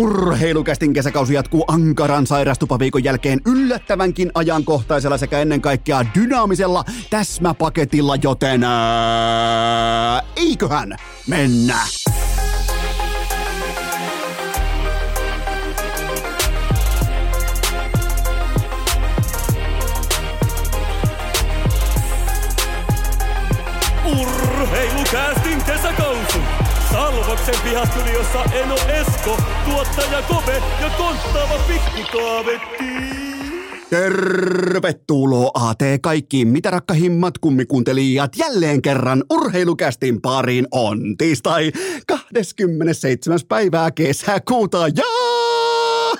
Urheilukästin 0.00 0.92
kesäkausi 0.92 1.34
jatkuu 1.34 1.64
ankaran 1.68 2.26
sairastupaviikon 2.26 3.04
jälkeen 3.04 3.40
yllättävänkin 3.46 4.30
ajankohtaisella 4.34 5.18
sekä 5.18 5.40
ennen 5.40 5.60
kaikkea 5.60 6.04
dynaamisella 6.14 6.84
täsmäpaketilla, 7.10 8.16
joten 8.16 8.64
ää, 8.64 10.22
eiköhän 10.36 10.96
mennä. 11.26 11.78
Salvoksen 27.40 27.70
pihastudiossa 27.70 28.44
Eno 28.44 28.74
Esko, 28.74 29.38
tuottaja 29.64 30.22
Kope 30.22 30.62
ja 30.80 30.90
konttaava 30.98 31.58
pikkukaavetti. 31.68 32.84
Tervetuloa 33.90 35.74
te 35.78 35.98
kaikki 36.02 36.44
mitä 36.44 36.70
rakkahimmat 36.70 37.38
kummikuuntelijat 37.38 38.36
jälleen 38.36 38.82
kerran 38.82 39.24
urheilukästin 39.30 40.20
pariin 40.20 40.66
on 40.70 41.16
tiistai 41.18 41.72
27. 42.06 43.38
päivää 43.48 43.90
kesäkuuta 43.90 44.88
ja 44.88 45.04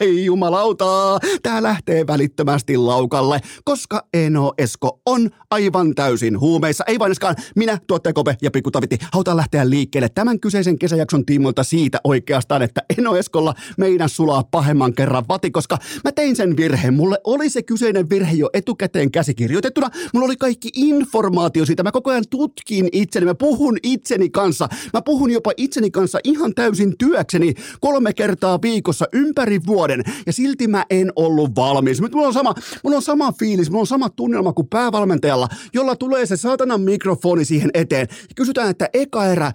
ei 0.00 0.24
jumalauta, 0.24 1.18
tää 1.42 1.62
lähtee 1.62 2.06
välittömästi 2.06 2.76
laukalle, 2.76 3.40
koska 3.64 4.06
Eno 4.14 4.52
Esko 4.58 5.00
on 5.06 5.30
aivan 5.50 5.94
täysin 5.94 6.40
huumeissa. 6.40 6.84
Ei 6.86 6.98
vaineskaan 6.98 7.36
minä, 7.56 7.78
tuottaja 7.86 8.12
Kope 8.12 8.36
ja 8.42 8.50
Pikku 8.50 8.70
Taviti, 8.70 8.98
halutaan 9.12 9.36
lähteä 9.36 9.70
liikkeelle 9.70 10.08
tämän 10.08 10.40
kyseisen 10.40 10.78
kesäjakson 10.78 11.26
tiimoilta 11.26 11.64
siitä 11.64 12.00
oikeastaan, 12.04 12.62
että 12.62 12.82
Eno 12.98 13.16
Eskolla 13.16 13.54
meidän 13.76 14.08
sulaa 14.08 14.44
pahemman 14.50 14.94
kerran 14.94 15.24
vati, 15.28 15.50
koska 15.50 15.78
mä 16.04 16.12
tein 16.12 16.36
sen 16.36 16.56
virheen. 16.56 16.94
Mulle 16.94 17.18
oli 17.24 17.50
se 17.50 17.62
kyseinen 17.62 18.10
virhe 18.10 18.32
jo 18.32 18.50
etukäteen 18.52 19.10
käsikirjoitettuna. 19.10 19.90
Mulla 20.14 20.26
oli 20.26 20.36
kaikki 20.36 20.68
informaatio 20.74 21.66
siitä. 21.66 21.82
Mä 21.82 21.92
koko 21.92 22.10
ajan 22.10 22.24
tutkin 22.30 22.88
itseni. 22.92 23.26
Mä 23.26 23.34
puhun 23.34 23.78
itseni 23.82 24.30
kanssa. 24.30 24.68
Mä 24.92 25.02
puhun 25.02 25.30
jopa 25.30 25.52
itseni 25.56 25.90
kanssa 25.90 26.18
ihan 26.24 26.54
täysin 26.54 26.98
työkseni 26.98 27.54
kolme 27.80 28.12
kertaa 28.12 28.62
viikossa 28.62 29.06
ympäri 29.12 29.60
vuoden 29.66 29.89
vuoden 29.90 30.22
ja 30.26 30.32
silti 30.32 30.68
mä 30.68 30.84
en 30.90 31.12
ollut 31.16 31.56
valmis. 31.56 32.00
Nyt 32.00 32.12
mulla 32.12 32.26
on 32.26 32.32
sama, 32.32 32.54
mulla 32.84 32.96
on 32.96 33.02
sama 33.02 33.32
fiilis, 33.32 33.70
mulla 33.70 33.80
on 33.80 33.86
sama 33.86 34.10
tunnelma 34.10 34.52
kuin 34.52 34.68
päävalmentajalla, 34.68 35.48
jolla 35.74 35.96
tulee 35.96 36.26
se 36.26 36.36
saatanan 36.36 36.80
mikrofoni 36.80 37.44
siihen 37.44 37.70
eteen. 37.74 38.06
Ja 38.10 38.34
kysytään, 38.36 38.70
että 38.70 38.88
eka 38.92 39.26
erä 39.26 39.52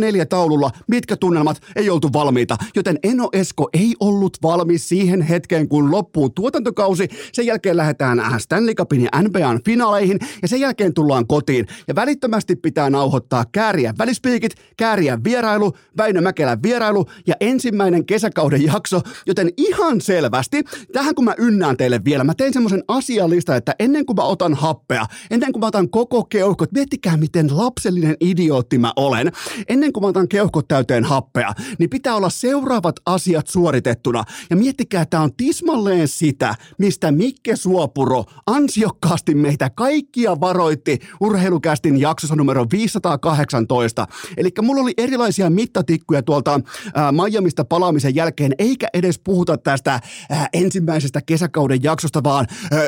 04 0.00 0.26
taululla, 0.26 0.70
mitkä 0.86 1.16
tunnelmat 1.16 1.60
ei 1.76 1.90
oltu 1.90 2.08
valmiita. 2.12 2.56
Joten 2.76 2.98
Eno 3.02 3.28
Esko 3.32 3.68
ei 3.72 3.94
ollut 4.00 4.38
valmis 4.42 4.88
siihen 4.88 5.22
hetkeen, 5.22 5.68
kun 5.68 5.90
loppuu 5.90 6.30
tuotantokausi. 6.30 7.08
Sen 7.32 7.46
jälkeen 7.46 7.76
lähdetään 7.76 8.22
Stanley 8.38 8.74
Cupin 8.74 9.02
ja 9.02 9.22
NBAn 9.22 9.60
finaaleihin 9.64 10.18
ja 10.42 10.48
sen 10.48 10.60
jälkeen 10.60 10.94
tullaan 10.94 11.26
kotiin. 11.26 11.66
Ja 11.88 11.94
välittömästi 11.94 12.56
pitää 12.56 12.90
nauhoittaa 12.90 13.44
kääriä 13.52 13.94
välispiikit, 13.98 14.52
kääriä 14.76 15.18
vierailu, 15.24 15.72
Väinö 15.96 16.20
Mäkelän 16.20 16.62
vierailu 16.62 17.06
ja 17.26 17.34
ensimmäinen 17.40 18.06
kesäkauden 18.06 18.62
jakso, 18.62 19.00
joten 19.26 19.48
ihan 19.56 19.77
selvästi, 20.00 20.64
tähän 20.92 21.14
kun 21.14 21.24
mä 21.24 21.34
ynnään 21.38 21.76
teille 21.76 22.00
vielä, 22.04 22.24
mä 22.24 22.34
tein 22.34 22.52
semmoisen 22.52 22.84
asialista, 22.88 23.56
että 23.56 23.74
ennen 23.78 24.06
kuin 24.06 24.16
mä 24.16 24.22
otan 24.22 24.54
happea, 24.54 25.06
ennen 25.30 25.52
kuin 25.52 25.60
mä 25.60 25.66
otan 25.66 25.90
koko 25.90 26.24
keuhkot, 26.24 26.72
miettikää 26.72 27.16
miten 27.16 27.56
lapsellinen 27.56 28.16
idiootti 28.20 28.78
mä 28.78 28.92
olen, 28.96 29.32
ennen 29.68 29.92
kuin 29.92 30.04
mä 30.04 30.08
otan 30.08 30.28
keuhkot 30.28 30.68
täyteen 30.68 31.04
happea, 31.04 31.54
niin 31.78 31.90
pitää 31.90 32.14
olla 32.14 32.30
seuraavat 32.30 32.96
asiat 33.06 33.46
suoritettuna. 33.46 34.24
Ja 34.50 34.56
miettikää, 34.56 35.02
että 35.02 35.20
on 35.20 35.36
tismalleen 35.36 36.08
sitä, 36.08 36.54
mistä 36.78 37.12
Mikke 37.12 37.56
Suopuro 37.56 38.24
ansiokkaasti 38.46 39.34
meitä 39.34 39.70
kaikkia 39.70 40.40
varoitti 40.40 40.98
urheilukästin 41.20 42.00
jaksossa 42.00 42.36
numero 42.36 42.66
518. 42.72 44.06
Eli 44.36 44.50
mulla 44.62 44.82
oli 44.82 44.92
erilaisia 44.98 45.50
mittatikkuja 45.50 46.22
tuolta 46.22 46.60
ää, 46.94 47.12
Miamista 47.12 47.64
palaamisen 47.64 48.14
jälkeen, 48.14 48.52
eikä 48.58 48.88
edes 48.94 49.18
puhuta 49.18 49.58
tästä 49.68 49.94
äh, 50.32 50.48
ensimmäisestä 50.52 51.20
kesäkauden 51.26 51.82
jaksosta, 51.82 52.22
vaan 52.24 52.46
äh, 52.72 52.80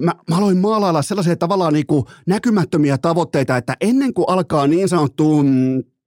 mä, 0.00 0.12
mä 0.30 0.36
aloin 0.36 0.56
maalailla 0.56 1.02
sellaisia 1.02 1.36
tavallaan 1.36 1.72
niin 1.72 1.86
kuin 1.86 2.04
näkymättömiä 2.26 2.98
tavoitteita, 2.98 3.56
että 3.56 3.76
ennen 3.80 4.14
kuin 4.14 4.24
alkaa 4.28 4.66
niin 4.66 4.88
sanottu 4.88 5.42
mm, 5.42 5.78
Äh, 5.78 5.97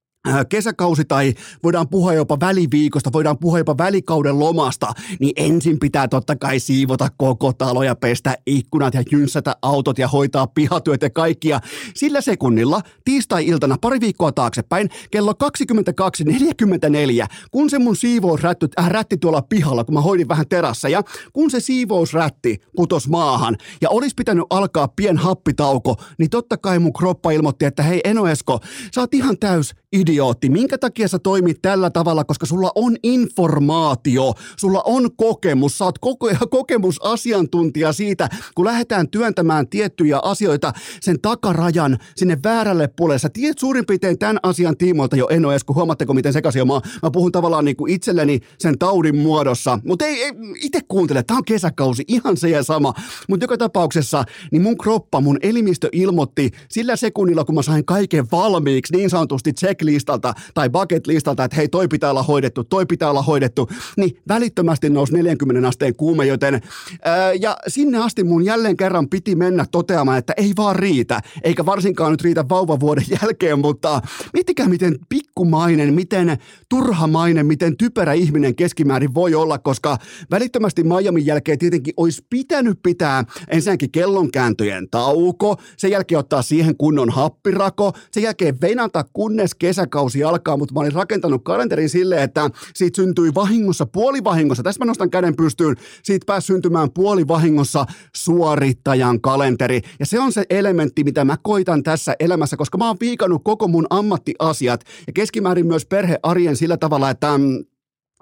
kesäkausi 0.50 1.06
tai 1.06 1.34
voidaan 1.64 1.88
puhua 1.90 2.14
jopa 2.14 2.40
väliviikosta, 2.40 3.14
voidaan 3.14 3.38
puhua 3.38 3.58
jopa 3.58 3.78
välikauden 3.78 4.40
lomasta, 4.40 4.94
niin 5.20 5.34
ensin 5.36 5.80
pitää 5.80 6.08
totta 6.08 6.36
kai 6.36 6.60
siivota 6.60 7.08
koko 7.18 7.54
talo 7.54 7.84
ja 7.84 7.96
pestä 7.96 8.38
ikkunat 8.46 8.94
ja 8.94 9.04
jynssätä 9.12 9.56
autot 9.62 9.98
ja 9.98 10.08
hoitaa 10.08 10.48
pihatyöt 10.48 11.02
ja 11.02 11.10
kaikkia. 11.10 11.60
Sillä 11.96 12.22
sekunnilla 12.22 12.82
tiistai-iltana 13.06 13.78
pari 13.82 14.00
viikkoa 14.00 14.32
taaksepäin 14.32 14.90
kello 15.12 15.32
22.44, 15.32 17.28
kun 17.52 17.70
se 17.70 17.80
mun 17.80 17.96
siivousrätti 17.96 18.68
äh, 18.80 18.90
rätti 18.90 19.18
tuolla 19.18 19.42
pihalla, 19.42 19.84
kun 19.84 19.94
mä 19.94 20.02
hoidin 20.02 20.28
vähän 20.28 20.48
terassa 20.50 20.90
ja 20.90 21.04
kun 21.34 21.52
se 21.52 21.60
siivousrätti 21.60 22.58
putos 22.76 23.08
maahan 23.10 23.58
ja 23.82 23.90
olisi 23.90 24.16
pitänyt 24.16 24.46
alkaa 24.50 24.88
pien 24.88 25.18
happitauko, 25.18 25.96
niin 26.18 26.30
totta 26.30 26.58
kai 26.58 26.80
mun 26.80 26.94
kroppa 26.94 27.32
ilmoitti, 27.32 27.66
että 27.66 27.84
hei 27.84 28.02
Eno 28.04 28.28
Esko, 28.28 28.60
sä 28.96 29.02
oot 29.02 29.14
ihan 29.14 29.38
täys 29.38 29.76
idiootti. 30.12 30.50
Minkä 30.50 30.78
takia 30.78 31.08
sä 31.08 31.20
toimit 31.20 31.62
tällä 31.62 31.90
tavalla, 31.90 32.24
koska 32.24 32.46
sulla 32.46 32.72
on 32.76 32.96
informaatio, 33.04 34.34
sulla 34.58 34.82
on 34.86 35.10
kokemus, 35.16 35.78
sä 35.78 35.86
oot 35.86 36.00
koko, 36.00 36.30
kokemusasiantuntija 36.50 37.94
siitä, 37.94 38.30
kun 38.56 38.66
lähdetään 38.66 39.10
työntämään 39.10 39.68
tiettyjä 39.68 40.20
asioita 40.24 40.74
sen 41.02 41.22
takarajan 41.22 41.98
sinne 42.16 42.38
väärälle 42.44 42.88
puolelle. 42.88 43.20
Sä 43.20 43.30
tiedät 43.30 43.58
suurin 43.58 43.86
piirtein 43.86 44.20
tämän 44.20 44.40
asian 44.44 44.78
tiimoilta 44.78 45.16
jo 45.16 45.28
en 45.30 45.46
ole 45.46 45.54
edes, 45.54 45.64
kun 45.64 45.76
huomaatteko 45.76 46.14
miten 46.14 46.34
sekaisin 46.34 46.68
mä, 46.68 46.74
mä 47.04 47.12
puhun 47.12 47.32
tavallaan 47.32 47.66
niin 47.66 47.76
kuin 47.76 47.94
itselleni 47.94 48.40
sen 48.58 48.80
taudin 48.80 49.16
muodossa, 49.16 49.80
mutta 49.86 50.06
ei, 50.06 50.24
ei 50.24 50.32
itse 50.62 50.80
kuuntele, 50.88 51.24
tää 51.24 51.38
on 51.38 51.46
kesäkausi, 51.46 52.04
ihan 52.08 52.38
se 52.38 52.50
ja 52.50 52.64
sama. 52.64 52.94
Mutta 53.28 53.44
joka 53.44 53.58
tapauksessa, 53.58 54.24
niin 54.52 54.62
mun 54.62 54.78
kroppa, 54.78 55.22
mun 55.22 55.38
elimistö 55.42 55.90
ilmoitti 55.92 56.52
sillä 56.70 56.96
sekunnilla, 56.96 57.46
kun 57.46 57.56
mä 57.56 57.62
sain 57.62 57.86
kaiken 57.86 58.26
valmiiksi, 58.32 58.96
niin 58.96 59.10
sanotusti 59.10 59.54
check 59.54 59.82
checklistalta 60.02 60.34
tai 60.54 60.70
bucket 60.70 61.08
listalta, 61.08 61.44
että 61.44 61.58
hei 61.58 61.68
toi 61.68 61.88
pitää 61.88 62.10
olla 62.10 62.24
hoidettu, 62.24 62.64
toi 62.64 62.86
pitää 62.86 63.10
olla 63.10 63.22
hoidettu, 63.22 63.70
niin 63.98 64.18
välittömästi 64.28 64.90
nousi 64.90 65.14
40 65.14 65.68
asteen 65.68 65.96
kuume, 65.96 66.26
joten 66.26 66.62
ää, 67.06 67.34
ja 67.34 67.58
sinne 67.68 67.98
asti 67.98 68.24
mun 68.24 68.46
jälleen 68.46 68.78
kerran 68.78 69.10
piti 69.10 69.36
mennä 69.36 69.66
toteamaan, 69.72 70.18
että 70.18 70.34
ei 70.38 70.54
vaan 70.58 70.76
riitä, 70.76 71.22
eikä 71.44 71.66
varsinkaan 71.66 72.12
nyt 72.12 72.22
riitä 72.22 72.50
vauvavuoden 72.50 73.06
jälkeen, 73.22 73.60
mutta 73.60 74.02
miettikää 74.34 74.68
miten 74.68 74.96
pikkumainen, 75.10 75.94
miten 75.94 76.38
turhamainen, 76.70 77.46
miten 77.46 77.78
typerä 77.78 78.14
ihminen 78.14 78.56
keskimäärin 78.56 79.14
voi 79.14 79.36
olla, 79.36 79.58
koska 79.58 79.98
välittömästi 80.32 80.84
Miamin 80.84 81.26
jälkeen 81.26 81.60
tietenkin 81.60 81.94
olisi 81.98 82.26
pitänyt 82.30 82.80
pitää 82.84 83.24
ensinnäkin 83.48 83.92
kellonkääntöjen 83.92 84.90
tauko, 84.92 85.56
sen 85.78 85.92
jälkeen 85.92 86.20
ottaa 86.20 86.42
siihen 86.42 86.78
kunnon 86.78 87.10
happirako, 87.10 87.94
sen 88.12 88.24
jälkeen 88.24 88.62
venata 88.62 89.06
kunnes 89.14 89.56
kesäkausi 89.92 90.24
alkaa, 90.24 90.58
mutta 90.58 90.74
mä 90.74 90.80
olin 90.80 90.92
rakentanut 90.92 91.44
kalenterin 91.44 91.90
silleen, 91.90 92.24
että 92.24 92.50
siitä 92.76 92.96
syntyi 92.96 93.32
vahingossa, 93.36 93.86
puolivahingossa, 93.86 94.64
tässä 94.64 94.80
mä 94.80 94.86
nostan 94.86 95.10
käden 95.10 95.36
pystyyn, 95.36 95.76
siitä 96.04 96.26
pääsi 96.26 96.48
syntymään 96.48 96.92
puolivahingossa 96.92 97.86
suorittajan 98.16 99.22
kalenteri. 99.22 99.82
Ja 100.00 100.06
se 100.06 100.20
on 100.20 100.32
se 100.32 100.44
elementti, 100.50 101.04
mitä 101.04 101.26
mä 101.26 101.38
koitan 101.44 101.84
tässä 101.84 102.16
elämässä, 102.20 102.58
koska 102.58 102.78
mä 102.78 102.88
oon 102.88 102.98
viikannut 103.00 103.42
koko 103.44 103.68
mun 103.68 103.88
ammattiasiat 103.90 104.84
ja 105.08 105.14
keskimäärin 105.14 105.68
myös 105.68 105.86
perhearjen 105.86 106.56
sillä 106.56 106.78
tavalla, 106.78 107.10
että 107.10 107.38
mm, 107.38 107.66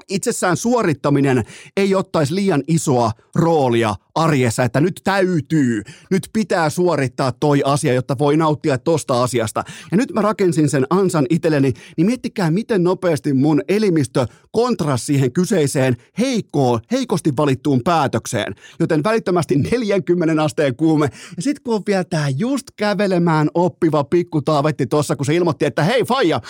itsessään 0.10 0.58
suorittaminen 0.58 1.44
ei 1.78 1.96
ottaisi 1.96 2.35
liian 2.35 2.64
isoa 2.68 3.12
roolia 3.35 3.96
arjessa, 4.16 4.64
että 4.64 4.82
nyt 4.82 5.02
täytyy, 5.03 5.82
nyt 6.12 6.29
pitää 6.34 6.70
suorittaa 6.70 7.32
toi 7.32 7.62
asia, 7.66 7.94
jotta 7.94 8.18
voi 8.20 8.38
nauttia 8.38 8.78
tosta 8.78 9.23
asiasta. 9.23 9.64
Ja 9.91 9.97
nyt 9.97 10.14
mä 10.14 10.22
rakensin 10.22 10.70
sen 10.70 10.85
ansan 10.90 11.26
itselleni, 11.29 11.73
niin 11.97 12.06
miettikää, 12.06 12.52
miten 12.52 12.84
nopeasti 12.84 13.34
mun 13.34 13.62
elimistö 13.68 14.26
kontras 14.52 15.06
siihen 15.06 15.32
kyseiseen 15.32 15.97
heikkoon, 16.20 16.79
heikosti 16.91 17.34
valittuun 17.38 17.82
päätökseen. 17.84 18.56
Joten 18.79 19.03
välittömästi 19.03 19.56
40 19.56 20.44
asteen 20.44 20.76
kuume. 20.76 21.09
Ja 21.35 21.41
sit 21.41 21.59
kun 21.59 21.76
on 21.76 21.82
vielä 21.88 22.03
tää 22.03 22.29
just 22.29 22.68
kävelemään 22.76 23.50
oppiva 23.53 24.03
pikku 24.03 24.41
taavetti 24.41 24.88
tossa, 24.88 25.16
kun 25.16 25.26
se 25.26 25.35
ilmoitti, 25.35 25.66
että 25.66 25.84
hei 25.84 26.03
faija, 26.03 26.41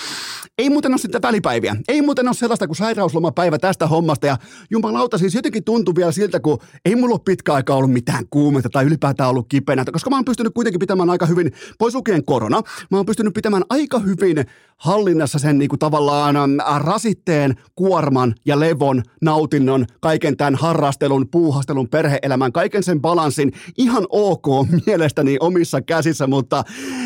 ei 0.58 0.70
muuten 0.70 0.92
ole 0.92 0.98
sitten 0.98 1.22
välipäiviä. 1.22 1.76
Ei 1.88 2.02
muuten 2.02 2.28
ole 2.28 2.36
sellaista 2.36 2.68
kuin 2.68 2.76
sairausloma 2.76 3.32
päivä 3.40 3.58
tästä 3.58 3.88
hommasta. 3.88 4.28
Ja 4.28 4.38
jumalauta 4.70 5.18
siis 5.18 5.36
jotenkin 5.36 5.64
tuntui 5.64 5.96
vielä 5.96 6.12
siltä, 6.12 6.40
kun 6.40 6.58
ei 6.86 6.96
mulla 6.96 7.14
ole 7.14 7.22
pitkä 7.26 7.54
aika 7.54 7.76
ollut 7.76 7.92
mitään 7.92 8.26
kuumetta 8.30 8.70
tai 8.70 8.86
ylipäätään 8.86 9.30
ollut 9.30 9.46
kipeänä, 9.50 9.86
koska 9.92 10.10
mä 10.10 10.16
oon 10.16 10.26
pystynyt 10.26 10.54
kuitenkin 10.54 10.80
pitämään 10.80 11.10
aika 11.10 11.26
hyvin, 11.26 11.52
pois 11.78 11.96
lukien 11.96 12.26
korona, 12.26 12.62
mä 12.92 12.98
oon 12.98 13.06
pystynyt 13.06 13.34
pitämään 13.34 13.64
aika 13.70 14.00
hyvin 14.00 14.46
hallinnassa 14.78 15.40
sen 15.40 15.58
niin 15.58 15.70
kuin 15.70 15.80
tavallaan 15.80 16.36
rasitteen, 16.78 17.56
kuorman 17.76 18.36
ja 18.46 18.60
levon, 18.60 19.04
nautinnon, 19.22 19.86
kaiken 20.02 20.38
tämän 20.38 20.56
harrastelun, 20.56 21.30
puuhastelun, 21.32 21.90
perheelämän, 21.90 22.52
kaiken 22.52 22.84
sen 22.84 23.02
balanssin 23.02 23.52
ihan 23.78 24.06
ok 24.10 24.46
mielestäni 24.86 25.38
omissa 25.40 25.82
käsissä, 25.82 26.28
mutta 26.28 26.64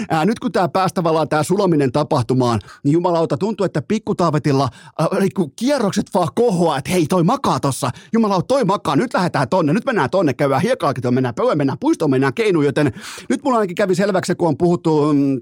ää, 0.10 0.26
nyt 0.26 0.40
kun 0.40 0.52
tämä 0.52 0.70
pääsi 0.70 0.96
tavallaan 0.96 1.30
tämä 1.30 1.44
sulaminen 1.44 1.92
tapahtumaan, 1.92 2.60
niin 2.84 2.94
jumalauta 2.94 3.38
tuntuu, 3.38 3.66
että 3.66 3.82
pikkutaavetilla 3.82 4.70
äh, 5.02 5.08
kierrokset 5.56 6.06
vaan 6.14 6.23
kohoaa, 6.36 6.78
että 6.78 6.92
hei 6.92 7.06
toi 7.08 7.24
makaa 7.24 7.60
tossa, 7.60 7.92
jumalauta 8.14 8.48
toi 8.48 8.66
makaa, 8.66 8.96
nyt 8.96 9.14
lähdetään 9.14 9.50
tonne, 9.50 9.74
nyt 9.74 9.86
mennään 9.86 10.10
tonne, 10.10 10.34
käydään 10.34 10.62
hiekalakitoon, 10.62 11.14
mennään 11.14 11.36
pöydän, 11.36 11.58
mennään 11.58 11.80
puistoon, 11.80 12.12
mennään 12.12 12.34
keinuun, 12.34 12.66
joten 12.66 12.94
nyt 13.30 13.44
mulla 13.44 13.58
ainakin 13.58 13.76
kävi 13.76 13.96
selväksi, 13.96 14.36
kun 14.36 14.48
on 14.48 14.58
puhuttu 14.58 15.14
mm, 15.14 15.42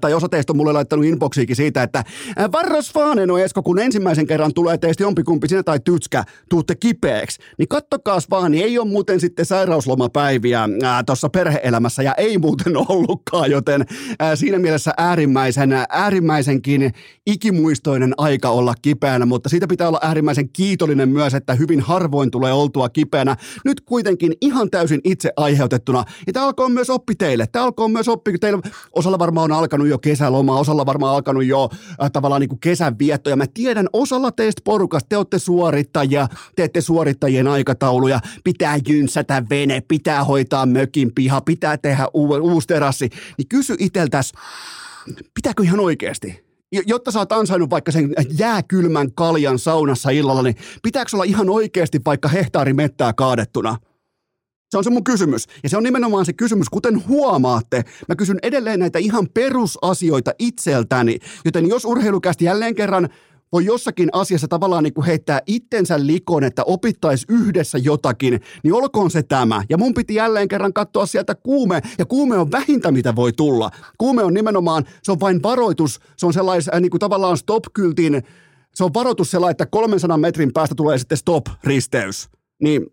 tai 0.00 0.14
osa 0.14 0.28
teistä 0.28 0.52
on 0.52 0.56
mulle 0.56 0.72
laittanut 0.72 1.04
inboxiikin 1.04 1.56
siitä, 1.56 1.82
että 1.82 2.04
varros 2.52 2.94
vaan, 2.94 3.18
no 3.26 3.38
Esko, 3.38 3.62
kun 3.62 3.78
ensimmäisen 3.78 4.26
kerran 4.26 4.54
tulee 4.54 4.78
teistä 4.78 5.02
jompikumpi 5.02 5.48
sinä 5.48 5.62
tai 5.62 5.80
tytskä, 5.80 6.24
tuutte 6.48 6.74
kipeäksi, 6.74 7.38
niin 7.58 7.68
kattokaas 7.68 8.30
vaan, 8.30 8.52
niin 8.52 8.64
ei 8.64 8.78
ole 8.78 8.88
muuten 8.88 9.20
sitten 9.20 9.46
sairauslomapäiviä 9.46 10.68
tuossa 11.06 11.28
perheelämässä 11.28 12.02
ja 12.02 12.14
ei 12.14 12.38
muuten 12.38 12.76
ollutkaan, 12.76 13.50
joten 13.50 13.80
äh, 14.22 14.30
siinä 14.34 14.58
mielessä 14.58 14.94
äärimmäisen, 14.96 15.70
äärimmäisenkin 15.88 16.92
ikimuistoinen 17.26 18.14
aika 18.18 18.50
olla 18.50 18.74
kipeänä, 18.82 19.26
mutta 19.26 19.48
siitä 19.48 19.66
pitää 19.66 19.88
olla 19.88 20.00
äärimmäisen 20.02 20.48
kiitollinen 20.48 21.08
myös, 21.08 21.34
että 21.34 21.54
hyvin 21.54 21.80
harvoin 21.80 22.30
tulee 22.30 22.52
oltua 22.52 22.88
kipeänä. 22.88 23.36
Nyt 23.64 23.80
kuitenkin 23.80 24.32
ihan 24.40 24.70
täysin 24.70 25.00
itse 25.04 25.32
aiheutettuna. 25.36 26.04
Ja 26.26 26.32
tämä 26.32 26.46
alkoi 26.46 26.70
myös 26.70 26.90
oppi 26.90 27.14
teille. 27.14 27.46
Tämä 27.46 27.64
alkoi 27.64 27.88
myös 27.88 28.08
oppi, 28.08 28.38
teillä 28.38 28.60
osalla 28.92 29.18
varmaan 29.18 29.44
on 29.44 29.65
alkanut 29.66 29.88
jo 29.88 29.98
kesäloma, 29.98 30.58
osalla 30.58 30.86
varmaan 30.86 31.14
alkanut 31.14 31.44
jo 31.44 31.68
äh, 32.02 32.10
tavallaan 32.10 32.40
niin 32.40 32.48
kuin 32.48 32.60
kesän 32.60 32.98
vietto. 32.98 33.30
Ja 33.30 33.36
mä 33.36 33.44
tiedän, 33.54 33.88
osalla 33.92 34.32
teistä 34.32 34.62
porukasta 34.64 35.08
te 35.08 35.16
olette 35.16 35.38
suorittajia, 35.38 36.28
teette 36.56 36.80
suorittajien 36.80 37.48
aikatauluja, 37.48 38.20
pitää 38.44 38.78
jynsätä 38.88 39.42
vene, 39.50 39.82
pitää 39.88 40.24
hoitaa 40.24 40.66
mökin 40.66 41.12
piha, 41.14 41.40
pitää 41.40 41.76
tehdä 41.76 42.06
u- 42.14 42.52
uusi 42.52 42.66
terassi. 42.66 43.08
Niin 43.38 43.48
kysy 43.48 43.76
iteltäs, 43.78 44.32
pitääkö 45.34 45.62
ihan 45.62 45.80
oikeasti? 45.80 46.46
jotta 46.86 47.10
sä 47.10 47.18
oot 47.18 47.32
ansainnut 47.32 47.70
vaikka 47.70 47.92
sen 47.92 48.12
jääkylmän 48.38 49.12
kaljan 49.12 49.58
saunassa 49.58 50.10
illalla, 50.10 50.42
niin 50.42 50.56
pitääkö 50.82 51.10
olla 51.14 51.24
ihan 51.24 51.50
oikeasti 51.50 52.00
vaikka 52.06 52.28
hehtaari 52.28 52.72
mettää 52.72 53.12
kaadettuna? 53.12 53.76
Se 54.70 54.78
on 54.78 54.84
se 54.84 54.90
mun 54.90 55.04
kysymys. 55.04 55.46
Ja 55.62 55.68
se 55.68 55.76
on 55.76 55.82
nimenomaan 55.82 56.26
se 56.26 56.32
kysymys, 56.32 56.68
kuten 56.68 57.08
huomaatte. 57.08 57.84
Mä 58.08 58.16
kysyn 58.16 58.38
edelleen 58.42 58.80
näitä 58.80 58.98
ihan 58.98 59.28
perusasioita 59.34 60.32
itseltäni. 60.38 61.18
Joten 61.44 61.68
jos 61.68 61.84
urheilukästi 61.84 62.44
jälleen 62.44 62.74
kerran 62.74 63.08
voi 63.52 63.64
jossakin 63.64 64.08
asiassa 64.12 64.48
tavallaan 64.48 64.84
niin 64.84 64.94
kuin 64.94 65.06
heittää 65.06 65.40
itsensä 65.46 66.06
likoon, 66.06 66.44
että 66.44 66.64
opittaisi 66.64 67.26
yhdessä 67.28 67.78
jotakin, 67.78 68.40
niin 68.62 68.74
olkoon 68.74 69.10
se 69.10 69.22
tämä. 69.22 69.62
Ja 69.68 69.78
mun 69.78 69.94
piti 69.94 70.14
jälleen 70.14 70.48
kerran 70.48 70.72
katsoa 70.72 71.06
sieltä 71.06 71.34
kuume, 71.34 71.80
ja 71.98 72.06
kuume 72.06 72.38
on 72.38 72.52
vähintä, 72.52 72.90
mitä 72.90 73.16
voi 73.16 73.32
tulla. 73.32 73.70
Kuume 73.98 74.22
on 74.24 74.34
nimenomaan, 74.34 74.84
se 75.02 75.12
on 75.12 75.20
vain 75.20 75.42
varoitus, 75.42 76.00
se 76.16 76.26
on 76.26 76.32
sellainen 76.32 76.64
äh, 76.74 76.80
niin 76.80 76.90
kuin 76.90 77.00
tavallaan 77.00 77.36
stop-kyltin, 77.36 78.22
se 78.74 78.84
on 78.84 78.94
varoitus 78.94 79.30
sellainen, 79.30 79.50
että 79.50 79.66
300 79.66 80.16
metrin 80.16 80.52
päästä 80.52 80.74
tulee 80.74 80.98
sitten 80.98 81.18
stop-risteys. 81.18 82.28
Niin 82.62 82.86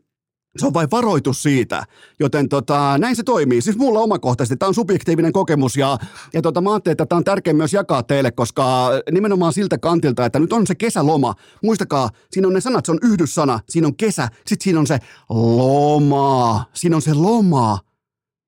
se 0.58 0.66
on 0.66 0.74
vain 0.74 0.92
varoitus 0.92 1.44
siitä, 1.44 1.84
joten 2.20 2.50
tota, 2.50 2.98
näin 2.98 3.16
se 3.16 3.24
toimii. 3.24 3.62
Siis 3.62 3.78
mulla 3.78 4.00
omakohtaisesti, 4.00 4.58
tämä 4.58 4.68
on 4.68 4.74
subjektiivinen 4.74 5.34
kokemus 5.34 5.78
ja, 5.78 5.98
ja 6.34 6.42
tota, 6.42 6.62
mä 6.62 6.74
ajattelin, 6.74 6.94
että 6.94 7.06
tämä 7.06 7.18
on 7.18 7.24
tärkeää 7.24 7.54
myös 7.54 7.74
jakaa 7.74 8.04
teille, 8.04 8.32
koska 8.32 8.90
nimenomaan 9.12 9.54
siltä 9.54 9.78
kantilta, 9.78 10.26
että 10.26 10.40
nyt 10.40 10.54
on 10.54 10.68
se 10.68 10.76
kesäloma. 10.76 11.36
Muistakaa, 11.64 12.10
siinä 12.32 12.48
on 12.48 12.54
ne 12.54 12.62
sanat, 12.62 12.86
se 12.86 12.92
on 12.92 13.00
yhdyssana, 13.02 13.60
siinä 13.70 13.88
on 13.88 13.96
kesä, 13.96 14.28
sitten 14.48 14.64
siinä 14.64 14.80
on 14.80 14.88
se 14.88 15.00
loma, 15.30 16.66
siinä 16.74 16.96
on 16.96 17.02
se 17.02 17.14
loma. 17.14 17.80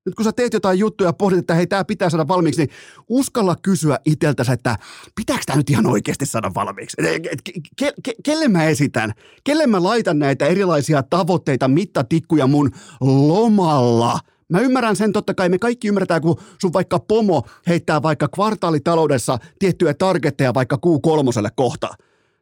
Nyt 0.06 0.14
kun 0.14 0.24
sä 0.24 0.32
teet 0.32 0.52
jotain 0.52 0.78
juttuja 0.78 1.08
ja 1.08 1.12
pohdit, 1.12 1.38
että 1.38 1.54
hei, 1.54 1.66
tämä 1.66 1.84
pitää 1.84 2.10
saada 2.10 2.28
valmiiksi, 2.28 2.60
niin 2.60 2.70
uskalla 3.08 3.56
kysyä 3.62 3.98
itseltäsi, 4.04 4.52
että 4.52 4.76
pitääkö 5.14 5.42
tämä 5.46 5.56
nyt 5.56 5.70
ihan 5.70 5.86
oikeasti 5.86 6.26
saada 6.26 6.52
valmiiksi? 6.54 6.96
Ke, 7.76 7.92
ke, 8.02 8.14
kelle 8.22 8.48
mä 8.48 8.64
esitän? 8.64 9.12
Kelle 9.44 9.66
mä 9.66 9.82
laitan 9.82 10.18
näitä 10.18 10.46
erilaisia 10.46 11.02
tavoitteita, 11.02 11.68
mittatikkuja 11.68 12.46
mun 12.46 12.70
lomalla? 13.00 14.18
Mä 14.48 14.60
ymmärrän 14.60 14.96
sen, 14.96 15.12
totta 15.12 15.34
kai 15.34 15.48
me 15.48 15.58
kaikki 15.58 15.88
ymmärretään, 15.88 16.22
kun 16.22 16.40
sun 16.60 16.72
vaikka 16.72 16.98
pomo 16.98 17.42
heittää 17.66 18.02
vaikka 18.02 18.28
kvartaalitaloudessa 18.28 19.38
tiettyjä 19.58 19.94
targetteja 19.94 20.54
vaikka 20.54 20.76
Q3 20.76 21.50
kohta. 21.56 21.88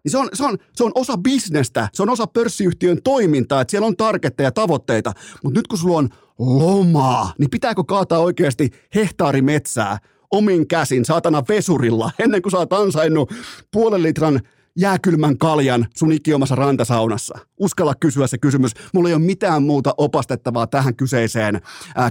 Niin 0.04 0.12
se 0.12 0.18
on, 0.18 0.28
se, 0.32 0.44
on, 0.44 0.58
se 0.74 0.84
on 0.84 0.92
osa 0.94 1.18
bisnestä, 1.18 1.88
se 1.92 2.02
on 2.02 2.10
osa 2.10 2.26
pörssiyhtiön 2.26 3.02
toimintaa, 3.02 3.60
että 3.60 3.70
siellä 3.70 3.86
on 3.86 3.96
targetteja 3.96 4.46
ja 4.46 4.52
tavoitteita. 4.52 5.12
Mutta 5.42 5.58
nyt 5.58 5.66
kun 5.66 5.78
sulla 5.78 5.98
on 5.98 6.08
lomaa, 6.38 7.32
niin 7.38 7.50
pitääkö 7.50 7.84
kaataa 7.84 8.18
oikeasti 8.18 8.70
hehtaari 8.94 9.42
metsää 9.42 9.98
omin 10.30 10.68
käsin, 10.68 11.04
saatana 11.04 11.42
vesurilla, 11.48 12.10
ennen 12.24 12.42
kuin 12.42 12.50
sä 12.50 12.58
oot 12.58 12.72
ansainnut 12.72 13.32
puolen 13.72 14.02
litran 14.02 14.40
jääkylmän 14.76 15.38
kaljan 15.38 15.86
sun 15.96 16.12
ikiomassa 16.12 16.54
rantasaunassa? 16.54 17.38
Uskalla 17.60 17.94
kysyä 17.94 18.26
se 18.26 18.38
kysymys. 18.38 18.72
Mulla 18.94 19.08
ei 19.08 19.14
ole 19.14 19.22
mitään 19.22 19.62
muuta 19.62 19.94
opastettavaa 19.96 20.66
tähän 20.66 20.96
kyseiseen 20.96 21.60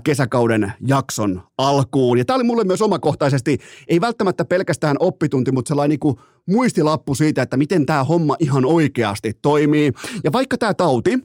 kesäkauden 0.03 0.73
jakson 0.87 1.41
alkuun. 1.57 2.17
Ja 2.17 2.25
tämä 2.25 2.35
oli 2.35 2.43
mulle 2.43 2.63
myös 2.63 2.81
omakohtaisesti, 2.81 3.57
ei 3.87 4.01
välttämättä 4.01 4.45
pelkästään 4.45 4.97
oppitunti, 4.99 5.51
mutta 5.51 5.69
sellainen 5.69 5.89
niin 5.89 5.99
kuin 5.99 6.17
muistilappu 6.45 7.15
siitä, 7.15 7.41
että 7.41 7.57
miten 7.57 7.85
tämä 7.85 8.03
homma 8.03 8.35
ihan 8.39 8.65
oikeasti 8.65 9.33
toimii. 9.41 9.91
Ja 10.23 10.31
vaikka 10.31 10.57
tämä 10.57 10.73
tauti, 10.73 11.19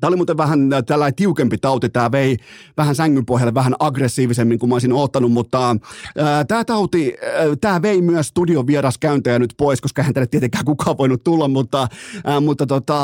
Tämä 0.00 0.08
oli 0.08 0.16
muuten 0.16 0.36
vähän 0.36 0.72
äh, 0.72 0.82
tällainen 0.86 1.14
tiukempi 1.14 1.58
tauti. 1.58 1.88
Tämä 1.88 2.12
vei 2.12 2.36
vähän 2.76 2.94
sängyn 2.94 3.26
pohjalle 3.26 3.54
vähän 3.54 3.74
aggressiivisemmin 3.78 4.58
kuin 4.58 4.68
mä 4.68 4.74
olisin 4.74 4.92
ottanut, 4.92 5.32
mutta 5.32 5.68
ää, 5.68 6.38
äh, 6.38 6.46
tämä 6.48 6.64
tauti, 6.64 7.16
ää, 7.22 7.42
äh, 7.42 7.46
tämä 7.60 7.82
vei 7.82 8.02
myös 8.02 8.26
studion 8.26 8.66
vieraskäyntejä 8.66 9.38
nyt 9.38 9.54
pois, 9.56 9.80
koska 9.80 10.02
hän 10.02 10.14
tietenkään 10.30 10.64
kukaan 10.64 10.98
voinut 10.98 11.24
tulla, 11.24 11.48
mutta, 11.48 11.88
ää, 12.24 12.40
mutta 12.40 12.66
tota, 12.66 13.00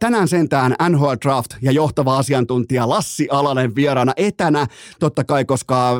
tänään 0.00 0.28
sentään 0.28 0.74
NHL 0.88 1.12
Draft 1.24 1.50
ja 1.62 1.72
johtava 1.72 2.18
asiantuntija 2.18 2.88
Lassi 2.88 3.28
Alanen 3.30 3.74
vieraana 3.74 4.12
etänä, 4.16 4.66
totta 4.98 5.24
kai, 5.24 5.44
koska 5.44 5.92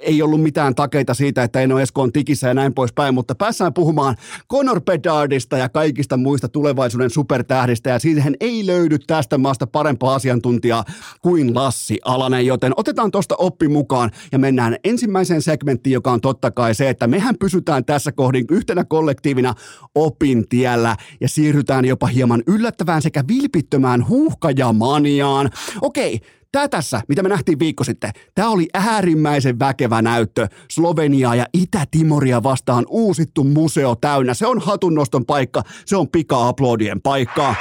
ei 0.00 0.22
ollut 0.22 0.42
mitään 0.42 0.74
takeita 0.74 1.14
siitä, 1.14 1.42
että 1.42 1.60
Eno 1.60 1.78
Esko 1.78 2.02
on 2.02 2.12
tikissä 2.12 2.48
ja 2.48 2.54
näin 2.54 2.74
poispäin, 2.74 3.14
mutta 3.14 3.34
päässään 3.34 3.74
puhumaan 3.74 4.16
Conor 4.52 4.80
Bedardista 4.80 5.58
ja 5.58 5.68
kaikista 5.68 6.16
muista 6.16 6.48
tulevaisuuden 6.48 7.10
supertähdistä 7.10 7.90
ja 7.90 7.98
siihen 7.98 8.36
ei 8.40 8.66
löydy 8.66 8.98
tästä 8.98 9.38
maasta 9.38 9.66
parempaa 9.74 10.14
asiantuntijaa 10.14 10.84
kuin 11.22 11.54
Lassi 11.54 11.98
Alanen, 12.04 12.46
joten 12.46 12.72
otetaan 12.76 13.10
tuosta 13.10 13.34
oppi 13.38 13.68
mukaan 13.68 14.10
ja 14.32 14.38
mennään 14.38 14.76
ensimmäiseen 14.84 15.42
segmenttiin, 15.42 15.94
joka 15.94 16.12
on 16.12 16.20
totta 16.20 16.50
kai 16.50 16.74
se, 16.74 16.88
että 16.88 17.06
mehän 17.06 17.34
pysytään 17.40 17.84
tässä 17.84 18.12
kohdin 18.12 18.44
yhtenä 18.50 18.84
kollektiivina 18.84 19.54
opintiellä 19.94 20.96
ja 21.20 21.28
siirrytään 21.28 21.84
jopa 21.84 22.06
hieman 22.06 22.42
yllättävään 22.46 23.02
sekä 23.02 23.24
vilpittömään 23.28 24.08
huuhkajamaniaan. 24.08 25.50
Okei, 25.80 26.20
Tämä 26.52 26.68
tässä, 26.68 27.00
mitä 27.08 27.22
me 27.22 27.28
nähtiin 27.28 27.58
viikko 27.58 27.84
sitten, 27.84 28.10
tämä 28.34 28.48
oli 28.48 28.68
äärimmäisen 28.74 29.58
väkevä 29.58 30.02
näyttö. 30.02 30.48
Slovenia 30.70 31.34
ja 31.34 31.46
Itä-Timoria 31.52 32.42
vastaan 32.42 32.86
uusittu 32.88 33.44
museo 33.44 33.94
täynnä. 33.96 34.34
Se 34.34 34.46
on 34.46 34.60
hatunnoston 34.60 35.26
paikka, 35.26 35.62
se 35.86 35.96
on 35.96 36.08
pika-aplodien 36.08 37.00
paikka. 37.02 37.54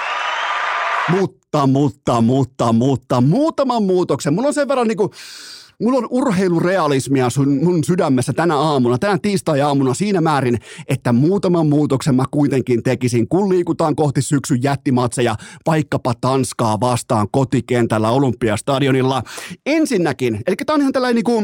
Mutta, 1.11 1.67
mutta, 1.67 2.21
mutta, 2.21 2.73
mutta, 2.73 3.21
muutaman 3.21 3.83
muutoksen. 3.83 4.33
Mulla 4.33 4.47
on 4.47 4.53
sen 4.53 4.67
verran 4.67 4.87
niinku, 4.87 5.11
mulla 5.81 5.97
on 5.97 6.07
urheilurealismia 6.09 7.29
sun, 7.29 7.63
mun 7.63 7.83
sydämessä 7.83 8.33
tänä 8.33 8.57
aamuna, 8.57 8.97
tänä 8.97 9.17
tiistai-aamuna 9.21 9.93
siinä 9.93 10.21
määrin, 10.21 10.57
että 10.87 11.13
muutaman 11.13 11.67
muutoksen 11.67 12.15
mä 12.15 12.23
kuitenkin 12.31 12.83
tekisin, 12.83 13.27
kun 13.27 13.49
liikutaan 13.49 13.95
kohti 13.95 14.21
syksyn 14.21 14.63
jättimatseja, 14.63 15.35
vaikkapa 15.65 16.13
Tanskaa 16.21 16.79
vastaan 16.79 17.27
kotikentällä 17.31 18.09
Olympiastadionilla. 18.09 19.23
Ensinnäkin, 19.65 20.41
eli 20.47 20.55
tää 20.55 20.73
on 20.73 20.81
ihan 20.81 20.93
tällainen 20.93 21.15
niinku, 21.15 21.43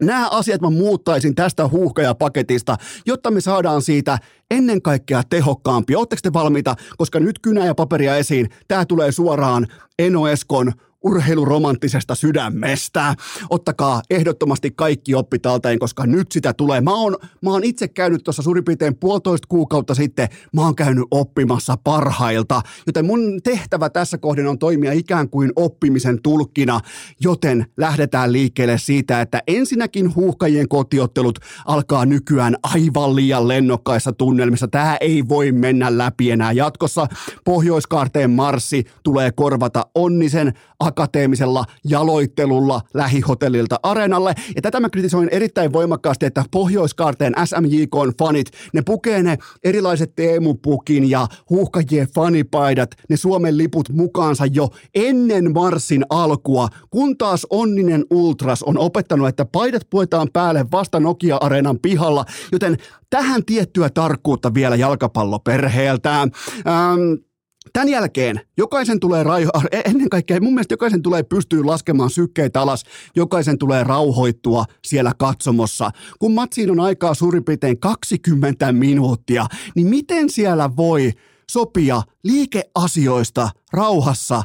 Nämä 0.00 0.28
asiat 0.28 0.60
mä 0.60 0.70
muuttaisin 0.70 1.34
tästä 1.34 1.68
huuhkajapaketista, 1.68 2.76
jotta 3.06 3.30
me 3.30 3.40
saadaan 3.40 3.82
siitä 3.82 4.18
ennen 4.50 4.82
kaikkea 4.82 5.22
tehokkaampi. 5.30 5.96
Oletteko 5.96 6.20
te 6.22 6.32
valmiita? 6.32 6.76
Koska 6.96 7.20
nyt 7.20 7.38
kynä 7.38 7.66
ja 7.66 7.74
paperia 7.74 8.16
esiin. 8.16 8.48
Tämä 8.68 8.86
tulee 8.86 9.12
suoraan 9.12 9.66
Eno 9.98 10.28
Eskon 10.28 10.72
urheiluromanttisesta 11.02 12.14
sydämestä. 12.14 13.14
Ottakaa 13.50 14.02
ehdottomasti 14.10 14.70
kaikki 14.70 15.14
oppi 15.14 15.38
talteen, 15.38 15.78
koska 15.78 16.06
nyt 16.06 16.32
sitä 16.32 16.52
tulee. 16.52 16.80
Mä 16.80 16.94
oon, 16.94 17.16
mä 17.42 17.50
oon 17.50 17.64
itse 17.64 17.88
käynyt 17.88 18.24
tuossa 18.24 18.42
suurin 18.42 18.64
piirtein 18.64 18.96
puolitoista 18.96 19.48
kuukautta 19.48 19.94
sitten, 19.94 20.28
mä 20.54 20.62
oon 20.62 20.76
käynyt 20.76 21.04
oppimassa 21.10 21.76
parhailta, 21.84 22.62
joten 22.86 23.06
mun 23.06 23.40
tehtävä 23.42 23.90
tässä 23.90 24.18
kohdin 24.18 24.46
on 24.46 24.58
toimia 24.58 24.92
ikään 24.92 25.28
kuin 25.28 25.52
oppimisen 25.56 26.22
tulkkina, 26.22 26.80
joten 27.20 27.66
lähdetään 27.76 28.32
liikkeelle 28.32 28.78
siitä, 28.78 29.20
että 29.20 29.42
ensinnäkin 29.46 30.14
huuhkajien 30.14 30.68
kotiottelut 30.68 31.38
alkaa 31.66 32.06
nykyään 32.06 32.56
aivan 32.62 33.16
liian 33.16 33.48
lennokkaissa 33.48 34.12
tunnelmissa. 34.12 34.68
Tämä 34.68 34.96
ei 35.00 35.28
voi 35.28 35.52
mennä 35.52 35.98
läpi 35.98 36.30
enää 36.30 36.52
jatkossa. 36.52 37.06
Pohjoiskaarteen 37.44 38.30
marssi 38.30 38.84
tulee 39.02 39.32
korvata 39.32 39.86
onnisen 39.94 40.52
akateemisella 40.92 41.64
jaloittelulla 41.84 42.80
lähihotellilta 42.94 43.80
areenalle. 43.82 44.34
Ja 44.56 44.62
tätä 44.62 44.80
mä 44.80 44.90
kritisoin 44.90 45.28
erittäin 45.32 45.72
voimakkaasti, 45.72 46.26
että 46.26 46.44
Pohjoiskaarteen 46.50 47.34
SMJK 47.44 48.18
fanit, 48.18 48.46
ne 48.72 48.82
pukee 48.82 49.22
ne 49.22 49.38
erilaiset 49.64 50.12
Teemupukin 50.16 51.10
ja 51.10 51.26
huuhkajien 51.50 52.08
fanipaidat, 52.14 52.90
ne 53.08 53.16
Suomen 53.16 53.58
liput 53.58 53.88
mukaansa 53.92 54.46
jo 54.46 54.68
ennen 54.94 55.52
marssin 55.52 56.04
alkua, 56.10 56.68
kun 56.90 57.18
taas 57.18 57.46
Onninen 57.50 58.04
Ultras 58.10 58.62
on 58.62 58.78
opettanut, 58.78 59.28
että 59.28 59.44
paidat 59.44 59.82
puetaan 59.90 60.28
päälle 60.32 60.66
vasta 60.72 61.00
Nokia-areenan 61.00 61.78
pihalla, 61.78 62.24
joten 62.52 62.76
tähän 63.10 63.44
tiettyä 63.44 63.90
tarkkuutta 63.90 64.54
vielä 64.54 64.76
jalkapalloperheeltä. 64.76 66.20
Ähm, 66.20 67.31
Tämän 67.72 67.88
jälkeen 67.88 68.40
jokaisen 68.56 69.00
tulee, 69.00 69.22
raiho- 69.24 69.68
ennen 69.90 70.08
kaikkea 70.08 70.40
mun 70.40 70.54
mielestä 70.54 70.72
jokaisen 70.72 71.02
tulee 71.02 71.22
pystyä 71.22 71.66
laskemaan 71.66 72.10
sykkeitä 72.10 72.60
alas, 72.60 72.84
jokaisen 73.16 73.58
tulee 73.58 73.84
rauhoittua 73.84 74.64
siellä 74.84 75.12
katsomossa. 75.18 75.90
Kun 76.18 76.32
matsiin 76.34 76.70
on 76.70 76.80
aikaa 76.80 77.14
suurin 77.14 77.44
piirtein 77.44 77.80
20 77.80 78.72
minuuttia, 78.72 79.46
niin 79.74 79.86
miten 79.86 80.30
siellä 80.30 80.76
voi 80.76 81.12
sopia 81.50 82.02
liikeasioista 82.24 83.50
rauhassa 83.72 84.42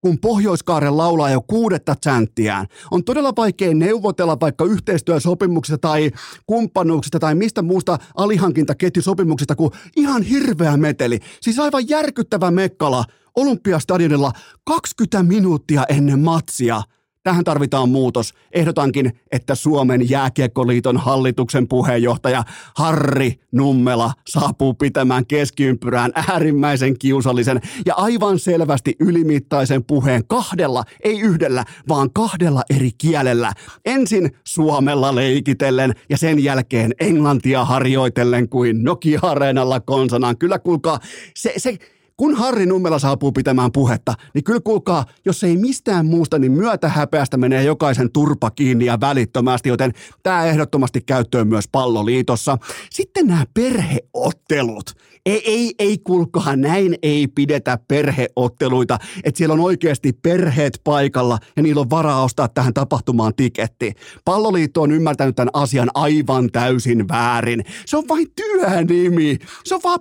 kun 0.00 0.18
Pohjoiskaaren 0.18 0.96
laulaa 0.96 1.30
jo 1.30 1.40
kuudetta 1.40 1.96
chanttiään. 2.04 2.66
On 2.90 3.04
todella 3.04 3.32
vaikea 3.36 3.74
neuvotella 3.74 4.40
vaikka 4.40 4.64
yhteistyösopimuksista 4.64 5.78
tai 5.78 6.10
kumppanuuksista 6.46 7.18
tai 7.18 7.34
mistä 7.34 7.62
muusta 7.62 7.98
alihankintaketjusopimuksista 8.14 9.56
kuin 9.56 9.70
ihan 9.96 10.22
hirveä 10.22 10.76
meteli. 10.76 11.18
Siis 11.40 11.58
aivan 11.58 11.88
järkyttävä 11.88 12.50
mekkala 12.50 13.04
Olympiastadionilla 13.36 14.32
20 14.64 15.22
minuuttia 15.22 15.84
ennen 15.88 16.20
matsia– 16.20 16.82
Tähän 17.22 17.44
tarvitaan 17.44 17.88
muutos. 17.88 18.34
Ehdotankin, 18.52 19.12
että 19.32 19.54
Suomen 19.54 20.10
jääkiekkoliiton 20.10 20.96
hallituksen 20.96 21.68
puheenjohtaja 21.68 22.44
Harri 22.76 23.40
Nummela 23.52 24.12
saapuu 24.28 24.74
pitämään 24.74 25.26
keskiympyrään 25.26 26.12
äärimmäisen 26.14 26.98
kiusallisen 26.98 27.60
ja 27.86 27.94
aivan 27.94 28.38
selvästi 28.38 28.96
ylimittaisen 29.00 29.84
puheen 29.84 30.26
kahdella, 30.26 30.84
ei 31.04 31.20
yhdellä, 31.20 31.64
vaan 31.88 32.10
kahdella 32.12 32.62
eri 32.76 32.90
kielellä. 32.98 33.52
Ensin 33.84 34.30
suomella 34.44 35.14
leikitellen 35.14 35.94
ja 36.08 36.18
sen 36.18 36.44
jälkeen 36.44 36.94
englantia 37.00 37.64
harjoitellen 37.64 38.48
kuin 38.48 38.84
Nokia-areenalla 38.84 39.80
konsanaan. 39.80 40.38
Kyllä 40.38 40.58
kuulkaa, 40.58 40.98
se, 41.36 41.52
se, 41.56 41.78
kun 42.20 42.34
Harri 42.34 42.66
Nummela 42.66 42.98
saapuu 42.98 43.32
pitämään 43.32 43.72
puhetta, 43.72 44.14
niin 44.34 44.44
kyllä 44.44 44.60
kuulkaa, 44.60 45.04
jos 45.24 45.44
ei 45.44 45.56
mistään 45.56 46.06
muusta, 46.06 46.38
niin 46.38 46.52
häpeästä 46.86 47.36
menee 47.36 47.64
jokaisen 47.64 48.12
turpa 48.12 48.50
kiinni 48.50 48.84
ja 48.84 49.00
välittömästi, 49.00 49.68
joten 49.68 49.92
tämä 50.22 50.44
ehdottomasti 50.44 51.00
käyttöön 51.00 51.48
myös 51.48 51.68
palloliitossa. 51.72 52.58
Sitten 52.90 53.26
nämä 53.26 53.44
perheottelut. 53.54 54.94
Ei, 55.26 55.42
ei, 55.44 55.74
ei 55.78 55.98
kuulkaa, 55.98 56.56
näin 56.56 56.96
ei 57.02 57.28
pidetä 57.28 57.78
perheotteluita, 57.88 58.98
että 59.24 59.38
siellä 59.38 59.52
on 59.52 59.60
oikeasti 59.60 60.12
perheet 60.12 60.80
paikalla 60.84 61.38
ja 61.56 61.62
niillä 61.62 61.80
on 61.80 61.90
varaa 61.90 62.24
ostaa 62.24 62.48
tähän 62.48 62.74
tapahtumaan 62.74 63.34
tiketti. 63.34 63.92
Palloliitto 64.24 64.82
on 64.82 64.92
ymmärtänyt 64.92 65.36
tämän 65.36 65.50
asian 65.52 65.90
aivan 65.94 66.50
täysin 66.52 67.08
väärin. 67.08 67.64
Se 67.86 67.96
on 67.96 68.04
vain 68.08 68.26
työnimi. 68.36 69.38
Se 69.64 69.74
on 69.74 69.80
vaan 69.84 70.00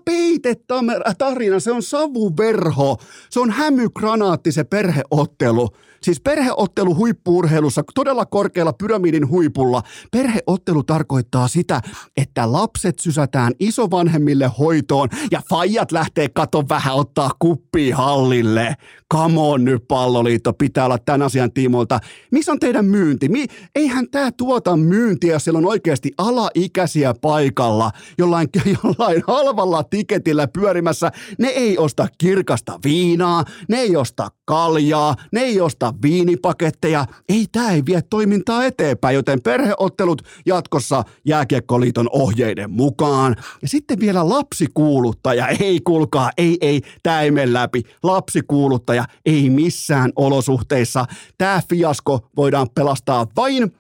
tarina. 1.18 1.60
Se 1.60 1.72
on 1.72 1.84
savuverho. 1.84 2.98
Se 3.30 3.40
on 3.40 3.52
hämygranaatti 3.52 4.52
se 4.52 4.64
perheottelu. 4.64 5.70
Siis 6.04 6.22
perheottelu 6.22 6.96
huippuurheilussa 6.96 7.84
todella 7.96 8.26
korkealla 8.26 8.74
pyramidin 8.74 9.30
huipulla. 9.30 9.84
Perheottelu 10.12 10.84
tarkoittaa 10.84 11.48
sitä, 11.48 11.82
että 12.18 12.52
lapset 12.52 13.00
sysätään 13.00 13.54
isovanhemmille 13.60 14.52
hoitoon 14.60 15.10
ja 15.32 15.42
faijat 15.50 15.92
lähtee 15.92 16.30
katon 16.30 16.70
vähän 16.70 16.96
ottaa 16.96 17.30
kuppi 17.40 17.92
hallille. 17.92 18.76
Come 19.14 19.40
on 19.40 19.66
nyt 19.66 19.88
palloliitto, 19.88 20.54
pitää 20.54 20.86
olla 20.86 20.98
tämän 20.98 21.22
asian 21.22 21.52
tiimoilta. 21.52 22.00
Missä 22.32 22.52
on 22.52 22.60
teidän 22.60 22.86
myynti? 22.86 23.30
Mi- 23.30 23.46
Eihän 23.76 24.06
tämä 24.12 24.32
tuota 24.32 24.78
myyntiä, 24.78 25.34
jos 25.34 25.44
siellä 25.44 25.58
on 25.58 25.66
oikeasti 25.66 26.12
alaikäisiä 26.18 27.14
paikalla 27.22 27.92
jollain, 28.18 28.48
jollain 28.84 29.24
halvalla 29.28 29.84
tiketillä 29.84 30.48
pyörimässä. 30.48 31.12
Ne 31.40 31.48
ei 31.48 31.78
osta 31.78 32.08
kirkasta 32.18 32.80
viinaa, 32.84 33.44
ne 33.70 33.78
ei 33.78 33.96
osta 33.96 34.30
kaljaa, 34.46 35.16
ne 35.34 35.42
ei 35.42 35.62
osta 35.62 35.89
viinipaketteja. 36.02 37.06
Ei, 37.30 37.46
tämä 37.52 37.72
ei 37.72 37.86
vie 37.86 38.02
toimintaa 38.02 38.66
eteenpäin, 38.66 39.16
joten 39.16 39.42
perheottelut 39.42 40.22
jatkossa 40.46 41.04
Jääkiekkoliiton 41.26 42.10
ohjeiden 42.12 42.72
mukaan. 42.72 43.36
Ja 43.62 43.68
sitten 43.68 44.00
vielä 44.00 44.30
lapsikuuluttaja. 44.30 45.48
Ei 45.48 45.80
kuulkaa, 45.80 46.32
ei, 46.38 46.58
ei, 46.62 46.82
tämä 47.04 47.22
ei 47.22 47.32
mene 47.32 47.54
läpi. 47.54 47.84
Lapsikuuluttaja 48.04 49.06
ei 49.26 49.50
missään 49.50 50.12
olosuhteissa. 50.16 51.06
Tämä 51.38 51.62
fiasko 51.70 52.30
voidaan 52.36 52.68
pelastaa 52.76 53.28
vain 53.36 53.72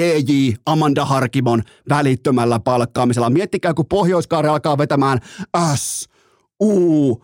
DJ 0.00 0.50
Amanda 0.66 1.04
Harkimon 1.04 1.62
välittömällä 1.88 2.60
palkkaamisella. 2.60 3.30
Miettikää, 3.30 3.74
kun 3.74 3.86
pohjois 3.86 4.26
alkaa 4.32 4.78
vetämään 4.78 5.18
S, 5.74 6.08
U, 6.62 7.14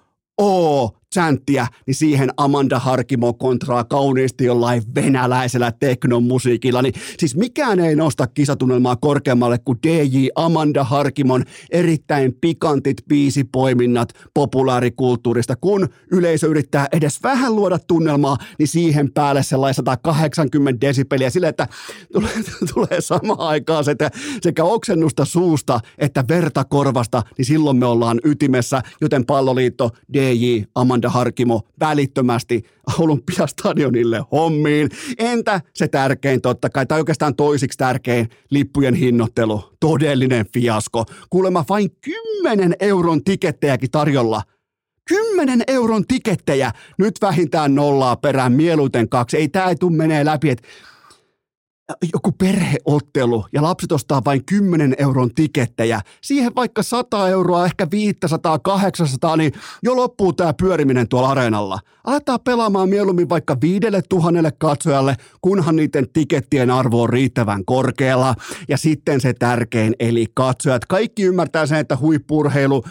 O, 0.43 0.91
chanttia, 1.17 1.67
niin 1.87 1.95
siihen 1.95 2.31
Amanda 2.37 2.79
Harkimo 2.79 3.35
kontraa 3.35 3.85
kauniisti 3.85 4.45
jollain 4.45 4.83
venäläisellä 4.95 5.73
teknomusiikilla. 5.73 6.83
Niin 6.83 6.95
siis 7.19 7.37
mikään 7.37 7.81
ei 7.81 7.97
nosta 7.97 8.27
kisatunnelmaa 8.27 8.97
korkeammalle 8.97 9.59
kuin 9.59 9.79
DJ 9.87 10.27
Amanda 10.35 10.85
Harkimon 10.85 11.45
erittäin 11.71 12.35
pikantit 12.41 12.97
biisipoiminnat 13.09 14.09
populaarikulttuurista. 14.35 15.57
Kun 15.57 15.89
yleisö 16.13 16.47
yrittää 16.47 16.89
edes 16.93 17.23
vähän 17.23 17.57
luoda 17.57 17.79
tunnelmaa, 17.79 18.37
niin 18.59 18.69
siihen 18.69 19.13
päälle 19.13 19.43
sellainen 19.43 19.75
180 19.75 20.87
desibeliä 20.87 21.31
sille, 21.31 21.49
että 21.49 21.69
tulee, 22.13 22.33
tulee 22.75 23.01
sama 23.01 23.35
aikaan 23.39 23.85
sekä, 23.85 24.11
sekä 24.43 24.65
oksennusta 24.65 25.25
suusta 25.25 25.81
että 25.99 26.25
verta 26.29 26.65
korvasta, 26.65 27.23
niin 27.39 27.47
silloin 27.47 27.77
me 27.77 27.87
ollaan 27.87 28.21
ytimessä, 28.25 28.83
joten 29.01 29.27
palloliitto 29.27 29.91
DJ 30.13 30.63
Amanda 30.75 31.06
Harkimo 31.09 31.61
välittömästi 31.81 32.63
Olympiastadionille 32.99 34.23
hommiin. 34.33 34.89
Entä 35.19 35.61
se 35.75 35.89
tärkein 35.89 36.41
totta 36.41 36.71
kai, 36.71 36.87
tai 36.87 36.99
oikeastaan 36.99 37.37
toisiksi 37.37 37.79
tärkein, 37.79 38.29
lippujen 38.51 38.95
hinnoittelu, 38.95 39.65
todellinen 39.81 40.47
fiasko. 40.55 41.05
Kuulemma 41.31 41.65
vain 41.69 41.91
10 42.43 42.75
euron 42.81 43.25
tikettejäkin 43.25 43.91
tarjolla– 43.91 44.43
10 45.09 45.63
euron 45.67 46.07
tikettejä, 46.07 46.73
nyt 46.99 47.15
vähintään 47.23 47.75
nollaa 47.75 48.17
perään, 48.17 48.53
mieluiten 48.53 49.09
kaksi. 49.09 49.37
Ei 49.37 49.49
tämä 49.49 49.69
ei 49.69 49.77
tule 49.77 49.97
menee 49.97 50.25
läpi, 50.25 50.51
että 50.51 50.69
joku 52.15 52.33
perheottelu 52.33 53.45
ja 53.53 53.63
lapset 53.63 53.93
ostaa 53.93 54.23
vain 54.25 54.45
10 54.45 54.95
euron 54.99 55.35
tikettejä, 55.35 56.01
siihen 56.21 56.55
vaikka 56.55 56.83
100 56.83 57.29
euroa, 57.29 57.65
ehkä 57.65 57.87
500, 57.91 58.59
800, 58.59 59.37
niin 59.37 59.53
jo 59.83 59.97
loppuu 59.97 60.33
tämä 60.33 60.55
pyöriminen 60.55 61.09
tuolla 61.09 61.29
areenalla. 61.29 61.79
Aletaan 62.05 62.41
pelaamaan 62.45 62.89
mieluummin 62.89 63.29
vaikka 63.29 63.57
viidelle 63.61 64.03
tuhannelle 64.09 64.53
katsojalle, 64.59 65.17
kunhan 65.41 65.77
niiden 65.77 66.09
tikettien 66.13 66.71
arvo 66.71 67.03
on 67.03 67.09
riittävän 67.09 67.65
korkealla. 67.65 68.35
Ja 68.69 68.77
sitten 68.77 69.21
se 69.21 69.33
tärkein, 69.33 69.95
eli 70.01 70.27
katsojat. 70.35 70.85
Kaikki 70.85 71.23
ymmärtää 71.23 71.67
sen, 71.67 71.79
että 71.79 71.97
huippurheilu, 71.97 72.85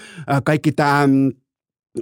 kaikki 0.43 0.71
tämä 0.71 1.07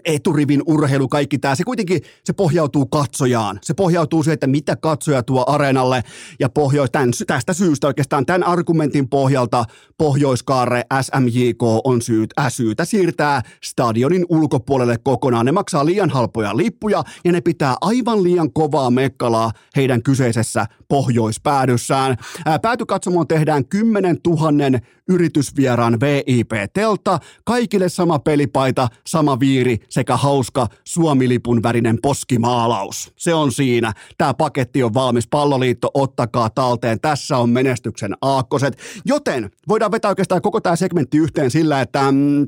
eturivin 0.06 0.62
urheilu, 0.66 1.08
kaikki 1.08 1.38
tämä, 1.40 1.56
se 1.56 1.64
kuitenkin 1.64 2.02
se 2.24 2.34
pohjautuu 2.34 2.86
katsojaan. 2.86 3.60
Se 3.62 3.74
pohjautuu 3.74 4.24
siihen, 4.24 4.34
että 4.34 4.48
mitä 4.48 4.76
katsoja 4.76 5.24
tuo 5.24 5.44
areenalle 5.48 6.04
ja 6.40 6.50
pohjo, 6.50 6.88
tämän, 6.88 7.12
tästä 7.28 7.54
syystä 7.54 7.88
oikeastaan 7.88 8.26
tämän 8.26 8.44
argumentin 8.44 9.10
pohjalta 9.10 9.66
Pohjoiskaare 9.98 10.84
SMJK 11.02 11.64
on 11.84 12.02
syyt, 12.02 12.34
äh, 12.40 12.52
syytä 12.52 12.86
siirtää 12.86 13.42
stadionin 13.64 14.26
ulkopuolelle 14.30 14.98
kokonaan. 15.04 15.46
Ne 15.46 15.52
maksaa 15.52 15.86
liian 15.86 16.10
halpoja 16.10 16.58
lippuja 16.58 17.04
ja 17.26 17.32
ne 17.32 17.42
pitää 17.42 17.76
aivan 17.82 18.24
liian 18.24 18.54
kovaa 18.54 18.92
mekkalaa 18.92 19.52
heidän 19.76 20.04
kyseisessä 20.04 20.66
pohjoispäädyssään. 20.88 22.18
Päätykatsomoon 22.62 23.28
tehdään 23.28 23.66
10 23.66 24.18
000 24.28 24.80
yritysvieraan 25.10 26.00
VIP-telta, 26.00 27.20
kaikille 27.46 27.90
sama 27.90 28.20
pelipaita, 28.20 28.88
sama 29.08 29.40
viiri 29.40 29.78
sekä 29.90 30.18
hauska 30.18 30.68
Suomilipun 30.84 31.64
värinen 31.64 31.98
poskimaalaus. 32.02 33.14
Se 33.18 33.34
on 33.34 33.52
siinä. 33.52 33.94
Tämä 34.18 34.34
paketti 34.34 34.84
on 34.84 34.94
valmis. 34.94 35.28
Palloliitto, 35.28 35.92
ottakaa 35.94 36.50
talteen. 36.50 37.00
Tässä 37.00 37.38
on 37.38 37.50
menestyksen 37.50 38.14
aakkoset. 38.22 38.78
Joten 39.06 39.52
voidaan 39.68 39.92
vetää 39.92 40.10
oikeastaan 40.10 40.42
koko 40.42 40.62
tämä 40.62 40.76
segmentti 40.76 41.18
yhteen 41.18 41.52
sillä, 41.52 41.82
että 41.82 42.12
mm, 42.12 42.48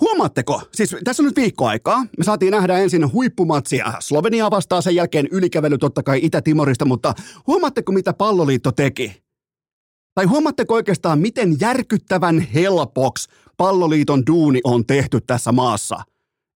Huomaatteko, 0.00 0.62
siis 0.74 0.96
tässä 1.04 1.22
on 1.22 1.26
nyt 1.26 1.36
viikko 1.36 1.66
aikaa, 1.66 2.06
me 2.18 2.24
saatiin 2.24 2.50
nähdä 2.50 2.78
ensin 2.78 3.12
huippumatsia 3.12 3.92
Slovenia 4.00 4.50
vastaan, 4.50 4.82
sen 4.82 4.94
jälkeen 4.94 5.28
ylikävely 5.30 5.78
totta 5.78 6.02
kai 6.02 6.20
Itä-Timorista, 6.22 6.84
mutta 6.84 7.14
huomaatteko 7.46 7.92
mitä 7.92 8.12
palloliitto 8.12 8.72
teki? 8.72 9.22
Tai 10.14 10.24
huomaatteko 10.24 10.74
oikeastaan, 10.74 11.18
miten 11.18 11.56
järkyttävän 11.60 12.40
helpoksi 12.40 13.28
palloliiton 13.60 14.22
duuni 14.26 14.60
on 14.64 14.86
tehty 14.86 15.20
tässä 15.20 15.52
maassa? 15.52 15.96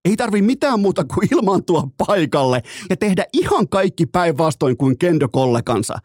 Ei 0.04 0.16
tarvi 0.16 0.42
mitään 0.42 0.80
muuta 0.80 1.04
kuin 1.04 1.28
ilmaantua 1.32 1.88
paikalle 2.06 2.62
ja 2.90 2.96
tehdä 2.96 3.24
ihan 3.32 3.68
kaikki 3.68 4.06
päinvastoin 4.06 4.76
kuin 4.76 4.98
Kendo-kollegansa. 4.98 5.98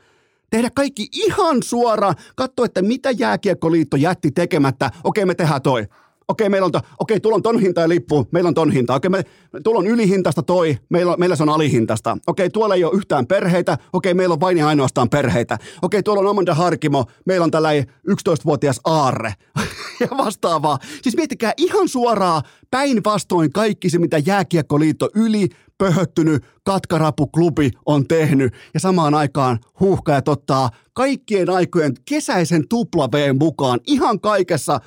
Tehdä 0.49 0.69
kaikki 0.75 1.07
ihan 1.11 1.63
suoraan, 1.63 2.15
katso, 2.35 2.63
että 2.63 2.81
mitä 2.81 3.11
jääkiekkoliitto 3.11 3.97
jätti 3.97 4.31
tekemättä. 4.31 4.91
Okei, 5.03 5.25
me 5.25 5.35
tehdään 5.35 5.61
toi 5.61 5.85
okei, 6.29 6.49
meillä 6.49 6.65
on, 6.65 6.71
to, 6.71 6.79
okei, 6.99 7.19
tulla 7.19 7.35
on 7.35 7.41
ton 7.41 7.59
hinta 7.59 7.89
lippu, 7.89 8.27
meillä 8.31 8.47
on 8.47 8.53
ton 8.53 8.71
hinta. 8.71 8.95
Okei, 8.95 9.09
me, 9.09 9.23
tulla 9.63 9.79
on 9.79 9.87
ylihintasta 9.87 10.43
toi, 10.43 10.77
meillä, 10.89 11.17
meillä 11.17 11.35
se 11.35 11.43
on 11.43 11.49
alihintasta. 11.49 12.17
Okei, 12.27 12.49
tuolla 12.49 12.75
ei 12.75 12.83
ole 12.83 12.97
yhtään 12.97 13.27
perheitä, 13.27 13.77
okei, 13.93 14.13
meillä 14.13 14.33
on 14.33 14.39
vain 14.39 14.57
ja 14.57 14.67
ainoastaan 14.67 15.09
perheitä. 15.09 15.57
Okei, 15.81 16.03
tuolla 16.03 16.21
on 16.21 16.27
Amanda 16.27 16.53
Harkimo, 16.53 17.05
meillä 17.25 17.43
on 17.43 17.51
tällä 17.51 17.69
11-vuotias 18.09 18.79
Aarre 18.83 19.33
ja 19.99 20.07
vastaavaa. 20.17 20.79
Siis 21.01 21.15
miettikää 21.15 21.53
ihan 21.57 21.87
suoraan 21.87 22.41
päinvastoin 22.71 23.53
kaikki 23.53 23.89
se, 23.89 23.99
mitä 23.99 24.17
Jääkiekkoliitto 24.17 25.09
yli 25.15 25.49
pöhöttynyt 25.77 26.45
katkarapuklubi 26.63 27.71
on 27.85 28.07
tehnyt 28.07 28.53
ja 28.73 28.79
samaan 28.79 29.13
aikaan 29.15 29.59
huuhkajat 29.79 30.27
ottaa 30.27 30.69
kaikkien 30.93 31.49
aikojen 31.49 31.93
kesäisen 32.05 32.67
tupla 32.69 33.09
mukaan 33.39 33.79
ihan 33.87 34.19
kaikessa 34.19 34.79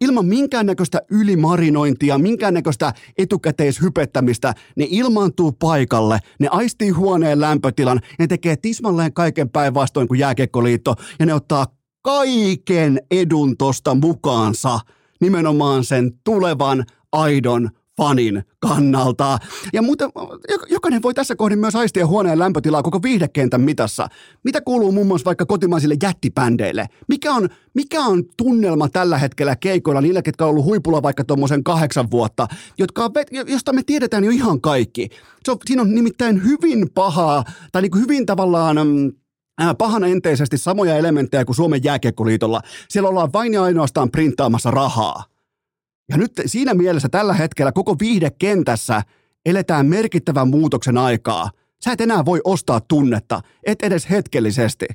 ilman 0.00 0.26
minkäännäköistä 0.26 1.02
ylimarinointia, 1.10 2.18
minkäännäköistä 2.18 2.92
etukäteishypettämistä, 3.18 4.54
ne 4.76 4.86
ilmaantuu 4.90 5.52
paikalle, 5.52 6.18
ne 6.40 6.48
aistii 6.50 6.90
huoneen 6.90 7.40
lämpötilan, 7.40 8.00
ne 8.18 8.26
tekee 8.26 8.56
tismalleen 8.56 9.12
kaiken 9.12 9.50
päinvastoin 9.50 10.08
kuin 10.08 10.20
jääkekkoliitto, 10.20 10.94
ja 11.18 11.26
ne 11.26 11.34
ottaa 11.34 11.66
kaiken 12.02 13.00
edun 13.10 13.56
tosta 13.56 13.94
mukaansa, 13.94 14.80
nimenomaan 15.20 15.84
sen 15.84 16.12
tulevan 16.24 16.84
aidon 17.12 17.70
fanin 17.96 18.42
kannalta. 18.58 19.38
Ja 19.72 19.82
muuten, 19.82 20.10
jokainen 20.70 21.02
voi 21.02 21.14
tässä 21.14 21.36
kohdin 21.36 21.58
myös 21.58 21.76
aistia 21.76 22.06
huoneen 22.06 22.38
lämpötilaa 22.38 22.82
koko 22.82 23.02
viihdekentän 23.02 23.60
mitassa. 23.60 24.08
Mitä 24.44 24.60
kuuluu 24.60 24.92
muun 24.92 25.06
muassa 25.06 25.24
vaikka 25.24 25.46
kotimaisille 25.46 25.96
jättibändeille? 26.02 26.86
Mikä 27.08 27.34
on, 27.34 27.48
mikä 27.74 28.00
on 28.00 28.24
tunnelma 28.36 28.88
tällä 28.88 29.18
hetkellä 29.18 29.56
keikoilla 29.56 30.00
niillä, 30.00 30.22
ketkä 30.22 30.44
on 30.44 30.50
ollut 30.50 30.64
huipulla 30.64 31.02
vaikka 31.02 31.24
tuommoisen 31.24 31.64
kahdeksan 31.64 32.10
vuotta, 32.10 32.48
jotka, 32.78 33.10
josta 33.46 33.72
me 33.72 33.82
tiedetään 33.82 34.24
jo 34.24 34.30
ihan 34.30 34.60
kaikki. 34.60 35.08
Se 35.44 35.50
on, 35.50 35.58
siinä 35.66 35.82
on 35.82 35.94
nimittäin 35.94 36.44
hyvin 36.44 36.90
pahaa, 36.94 37.44
tai 37.72 37.82
niin 37.82 37.90
kuin 37.90 38.02
hyvin 38.02 38.26
tavallaan 38.26 38.76
mm, 38.76 39.12
pahan 39.78 40.04
enteisesti 40.04 40.58
samoja 40.58 40.96
elementtejä 40.96 41.44
kuin 41.44 41.56
Suomen 41.56 41.84
jääkiekkoliitolla. 41.84 42.60
Siellä 42.88 43.08
ollaan 43.08 43.32
vain 43.32 43.54
ja 43.54 43.62
ainoastaan 43.62 44.10
printtaamassa 44.10 44.70
rahaa. 44.70 45.35
Ja 46.08 46.16
nyt 46.16 46.32
siinä 46.46 46.74
mielessä 46.74 47.08
tällä 47.08 47.34
hetkellä 47.34 47.72
koko 47.72 47.96
viihdekentässä 48.00 49.02
eletään 49.46 49.86
merkittävän 49.86 50.48
muutoksen 50.48 50.98
aikaa. 50.98 51.50
Sä 51.84 51.92
et 51.92 52.00
enää 52.00 52.24
voi 52.24 52.40
ostaa 52.44 52.80
tunnetta, 52.80 53.40
et 53.66 53.82
edes 53.82 54.10
hetkellisesti. 54.10 54.86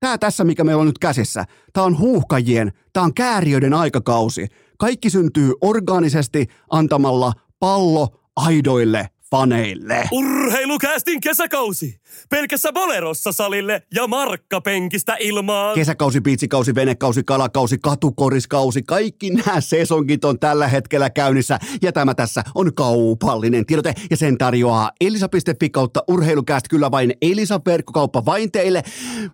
Tää 0.00 0.18
tässä, 0.18 0.44
mikä 0.44 0.64
meillä 0.64 0.80
on 0.80 0.86
nyt 0.86 0.98
käsissä, 0.98 1.44
tää 1.72 1.84
on 1.84 1.98
huuhkajien, 1.98 2.72
tää 2.92 3.02
on 3.02 3.14
kääriöiden 3.14 3.74
aikakausi. 3.74 4.46
Kaikki 4.78 5.10
syntyy 5.10 5.52
orgaanisesti 5.60 6.46
antamalla 6.70 7.32
pallo 7.58 8.20
aidoille 8.36 9.08
faneille. 9.30 10.08
Urheilukästin 10.12 11.20
kesäkausi. 11.20 11.99
Pelkässä 12.30 12.72
Bolerossa 12.72 13.32
salille 13.32 13.82
ja 13.94 14.06
markkapenkistä 14.06 15.16
ilmaan. 15.20 15.74
Kesäkausi, 15.74 16.20
piitsikausi, 16.20 16.74
venekausi, 16.74 17.22
kalakausi, 17.24 17.78
katukoriskausi, 17.78 18.82
kaikki 18.82 19.30
nämä 19.30 19.60
sesonkit 19.60 20.24
on 20.24 20.38
tällä 20.38 20.68
hetkellä 20.68 21.10
käynnissä. 21.10 21.58
Ja 21.82 21.92
tämä 21.92 22.14
tässä 22.14 22.42
on 22.54 22.74
kaupallinen 22.74 23.66
tiedote 23.66 23.94
ja 24.10 24.16
sen 24.16 24.38
tarjoaa 24.38 24.90
elisa.fi 25.00 25.70
kautta 25.70 26.04
urheilukäst 26.08 26.66
kyllä 26.70 26.90
vain 26.90 27.14
Elisa 27.22 27.60
verkkokauppa 27.66 28.24
vain 28.24 28.52
teille. 28.52 28.82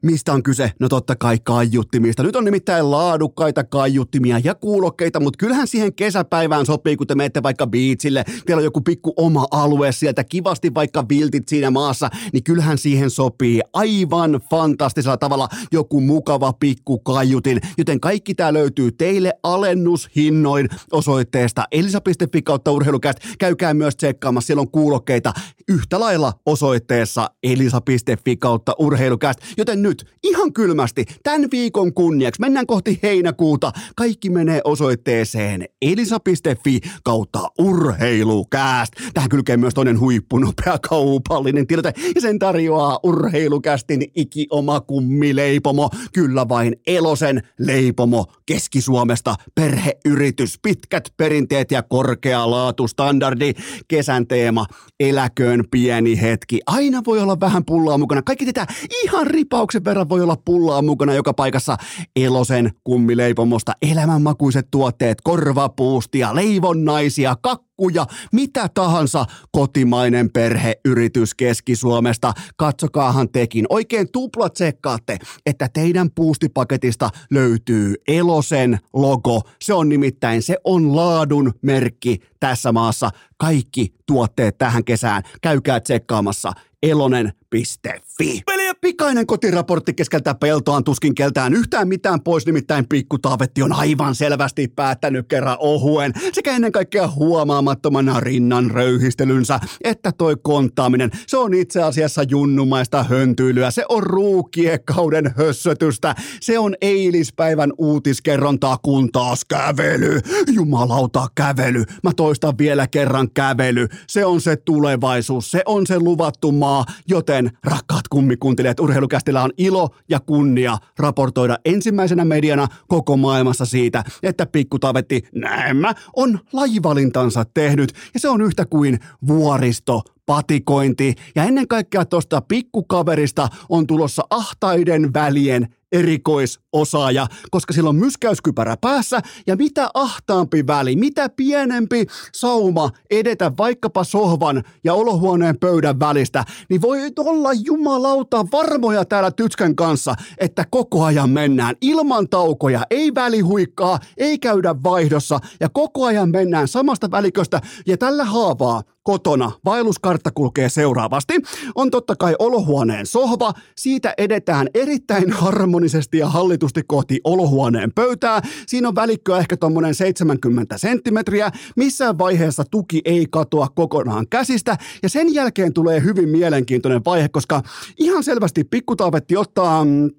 Mistä 0.03 0.33
on 0.33 0.43
kyse? 0.43 0.73
No 0.81 0.89
totta 0.89 1.17
kai 1.17 1.39
kaiuttimista. 1.45 2.23
Nyt 2.23 2.37
on 2.37 2.45
nimittäin 2.45 2.91
laadukkaita 2.91 3.65
kaiuttimia 3.65 4.41
ja 4.45 4.55
kuulokkeita, 4.55 5.21
mutta 5.21 5.37
kyllähän 5.39 5.69
siihen 5.69 5.95
kesäpäivään 5.95 6.67
sopii, 6.67 6.97
kun 6.97 7.07
te 7.07 7.15
menette 7.15 7.43
vaikka 7.43 7.67
biitsille. 7.67 8.25
Teillä 8.47 8.61
on 8.61 8.65
joku 8.65 8.81
pikku 8.81 9.13
oma 9.17 9.47
alue 9.51 9.77
lue 9.77 9.93
sieltä 9.93 10.25
kivasti 10.25 10.75
vaikka 10.75 11.05
viltit 11.09 11.49
siinä 11.49 11.71
maassa, 11.71 12.11
niin 12.33 12.45
kyllähän 12.45 12.66
siihen 12.75 13.11
sopii 13.11 13.61
aivan 13.73 14.41
fantastisella 14.51 15.17
tavalla 15.17 15.49
joku 15.73 16.01
mukava 16.01 16.53
pikku 16.53 16.99
kaiutin. 16.99 17.61
Joten 17.79 18.01
kaikki 18.01 18.35
tämä 18.35 18.53
löytyy 18.53 18.93
teille 18.93 19.33
alennushinnoin 19.43 20.69
osoitteesta 20.93 21.65
elisa.fi 21.73 22.43
kautta 22.43 22.73
urheilukäst. 22.73 23.19
Käykää 23.39 23.75
myös 23.75 23.97
tsekkaamassa, 23.97 24.47
siellä 24.47 24.61
on 24.61 24.71
kuulokkeita 24.71 25.33
yhtä 25.69 26.01
lailla 26.01 26.33
osoitteessa 26.47 27.31
elisa.fi 27.43 28.37
kautta 28.37 28.73
urheilukäst. 28.79 29.39
Joten 29.57 29.83
nyt 29.83 30.05
ihan 30.23 30.53
kylmästi 30.53 31.05
tämän 31.23 31.49
viikon 31.51 31.95
kunniaksi 31.95 32.41
mennään 32.41 32.67
kohti 32.67 32.99
heinäkuuta. 33.03 33.73
Kaikki 33.97 34.31
menee 34.31 34.61
osoitteeseen 34.65 35.65
elisa.fi 35.83 36.81
kautta 37.05 37.51
urheilukäst. 37.59 38.93
Tähän 39.15 39.29
kylkee 39.29 39.57
myös 39.57 39.75
toinen 39.75 40.01
huippunopea 40.01 40.79
kaupallinen 40.89 41.67
tiedote 41.67 41.93
ja 42.15 42.21
sen 42.21 42.39
tarjoaa 42.39 42.56
urheilukästin 43.03 44.03
iki 44.15 44.47
oma 44.51 44.81
kummileipomo. 44.81 45.91
Kyllä 46.13 46.49
vain 46.49 46.77
Elosen 46.87 47.43
leipomo 47.59 48.27
Keski-Suomesta 48.47 49.35
perheyritys. 49.55 50.59
Pitkät 50.63 51.13
perinteet 51.17 51.71
ja 51.71 51.83
korkea 51.83 52.51
laatustandardi. 52.51 53.53
Kesän 53.89 54.27
teema 54.27 54.67
eläköön 55.01 55.65
pieni 55.71 56.21
hetki. 56.21 56.61
Aina 56.67 57.03
voi 57.07 57.21
olla 57.21 57.41
vähän 57.41 57.65
pullaa 57.65 57.99
mukana. 57.99 58.23
Kaikki 58.23 58.47
tätä 58.47 58.67
ihan 59.05 59.27
ripauksen 59.27 59.85
verran 59.85 60.09
voi 60.09 60.23
olla 60.23 60.37
pullaa 60.45 60.83
mukana 60.83 61.15
joka 61.15 61.35
paikassa. 61.35 61.77
Elosen 62.17 62.71
kummileipomosta 62.85 63.73
elämänmakuiset 63.83 64.69
tuotteet, 64.71 65.19
korvapuustia, 65.21 66.35
leivonnaisia, 66.35 67.37
kakkuja, 67.77 68.07
mitä 68.33 68.69
tahansa 68.75 69.25
kotimainen 69.53 70.31
perheyritys 70.33 71.35
Keski-Suomesta. 71.35 72.33
Katsokaahan 72.57 73.29
tekin. 73.29 73.67
Oikein 73.69 74.13
tupla 74.13 74.49
tsekkaatte, 74.49 75.19
että 75.47 75.69
teidän 75.73 76.11
puustipaketista 76.11 77.11
löytyy 77.31 77.95
Elosen 78.09 78.79
logo. 78.93 79.43
Se 79.63 79.75
on 79.75 79.89
nimittäin, 79.89 80.43
se 80.43 80.57
on 80.65 80.97
laadun 80.97 81.53
merkki 81.63 82.19
tässä 82.41 82.73
maassa. 82.73 83.11
Kaikki 83.37 83.95
tuotteet 84.07 84.59
tähän 84.59 84.85
kesään. 84.85 85.23
Käykää 85.43 85.81
tsekkaamassa 85.81 86.53
elonen.fi. 86.83 88.43
Peliä 88.67 88.81
Pikainen 88.81 89.27
kotiraportti 89.27 89.95
keskeltä 89.95 90.35
peltoaan 90.35 90.85
tuskin 90.85 91.15
keltään 91.15 91.55
yhtään 91.55 91.89
mitään 91.89 92.21
pois, 92.21 92.47
nimittäin 92.47 92.89
pikku 92.89 93.19
Taavetti 93.19 93.63
on 93.63 93.73
aivan 93.73 94.15
selvästi 94.15 94.69
päättänyt 94.69 95.29
kerran 95.29 95.57
ohuen 95.61 96.13
sekä 96.33 96.53
ennen 96.53 96.73
kaikkea 96.73 97.09
huomaamattomana 97.09 98.21
rinnan 98.21 98.71
röyhistelynsä, 98.71 99.61
että 99.85 100.13
toi 100.19 100.37
kontaaminen, 100.43 101.11
se 101.27 101.37
on 101.37 101.55
itse 101.55 101.83
asiassa 101.83 102.23
junnumaista 102.23 103.03
höntyilyä, 103.03 103.71
se 103.71 103.85
on 103.89 104.03
ruukiekauden 104.03 105.35
hössötystä, 105.37 106.15
se 106.41 106.59
on 106.59 106.75
eilispäivän 106.81 107.73
uutiskerrontaa, 107.79 108.79
kun 108.83 109.13
taas 109.13 109.45
kävely, 109.45 110.21
jumalauta 110.53 111.27
kävely, 111.35 111.85
mä 112.03 112.11
toistan 112.17 112.59
vielä 112.59 112.87
kerran 112.87 113.29
kävely, 113.35 113.89
se 114.09 114.25
on 114.25 114.41
se 114.41 114.57
tulevaisuus, 114.57 115.51
se 115.51 115.63
on 115.67 115.87
se 115.87 115.99
luvattu 115.99 116.53
maa, 116.53 116.85
joten 117.09 117.51
rakkaat 117.65 118.09
kummikuntelijat, 118.57 118.81
urheilukästillä 118.81 119.43
on 119.43 119.51
ilo 119.59 119.89
ja 120.09 120.21
kunnia 120.21 120.79
raportoida 120.99 121.59
ensimmäisenä 121.65 122.25
mediana 122.25 122.69
koko 122.89 123.17
maailmassa 123.17 123.65
siitä, 123.65 124.05
että 124.23 124.47
Pikku 124.47 124.79
Tavetti 124.79 125.23
näemmä 125.35 125.95
on 126.17 126.41
lajivalintansa 126.53 127.45
tehnyt. 127.55 127.93
Ja 128.15 128.21
se 128.21 128.29
on 128.29 128.41
yhtä 128.41 128.67
kuin 128.67 128.99
vuoristo 129.27 130.03
patikointi. 130.27 131.15
Ja 131.35 131.45
ennen 131.45 131.69
kaikkea 131.69 132.05
tuosta 132.05 132.41
pikkukaverista 132.41 133.49
on 133.69 133.87
tulossa 133.87 134.23
ahtaiden 134.31 135.13
välien 135.15 135.69
erikoisosaaja, 135.97 137.27
koska 137.51 137.73
sillä 137.73 137.89
on 137.89 137.97
myskäyskypärä 137.97 138.77
päässä 138.81 139.21
ja 139.47 139.57
mitä 139.57 139.91
ahtaampi 139.95 140.67
väli, 140.67 140.97
mitä 140.97 141.29
pienempi 141.29 142.07
sauma 142.35 142.91
edetä 143.11 143.53
vaikkapa 143.59 144.05
sohvan 144.05 144.65
ja 144.85 144.95
olohuoneen 144.95 145.59
pöydän 145.59 146.01
välistä, 146.01 146.45
niin 146.69 146.83
voi 146.83 146.99
olla 147.19 147.53
jumalauta 147.53 148.47
varmoja 148.53 149.05
täällä 149.05 149.31
Tytskän 149.31 149.77
kanssa, 149.77 150.15
että 150.39 150.65
koko 150.71 151.05
ajan 151.05 151.31
mennään. 151.31 151.75
Ilman 151.81 152.29
taukoja, 152.29 152.83
ei 152.91 153.15
välihuikkaa, 153.15 153.99
ei 154.17 154.39
käydä 154.39 154.75
vaihdossa 154.83 155.39
ja 155.61 155.69
koko 155.69 156.05
ajan 156.05 156.31
mennään 156.31 156.69
samasta 156.69 157.11
väliköstä 157.11 157.61
ja 157.87 157.99
tällä 157.99 158.25
haavaa 158.25 158.83
kotona. 159.07 159.53
Vaelluskartta 159.65 160.31
kulkee 160.31 160.69
seuraavasti. 160.69 161.35
On 161.75 161.91
totta 161.91 162.17
kai 162.17 162.35
olohuoneen 162.39 163.07
sohva. 163.07 163.53
Siitä 163.77 164.15
edetään 164.19 164.69
erittäin 164.75 165.31
harmonisesti 165.31 166.19
ja 166.19 166.29
hallitusti 166.29 166.83
kohti 166.87 167.21
olohuoneen 167.25 167.93
pöytää. 167.95 168.43
Siinä 168.67 168.89
on 168.89 168.95
välikköä 168.95 169.39
ehkä 169.39 169.57
tuommoinen 169.57 169.95
70 169.95 170.79
senttimetriä. 170.79 171.51
Missään 171.77 172.19
vaiheessa 172.19 172.65
tuki 172.71 173.01
ei 173.05 173.27
katoa 173.31 173.69
kokonaan 173.69 174.29
käsistä. 174.29 174.77
Ja 175.03 175.09
sen 175.09 175.35
jälkeen 175.35 175.73
tulee 175.73 176.03
hyvin 176.03 176.29
mielenkiintoinen 176.29 177.05
vaihe, 177.05 177.29
koska 177.29 177.63
ihan 177.99 178.25
selvästi 178.25 178.65
pikkutaavetti 178.65 179.37
ottaa 179.37 179.85
mm, 179.85 180.11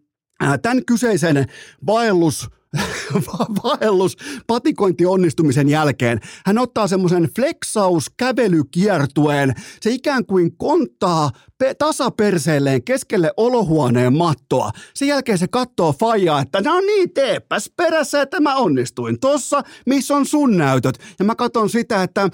tämän 0.62 0.86
kyseisen 0.86 1.46
vaellus 1.86 2.50
vaellus 3.64 4.18
patikointi 4.48 5.06
onnistumisen 5.06 5.70
jälkeen. 5.70 6.20
Hän 6.46 6.58
ottaa 6.58 6.88
semmoisen 6.88 7.30
flexaus 7.36 8.10
kävelykiertueen. 8.18 9.54
Se 9.82 9.92
ikään 9.92 10.26
kuin 10.26 10.58
konttaa 10.58 11.32
pe- 11.58 11.74
tasaperseelleen 11.74 12.84
keskelle 12.84 13.32
olohuoneen 13.38 14.14
mattoa. 14.14 14.72
Sen 14.94 15.08
jälkeen 15.08 15.38
se 15.38 15.48
katsoo 15.48 15.94
Fajaa, 15.94 16.42
että 16.42 16.62
no 16.62 16.80
niin, 16.80 17.14
teepäs 17.14 17.72
perässä, 17.76 18.22
että 18.22 18.40
mä 18.40 18.56
onnistuin 18.56 19.20
tossa, 19.20 19.64
missä 19.86 20.16
on 20.16 20.26
sun 20.26 20.58
näytöt. 20.58 21.00
Ja 21.20 21.26
mä 21.26 21.36
katson 21.36 21.70
sitä, 21.70 22.04
että 22.04 22.30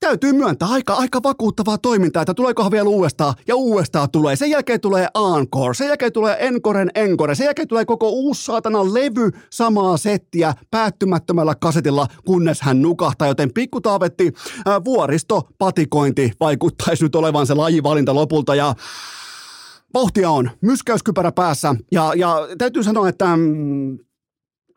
täytyy 0.00 0.32
myöntää 0.32 0.68
aika, 0.68 0.94
aika 0.94 1.22
vakuuttavaa 1.22 1.78
toimintaa, 1.78 2.22
että 2.22 2.34
tuleekohan 2.34 2.72
vielä 2.72 2.88
uudestaan 2.88 3.34
ja 3.46 3.56
uudestaan 3.56 4.10
tulee. 4.10 4.36
Sen 4.36 4.50
jälkeen 4.50 4.80
tulee 4.80 5.08
Encore, 5.38 5.74
sen 5.74 5.88
jälkeen 5.88 6.12
tulee 6.12 6.36
Encoren 6.40 6.90
Encore, 6.94 7.34
sen 7.34 7.44
jälkeen 7.44 7.68
tulee 7.68 7.84
koko 7.84 8.08
uusi 8.08 8.44
saatana 8.44 8.94
levy 8.94 9.30
samaa 9.50 9.96
settiä 9.96 10.54
päättymättömällä 10.70 11.54
kasetilla, 11.60 12.06
kunnes 12.26 12.60
hän 12.60 12.82
nukahtaa, 12.82 13.28
joten 13.28 13.52
pikkutaavetti 13.54 14.32
ää, 14.66 14.84
vuoristo 14.84 15.48
patikointi 15.58 16.32
vaikuttaisi 16.40 17.04
nyt 17.04 17.14
olevan 17.14 17.46
se 17.46 17.54
lajivalinta 17.54 18.14
lopulta 18.14 18.54
ja 18.54 18.74
vauhtia 19.94 20.30
on, 20.30 20.50
myskäyskypärä 20.60 21.32
päässä 21.32 21.74
ja, 21.92 22.12
ja 22.16 22.48
täytyy 22.58 22.82
sanoa, 22.82 23.08
että 23.08 23.36
mm, 23.36 23.98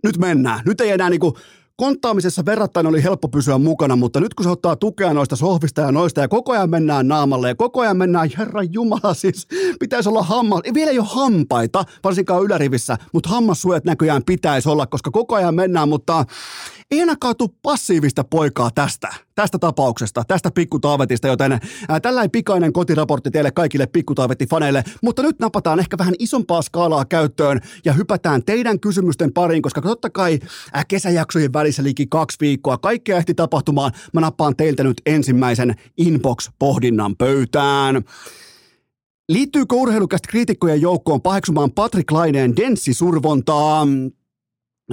nyt 0.04 0.18
mennään. 0.18 0.62
Nyt 0.66 0.82
ei 0.82 0.92
enää 0.92 1.10
niinku 1.10 1.38
konttaamisessa 1.82 2.46
verrattain 2.46 2.88
oli 2.88 3.04
helppo 3.04 3.28
pysyä 3.28 3.58
mukana, 3.58 3.96
mutta 3.96 4.20
nyt 4.20 4.34
kun 4.34 4.44
se 4.44 4.50
ottaa 4.50 4.76
tukea 4.76 5.13
noista 5.13 5.36
sohvista 5.36 5.82
ja 5.82 5.91
noista 5.91 6.22
ja 6.22 6.28
koko 6.28 6.52
ajan 6.52 6.70
mennään 6.70 7.08
naamalle 7.08 7.48
ja 7.48 7.56
koko 7.56 7.82
ajan 7.82 7.98
mennään, 7.98 8.30
herra 8.38 8.63
jumala 8.63 9.13
siis, 9.13 9.48
pitäisi 9.80 10.10
olla 10.10 10.24
hammas, 10.24 10.62
vielä 10.74 10.91
ei 10.91 11.00
ole 11.00 11.08
hampaita, 11.10 11.86
varsinkaan 12.04 12.44
ylärivissä, 12.44 12.98
mutta 13.13 13.30
hammassuojat 13.30 13.86
näköjään 13.86 14.24
pitäisi 14.26 14.70
olla, 14.70 14.88
koska 14.88 15.12
koko 15.12 15.36
ajan 15.36 15.56
mennään, 15.56 15.89
mutta 15.89 16.26
ei 16.91 17.02
tule 17.38 17.50
passiivista 17.62 18.24
poikaa 18.24 18.72
tästä, 18.72 19.08
tästä 19.36 19.60
tapauksesta, 19.60 20.24
tästä 20.28 20.52
pikkutaavetista, 20.52 21.28
joten 21.28 21.52
ää, 21.52 22.00
pikainen 22.32 22.74
kotiraportti 22.74 23.32
teille 23.32 23.52
kaikille 23.52 23.86
pikkutaavetti-faneille, 23.86 24.84
mutta 25.04 25.22
nyt 25.22 25.39
napataan 25.39 25.80
ehkä 25.80 25.98
vähän 25.98 26.13
isompaa 26.20 26.62
skaalaa 26.62 27.06
käyttöön 27.06 27.60
ja 27.86 27.94
hypätään 27.94 28.44
teidän 28.44 28.80
kysymysten 28.80 29.34
pariin, 29.34 29.62
koska 29.62 29.82
totta 29.82 30.10
kai 30.10 30.39
ää, 30.74 30.84
kesäjaksojen 30.88 31.54
välissä 31.54 31.71
liiki 31.80 32.08
kaksi 32.08 32.38
viikkoa, 32.42 32.78
kaikkea 32.78 33.18
ehti 33.18 33.34
tapahtumaan, 33.34 33.92
mä 34.14 34.22
nappaan 34.22 34.56
teiltä 34.56 34.84
nyt 34.84 35.02
ensimmäisen 35.06 35.76
inbox-pohdinnan 35.98 37.16
pöytään. 37.18 38.04
Liittyykö 39.30 39.76
urheilukästä 39.76 40.28
kriitikkojen 40.32 40.82
joukkoon 40.82 41.22
paheksumaan 41.22 41.72
Patrick 41.72 42.12
Laineen 42.12 42.56
denssisurvontaa? 42.56 43.88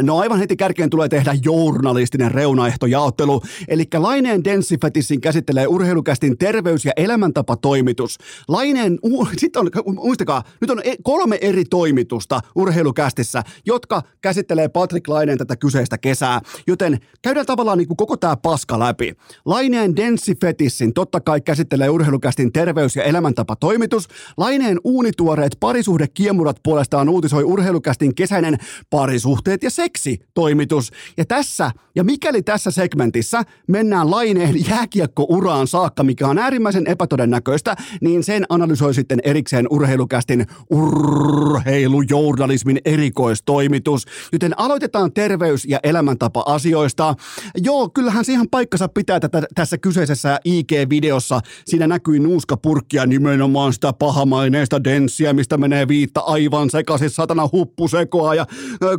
No 0.02 0.18
aivan 0.18 0.38
heti 0.38 0.56
kärkeen 0.56 0.90
tulee 0.90 1.08
tehdä 1.08 1.34
journalistinen 1.44 2.30
reunaehtojaottelu, 2.30 3.42
eli 3.68 3.84
Laineen 3.96 4.44
Denssifetissin 4.44 5.20
käsittelee 5.20 5.66
urheilukästin 5.66 6.38
terveys- 6.38 6.84
ja 6.84 6.92
elämäntapatoimitus. 6.96 8.18
Laineen, 8.48 8.98
sitten 9.36 9.62
on, 9.62 9.94
muistakaa, 9.94 10.42
nyt 10.60 10.70
on 10.70 10.80
e- 10.84 10.94
kolme 11.02 11.38
eri 11.40 11.64
toimitusta 11.64 12.40
urheilukästissä, 12.54 13.42
jotka 13.66 14.02
käsittelee 14.20 14.68
Patrick 14.68 15.08
Laineen 15.08 15.38
tätä 15.38 15.56
kyseistä 15.56 15.98
kesää, 15.98 16.40
joten 16.66 16.98
käydään 17.22 17.46
tavallaan 17.46 17.78
niin 17.78 17.88
kuin 17.88 17.96
koko 17.96 18.16
tämä 18.16 18.36
paska 18.36 18.78
läpi. 18.78 19.12
Laineen 19.44 19.96
Denssifetissin 19.96 20.94
totta 20.94 21.20
kai 21.20 21.40
käsittelee 21.40 21.90
urheilukästin 21.90 22.52
terveys- 22.52 22.96
ja 22.96 23.02
elämäntapatoimitus. 23.02 24.08
Laineen 24.36 24.80
uunituoreet 24.84 25.56
parisuhdekiemurat 25.60 26.56
puolestaan 26.62 27.08
uutisoi 27.08 27.44
urheilukästin 27.44 28.14
kesäinen 28.14 28.58
parisuhteet 28.90 29.62
ja 29.62 29.70
seksitoimitus. 29.88 30.90
Ja 31.16 31.24
tässä, 31.24 31.70
ja 31.94 32.04
mikäli 32.04 32.42
tässä 32.42 32.70
segmentissä 32.70 33.42
mennään 33.68 34.10
laineen 34.10 34.68
jääkiekkouraan 34.68 35.66
saakka, 35.66 36.04
mikä 36.04 36.28
on 36.28 36.38
äärimmäisen 36.38 36.86
epätodennäköistä, 36.86 37.76
niin 38.00 38.24
sen 38.24 38.44
analysoi 38.48 38.94
sitten 38.94 39.20
erikseen 39.24 39.66
urheilukästin 39.70 40.46
urheilujournalismin 40.70 42.78
erikoistoimitus. 42.84 44.04
Joten 44.32 44.58
aloitetaan 44.58 45.12
terveys- 45.12 45.64
ja 45.64 45.80
elämäntapa-asioista. 45.82 47.14
Joo, 47.56 47.88
kyllähän 47.88 48.24
se 48.24 48.32
ihan 48.32 48.48
paikkansa 48.50 48.88
pitää 48.88 49.20
tätä, 49.20 49.42
tässä 49.54 49.78
kyseisessä 49.78 50.40
IG-videossa. 50.44 51.40
Siinä 51.66 51.86
näkyi 51.86 52.18
nuuskapurkkia 52.18 53.06
nimenomaan 53.06 53.72
sitä 53.72 53.92
pahamaineista 53.92 54.84
denssiä, 54.84 55.32
mistä 55.32 55.56
menee 55.56 55.88
viitta 55.88 56.20
aivan 56.20 56.70
sekaisin, 56.70 57.10
satana 57.10 57.48
huppusekoa 57.52 58.34
ja 58.34 58.46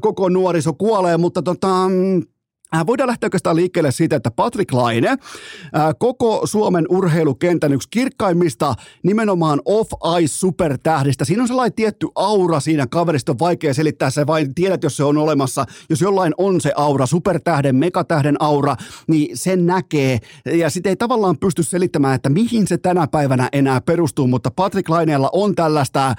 koko 0.02 0.30
nuoriso 0.30 0.74
kuolee, 0.80 1.18
mutta 1.18 1.42
tota, 1.42 1.86
Äh, 2.76 2.86
Voidaan 2.88 3.08
lähteä 3.08 3.28
oikeastaan 3.28 3.56
liikkeelle 3.56 3.92
siitä, 3.92 4.16
että 4.16 4.32
Patrick 4.32 4.74
Laine, 4.74 5.10
äh, 5.10 5.18
koko 6.00 6.42
Suomen 6.46 6.86
urheilukentän 6.90 7.74
yksi 7.74 7.88
kirkkaimmista 7.92 8.76
nimenomaan 9.04 9.62
off-ice 9.66 10.28
supertähdistä. 10.28 11.26
Siinä 11.26 11.42
on 11.42 11.48
sellainen 11.48 11.74
tietty 11.74 12.08
aura 12.16 12.60
siinä 12.60 12.88
kaverista, 12.88 13.32
on 13.32 13.40
vaikea 13.40 13.74
selittää 13.74 14.10
se, 14.10 14.28
vain 14.28 14.56
tiedät, 14.56 14.84
jos 14.84 14.98
se 14.98 15.04
on 15.04 15.18
olemassa. 15.18 15.66
Jos 15.90 16.02
jollain 16.02 16.34
on 16.38 16.62
se 16.62 16.72
aura, 16.76 17.06
supertähden, 17.06 17.76
megatähden 17.76 18.36
aura, 18.40 18.76
niin 19.08 19.38
sen 19.38 19.66
näkee. 19.66 20.20
Ja 20.46 20.70
sitten 20.70 20.90
ei 20.90 20.96
tavallaan 20.96 21.38
pysty 21.38 21.64
selittämään, 21.64 22.16
että 22.16 22.30
mihin 22.30 22.68
se 22.68 22.78
tänä 22.78 23.08
päivänä 23.08 23.50
enää 23.54 23.82
perustuu, 23.82 24.28
mutta 24.28 24.52
Patrick 24.52 24.90
Laineella 24.90 25.30
on 25.34 25.56
tällaista 25.56 26.16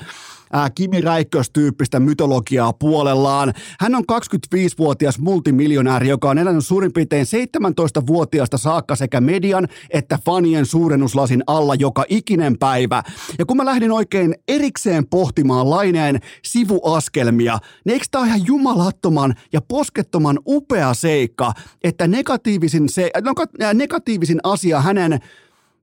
ää, 0.53 0.71
Kimi 0.71 1.01
Räikkös-tyyppistä 1.01 2.01
mytologiaa 2.01 2.73
puolellaan. 2.73 3.55
Hän 3.81 3.95
on 3.95 4.05
25-vuotias 4.13 5.19
multimiljonääri, 5.19 6.09
joka 6.09 6.31
on 6.31 6.39
elänyt 6.39 6.67
suurin 6.67 6.93
piirtein 6.93 7.27
17-vuotiaasta 7.27 8.59
saakka 8.59 8.97
sekä 8.97 9.21
median 9.21 9.69
että 9.91 10.19
fanien 10.27 10.67
suurennuslasin 10.67 11.43
alla 11.47 11.75
joka 11.75 12.05
ikinen 12.09 12.59
päivä. 12.59 13.03
Ja 13.39 13.47
kun 13.47 13.57
mä 13.57 13.65
lähdin 13.65 13.93
oikein 13.93 14.35
erikseen 14.49 15.07
pohtimaan 15.07 15.71
laineen 15.71 16.21
sivuaskelmia, 16.45 17.59
niin 17.85 17.93
eikö 17.93 18.07
tämä 18.11 18.27
ihan 18.27 18.47
jumalattoman 18.47 19.35
ja 19.53 19.61
poskettoman 19.61 20.39
upea 20.47 20.95
seikka, 20.95 21.53
että 21.85 22.09
negatiivisin, 22.09 22.89
se, 22.89 23.11
no, 23.25 23.33
negatiivisin 23.75 24.41
asia 24.43 24.81
hänen 24.81 25.21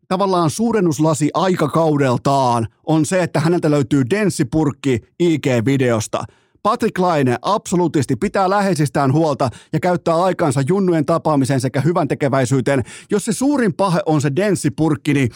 tavallaan 0.07 0.49
suurennuslasi 0.49 1.29
aikakaudeltaan 1.33 2.67
on 2.87 3.05
se, 3.05 3.23
että 3.23 3.39
häneltä 3.39 3.71
löytyy 3.71 4.03
denssipurkki 4.09 4.99
IG-videosta. 5.19 6.23
Patrick 6.63 6.99
Laine 6.99 7.37
absoluutisti 7.41 8.15
pitää 8.15 8.49
läheisistään 8.49 9.13
huolta 9.13 9.49
ja 9.73 9.79
käyttää 9.79 10.23
aikansa 10.23 10.61
junnujen 10.67 11.05
tapaamiseen 11.05 11.61
sekä 11.61 11.81
hyvän 11.81 12.07
tekeväisyyteen. 12.07 12.83
Jos 13.11 13.25
se 13.25 13.33
suurin 13.33 13.73
pahe 13.73 13.99
on 14.05 14.21
se 14.21 14.31
denssipurkki, 14.35 15.13
niin 15.13 15.29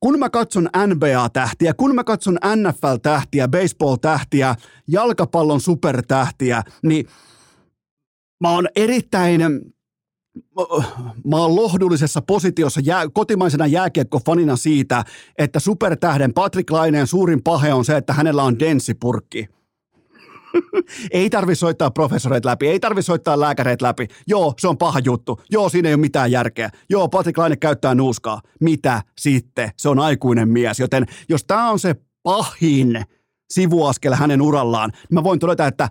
kun 0.00 0.18
mä 0.18 0.30
katson 0.30 0.68
NBA-tähtiä, 0.86 1.74
kun 1.74 1.94
mä 1.94 2.04
katson 2.04 2.38
NFL-tähtiä, 2.56 3.48
baseball-tähtiä, 3.48 4.54
jalkapallon 4.88 5.60
supertähtiä, 5.60 6.62
niin 6.82 7.06
mä 8.40 8.50
oon 8.50 8.68
erittäin 8.76 9.42
mä 11.24 11.36
oon 11.36 11.56
lohdullisessa 11.56 12.22
positiossa 12.22 12.80
jää, 12.84 13.08
kotimaisena 13.12 13.66
jääkiekkofanina 13.66 14.56
siitä, 14.56 15.04
että 15.38 15.60
supertähden 15.60 16.34
Patrick 16.34 16.70
Laineen 16.70 17.06
suurin 17.06 17.42
pahe 17.42 17.74
on 17.74 17.84
se, 17.84 17.96
että 17.96 18.12
hänellä 18.12 18.42
on 18.42 18.58
denssipurkki. 18.58 19.48
ei 21.10 21.30
tarvi 21.30 21.54
soittaa 21.54 21.90
professoreit 21.90 22.44
läpi, 22.44 22.68
ei 22.68 22.80
tarvi 22.80 23.02
soittaa 23.02 23.40
lääkäreitä 23.40 23.84
läpi. 23.86 24.08
Joo, 24.26 24.54
se 24.58 24.68
on 24.68 24.78
paha 24.78 25.00
juttu. 25.04 25.40
Joo, 25.50 25.68
siinä 25.68 25.88
ei 25.88 25.94
ole 25.94 26.00
mitään 26.00 26.30
järkeä. 26.30 26.70
Joo, 26.90 27.08
Patrick 27.08 27.38
Laine 27.38 27.56
käyttää 27.56 27.94
nuuskaa. 27.94 28.40
Mitä 28.60 29.02
sitten? 29.18 29.70
Se 29.76 29.88
on 29.88 29.98
aikuinen 29.98 30.48
mies. 30.48 30.80
Joten 30.80 31.06
jos 31.28 31.44
tämä 31.44 31.70
on 31.70 31.78
se 31.78 31.94
pahin 32.22 33.04
sivuaskel 33.50 34.14
hänen 34.14 34.42
urallaan, 34.42 34.90
niin 34.90 35.14
mä 35.14 35.24
voin 35.24 35.38
todeta, 35.38 35.66
että 35.66 35.88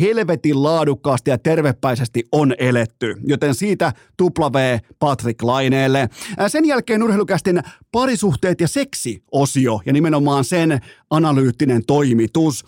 helvetin 0.00 0.62
laadukkaasti 0.62 1.30
ja 1.30 1.38
tervepäisesti 1.38 2.28
on 2.32 2.54
eletty. 2.58 3.14
Joten 3.26 3.54
siitä 3.54 3.92
tupla 4.16 4.52
V 4.52 4.78
Patrick 4.98 5.42
Laineelle. 5.42 6.08
Sen 6.48 6.64
jälkeen 6.64 7.02
urheilukästin 7.02 7.62
parisuhteet 7.92 8.60
ja 8.60 8.68
seksi-osio 8.68 9.80
ja 9.86 9.92
nimenomaan 9.92 10.44
sen 10.44 10.80
analyyttinen 11.10 11.82
toimitus. 11.86 12.64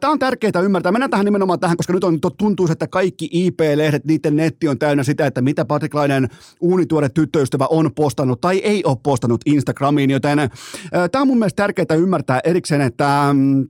Tämä 0.00 0.12
on 0.12 0.18
tärkeää 0.18 0.60
ymmärtää. 0.64 0.92
Mennään 0.92 1.10
tähän 1.10 1.24
nimenomaan 1.24 1.60
tähän, 1.60 1.76
koska 1.76 1.92
nyt 1.92 2.04
on 2.04 2.18
tuntuu, 2.38 2.68
että 2.70 2.86
kaikki 2.86 3.28
IP-lehdet, 3.32 4.04
niiden 4.04 4.36
netti 4.36 4.68
on 4.68 4.78
täynnä 4.78 5.02
sitä, 5.02 5.26
että 5.26 5.42
mitä 5.42 5.64
Patrick 5.64 5.94
Lainen 5.94 6.28
uunituore 6.60 7.08
tyttöystävä 7.08 7.66
on 7.70 7.90
postannut 7.94 8.40
tai 8.40 8.58
ei 8.58 8.84
ole 8.84 8.96
postannut 9.02 9.40
Instagramiin, 9.46 10.10
joten 10.10 10.38
tämä 11.12 11.22
on 11.22 11.28
mun 11.28 11.38
mielestä 11.38 11.62
tärkeää 11.62 11.98
ymmärtää 11.98 12.40
erikseen, 12.44 12.80
että 12.80 13.28
mm, 13.32 13.68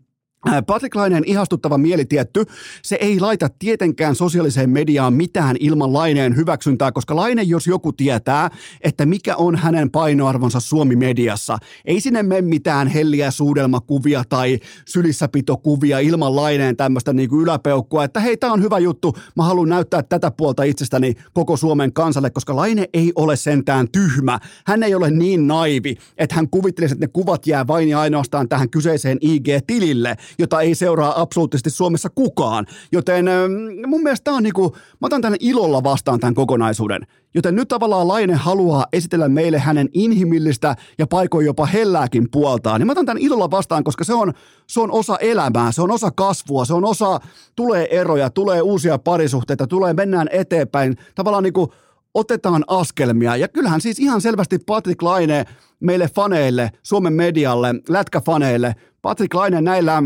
Patrick 0.66 0.94
Laineen 0.94 1.24
ihastuttava 1.26 1.78
mielitietty, 1.78 2.44
se 2.82 2.98
ei 3.00 3.20
laita 3.20 3.48
tietenkään 3.58 4.14
sosiaaliseen 4.14 4.70
mediaan 4.70 5.14
mitään 5.14 5.56
ilman 5.60 5.92
Laineen 5.92 6.36
hyväksyntää, 6.36 6.92
koska 6.92 7.16
Laine, 7.16 7.42
jos 7.42 7.66
joku 7.66 7.92
tietää, 7.92 8.50
että 8.80 9.06
mikä 9.06 9.36
on 9.36 9.56
hänen 9.56 9.90
painoarvonsa 9.90 10.60
Suomi-mediassa, 10.60 11.58
ei 11.84 12.00
sinne 12.00 12.22
mene 12.22 12.42
mitään 12.42 12.88
helliä 12.88 13.30
suudelmakuvia 13.30 14.24
tai 14.28 14.58
sylissäpitokuvia 14.88 15.98
ilman 15.98 16.36
Laineen 16.36 16.76
tämmöistä 16.76 17.12
niin 17.12 17.30
yläpeukkua, 17.42 18.04
että 18.04 18.20
hei, 18.20 18.36
tämä 18.36 18.52
on 18.52 18.62
hyvä 18.62 18.78
juttu, 18.78 19.16
mä 19.36 19.42
haluan 19.42 19.68
näyttää 19.68 20.02
tätä 20.02 20.30
puolta 20.30 20.62
itsestäni 20.62 21.14
koko 21.32 21.56
Suomen 21.56 21.92
kansalle, 21.92 22.30
koska 22.30 22.56
Laine 22.56 22.88
ei 22.94 23.12
ole 23.14 23.36
sentään 23.36 23.88
tyhmä. 23.92 24.38
Hän 24.66 24.82
ei 24.82 24.94
ole 24.94 25.10
niin 25.10 25.46
naivi, 25.46 25.96
että 26.18 26.34
hän 26.34 26.50
kuvittelisi, 26.50 26.94
että 26.94 27.06
ne 27.06 27.10
kuvat 27.12 27.46
jää 27.46 27.66
vain 27.66 27.88
ja 27.88 28.00
ainoastaan 28.00 28.48
tähän 28.48 28.70
kyseiseen 28.70 29.18
IG-tilille, 29.20 30.16
jota 30.38 30.60
ei 30.60 30.74
seuraa 30.74 31.20
absoluuttisesti 31.20 31.70
Suomessa 31.70 32.08
kukaan. 32.14 32.66
Joten 32.92 33.28
ähm, 33.28 33.52
mun 33.86 34.02
mielestä 34.02 34.24
tämä 34.24 34.36
on 34.36 34.42
niinku, 34.42 34.76
mä 35.00 35.06
otan 35.06 35.22
tänne 35.22 35.38
ilolla 35.40 35.82
vastaan 35.82 36.20
tämän 36.20 36.34
kokonaisuuden. 36.34 37.06
Joten 37.34 37.54
nyt 37.54 37.68
tavallaan 37.68 38.08
Laine 38.08 38.34
haluaa 38.34 38.86
esitellä 38.92 39.28
meille 39.28 39.58
hänen 39.58 39.88
inhimillistä 39.94 40.76
ja 40.98 41.06
paikoin 41.06 41.46
jopa 41.46 41.66
hellääkin 41.66 42.30
puoltaan. 42.30 42.80
Niin 42.80 42.86
mä 42.86 42.92
otan 42.92 43.06
tämän 43.06 43.22
ilolla 43.22 43.50
vastaan, 43.50 43.84
koska 43.84 44.04
se 44.04 44.14
on, 44.14 44.32
se 44.66 44.80
on 44.80 44.92
osa 44.92 45.16
elämää, 45.16 45.72
se 45.72 45.82
on 45.82 45.90
osa 45.90 46.10
kasvua, 46.10 46.64
se 46.64 46.74
on 46.74 46.84
osa, 46.84 47.20
tulee 47.56 48.00
eroja, 48.00 48.30
tulee 48.30 48.62
uusia 48.62 48.98
parisuhteita, 48.98 49.66
tulee, 49.66 49.94
mennään 49.94 50.28
eteenpäin. 50.32 50.96
Tavallaan 51.14 51.42
niinku 51.42 51.72
otetaan 52.14 52.64
askelmia. 52.66 53.36
Ja 53.36 53.48
kyllähän 53.48 53.80
siis 53.80 53.98
ihan 53.98 54.20
selvästi 54.20 54.58
Patrick 54.58 55.02
Laine 55.02 55.44
meille 55.80 56.08
faneille, 56.14 56.70
Suomen 56.82 57.12
medialle, 57.12 57.74
lätkäfaneille, 57.88 58.74
Patrick 59.02 59.34
Laine 59.34 59.60
näillä 59.60 60.02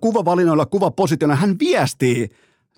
kuvavalinnoilla, 0.00 0.66
kuvapositioilla, 0.66 1.36
hän 1.36 1.58
viestii 1.58 2.28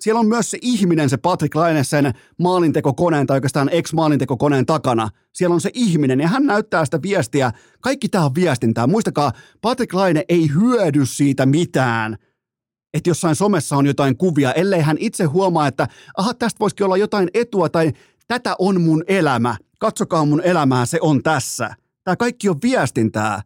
siellä 0.03 0.19
on 0.19 0.27
myös 0.27 0.51
se 0.51 0.57
ihminen, 0.61 1.09
se 1.09 1.17
Patrick 1.17 1.55
Laine 1.55 1.83
sen 1.83 2.13
maalintekokoneen 2.39 3.27
tai 3.27 3.37
oikeastaan 3.37 3.69
ex-maalintekokoneen 3.69 4.65
takana. 4.65 5.09
Siellä 5.33 5.53
on 5.53 5.61
se 5.61 5.71
ihminen 5.73 6.19
ja 6.19 6.27
hän 6.27 6.45
näyttää 6.45 6.85
sitä 6.85 7.01
viestiä. 7.01 7.51
Kaikki 7.81 8.09
tämä 8.09 8.25
on 8.25 8.35
viestintää. 8.35 8.87
Muistakaa, 8.87 9.31
Patrick 9.61 9.93
Laine 9.93 10.25
ei 10.29 10.49
hyödy 10.53 11.05
siitä 11.05 11.45
mitään, 11.45 12.17
että 12.93 13.09
jossain 13.09 13.35
somessa 13.35 13.75
on 13.77 13.85
jotain 13.85 14.17
kuvia, 14.17 14.53
ellei 14.53 14.81
hän 14.81 14.97
itse 14.99 15.23
huomaa, 15.23 15.67
että 15.67 15.87
aha, 16.17 16.33
tästä 16.33 16.59
voisikin 16.59 16.85
olla 16.85 16.97
jotain 16.97 17.29
etua 17.33 17.69
tai 17.69 17.93
tätä 18.27 18.55
on 18.59 18.81
mun 18.81 19.03
elämä. 19.07 19.55
Katsokaa 19.79 20.25
mun 20.25 20.41
elämää, 20.41 20.85
se 20.85 20.97
on 21.01 21.23
tässä. 21.23 21.75
Tämä 22.03 22.15
kaikki 22.15 22.49
on 22.49 22.59
viestintää 22.63 23.41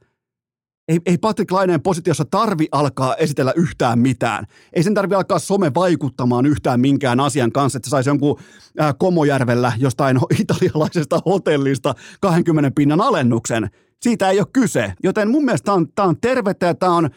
ei, 0.87 0.99
ei 1.05 1.17
Patrick 1.17 1.51
Laineen 1.51 1.81
positiossa 1.81 2.25
tarvi 2.25 2.67
alkaa 2.71 3.15
esitellä 3.15 3.53
yhtään 3.55 3.99
mitään. 3.99 4.45
Ei 4.73 4.83
sen 4.83 4.93
tarvi 4.93 5.15
alkaa 5.15 5.39
some 5.39 5.71
vaikuttamaan 5.75 6.45
yhtään 6.45 6.79
minkään 6.79 7.19
asian 7.19 7.51
kanssa, 7.51 7.77
että 7.77 7.87
se 7.87 7.89
saisi 7.89 8.09
jonkun 8.09 8.39
äh, 8.81 8.95
Komojärvellä 8.99 9.73
jostain 9.77 10.19
italialaisesta 10.41 11.19
hotellista 11.25 11.95
20 12.21 12.71
pinnan 12.75 13.01
alennuksen. 13.01 13.69
Siitä 14.01 14.29
ei 14.29 14.39
ole 14.39 14.47
kyse. 14.53 14.93
Joten 15.03 15.29
mun 15.29 15.45
mielestä 15.45 15.65
tämä 15.65 15.75
on, 15.75 16.09
on 16.09 16.17
tervettä 16.21 16.65
ja 16.65 16.75
tämä 16.75 16.95
on 16.95 17.09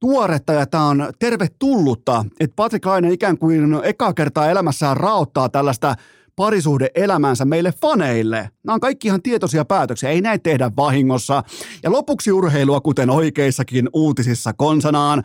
tuoretta 0.00 0.52
ja 0.52 0.66
tämä 0.66 0.86
on 0.86 1.12
tervetullutta, 1.18 2.24
että 2.40 2.56
Patrick 2.56 2.86
Laine 2.86 3.12
ikään 3.12 3.38
kuin 3.38 3.80
eka 3.82 4.14
kertaa 4.14 4.50
elämässään 4.50 4.96
raottaa 4.96 5.48
tällaista 5.48 5.94
parisuhde 6.36 6.90
elämänsä 6.94 7.44
meille 7.44 7.72
faneille. 7.80 8.50
Nämä 8.64 8.74
on 8.74 8.80
kaikki 8.80 9.08
ihan 9.08 9.22
tietoisia 9.22 9.64
päätöksiä, 9.64 10.10
ei 10.10 10.20
näitä 10.20 10.42
tehdä 10.42 10.70
vahingossa. 10.76 11.42
Ja 11.82 11.92
lopuksi 11.92 12.32
urheilua, 12.32 12.80
kuten 12.80 13.10
oikeissakin 13.10 13.88
uutisissa 13.92 14.52
konsanaan. 14.52 15.24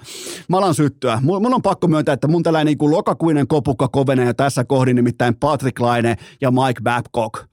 Mä 0.49 0.57
alan 0.57 0.75
syttyä. 0.75 1.19
Mulla 1.23 1.55
on 1.55 1.61
pakko 1.61 1.87
myöntää, 1.87 2.13
että 2.13 2.27
mun 2.27 2.43
tällainen 2.43 2.77
niin 2.79 2.91
lokakuinen 2.91 3.47
kopukka 3.47 3.87
kovenee 3.87 4.33
tässä 4.33 4.63
kohdin, 4.63 4.95
nimittäin 4.95 5.35
Patrick 5.35 5.79
Laine 5.79 6.15
ja 6.41 6.51
Mike 6.51 6.81
Babcock. 6.83 7.48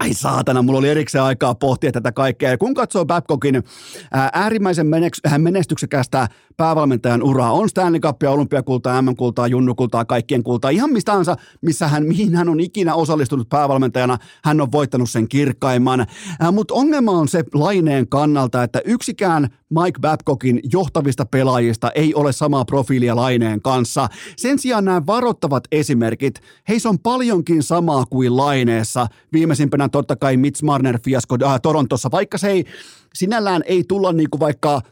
Ai 0.00 0.14
saatana, 0.14 0.62
mulla 0.62 0.78
oli 0.78 0.88
erikseen 0.88 1.24
aikaa 1.24 1.54
pohtia 1.54 1.92
tätä 1.92 2.12
kaikkea. 2.12 2.50
Ja 2.50 2.58
kun 2.58 2.74
katsoo 2.74 3.04
Babcockin 3.04 3.62
äärimmäisen 4.32 4.86
menestyksekästä 5.38 6.28
päävalmentajan 6.56 7.22
uraa, 7.22 7.52
on 7.52 7.68
Stanley 7.68 8.00
Cupia, 8.00 8.30
olympiakultaa, 8.30 9.02
MM-kultaa, 9.02 9.46
junnukultaa, 9.46 10.04
kaikkien 10.04 10.42
kultaa, 10.42 10.70
ihan 10.70 10.92
mistä 10.92 11.12
tahansa, 11.12 11.36
missä 11.60 11.88
hän, 11.88 12.06
mihin 12.06 12.34
hän 12.34 12.48
on 12.48 12.60
ikinä 12.60 12.94
osallistunut 12.94 13.48
päävalmentajana, 13.48 14.18
hän 14.44 14.60
on 14.60 14.72
voittanut 14.72 15.10
sen 15.10 15.28
kirkkaimman. 15.28 16.06
Mutta 16.52 16.74
ongelma 16.74 17.12
on 17.12 17.28
se 17.28 17.44
laineen 17.54 18.08
kannalta, 18.08 18.62
että 18.62 18.80
yksikään 18.84 19.48
Mike 19.82 20.00
Babcockin 20.00 20.60
johtavista 20.72 21.26
pelaajista 21.26 21.90
ei 21.94 22.14
ole 22.14 22.32
samaa 22.32 22.64
profiilia 22.64 23.16
laineen 23.16 23.62
kanssa. 23.62 24.08
Sen 24.36 24.58
sijaan 24.58 24.84
nämä 24.84 25.06
varoittavat 25.06 25.64
esimerkit, 25.72 26.40
heissä 26.68 26.88
on 26.88 26.98
paljonkin 26.98 27.62
samaa 27.62 28.04
kuin 28.10 28.36
laineessa. 28.36 29.06
Viimeisimpänä 29.32 29.88
totta 29.88 30.16
kai 30.16 30.36
Mitch 30.36 30.62
Marner 30.62 30.98
fiasko 31.04 31.36
äh, 31.44 31.60
Torontossa, 31.62 32.10
vaikka 32.10 32.38
se 32.38 32.50
ei 32.50 32.64
sinällään 33.14 33.62
ei 33.66 33.84
tulla 33.88 34.12
niinku 34.12 34.40
vaikka 34.40 34.82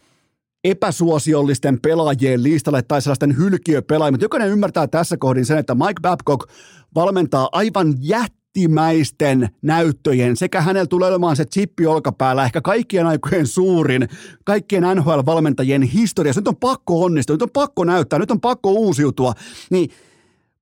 epäsuosiollisten 0.65 1.81
pelaajien 1.81 2.43
listalle 2.43 2.83
tai 2.83 3.03
sellaisten 3.03 3.37
hylkiöpelaajien, 3.37 4.21
jokainen 4.21 4.49
ymmärtää 4.49 4.87
tässä 4.87 5.17
kohdin 5.17 5.47
sen, 5.47 5.59
että 5.59 5.75
Mike 5.75 6.01
Babcock 6.03 6.51
valmentaa 6.95 7.49
aivan 7.53 7.95
jättimäisten 8.57 9.49
näyttöjen 9.63 10.37
sekä 10.37 10.61
hänellä 10.61 10.87
tulee 10.87 11.09
olemaan 11.09 11.37
se 11.37 11.45
chippi 11.45 11.87
olkapäällä, 11.87 12.45
ehkä 12.45 12.61
kaikkien 12.61 13.07
aikojen 13.07 13.47
suurin, 13.47 14.09
kaikkien 14.45 14.83
NHL-valmentajien 14.83 15.83
historiassa. 15.83 16.41
Nyt 16.41 16.49
on 16.49 16.57
pakko 16.57 17.03
onnistua, 17.03 17.35
nyt 17.35 17.43
on 17.43 17.51
pakko 17.53 17.85
näyttää, 17.85 18.19
nyt 18.19 18.31
on 18.31 18.41
pakko 18.41 18.73
uusiutua. 18.73 19.35
Niin 19.71 19.91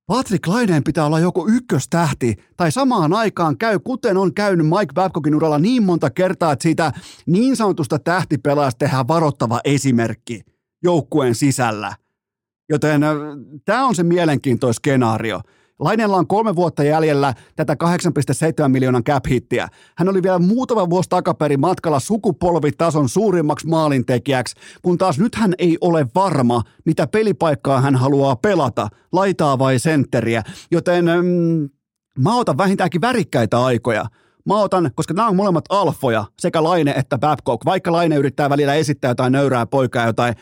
Patrick 0.06 0.46
Laineen 0.46 0.84
pitää 0.84 1.06
olla 1.06 1.20
joku 1.20 1.48
ykköstähti, 1.48 2.36
tai 2.56 2.72
samaan 2.72 3.12
aikaan 3.12 3.58
käy, 3.58 3.78
kuten 3.78 4.16
on 4.16 4.34
käynyt 4.34 4.66
Mike 4.66 4.92
Babcockin 4.94 5.34
uralla 5.34 5.58
niin 5.58 5.82
monta 5.82 6.10
kertaa, 6.10 6.52
että 6.52 6.62
siitä 6.62 6.92
niin 7.26 7.56
sanotusta 7.56 7.98
tähtipelaajasta 7.98 8.78
tehdään 8.78 9.08
varoittava 9.08 9.60
esimerkki 9.64 10.40
joukkueen 10.82 11.34
sisällä. 11.34 11.96
Joten 12.68 13.02
äh, 13.02 13.16
tämä 13.64 13.86
on 13.86 13.94
se 13.94 14.02
mielenkiintoinen 14.02 14.74
skenaario. 14.74 15.40
Lainella 15.80 16.16
on 16.16 16.26
kolme 16.26 16.56
vuotta 16.56 16.82
jäljellä 16.82 17.34
tätä 17.56 17.76
8,7 18.64 18.68
miljoonan 18.68 19.04
cap-hittiä. 19.04 19.68
Hän 19.96 20.08
oli 20.08 20.22
vielä 20.22 20.38
muutama 20.38 20.90
vuosi 20.90 21.08
takaperin 21.08 21.60
matkalla 21.60 22.00
sukupolvitason 22.00 23.08
suurimmaksi 23.08 23.66
maalintekijäksi, 23.66 24.54
kun 24.82 24.98
taas 24.98 25.18
nyt 25.18 25.34
hän 25.34 25.54
ei 25.58 25.78
ole 25.80 26.06
varma, 26.14 26.62
mitä 26.84 27.06
pelipaikkaa 27.06 27.80
hän 27.80 27.96
haluaa 27.96 28.36
pelata, 28.36 28.88
laitaa 29.12 29.58
vai 29.58 29.78
sentteriä. 29.78 30.42
Joten 30.70 31.04
mm, 31.04 31.68
mä 32.18 32.36
otan 32.36 32.58
vähintäänkin 32.58 33.00
värikkäitä 33.00 33.64
aikoja. 33.64 34.06
mä 34.46 34.60
otan, 34.60 34.90
koska 34.94 35.14
nämä 35.14 35.28
on 35.28 35.36
molemmat 35.36 35.64
alfoja, 35.68 36.24
sekä 36.38 36.62
Laine 36.62 36.90
että 36.90 37.18
Babcock, 37.18 37.64
vaikka 37.64 37.92
Laine 37.92 38.16
yrittää 38.16 38.50
välillä 38.50 38.74
esittää 38.74 39.10
jotain 39.10 39.32
nöyrää 39.32 39.66
poikaa, 39.66 40.06
jotain 40.06 40.34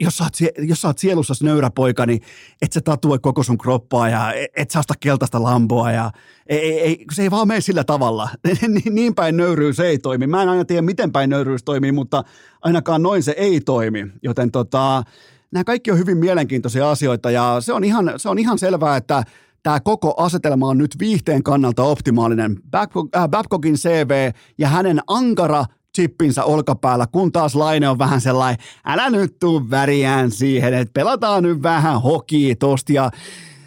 jos 0.00 0.16
sä, 0.16 0.24
oot, 0.24 0.32
jos 0.58 0.80
sä 0.80 0.88
oot 0.88 0.98
sielussa 0.98 1.34
nöyrä 1.42 1.70
poika, 1.70 2.06
niin 2.06 2.20
et 2.62 2.72
sä 2.72 2.80
tatue 2.80 3.18
koko 3.18 3.42
sun 3.42 3.58
kroppaa 3.58 4.08
ja 4.08 4.32
et 4.56 4.70
sä 4.70 4.78
osta 4.78 4.94
keltaista 5.00 5.42
lamboa 5.42 5.92
ja 5.92 6.10
ei, 6.46 6.80
ei, 6.80 7.04
se 7.14 7.22
ei 7.22 7.30
vaan 7.30 7.48
mene 7.48 7.60
sillä 7.60 7.84
tavalla. 7.84 8.28
niin 8.90 9.14
päin 9.14 9.36
nöyryys 9.36 9.80
ei 9.80 9.98
toimi. 9.98 10.26
Mä 10.26 10.42
en 10.42 10.48
aina 10.48 10.64
tiedä, 10.64 10.82
miten 10.82 11.12
päin 11.12 11.30
nöyryys 11.30 11.64
toimii, 11.64 11.92
mutta 11.92 12.24
ainakaan 12.60 13.02
noin 13.02 13.22
se 13.22 13.34
ei 13.36 13.60
toimi. 13.60 14.06
Joten 14.22 14.50
tota, 14.50 15.02
nämä 15.50 15.64
kaikki 15.64 15.90
on 15.90 15.98
hyvin 15.98 16.18
mielenkiintoisia 16.18 16.90
asioita 16.90 17.30
ja 17.30 17.56
se 17.60 17.72
on 17.72 17.84
ihan, 17.84 18.12
se 18.16 18.28
on 18.28 18.38
ihan 18.38 18.58
selvää, 18.58 18.96
että 18.96 19.22
tämä 19.62 19.80
koko 19.80 20.14
asetelma 20.16 20.68
on 20.68 20.78
nyt 20.78 20.96
viihteen 20.98 21.42
kannalta 21.42 21.82
optimaalinen. 21.82 22.56
Äh, 22.74 23.28
Babcockin 23.28 23.74
CV 23.74 24.32
ja 24.58 24.68
hänen 24.68 25.00
ankara 25.06 25.64
chippinsä 25.98 26.44
olkapäällä, 26.44 27.06
kun 27.06 27.32
taas 27.32 27.54
Laine 27.54 27.88
on 27.88 27.98
vähän 27.98 28.20
sellainen, 28.20 28.64
älä 28.84 29.10
nyt 29.10 29.38
tuu 29.40 29.70
väriään 29.70 30.30
siihen, 30.30 30.74
että 30.74 30.92
pelataan 30.92 31.42
nyt 31.42 31.62
vähän 31.62 32.02
hokii 32.02 32.56
tosta 32.56 32.92
ja 32.92 33.10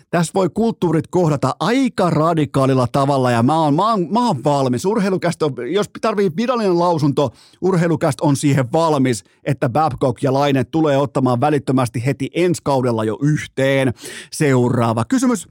tässä 0.10 0.32
voi 0.36 0.50
kulttuurit 0.54 1.08
kohdata 1.08 1.56
aika 1.60 2.10
radikaalilla 2.10 2.88
tavalla 2.92 3.32
ja 3.32 3.44
mä 3.44 3.60
oon, 3.60 3.76
mä 3.76 3.90
oon, 3.90 4.08
mä 4.12 4.28
oon 4.28 4.44
valmis. 4.44 4.86
Urheilukästä, 4.86 5.46
jos 5.74 5.90
tarvii 6.02 6.32
virallinen 6.38 6.80
lausunto, 6.80 7.30
urheilukästä 7.62 8.26
on 8.26 8.36
siihen 8.36 8.72
valmis, 8.72 9.24
että 9.44 9.70
Babcock 9.70 10.24
ja 10.24 10.34
Laine 10.34 10.64
tulee 10.64 10.98
ottamaan 10.98 11.42
välittömästi 11.42 12.06
heti 12.06 12.30
ensi 12.34 12.62
kaudella 12.64 13.04
jo 13.04 13.18
yhteen. 13.22 13.94
Seuraava 14.32 15.06
kysymys. 15.06 15.48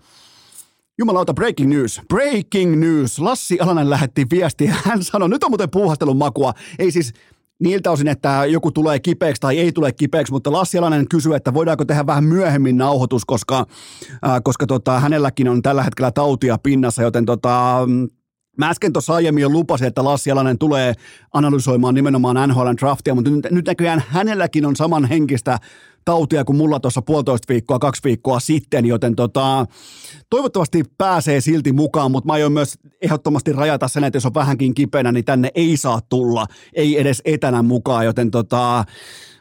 Jumalauta, 1.00 1.34
breaking 1.34 1.70
news. 1.70 2.00
Breaking 2.08 2.80
news. 2.80 3.18
Lassi 3.18 3.58
Alanen 3.60 3.90
lähetti 3.90 4.26
viestiä. 4.30 4.74
Hän 4.84 5.04
sanoi, 5.04 5.28
nyt 5.28 5.44
on 5.44 5.50
muuten 5.50 5.70
puuhastelun 5.70 6.16
makua. 6.16 6.52
Ei 6.78 6.90
siis 6.90 7.12
niiltä 7.60 7.90
osin, 7.90 8.08
että 8.08 8.44
joku 8.44 8.72
tulee 8.72 8.98
kipeäksi 8.98 9.40
tai 9.40 9.58
ei 9.58 9.72
tule 9.72 9.92
kipeäksi, 9.92 10.32
mutta 10.32 10.52
Lassi 10.52 10.78
Alanen 10.78 11.08
kysyy, 11.08 11.34
että 11.34 11.54
voidaanko 11.54 11.84
tehdä 11.84 12.06
vähän 12.06 12.24
myöhemmin 12.24 12.78
nauhoitus, 12.78 13.24
koska, 13.24 13.66
äh, 14.26 14.40
koska 14.44 14.66
tota, 14.66 15.00
hänelläkin 15.00 15.48
on 15.48 15.62
tällä 15.62 15.82
hetkellä 15.82 16.10
tautia 16.10 16.58
pinnassa, 16.62 17.02
joten 17.02 17.26
tota, 17.26 17.78
Mä 18.60 18.68
äsken 18.68 18.92
tuossa 18.92 19.14
aiemmin 19.14 19.42
jo 19.42 19.48
lupasin, 19.48 19.86
että 19.86 20.04
Lassi 20.04 20.30
Alanen 20.30 20.58
tulee 20.58 20.94
analysoimaan 21.32 21.94
nimenomaan 21.94 22.48
NHL 22.48 22.68
draftia, 22.80 23.14
mutta 23.14 23.30
nyt, 23.30 23.46
nyt 23.50 23.66
näköjään 23.66 24.04
hänelläkin 24.08 24.66
on 24.66 24.76
samanhenkistä 24.76 25.58
tautia 26.04 26.44
kuin 26.44 26.56
mulla 26.56 26.80
tuossa 26.80 27.02
puolitoista 27.02 27.52
viikkoa, 27.52 27.78
kaksi 27.78 28.00
viikkoa 28.04 28.40
sitten, 28.40 28.86
joten 28.86 29.16
tota, 29.16 29.66
toivottavasti 30.30 30.84
pääsee 30.98 31.40
silti 31.40 31.72
mukaan, 31.72 32.10
mutta 32.10 32.26
mä 32.26 32.32
aion 32.32 32.52
myös 32.52 32.78
ehdottomasti 33.02 33.52
rajata 33.52 33.88
sen, 33.88 34.04
että 34.04 34.16
jos 34.16 34.26
on 34.26 34.34
vähänkin 34.34 34.74
kipeänä, 34.74 35.12
niin 35.12 35.24
tänne 35.24 35.48
ei 35.54 35.76
saa 35.76 36.00
tulla, 36.08 36.46
ei 36.72 37.00
edes 37.00 37.22
etänä 37.24 37.62
mukaan, 37.62 38.04
joten 38.04 38.30
tota, 38.30 38.84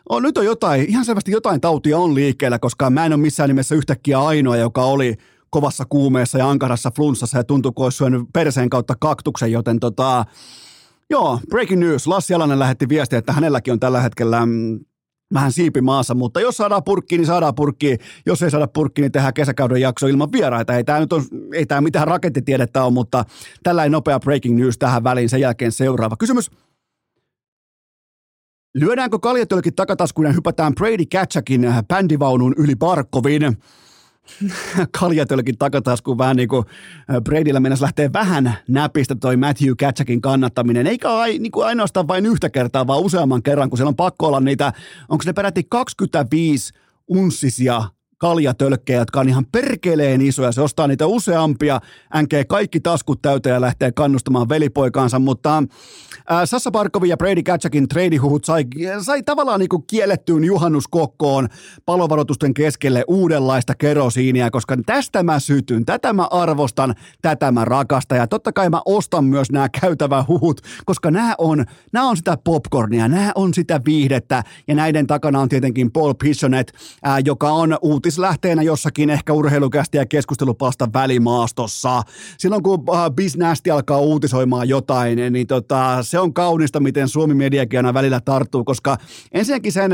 on, 0.10 0.24
nyt 0.24 0.38
on 0.38 0.46
jotain, 0.46 0.90
ihan 0.90 1.06
selvästi 1.06 1.32
jotain 1.32 1.62
tautia 1.62 1.98
on 1.98 2.16
liikkeellä, 2.16 2.60
koska 2.60 2.90
mä 2.90 3.06
en 3.06 3.14
ole 3.14 3.22
missään 3.22 3.50
nimessä 3.50 3.76
yhtäkkiä 3.76 4.20
ainoa, 4.20 4.58
joka 4.58 4.84
oli 4.84 5.16
kovassa 5.50 5.86
kuumeessa 5.90 6.38
ja 6.38 6.50
ankarassa 6.50 6.92
flunssassa 6.96 7.38
ja 7.38 7.44
tuntui, 7.44 7.72
kun 7.76 7.86
olisi 7.86 7.98
syönyt 7.98 8.22
perseen 8.34 8.70
kautta 8.70 8.96
kaktuksen, 9.00 9.52
joten 9.52 9.80
tota, 9.80 10.26
joo, 11.10 11.40
breaking 11.50 11.82
news. 11.82 12.08
Lassi 12.08 12.34
Alanen 12.34 12.60
lähetti 12.60 12.90
viestiä, 12.90 13.20
että 13.20 13.34
hänelläkin 13.34 13.72
on 13.72 13.80
tällä 13.80 14.02
hetkellä 14.02 14.46
mm, 14.46 14.80
vähän 15.34 15.52
siipi 15.52 15.82
maassa, 15.82 16.16
mutta 16.16 16.42
jos 16.42 16.58
saadaan 16.58 16.84
purkki, 16.84 17.18
niin 17.18 17.26
saadaan 17.26 17.56
purkki. 17.56 17.98
Jos 18.26 18.44
ei 18.44 18.52
saada 18.52 18.68
purkki, 18.68 19.02
niin 19.02 19.12
tehdään 19.12 19.34
kesäkauden 19.34 19.82
jakso 19.82 20.08
ilman 20.08 20.32
vieraita. 20.32 20.76
Ei 20.76 20.84
tämä 20.84 21.00
nyt 21.00 21.14
on, 21.14 21.24
ei 21.54 21.66
tämä 21.66 21.82
mitään 21.82 22.08
rakettitiedettä 22.08 22.84
ole, 22.84 22.94
mutta 22.94 23.26
tällainen 23.64 23.92
nopea 23.92 24.20
breaking 24.20 24.60
news 24.60 24.78
tähän 24.78 25.04
väliin. 25.04 25.30
Sen 25.30 25.42
jälkeen 25.42 25.72
seuraava 25.72 26.16
kysymys. 26.18 26.52
Lyödäänkö 28.76 29.20
kaljatölkit 29.20 29.76
takataskuun 29.76 30.28
ja 30.28 30.34
hypätään 30.34 30.76
Brady 30.76 31.06
Katchakin 31.12 31.74
bändivaunun 31.88 32.54
yli 32.58 32.76
Barkovin? 32.76 33.58
kaljatölkin 35.00 35.58
takataskuun 35.58 36.18
vähän 36.18 36.36
niin 36.36 36.50
kuin 36.50 36.66
Bradyllä 37.24 37.60
mennessä 37.60 37.84
lähtee 37.84 38.14
vähän 38.14 38.54
näpistä 38.68 39.16
toi 39.16 39.38
Matthew 39.38 39.74
Katchakin 39.80 40.22
kannattaminen, 40.22 40.88
eikä 40.88 41.14
ai, 41.14 41.40
niin 41.40 41.52
kuin 41.52 41.66
ainoastaan 41.66 42.08
vain 42.08 42.26
yhtä 42.26 42.50
kertaa, 42.50 42.88
vaan 42.88 43.00
useamman 43.00 43.44
kerran, 43.44 43.70
kun 43.70 43.78
siellä 43.78 43.90
on 43.90 43.96
pakko 43.96 44.28
olla 44.28 44.40
niitä, 44.40 44.74
onko 45.10 45.24
ne 45.26 45.34
peräti 45.34 45.64
25 45.70 46.74
unssisia 47.08 47.84
kaljatölkkejä, 48.20 49.00
jotka 49.00 49.20
on 49.20 49.30
ihan 49.30 49.46
perkeleen 49.52 50.22
isoja. 50.22 50.52
Se 50.52 50.62
ostaa 50.62 50.88
niitä 50.88 51.08
useampia, 51.08 51.80
änkee 52.16 52.46
kaikki 52.46 52.80
taskut 52.80 53.22
täyteen 53.22 53.54
ja 53.54 53.62
lähtee 53.62 53.92
kannustamaan 53.92 54.50
velipoikaansa, 54.50 55.20
mutta 55.20 55.64
äh, 56.32 56.42
Sassa 56.46 56.72
Barkovi 56.72 57.10
ja 57.10 57.18
Brady 57.18 57.44
Katsakin 57.44 57.88
treidihuhut 57.88 58.46
sai, 58.46 58.64
sai 59.02 59.24
tavallaan 59.24 59.60
niin 59.60 59.70
kuin 59.70 59.84
kiellettyyn 59.88 60.44
juhannuskokkoon 60.44 61.48
palovaroitusten 61.86 62.54
keskelle 62.54 63.04
uudenlaista 63.08 63.76
kerosiinia, 63.76 64.52
koska 64.52 64.78
tästä 64.86 65.24
mä 65.24 65.40
sytyn, 65.40 65.86
tätä 65.86 66.14
mä 66.14 66.28
arvostan, 66.32 66.96
tätä 67.22 67.52
mä 67.52 67.66
rakastan. 67.66 68.18
Ja 68.18 68.28
totta 68.28 68.52
kai 68.52 68.70
mä 68.70 68.82
ostan 68.86 69.26
myös 69.26 69.52
nämä 69.52 69.70
huhut, 70.28 70.62
koska 70.86 71.12
nämä 71.12 71.36
on, 71.38 71.66
nämä 71.94 72.10
on 72.10 72.18
sitä 72.18 72.38
popcornia, 72.44 73.08
nämä 73.08 73.32
on 73.36 73.54
sitä 73.54 73.82
viihdettä. 73.86 74.44
Ja 74.68 74.76
näiden 74.76 75.08
takana 75.08 75.40
on 75.40 75.50
tietenkin 75.50 75.92
Paul 75.92 76.14
Pissonet, 76.14 76.74
äh, 77.08 77.18
joka 77.26 77.52
on 77.52 77.78
uutis 77.82 78.09
uutislähteenä 78.10 78.62
jossakin 78.62 79.10
ehkä 79.10 79.34
urheilukästi 79.34 79.98
ja 79.98 80.06
keskustelupalsta 80.06 80.88
välimaastossa. 80.94 82.02
Silloin 82.38 82.64
kun 82.64 82.80
uh, 82.80 83.16
Bisnästi 83.16 83.72
alkaa 83.72 84.00
uutisoimaan 84.00 84.70
jotain, 84.70 85.34
niin 85.34 85.48
tota, 85.48 86.04
se 86.04 86.20
on 86.20 86.34
kaunista, 86.34 86.80
miten 86.80 87.08
Suomi 87.08 87.34
mediakin 87.34 87.80
aina 87.80 87.94
välillä 87.94 88.20
tarttuu, 88.20 88.64
koska 88.64 88.98
ensinnäkin 89.32 89.72
sen 89.72 89.92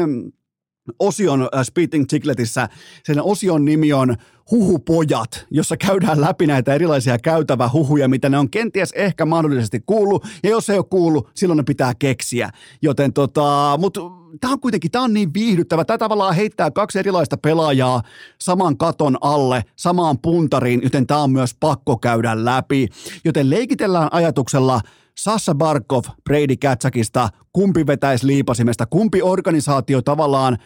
osion 1.00 1.41
uh, 1.41 1.48
Speaking 1.63 2.06
Chickletissä, 2.06 2.69
sen 3.04 3.21
osion 3.21 3.65
nimi 3.65 3.93
on 3.93 4.15
huhupojat, 4.52 5.45
jossa 5.52 5.78
käydään 5.78 6.21
läpi 6.21 6.48
näitä 6.48 6.74
erilaisia 6.74 7.17
käytävä 7.17 7.69
huhuja, 7.74 8.08
mitä 8.08 8.30
ne 8.30 8.38
on 8.38 8.50
kenties 8.50 8.91
ehkä 8.91 9.26
mahdollisesti 9.26 9.84
kuullut, 9.86 10.26
ja 10.43 10.50
jos 10.50 10.69
ei 10.69 10.78
ole 10.78 10.86
kuullut, 10.89 11.30
silloin 11.34 11.58
ne 11.58 11.63
pitää 11.63 11.93
keksiä. 12.00 12.50
Joten 12.82 13.13
tota, 13.13 13.78
mutta 13.80 14.02
tämä 14.39 14.54
on 14.54 14.60
kuitenkin, 14.60 14.91
tämä 14.91 15.04
on 15.04 15.13
niin 15.13 15.34
viihdyttävä. 15.34 15.86
Tämä 15.86 15.98
tavallaan 15.98 16.36
heittää 16.36 16.71
kaksi 16.71 17.00
erilaista 17.00 17.38
pelaajaa 17.38 18.02
saman 18.41 18.78
katon 18.78 19.17
alle, 19.21 19.63
samaan 19.76 20.19
puntariin, 20.19 20.84
joten 20.84 21.08
tämä 21.08 21.24
on 21.24 21.32
myös 21.32 21.56
pakko 21.60 21.98
käydä 21.98 22.45
läpi. 22.45 22.88
Joten 23.26 23.50
leikitellään 23.50 24.10
ajatuksella, 24.12 24.82
Sassa 25.17 25.56
Barkov 25.56 26.04
Brady 26.23 26.58
Katsakista, 26.58 27.30
kumpi 27.54 27.88
vetäisi 27.88 28.28
liipasimesta, 28.28 28.86
kumpi 28.86 29.21
organisaatio 29.21 30.01
tavallaan, 30.01 30.58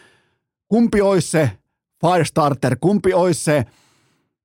kumpi 0.68 1.02
olisi 1.02 1.30
se 1.30 1.52
Firestarter, 2.02 2.78
kumpi 2.82 3.14
olisi 3.14 3.44
se 3.44 3.66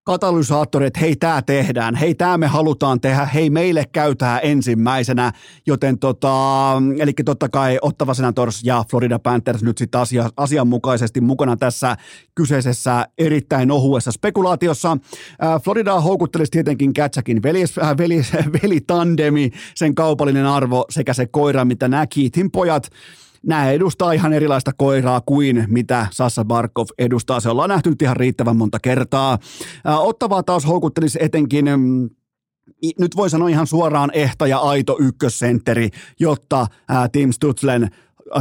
katalysaattori, 0.05 0.87
että 0.87 1.01
hei, 1.01 1.17
tämä 1.17 1.43
tehdään, 1.43 1.95
hei, 1.95 2.14
tämä 2.14 2.38
me 2.38 2.47
halutaan 2.47 3.01
tehdä, 3.01 3.25
hei, 3.25 3.51
meille 3.51 3.85
käytää 3.93 4.38
ensimmäisenä, 4.38 5.33
joten 5.67 5.99
tota, 5.99 6.73
eli 6.99 7.12
totta 7.25 7.49
kai 7.49 7.79
Ottava 7.83 8.14
Senators 8.14 8.64
ja 8.64 8.85
Florida 8.90 9.19
Panthers 9.19 9.62
nyt 9.62 9.79
sitten 9.79 10.01
asia, 10.01 10.31
asianmukaisesti 10.37 11.21
mukana 11.21 11.57
tässä 11.57 11.97
kyseisessä 12.35 13.07
erittäin 13.19 13.71
ohuessa 13.71 14.12
spekulaatiossa. 14.12 14.97
Florida 15.64 16.01
houkuttelisi 16.01 16.51
tietenkin 16.51 16.95
Katsakin 16.95 17.43
velis, 17.43 17.79
äh, 17.79 17.97
velis, 17.99 18.33
velitandemi, 18.62 19.51
sen 19.75 19.95
kaupallinen 19.95 20.47
arvo 20.47 20.85
sekä 20.90 21.14
se 21.14 21.27
koira, 21.27 21.64
mitä 21.64 21.88
näki, 21.88 22.31
Tim 22.31 22.51
pojat, 22.51 22.90
nämä 23.47 23.71
edustaa 23.71 24.13
ihan 24.13 24.33
erilaista 24.33 24.73
koiraa 24.77 25.21
kuin 25.21 25.65
mitä 25.69 26.07
Sassa 26.11 26.45
Barkov 26.45 26.87
edustaa. 26.99 27.41
Se 27.41 27.49
ollaan 27.49 27.69
nähty 27.69 27.91
nyt 27.91 28.03
ihan 28.03 28.17
riittävän 28.17 28.57
monta 28.57 28.79
kertaa. 28.83 29.39
Ottavaa 29.99 30.43
taas 30.43 30.67
houkuttelisi 30.67 31.19
etenkin 31.23 31.65
mm, 31.65 32.11
nyt 33.01 33.17
voi 33.17 33.31
sanoa 33.31 33.49
ihan 33.49 33.67
suoraan 33.67 34.11
ehta 34.13 34.47
ja 34.47 34.59
aito 34.59 34.97
ykkössentteri, 35.01 35.89
jotta 36.21 36.67
Tim 37.13 37.33
Stutzlen 37.33 37.91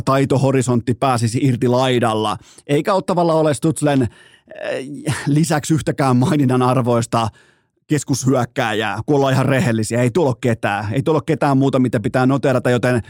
taitohorisontti 0.05 0.93
pääsisi 0.93 1.39
irti 1.41 1.67
laidalla. 1.67 2.37
Eikä 2.67 2.93
ottavalla 2.93 3.33
ole 3.33 3.53
Stutzlen 3.53 4.07
lisäksi 5.27 5.73
yhtäkään 5.73 6.17
maininnan 6.17 6.61
arvoista 6.61 7.27
keskushyökkääjää, 7.87 8.99
kun 9.05 9.15
ollaan 9.15 9.33
ihan 9.33 9.45
rehellisiä. 9.45 10.01
Ei 10.01 10.11
tulo 10.11 10.35
ketään. 10.41 10.93
Ei 10.93 11.03
tulo 11.03 11.21
ketään 11.21 11.57
muuta, 11.57 11.79
mitä 11.79 11.99
pitää 11.99 12.25
noterata, 12.25 12.69
joten 12.69 13.01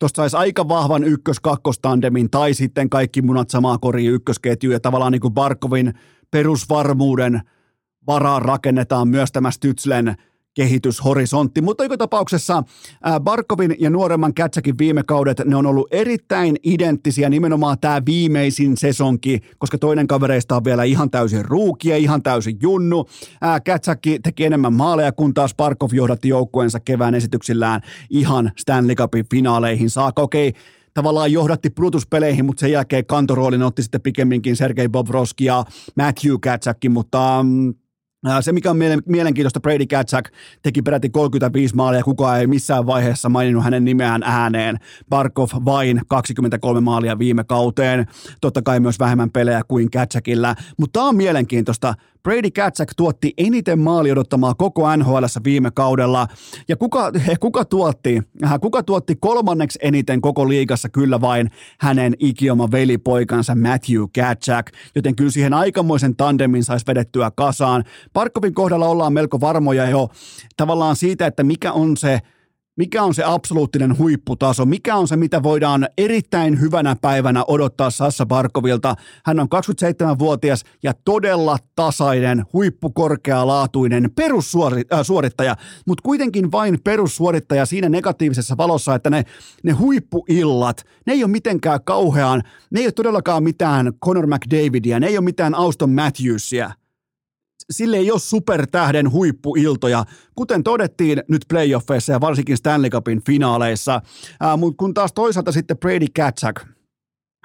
tuosta 0.00 0.16
saisi 0.16 0.36
aika 0.36 0.68
vahvan 0.68 1.04
ykkös-kakkostandemin 1.04 2.30
tai 2.30 2.54
sitten 2.54 2.90
kaikki 2.90 3.22
munat 3.22 3.50
samaa 3.50 3.78
koriin 3.78 4.12
ykkösketju 4.12 4.70
ja 4.70 4.80
tavallaan 4.80 5.12
niin 5.12 5.20
kuin 5.20 5.34
Barkovin 5.34 5.94
perusvarmuuden 6.30 7.40
varaan 8.06 8.42
rakennetaan 8.42 9.08
myös 9.08 9.32
tämä 9.32 9.50
Stützlen 9.50 10.14
kehityshorisontti. 10.54 11.62
Mutta 11.62 11.84
joka 11.84 11.96
tapauksessa 11.96 12.62
Barkovin 13.20 13.76
ja 13.78 13.90
nuoremman 13.90 14.34
Kätsäkin 14.34 14.78
viime 14.78 15.02
kaudet, 15.02 15.42
ne 15.44 15.56
on 15.56 15.66
ollut 15.66 15.88
erittäin 15.90 16.56
identtisiä 16.62 17.28
nimenomaan 17.28 17.76
tämä 17.80 18.02
viimeisin 18.06 18.76
sesonki, 18.76 19.40
koska 19.58 19.78
toinen 19.78 20.06
kavereista 20.06 20.56
on 20.56 20.64
vielä 20.64 20.84
ihan 20.84 21.10
täysin 21.10 21.44
ruukia, 21.44 21.96
ihan 21.96 22.22
täysin 22.22 22.58
junnu. 22.62 23.06
Kätsäkki 23.64 24.18
teki 24.22 24.44
enemmän 24.44 24.72
maaleja, 24.72 25.12
kun 25.12 25.34
taas 25.34 25.54
Barkov 25.54 25.90
johdatti 25.92 26.28
joukkueensa 26.28 26.80
kevään 26.80 27.14
esityksillään 27.14 27.80
ihan 28.10 28.52
Stanley 28.58 28.94
Cupin 28.94 29.26
finaaleihin 29.30 29.90
saakka. 29.90 30.22
Okei, 30.22 30.52
tavallaan 30.94 31.32
johdatti 31.32 31.70
Brutus-peleihin, 31.70 32.44
mutta 32.44 32.60
sen 32.60 32.72
jälkeen 32.72 33.06
kantoroolin 33.06 33.62
otti 33.62 33.82
sitten 33.82 34.02
pikemminkin 34.02 34.56
Sergei 34.56 34.88
Bobrovski 34.88 35.44
ja 35.44 35.64
Matthew 35.96 36.34
Katsakki, 36.42 36.88
mutta 36.88 37.40
mm, 37.42 37.74
se, 38.40 38.52
mikä 38.52 38.70
on 38.70 38.78
mielenkiintoista, 39.06 39.60
Brady 39.60 39.86
Katzak 39.86 40.30
teki 40.62 40.82
peräti 40.82 41.10
35 41.10 41.74
maalia, 41.76 42.02
kukaan 42.02 42.40
ei 42.40 42.46
missään 42.46 42.86
vaiheessa 42.86 43.28
maininnut 43.28 43.64
hänen 43.64 43.84
nimeään 43.84 44.22
ääneen. 44.22 44.76
Barkov 45.08 45.48
vain 45.64 46.00
23 46.08 46.80
maalia 46.80 47.18
viime 47.18 47.44
kauteen, 47.44 48.06
totta 48.40 48.62
kai 48.62 48.80
myös 48.80 48.98
vähemmän 48.98 49.30
pelejä 49.30 49.62
kuin 49.68 49.90
Katzakilla, 49.90 50.54
mutta 50.78 51.00
tämä 51.00 51.08
on 51.08 51.16
mielenkiintoista. 51.16 51.94
Brady 52.22 52.50
Katzak 52.50 52.88
tuotti 52.96 53.34
eniten 53.38 53.78
maali 53.78 54.12
odottamaa 54.12 54.54
koko 54.54 54.96
NHL 54.96 55.24
viime 55.44 55.70
kaudella. 55.70 56.26
Ja 56.68 56.76
kuka, 56.76 57.12
kuka, 57.40 57.64
tuotti, 57.64 58.22
äh, 58.44 58.60
kuka 58.60 58.82
tuotti 58.82 59.16
kolmanneksi 59.20 59.78
eniten 59.82 60.20
koko 60.20 60.48
liigassa 60.48 60.88
kyllä 60.88 61.20
vain 61.20 61.50
hänen 61.80 62.14
ikioma 62.18 62.70
velipoikansa 62.70 63.54
Matthew 63.54 64.04
Katzak. 64.14 64.70
Joten 64.94 65.16
kyllä 65.16 65.30
siihen 65.30 65.54
aikamoisen 65.54 66.16
tandemin 66.16 66.64
saisi 66.64 66.86
vedettyä 66.86 67.30
kasaan. 67.36 67.84
Parkkovin 68.12 68.54
kohdalla 68.54 68.88
ollaan 68.88 69.12
melko 69.12 69.40
varmoja 69.40 69.90
jo 69.90 70.08
tavallaan 70.56 70.96
siitä, 70.96 71.26
että 71.26 71.42
mikä 71.42 71.72
on 71.72 71.96
se– 71.96 72.18
mikä 72.76 73.02
on 73.02 73.14
se 73.14 73.24
absoluuttinen 73.24 73.98
huipputaso, 73.98 74.66
mikä 74.66 74.96
on 74.96 75.08
se, 75.08 75.16
mitä 75.16 75.42
voidaan 75.42 75.88
erittäin 75.98 76.60
hyvänä 76.60 76.96
päivänä 77.00 77.44
odottaa 77.48 77.90
Sassa 77.90 78.26
Barkovilta. 78.26 78.94
Hän 79.24 79.40
on 79.40 79.48
27-vuotias 79.54 80.64
ja 80.82 80.92
todella 81.04 81.56
tasainen, 81.76 82.44
huippukorkealaatuinen 82.52 84.10
perussuorittaja, 84.16 85.56
mutta 85.86 86.02
kuitenkin 86.02 86.52
vain 86.52 86.78
perussuorittaja 86.84 87.66
siinä 87.66 87.88
negatiivisessa 87.88 88.56
valossa, 88.56 88.94
että 88.94 89.10
ne, 89.10 89.24
ne 89.62 89.72
huippuillat, 89.72 90.84
ne 91.06 91.12
ei 91.12 91.24
ole 91.24 91.30
mitenkään 91.30 91.84
kauhean, 91.84 92.42
ne 92.70 92.80
ei 92.80 92.86
ole 92.86 92.92
todellakaan 92.92 93.42
mitään 93.42 93.92
Conor 94.04 94.26
McDavidia, 94.26 95.00
ne 95.00 95.06
ei 95.06 95.18
ole 95.18 95.24
mitään 95.24 95.54
Auston 95.54 95.90
Matthewsia 95.90 96.70
sille 97.70 97.96
ei 97.96 98.10
ole 98.10 98.20
supertähden 98.20 99.12
huippuiltoja, 99.12 100.04
kuten 100.34 100.62
todettiin 100.62 101.22
nyt 101.28 101.42
playoffeissa 101.48 102.12
ja 102.12 102.20
varsinkin 102.20 102.56
Stanley 102.56 102.90
Cupin 102.90 103.22
finaaleissa. 103.26 104.02
Mutta 104.56 104.76
kun 104.76 104.94
taas 104.94 105.12
toisaalta 105.12 105.52
sitten 105.52 105.78
Brady 105.78 106.06
Katzak, 106.16 106.60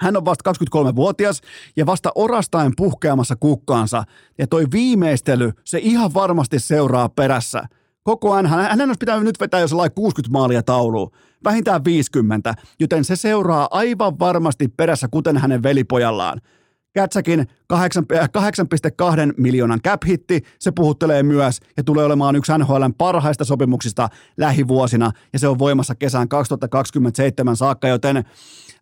hän 0.00 0.16
on 0.16 0.24
vasta 0.24 0.50
23-vuotias 0.50 1.40
ja 1.76 1.86
vasta 1.86 2.12
orastaen 2.14 2.72
puhkeamassa 2.76 3.36
kukkaansa. 3.36 4.04
Ja 4.38 4.46
toi 4.46 4.66
viimeistely, 4.72 5.52
se 5.64 5.78
ihan 5.78 6.14
varmasti 6.14 6.58
seuraa 6.58 7.08
perässä. 7.08 7.62
Koko 8.02 8.32
ajan, 8.32 8.46
hän 8.46 8.80
olisi 8.80 8.98
pitänyt 9.00 9.24
nyt 9.24 9.40
vetää 9.40 9.60
jo 9.60 9.68
sellainen 9.68 9.94
60 9.94 10.32
maalia 10.32 10.62
tauluun, 10.62 11.10
vähintään 11.44 11.84
50, 11.84 12.54
joten 12.80 13.04
se 13.04 13.16
seuraa 13.16 13.68
aivan 13.70 14.18
varmasti 14.18 14.68
perässä, 14.68 15.08
kuten 15.10 15.36
hänen 15.36 15.62
velipojallaan. 15.62 16.40
Kätsäkin 16.96 17.40
8,2 17.40 17.46
miljoonan 19.36 19.80
cap-hitti, 19.82 20.40
se 20.58 20.70
puhuttelee 20.70 21.22
myös 21.22 21.60
ja 21.76 21.84
tulee 21.84 22.04
olemaan 22.04 22.36
yksi 22.36 22.52
NHLn 22.58 22.94
parhaista 22.98 23.44
sopimuksista 23.44 24.08
lähivuosina 24.36 25.12
ja 25.32 25.38
se 25.38 25.48
on 25.48 25.58
voimassa 25.58 25.94
kesään 25.94 26.28
2027 26.28 27.56
saakka, 27.56 27.88
joten 27.88 28.24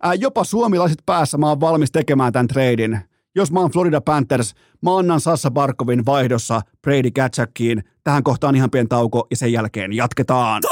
ää, 0.03 0.15
jopa 0.15 0.45
suomilaiset 0.45 0.99
päässä 1.07 1.39
mä 1.39 1.49
oon 1.49 1.61
valmis 1.61 1.93
tekemään 1.93 2.33
tämän 2.33 2.49
treidin. 2.49 3.01
Jos 3.35 3.53
mä 3.53 3.61
oon 3.61 3.71
Florida 3.71 4.01
Panthers, 4.01 4.55
mä 4.83 4.99
annan 4.99 5.21
Sassa 5.21 5.51
Barkovin 5.51 6.07
vaihdossa 6.07 6.61
Brady 6.83 7.11
Katsakiin. 7.11 7.85
Tähän 8.05 8.23
kohtaan 8.23 8.57
ihan 8.57 8.71
pieni 8.71 8.89
tauko 8.89 9.27
ja 9.31 9.37
sen 9.37 9.53
jälkeen 9.53 9.93
jatketaan. 9.93 10.63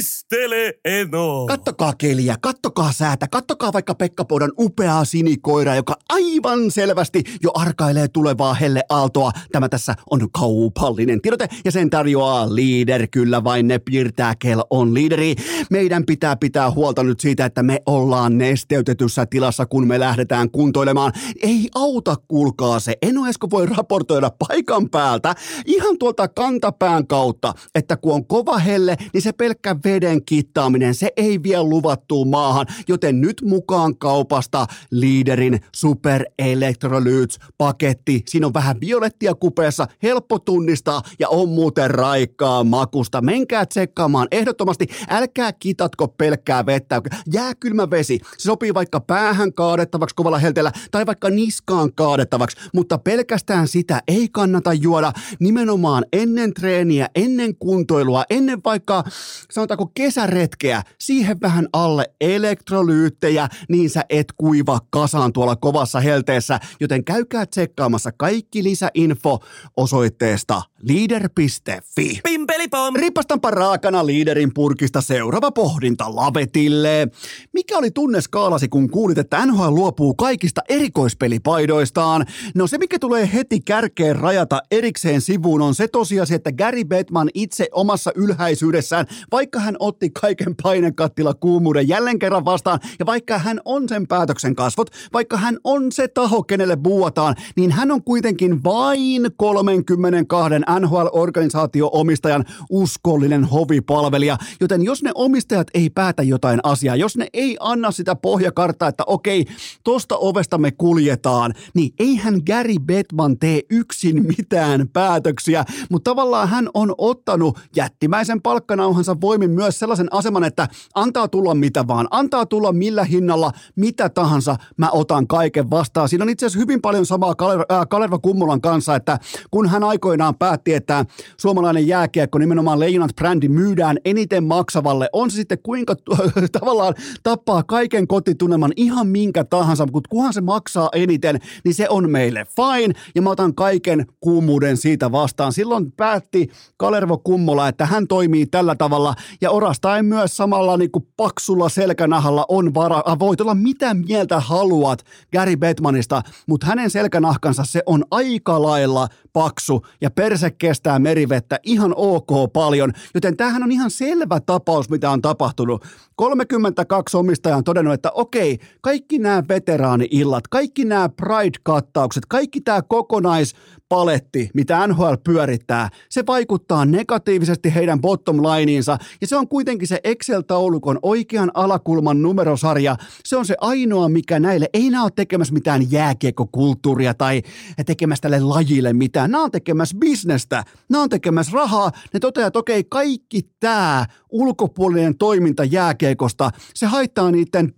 Taistele 0.00 0.74
Eno! 0.84 1.46
Kattokaa 1.46 1.92
keliä, 1.98 2.36
kattokaa 2.40 2.92
säätä, 2.92 3.28
kattokaa 3.28 3.72
vaikka 3.72 3.94
Pekka 3.94 4.24
Poudan 4.24 4.52
upeaa 4.58 5.04
sinikoira, 5.04 5.74
joka 5.74 5.96
aivan 6.08 6.70
selvästi 6.70 7.24
jo 7.42 7.50
arkailee 7.54 8.08
tulevaa 8.08 8.54
helle 8.54 8.82
aaltoa. 8.88 9.30
Tämä 9.52 9.68
tässä 9.68 9.94
on 10.10 10.30
kaupallinen 10.32 11.20
tiedote 11.20 11.48
ja 11.64 11.72
sen 11.72 11.90
tarjoaa 11.90 12.56
Leader. 12.56 13.06
Kyllä 13.10 13.44
vain 13.44 13.68
ne 13.68 13.78
piirtää, 13.78 14.34
kel 14.38 14.62
on 14.70 14.94
liideri. 14.94 15.34
Meidän 15.70 16.06
pitää 16.06 16.36
pitää 16.36 16.70
huolta 16.70 17.02
nyt 17.02 17.20
siitä, 17.20 17.44
että 17.44 17.62
me 17.62 17.78
ollaan 17.86 18.38
nesteytetyssä 18.38 19.26
tilassa, 19.26 19.66
kun 19.66 19.86
me 19.86 20.00
lähdetään 20.00 20.50
kuntoilemaan. 20.50 21.12
Ei 21.42 21.68
auta, 21.74 22.16
kuulkaa 22.28 22.80
se. 22.80 22.96
Eno 23.02 23.26
Esko 23.26 23.50
voi 23.50 23.66
raportoida 23.66 24.30
paikan 24.48 24.90
päältä 24.90 25.34
ihan 25.66 25.98
tuolta 25.98 26.28
kantapään 26.28 27.06
kautta, 27.06 27.54
että 27.74 27.96
kun 27.96 28.14
on 28.14 28.26
kova 28.26 28.58
helle, 28.58 28.96
niin 29.14 29.22
se 29.22 29.32
pelkkä 29.32 29.76
veden 29.90 30.24
kittaaminen, 30.24 30.94
se 30.94 31.08
ei 31.16 31.42
vie 31.42 31.62
luvattuun 31.62 32.28
maahan, 32.28 32.66
joten 32.88 33.20
nyt 33.20 33.42
mukaan 33.44 33.96
kaupasta 33.96 34.66
liiderin 34.90 35.60
Super 35.76 36.24
Electrolytes 36.38 37.38
paketti. 37.58 38.22
Siinä 38.28 38.46
on 38.46 38.54
vähän 38.54 38.80
violettia 38.80 39.34
kupeessa, 39.34 39.86
helppo 40.02 40.38
tunnistaa 40.38 41.02
ja 41.18 41.28
on 41.28 41.48
muuten 41.48 41.90
raikkaa 41.90 42.64
makusta. 42.64 43.20
Menkää 43.20 43.66
tsekkaamaan 43.66 44.28
ehdottomasti, 44.30 44.86
älkää 45.08 45.52
kitatko 45.52 46.08
pelkkää 46.08 46.66
vettä. 46.66 47.02
Jääkylmä 47.32 47.90
vesi, 47.90 48.20
se 48.38 48.42
sopii 48.42 48.74
vaikka 48.74 49.00
päähän 49.00 49.52
kaadettavaksi 49.52 50.14
kovalla 50.14 50.38
helteellä 50.38 50.72
tai 50.90 51.06
vaikka 51.06 51.30
niskaan 51.30 51.92
kaadettavaksi, 51.94 52.56
mutta 52.74 52.98
pelkästään 52.98 53.68
sitä 53.68 54.02
ei 54.08 54.28
kannata 54.32 54.72
juoda 54.72 55.12
nimenomaan 55.40 56.04
ennen 56.12 56.54
treeniä, 56.54 57.08
ennen 57.14 57.56
kuntoilua, 57.56 58.24
ennen 58.30 58.60
vaikka 58.64 59.04
sanotaanko 59.50 59.79
kesäretkeä, 59.86 60.82
siihen 60.98 61.40
vähän 61.40 61.68
alle 61.72 62.04
elektrolyyttejä, 62.20 63.48
niin 63.68 63.90
sä 63.90 64.04
et 64.08 64.26
kuiva 64.36 64.78
kasaan 64.90 65.32
tuolla 65.32 65.56
kovassa 65.56 66.00
helteessä, 66.00 66.60
joten 66.80 67.04
käykää 67.04 67.46
tsekkaamassa 67.46 68.12
kaikki 68.12 68.62
lisäinfo 68.62 69.38
osoitteesta 69.76 70.62
leader.fi. 70.82 72.20
Pimpelipom! 72.24 72.94
Ripastanpa 72.96 73.50
raakana 73.50 74.06
liiderin 74.06 74.54
purkista 74.54 75.00
seuraava 75.00 75.50
pohdinta 75.50 76.16
Lavetille. 76.16 77.08
Mikä 77.52 77.78
oli 77.78 77.90
tunneskaalasi, 77.90 78.68
kun 78.68 78.90
kuulit, 78.90 79.18
että 79.18 79.46
NHL 79.46 79.74
luopuu 79.74 80.14
kaikista 80.14 80.60
erikoispelipaidoistaan? 80.68 82.26
No 82.54 82.66
se, 82.66 82.78
mikä 82.78 82.98
tulee 82.98 83.30
heti 83.32 83.60
kärkeen 83.60 84.16
rajata 84.16 84.62
erikseen 84.70 85.20
sivuun, 85.20 85.62
on 85.62 85.74
se 85.74 85.88
tosiasia, 85.88 86.36
että 86.36 86.52
Gary 86.52 86.84
Bettman 86.84 87.30
itse 87.34 87.68
omassa 87.72 88.12
ylhäisyydessään, 88.14 89.06
vaikka 89.32 89.60
hän 89.60 89.76
otti 89.78 90.10
kaiken 90.10 90.54
painekattila 90.62 91.34
kuumuuden 91.34 91.88
jälleen 91.88 92.18
kerran 92.18 92.44
vastaan, 92.44 92.80
ja 92.98 93.06
vaikka 93.06 93.38
hän 93.38 93.60
on 93.64 93.88
sen 93.88 94.06
päätöksen 94.06 94.54
kasvot, 94.54 94.90
vaikka 95.12 95.36
hän 95.36 95.58
on 95.64 95.92
se 95.92 96.08
taho, 96.08 96.42
kenelle 96.42 96.76
buuataan, 96.76 97.34
niin 97.56 97.70
hän 97.70 97.90
on 97.90 98.04
kuitenkin 98.04 98.64
vain 98.64 99.30
32 99.36 100.50
NHL-organisaatio-omistajan 100.78 102.44
uskollinen 102.70 103.44
hovipalvelija, 103.44 104.38
joten 104.60 104.82
jos 104.82 105.02
ne 105.02 105.10
omistajat 105.14 105.66
ei 105.74 105.90
päätä 105.90 106.22
jotain 106.22 106.60
asiaa, 106.62 106.96
jos 106.96 107.16
ne 107.16 107.26
ei 107.32 107.56
anna 107.60 107.90
sitä 107.90 108.16
pohjakarttaa, 108.16 108.88
että 108.88 109.04
okei, 109.06 109.46
tosta 109.84 110.16
ovesta 110.16 110.58
me 110.58 110.70
kuljetaan, 110.70 111.54
niin 111.74 111.94
eihän 111.98 112.40
Gary 112.46 112.74
Bettman 112.80 113.38
tee 113.38 113.60
yksin 113.70 114.26
mitään 114.36 114.88
päätöksiä, 114.88 115.64
mutta 115.90 116.10
tavallaan 116.10 116.48
hän 116.48 116.68
on 116.74 116.94
ottanut 116.98 117.58
jättimäisen 117.76 118.42
palkkanauhansa 118.42 119.20
voimin 119.20 119.50
myös 119.50 119.78
sellaisen 119.78 120.12
aseman, 120.12 120.44
että 120.44 120.68
antaa 120.94 121.28
tulla 121.28 121.54
mitä 121.54 121.86
vaan, 121.86 122.08
antaa 122.10 122.46
tulla 122.46 122.72
millä 122.72 123.04
hinnalla, 123.04 123.52
mitä 123.76 124.08
tahansa, 124.08 124.56
mä 124.76 124.90
otan 124.90 125.26
kaiken 125.26 125.70
vastaan. 125.70 126.08
Siinä 126.08 126.24
on 126.24 126.28
itse 126.28 126.46
asiassa 126.46 126.60
hyvin 126.60 126.80
paljon 126.80 127.06
samaa 127.06 127.34
Kalerva, 127.34 127.64
äh, 127.72 127.86
Kalerva 127.90 128.18
Kummulan 128.18 128.60
kanssa, 128.60 128.96
että 128.96 129.18
kun 129.50 129.68
hän 129.68 129.84
aikoinaan 129.84 130.34
päätti, 130.34 130.59
että 130.66 131.04
suomalainen 131.36 131.86
jääkiekko, 131.86 132.38
nimenomaan 132.38 132.80
Leijonat 132.80 133.16
brändi 133.16 133.48
myydään 133.48 133.98
eniten 134.04 134.44
maksavalle, 134.44 135.08
on 135.12 135.30
se 135.30 135.34
sitten 135.34 135.58
kuinka 135.62 135.94
tavallaan 136.60 136.94
tappaa 137.22 137.62
kaiken 137.62 138.06
kotitunnelman 138.06 138.72
ihan 138.76 139.06
minkä 139.06 139.44
tahansa, 139.44 139.86
mutta 139.92 140.08
kunhan 140.08 140.32
se 140.32 140.40
maksaa 140.40 140.88
eniten, 140.92 141.40
niin 141.64 141.74
se 141.74 141.88
on 141.88 142.10
meille 142.10 142.46
fine, 142.56 142.94
ja 143.14 143.22
mä 143.22 143.30
otan 143.30 143.54
kaiken 143.54 144.06
kuumuuden 144.20 144.76
siitä 144.76 145.12
vastaan. 145.12 145.52
Silloin 145.52 145.92
päätti 145.92 146.50
Kalervo 146.76 147.18
Kummola, 147.18 147.68
että 147.68 147.86
hän 147.86 148.06
toimii 148.06 148.46
tällä 148.46 148.74
tavalla, 148.74 149.14
ja 149.40 149.50
orastaen 149.50 150.04
myös 150.04 150.36
samalla 150.36 150.76
niin 150.76 150.90
kuin 150.90 151.06
paksulla 151.16 151.68
selkänahalla 151.68 152.46
on 152.48 152.74
vara, 152.74 153.02
voit 153.18 153.40
olla 153.40 153.54
mitä 153.54 153.94
mieltä 153.94 154.40
haluat 154.40 155.04
Gary 155.32 155.56
Bettmanista, 155.56 156.22
mutta 156.46 156.66
hänen 156.66 156.90
selkänahkansa 156.90 157.64
se 157.64 157.82
on 157.86 158.04
aika 158.10 158.62
lailla 158.62 159.08
paksu. 159.32 159.86
Ja 160.00 160.10
perse 160.10 160.49
kestää 160.50 160.98
merivettä 160.98 161.60
ihan 161.62 161.94
ok 161.96 162.52
paljon, 162.52 162.92
joten 163.14 163.36
tämähän 163.36 163.62
on 163.62 163.72
ihan 163.72 163.90
selvä 163.90 164.40
tapaus, 164.40 164.90
mitä 164.90 165.10
on 165.10 165.22
tapahtunut. 165.22 165.84
32 166.16 167.16
omistajaa 167.16 167.58
on 167.58 167.64
todennut, 167.64 167.94
että 167.94 168.10
okei, 168.10 168.58
kaikki 168.80 169.18
nämä 169.18 169.42
veteraani-illat, 169.48 170.48
kaikki 170.48 170.84
nämä 170.84 171.08
Pride-kattaukset, 171.08 172.26
kaikki 172.28 172.60
tämä 172.60 172.82
kokonaispaletti, 172.82 174.50
mitä 174.54 174.86
NHL 174.86 175.14
pyörittää, 175.24 175.88
se 176.08 176.26
vaikuttaa 176.26 176.84
negatiivisesti 176.84 177.74
heidän 177.74 178.00
bottom 178.00 178.36
lineinsa 178.36 178.98
ja 179.20 179.26
se 179.26 179.36
on 179.36 179.48
kuitenkin 179.48 179.88
se 179.88 180.00
Excel-taulukon 180.04 180.98
oikean 181.02 181.50
alakulman 181.54 182.22
numerosarja. 182.22 182.96
Se 183.24 183.36
on 183.36 183.46
se 183.46 183.54
ainoa, 183.60 184.08
mikä 184.08 184.40
näille, 184.40 184.66
ei 184.72 184.90
nämä 184.90 185.02
ole 185.02 185.10
tekemässä 185.16 185.54
mitään 185.54 185.92
jääkiekokulttuuria 185.92 187.14
tai 187.14 187.42
tekemässä 187.86 188.22
tälle 188.22 188.40
lajille 188.40 188.92
mitään. 188.92 189.30
Nämä 189.30 189.44
on 189.44 189.50
tekemässä 189.50 189.96
bisnestä, 190.40 190.64
nämä 190.88 191.02
on 191.02 191.08
tekemässä 191.08 191.52
rahaa. 191.52 191.90
Ne 192.12 192.20
toteaa, 192.20 192.46
että 192.46 192.58
okei, 192.58 192.84
kaikki 192.84 193.42
tämä 193.60 194.06
ulkopuolinen 194.30 195.18
toiminta 195.18 195.64
jääkiekosta, 195.64 196.50
se 196.74 196.86
haittaa 196.86 197.30
niiden 197.30 197.72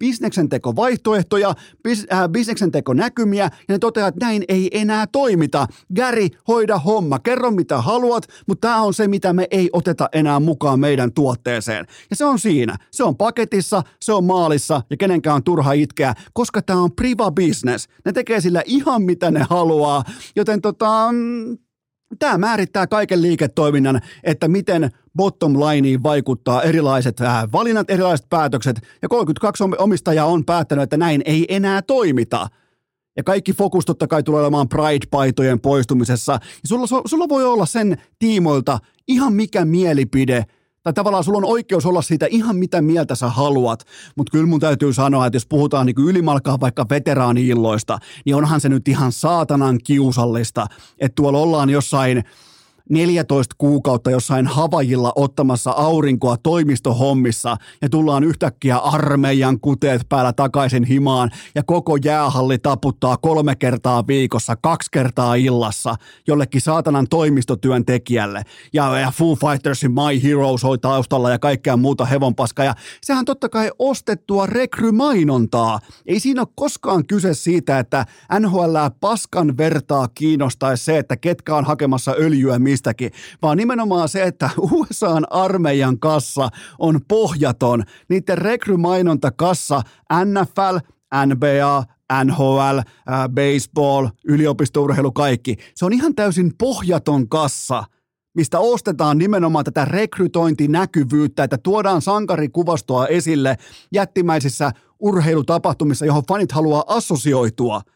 vaihtoehtoja, 0.76 1.54
bis, 1.82 2.06
äh, 2.12 2.28
näkymiä, 2.94 3.44
ja 3.44 3.50
ne 3.68 3.78
toteaa, 3.78 4.08
että 4.08 4.26
näin 4.26 4.44
ei 4.48 4.68
enää 4.72 5.06
toimita. 5.06 5.66
Gary, 5.96 6.28
hoida 6.48 6.78
homma, 6.78 7.18
kerro 7.18 7.50
mitä 7.50 7.80
haluat, 7.80 8.26
mutta 8.46 8.68
tämä 8.68 8.82
on 8.82 8.94
se, 8.94 9.08
mitä 9.08 9.32
me 9.32 9.46
ei 9.50 9.70
oteta 9.72 10.08
enää 10.12 10.40
mukaan 10.40 10.80
meidän 10.80 11.12
tuotteeseen. 11.12 11.86
Ja 12.10 12.16
se 12.16 12.24
on 12.24 12.38
siinä. 12.38 12.76
Se 12.90 13.04
on 13.04 13.16
paketissa, 13.16 13.82
se 14.00 14.12
on 14.12 14.24
maalissa, 14.24 14.82
ja 14.90 14.96
kenenkään 14.96 15.36
on 15.36 15.44
turha 15.44 15.72
itkeä, 15.72 16.14
koska 16.32 16.62
tämä 16.62 16.82
on 16.82 16.92
priva 16.92 17.30
business. 17.30 17.88
Ne 18.04 18.12
tekee 18.12 18.40
sillä 18.40 18.62
ihan 18.66 19.02
mitä 19.02 19.30
ne 19.30 19.46
haluaa, 19.50 20.04
joten 20.36 20.60
tota, 20.60 21.12
mm, 21.12 21.58
Tämä 22.18 22.38
määrittää 22.38 22.86
kaiken 22.86 23.22
liiketoiminnan, 23.22 24.00
että 24.24 24.48
miten 24.48 24.90
bottom 25.16 25.60
lineen 25.60 26.02
vaikuttaa 26.02 26.62
erilaiset 26.62 27.20
äh, 27.20 27.52
valinnat, 27.52 27.90
erilaiset 27.90 28.26
päätökset. 28.30 28.80
Ja 29.02 29.08
32 29.08 29.64
omistajaa 29.78 30.26
on 30.26 30.44
päättänyt, 30.44 30.82
että 30.82 30.96
näin 30.96 31.22
ei 31.24 31.46
enää 31.48 31.82
toimita. 31.82 32.48
Ja 33.16 33.22
kaikki 33.22 33.52
fokus 33.52 33.84
totta 33.84 34.06
kai 34.06 34.22
tulee 34.22 34.42
olemaan 34.42 34.68
Pride-paitojen 34.68 35.60
poistumisessa. 35.60 36.32
Ja 36.32 36.38
sulla, 36.66 37.02
sulla 37.06 37.28
voi 37.28 37.44
olla 37.44 37.66
sen 37.66 37.98
tiimoilta 38.18 38.78
ihan 39.08 39.32
mikä 39.32 39.64
mielipide– 39.64 40.44
tai 40.82 40.92
tavallaan 40.92 41.24
sulla 41.24 41.38
on 41.38 41.44
oikeus 41.44 41.86
olla 41.86 42.02
siitä 42.02 42.26
ihan 42.30 42.56
mitä 42.56 42.82
mieltä 42.82 43.14
sä 43.14 43.28
haluat, 43.28 43.84
mutta 44.16 44.30
kyllä 44.30 44.46
mun 44.46 44.60
täytyy 44.60 44.92
sanoa, 44.92 45.26
että 45.26 45.36
jos 45.36 45.46
puhutaan 45.46 45.86
niin 45.86 45.96
ylimalkaa 46.06 46.60
vaikka 46.60 46.86
veteraani-illoista, 46.90 47.98
niin 48.24 48.36
onhan 48.36 48.60
se 48.60 48.68
nyt 48.68 48.88
ihan 48.88 49.12
saatanan 49.12 49.78
kiusallista, 49.84 50.66
että 50.98 51.14
tuolla 51.14 51.38
ollaan 51.38 51.70
jossain– 51.70 52.24
14 52.90 53.54
kuukautta 53.58 54.10
jossain 54.10 54.46
Havajilla 54.46 55.12
ottamassa 55.16 55.70
aurinkoa 55.70 56.36
toimistohommissa 56.36 57.56
ja 57.82 57.88
tullaan 57.88 58.24
yhtäkkiä 58.24 58.76
armeijan 58.76 59.60
kuteet 59.60 60.02
päällä 60.08 60.32
takaisin 60.32 60.84
himaan 60.84 61.30
ja 61.54 61.62
koko 61.62 61.96
jäähalli 61.96 62.58
taputtaa 62.58 63.16
kolme 63.16 63.56
kertaa 63.56 64.06
viikossa, 64.06 64.56
kaksi 64.56 64.88
kertaa 64.92 65.34
illassa 65.34 65.94
jollekin 66.26 66.60
saatanan 66.60 67.06
toimistotyöntekijälle 67.10 68.42
ja, 68.72 68.98
ja 68.98 69.10
Foo 69.10 69.34
Fightersin 69.34 69.92
My 69.92 70.22
Heroes 70.22 70.62
hoi 70.62 70.78
taustalla 70.78 71.30
ja 71.30 71.38
kaikkea 71.38 71.76
muuta 71.76 72.04
hevonpaskaa 72.04 72.64
ja 72.64 72.74
sehän 73.02 73.24
totta 73.24 73.48
kai 73.48 73.70
ostettua 73.78 74.46
rekrymainontaa. 74.46 75.80
Ei 76.06 76.20
siinä 76.20 76.40
ole 76.40 76.48
koskaan 76.54 77.06
kyse 77.06 77.34
siitä, 77.34 77.78
että 77.78 78.06
NHL 78.40 78.76
paskan 79.00 79.56
vertaa 79.56 80.08
kiinnostaisi 80.08 80.84
se, 80.84 80.98
että 80.98 81.16
ketkä 81.16 81.56
on 81.56 81.64
hakemassa 81.64 82.14
öljyä 82.18 82.58
mistäkin, 82.82 83.10
vaan 83.42 83.56
nimenomaan 83.56 84.08
se, 84.08 84.22
että 84.22 84.50
USAn 84.72 85.26
armeijan 85.30 85.98
kassa 85.98 86.48
on 86.78 87.00
pohjaton. 87.08 87.82
Niiden 88.08 88.38
rekrymainontakassa 88.38 89.82
NFL, 90.24 90.76
NBA, 91.26 91.84
NHL, 92.24 92.78
baseball, 93.34 94.08
yliopistourheilu, 94.24 95.12
kaikki. 95.12 95.56
Se 95.74 95.84
on 95.84 95.92
ihan 95.92 96.14
täysin 96.14 96.52
pohjaton 96.58 97.28
kassa 97.28 97.84
mistä 98.34 98.58
ostetaan 98.58 99.18
nimenomaan 99.18 99.64
tätä 99.64 99.84
rekrytointinäkyvyyttä, 99.84 101.44
että 101.44 101.58
tuodaan 101.58 102.02
sankarikuvastoa 102.02 103.06
esille 103.06 103.56
jättimäisissä 103.92 104.72
urheilutapahtumissa, 105.00 106.06
johon 106.06 106.22
fanit 106.28 106.52
haluaa 106.52 106.84
assosioitua– 106.86 107.80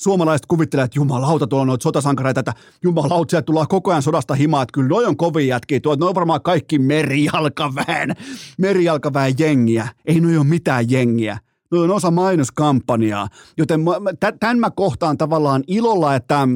suomalaiset 0.00 0.46
kuvittelee, 0.46 0.84
että 0.84 0.98
jumalauta, 0.98 1.46
tuolla 1.46 1.62
on 1.62 1.68
noita 1.68 1.82
sotasankareita, 1.82 2.40
että 2.40 2.54
jumalauta, 2.82 3.30
sieltä 3.30 3.46
tullaan 3.46 3.68
koko 3.68 3.90
ajan 3.90 4.02
sodasta 4.02 4.34
himaa, 4.34 4.62
että 4.62 4.72
kyllä 4.72 4.88
noi 4.88 5.04
on 5.04 5.16
kovin 5.16 5.48
jätkiä, 5.48 5.80
tuo, 5.80 5.94
noi 5.94 6.08
on 6.08 6.14
varmaan 6.14 6.42
kaikki 6.42 6.78
merijalkaväen, 6.78 8.16
merijalkaväen 8.58 9.34
jengiä. 9.38 9.88
Ei 10.04 10.20
noi 10.20 10.36
ole 10.36 10.46
mitään 10.46 10.90
jengiä. 10.90 11.38
Noi 11.70 11.84
on 11.84 11.90
osa 11.90 12.10
mainoskampanjaa, 12.10 13.28
joten 13.58 13.80
tämän 14.40 14.58
mä 14.58 14.70
kohtaan 14.70 15.18
tavallaan 15.18 15.64
ilolla, 15.66 16.14
että 16.14 16.48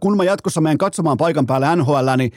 kun 0.00 0.16
mä 0.16 0.24
jatkossa 0.24 0.60
menen 0.60 0.78
katsomaan 0.78 1.16
paikan 1.16 1.46
päälle 1.46 1.76
NHL, 1.76 2.16
niin, 2.16 2.32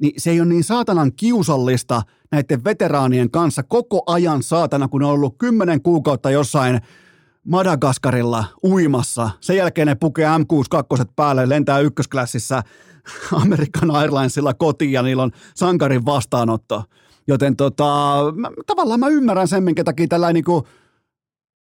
niin 0.00 0.12
se 0.16 0.30
ei 0.30 0.40
ole 0.40 0.48
niin 0.48 0.64
saatanan 0.64 1.12
kiusallista 1.12 2.02
näiden 2.32 2.64
veteraanien 2.64 3.30
kanssa 3.30 3.62
koko 3.62 4.02
ajan 4.06 4.42
saatana, 4.42 4.88
kun 4.88 5.02
on 5.02 5.10
ollut 5.10 5.38
kymmenen 5.38 5.82
kuukautta 5.82 6.30
jossain– 6.30 6.80
Madagaskarilla 7.48 8.44
uimassa. 8.64 9.30
Sen 9.40 9.56
jälkeen 9.56 9.86
ne 9.86 9.94
pukee 9.94 10.26
M62 10.26 11.04
päälle, 11.16 11.48
lentää 11.48 11.78
ykkösklassissa 11.78 12.62
American 13.42 13.90
Airlinesilla 13.90 14.54
kotiin 14.54 14.92
ja 14.92 15.02
niillä 15.02 15.22
on 15.22 15.30
sankarin 15.54 16.04
vastaanotto. 16.04 16.84
Joten 17.28 17.56
tota, 17.56 17.84
mä, 18.36 18.50
tavallaan 18.66 19.00
mä 19.00 19.08
ymmärrän 19.08 19.48
sen, 19.48 19.62
minkä 19.62 19.84
takia 19.84 20.08
tällä 20.08 20.32
niinku, 20.32 20.66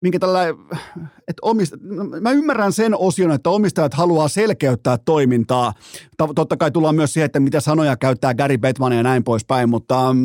minkä 0.03 0.19
tällä, 0.19 0.49
että 1.29 1.41
omist, 1.43 1.75
mä 2.21 2.31
ymmärrän 2.31 2.73
sen 2.73 2.95
osion, 2.95 3.33
että 3.33 3.51
omistajat 3.51 3.95
haluaa 3.95 4.29
selkeyttää 4.29 4.99
toimintaa. 4.99 5.73
Totta 6.35 6.57
kai 6.57 6.71
tullaan 6.71 6.95
myös 6.95 7.13
siihen, 7.13 7.27
että 7.27 7.41
mitä 7.41 7.61
sanoja 7.61 7.97
käyttää 7.97 8.35
Gary 8.35 8.59
Bettman 8.59 8.93
ja 8.93 9.03
näin 9.03 9.25
poispäin, 9.25 9.71
mutta, 9.71 10.17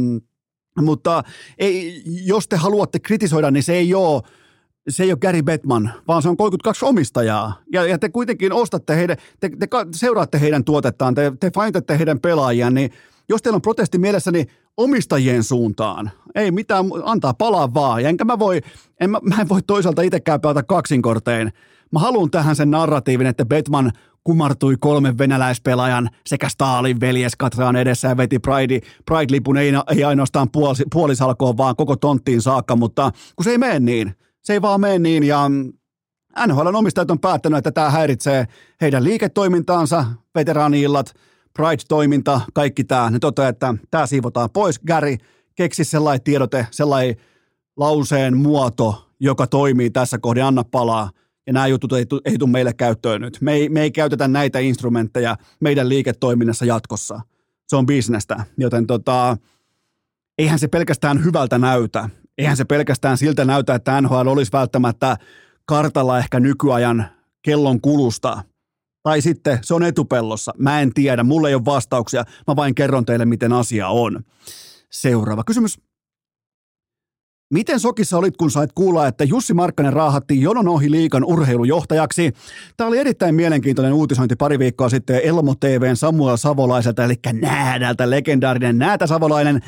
mutta 0.81 1.23
ei, 1.57 2.01
jos 2.05 2.47
te 2.47 2.55
haluatte 2.55 2.99
kritisoida, 2.99 3.51
niin 3.51 3.63
se 3.63 3.73
ei 3.73 3.93
ole 3.93 4.21
se 4.89 5.03
ei 5.03 5.11
ole 5.11 5.19
Gary 5.19 5.43
Bettman, 5.43 5.91
vaan 6.07 6.21
se 6.21 6.29
on 6.29 6.37
32 6.37 6.85
omistajaa. 6.85 7.61
Ja, 7.71 7.85
ja 7.85 7.99
te 7.99 8.09
kuitenkin 8.09 8.53
ostatte 8.53 8.95
heidän, 8.95 9.17
te, 9.39 9.49
te 9.49 9.67
seuraatte 9.91 10.39
heidän 10.39 10.63
tuotettaan, 10.63 11.15
te, 11.15 11.31
te 11.39 11.51
faintatte 11.51 11.97
heidän 11.97 12.19
pelaajiaan, 12.19 12.73
niin 12.73 12.91
jos 13.29 13.41
teillä 13.41 13.55
on 13.55 13.61
protesti 13.61 13.97
mielessä, 13.97 14.31
niin 14.31 14.47
omistajien 14.77 15.43
suuntaan. 15.43 16.11
Ei 16.35 16.51
mitään, 16.51 16.85
antaa 17.03 17.33
palaa 17.33 17.73
vaan. 17.73 18.03
Ja 18.03 18.09
enkä 18.09 18.25
mä 18.25 18.39
voi, 18.39 18.61
en, 18.99 19.09
mä, 19.09 19.19
mä 19.23 19.41
en 19.41 19.49
voi 19.49 19.61
toisaalta 19.67 20.01
itsekään 20.01 20.41
pelata 20.41 20.63
kaksinkortein. 20.63 21.53
Mä 21.91 21.99
haluan 21.99 22.31
tähän 22.31 22.55
sen 22.55 22.71
narratiivin, 22.71 23.27
että 23.27 23.45
Batman 23.45 23.91
kumartui 24.23 24.75
kolmen 24.79 25.17
venäläispelaajan 25.17 26.09
sekä 26.25 26.49
Stalin 26.49 26.99
veljeskatraan 26.99 27.75
edessä 27.75 28.07
ja 28.07 28.17
veti 28.17 28.39
Pride, 28.39 28.79
Pride-lipun 29.11 29.57
ei, 29.57 29.71
ei 29.95 30.03
ainoastaan 30.03 30.51
puolis, 30.51 30.83
puolisalkoon, 30.93 31.57
vaan 31.57 31.75
koko 31.75 31.95
tonttiin 31.95 32.41
saakka, 32.41 32.75
mutta 32.75 33.11
kun 33.35 33.43
se 33.43 33.51
ei 33.51 33.57
mene 33.57 33.79
niin– 33.79 34.15
se 34.45 34.53
ei 34.53 34.61
vaan 34.61 34.81
mene 34.81 34.99
niin 34.99 35.23
ja 35.23 35.49
NHLn 36.47 36.75
omistajat 36.75 37.11
on 37.11 37.19
päättänyt, 37.19 37.57
että 37.57 37.71
tämä 37.71 37.89
häiritsee 37.89 38.45
heidän 38.81 39.03
liiketoimintaansa, 39.03 40.05
veteraaniillat, 40.35 41.13
Pride-toiminta, 41.53 42.41
kaikki 42.53 42.83
tämä. 42.83 43.09
Ne 43.09 43.19
toteaa, 43.19 43.49
että 43.49 43.73
tämä 43.91 44.07
siivotaan 44.07 44.49
pois. 44.49 44.79
Gary 44.79 45.17
keksi 45.55 45.83
sellainen 45.83 46.23
tiedote, 46.23 46.67
sellainen 46.71 47.15
lauseen 47.77 48.37
muoto, 48.37 49.11
joka 49.19 49.47
toimii 49.47 49.89
tässä 49.89 50.17
kohdin, 50.17 50.43
anna 50.43 50.63
palaa. 50.63 51.09
Ja 51.47 51.53
nämä 51.53 51.67
jutut 51.67 51.93
ei, 51.93 52.05
ei 52.25 52.37
tule 52.37 52.49
meille 52.51 52.73
käyttöön 52.73 53.21
nyt. 53.21 53.37
Me 53.41 53.53
ei, 53.53 53.69
me 53.69 53.81
ei 53.81 53.91
käytetä 53.91 54.27
näitä 54.27 54.59
instrumentteja 54.59 55.37
meidän 55.59 55.89
liiketoiminnassa 55.89 56.65
jatkossa. 56.65 57.21
Se 57.67 57.75
on 57.75 57.85
bisnestä, 57.85 58.45
joten 58.57 58.87
tota, 58.87 59.37
eihän 60.37 60.59
se 60.59 60.67
pelkästään 60.67 61.23
hyvältä 61.23 61.57
näytä 61.57 62.09
eihän 62.37 62.57
se 62.57 62.65
pelkästään 62.65 63.17
siltä 63.17 63.45
näytä, 63.45 63.75
että 63.75 64.01
NHL 64.01 64.27
olisi 64.27 64.51
välttämättä 64.51 65.17
kartalla 65.65 66.17
ehkä 66.17 66.39
nykyajan 66.39 67.05
kellon 67.41 67.81
kulusta. 67.81 68.43
Tai 69.03 69.21
sitten 69.21 69.59
se 69.61 69.73
on 69.73 69.83
etupellossa. 69.83 70.53
Mä 70.57 70.81
en 70.81 70.93
tiedä, 70.93 71.23
mulla 71.23 71.49
ei 71.49 71.55
ole 71.55 71.65
vastauksia. 71.65 72.23
Mä 72.47 72.55
vain 72.55 72.75
kerron 72.75 73.05
teille, 73.05 73.25
miten 73.25 73.53
asia 73.53 73.87
on. 73.87 74.23
Seuraava 74.91 75.43
kysymys. 75.43 75.79
Miten 77.55 77.79
sokissa 77.79 78.17
olit, 78.17 78.37
kun 78.37 78.51
sait 78.51 78.71
kuulla, 78.75 79.07
että 79.07 79.23
Jussi 79.23 79.53
Markkanen 79.53 79.93
raahatti 79.93 80.41
jonon 80.41 80.67
ohi 80.67 80.91
liikan 80.91 81.23
urheilujohtajaksi? 81.23 82.33
Tämä 82.77 82.87
oli 82.87 82.97
erittäin 82.97 83.35
mielenkiintoinen 83.35 83.93
uutisointi 83.93 84.35
pari 84.35 84.59
viikkoa 84.59 84.89
sitten 84.89 85.21
Elmo 85.23 85.55
TVn 85.55 85.95
Samuel 85.95 86.37
Savolaiselta, 86.37 87.03
eli 87.03 87.13
Näädältä, 87.33 88.09
legendaarinen 88.09 88.77
Näätä 88.77 89.07
Savolainen. 89.07 89.61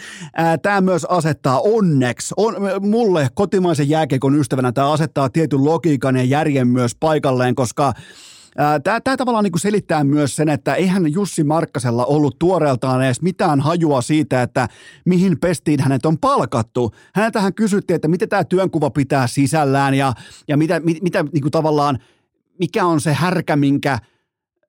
Tämä 0.61 0.81
myös 0.81 1.05
asettaa 1.05 1.59
onneksi, 1.59 2.33
on, 2.37 2.55
mulle 2.81 3.27
kotimaisen 3.33 3.89
jääkiekon 3.89 4.39
ystävänä 4.39 4.71
tämä 4.71 4.91
asettaa 4.91 5.29
tietyn 5.29 5.65
logiikan 5.65 6.15
ja 6.15 6.23
järjen 6.23 6.67
myös 6.67 6.95
paikalleen, 6.99 7.55
koska 7.55 7.93
Tämä, 8.83 9.01
tämä 9.01 9.17
tavallaan 9.17 9.43
niin 9.43 9.51
kuin 9.51 9.61
selittää 9.61 10.03
myös 10.03 10.35
sen, 10.35 10.49
että 10.49 10.75
eihän 10.75 11.13
Jussi 11.13 11.43
Markkasella 11.43 12.05
ollut 12.05 12.39
tuoreeltaan 12.39 13.05
edes 13.05 13.21
mitään 13.21 13.59
hajua 13.59 14.01
siitä, 14.01 14.41
että 14.41 14.67
mihin 15.05 15.39
pestiin 15.39 15.79
hänet 15.79 16.05
on 16.05 16.17
palkattu. 16.17 16.91
Häneltähän 17.15 17.53
kysyttiin, 17.53 17.95
että 17.95 18.07
mitä 18.07 18.27
tämä 18.27 18.43
työnkuva 18.43 18.89
pitää 18.89 19.27
sisällään 19.27 19.93
ja, 19.93 20.13
ja 20.47 20.57
mitä, 20.57 20.79
mit, 20.79 21.01
mitä 21.01 21.23
niin 21.23 21.41
kuin 21.41 21.51
tavallaan, 21.51 21.99
mikä 22.59 22.85
on 22.85 23.01
se 23.01 23.13
härkä, 23.13 23.55
minkä– 23.55 23.99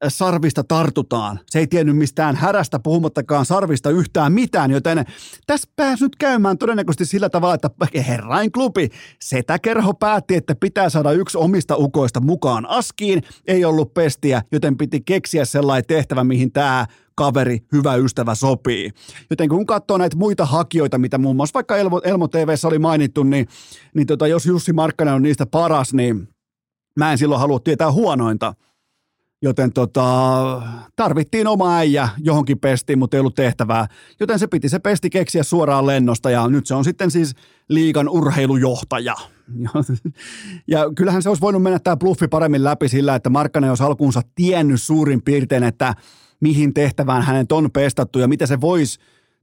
sarvista 0.09 0.65
tartutaan. 0.65 1.41
Se 1.51 1.59
ei 1.59 1.67
tiennyt 1.67 1.97
mistään 1.97 2.37
härästä, 2.37 2.79
puhumattakaan 2.79 3.47
sarvista 3.47 3.91
yhtään 3.91 4.33
mitään, 4.33 4.71
joten 4.71 5.05
tässä 5.47 5.69
pääsi 5.77 6.05
nyt 6.05 6.17
käymään 6.17 6.59
todennäköisesti 6.59 7.05
sillä 7.05 7.29
tavalla, 7.29 7.55
että 7.55 7.71
herrain 8.09 8.53
klubi, 8.53 8.89
setäkerho 9.21 9.95
päätti, 9.95 10.35
että 10.35 10.55
pitää 10.55 10.91
saada 10.91 11.13
yksi 11.13 11.39
omista 11.39 11.77
ukoista 11.77 12.21
mukaan 12.21 12.67
askiin, 12.69 13.23
ei 13.47 13.65
ollut 13.65 13.95
pestiä, 13.95 14.43
joten 14.53 14.77
piti 14.77 15.01
keksiä 15.01 15.45
sellainen 15.45 15.87
tehtävä, 15.87 16.25
mihin 16.25 16.53
tämä 16.53 16.87
kaveri, 17.15 17.59
hyvä 17.73 17.95
ystävä 17.95 18.35
sopii. 18.35 18.91
Joten 19.31 19.49
kun 19.49 19.67
katsoo 19.67 19.99
näitä 19.99 20.17
muita 20.17 20.47
hakijoita, 20.47 20.99
mitä 20.99 21.19
muun 21.19 21.37
muassa 21.37 21.55
vaikka 21.55 21.77
Elmo, 21.77 22.01
Elmo 22.05 22.29
TVssä 22.29 22.69
oli 22.69 22.79
mainittu, 22.79 23.23
niin, 23.23 23.47
niin 23.95 24.07
tota, 24.07 24.27
jos 24.27 24.47
Jussi 24.47 24.73
Markkanen 24.73 25.15
on 25.15 25.23
niistä 25.23 25.47
paras, 25.47 25.95
niin 25.95 26.29
mä 26.97 27.13
en 27.13 27.19
silloin 27.19 27.41
halua 27.41 27.61
tietää 27.61 27.93
huonointa– 27.93 28.55
Joten 29.43 29.73
tota, 29.73 30.63
tarvittiin 30.97 31.47
oma 31.47 31.77
äijä 31.77 32.09
johonkin 32.19 32.59
pestiin, 32.59 32.99
mutta 32.99 33.17
ei 33.17 33.21
ollut 33.21 33.35
tehtävää. 33.35 33.87
Joten 34.21 34.39
se 34.39 34.47
piti 34.47 34.69
se 34.69 34.79
pesti 34.79 35.11
keksiä 35.11 35.43
suoraan 35.43 35.87
lennosta 35.87 36.31
ja 36.31 36.49
nyt 36.49 36.67
se 36.67 36.75
on 36.75 36.85
sitten 36.85 37.11
siis 37.11 37.35
liigan 37.69 38.09
urheilujohtaja. 38.09 39.15
Ja 40.67 40.93
kyllähän 40.97 41.23
se 41.23 41.29
olisi 41.29 41.41
voinut 41.41 41.63
mennä 41.63 41.79
tämä 41.79 41.97
bluffi 41.97 42.29
paremmin 42.29 42.65
läpi 42.65 42.89
sillä, 42.89 43.15
että 43.15 43.31
Markkanen 43.31 43.71
olisi 43.71 43.83
alkuunsa 43.83 44.23
tiennyt 44.35 44.83
suurin 44.83 45.23
piirtein, 45.23 45.63
että 45.63 45.95
mihin 46.41 46.75
tehtävään 46.75 47.23
hänet 47.23 47.53
on 47.53 47.71
pestattu 47.71 48.19
ja 48.19 48.29
mitä 48.29 48.47
se 48.47 48.61
voisi 48.61 48.99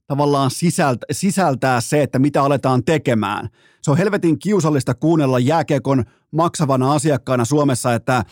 tavallaan 0.06 0.50
sisältää, 0.50 1.06
sisältää 1.12 1.80
se, 1.80 2.02
että 2.02 2.18
mitä 2.18 2.42
aletaan 2.42 2.84
tekemään. 2.84 3.48
Se 3.82 3.90
on 3.90 3.96
helvetin 3.98 4.38
kiusallista 4.38 4.94
kuunnella 4.94 5.38
jääkiekon 5.38 6.04
maksavana 6.30 6.92
asiakkaana 6.92 7.44
Suomessa, 7.44 7.94
että 7.94 8.24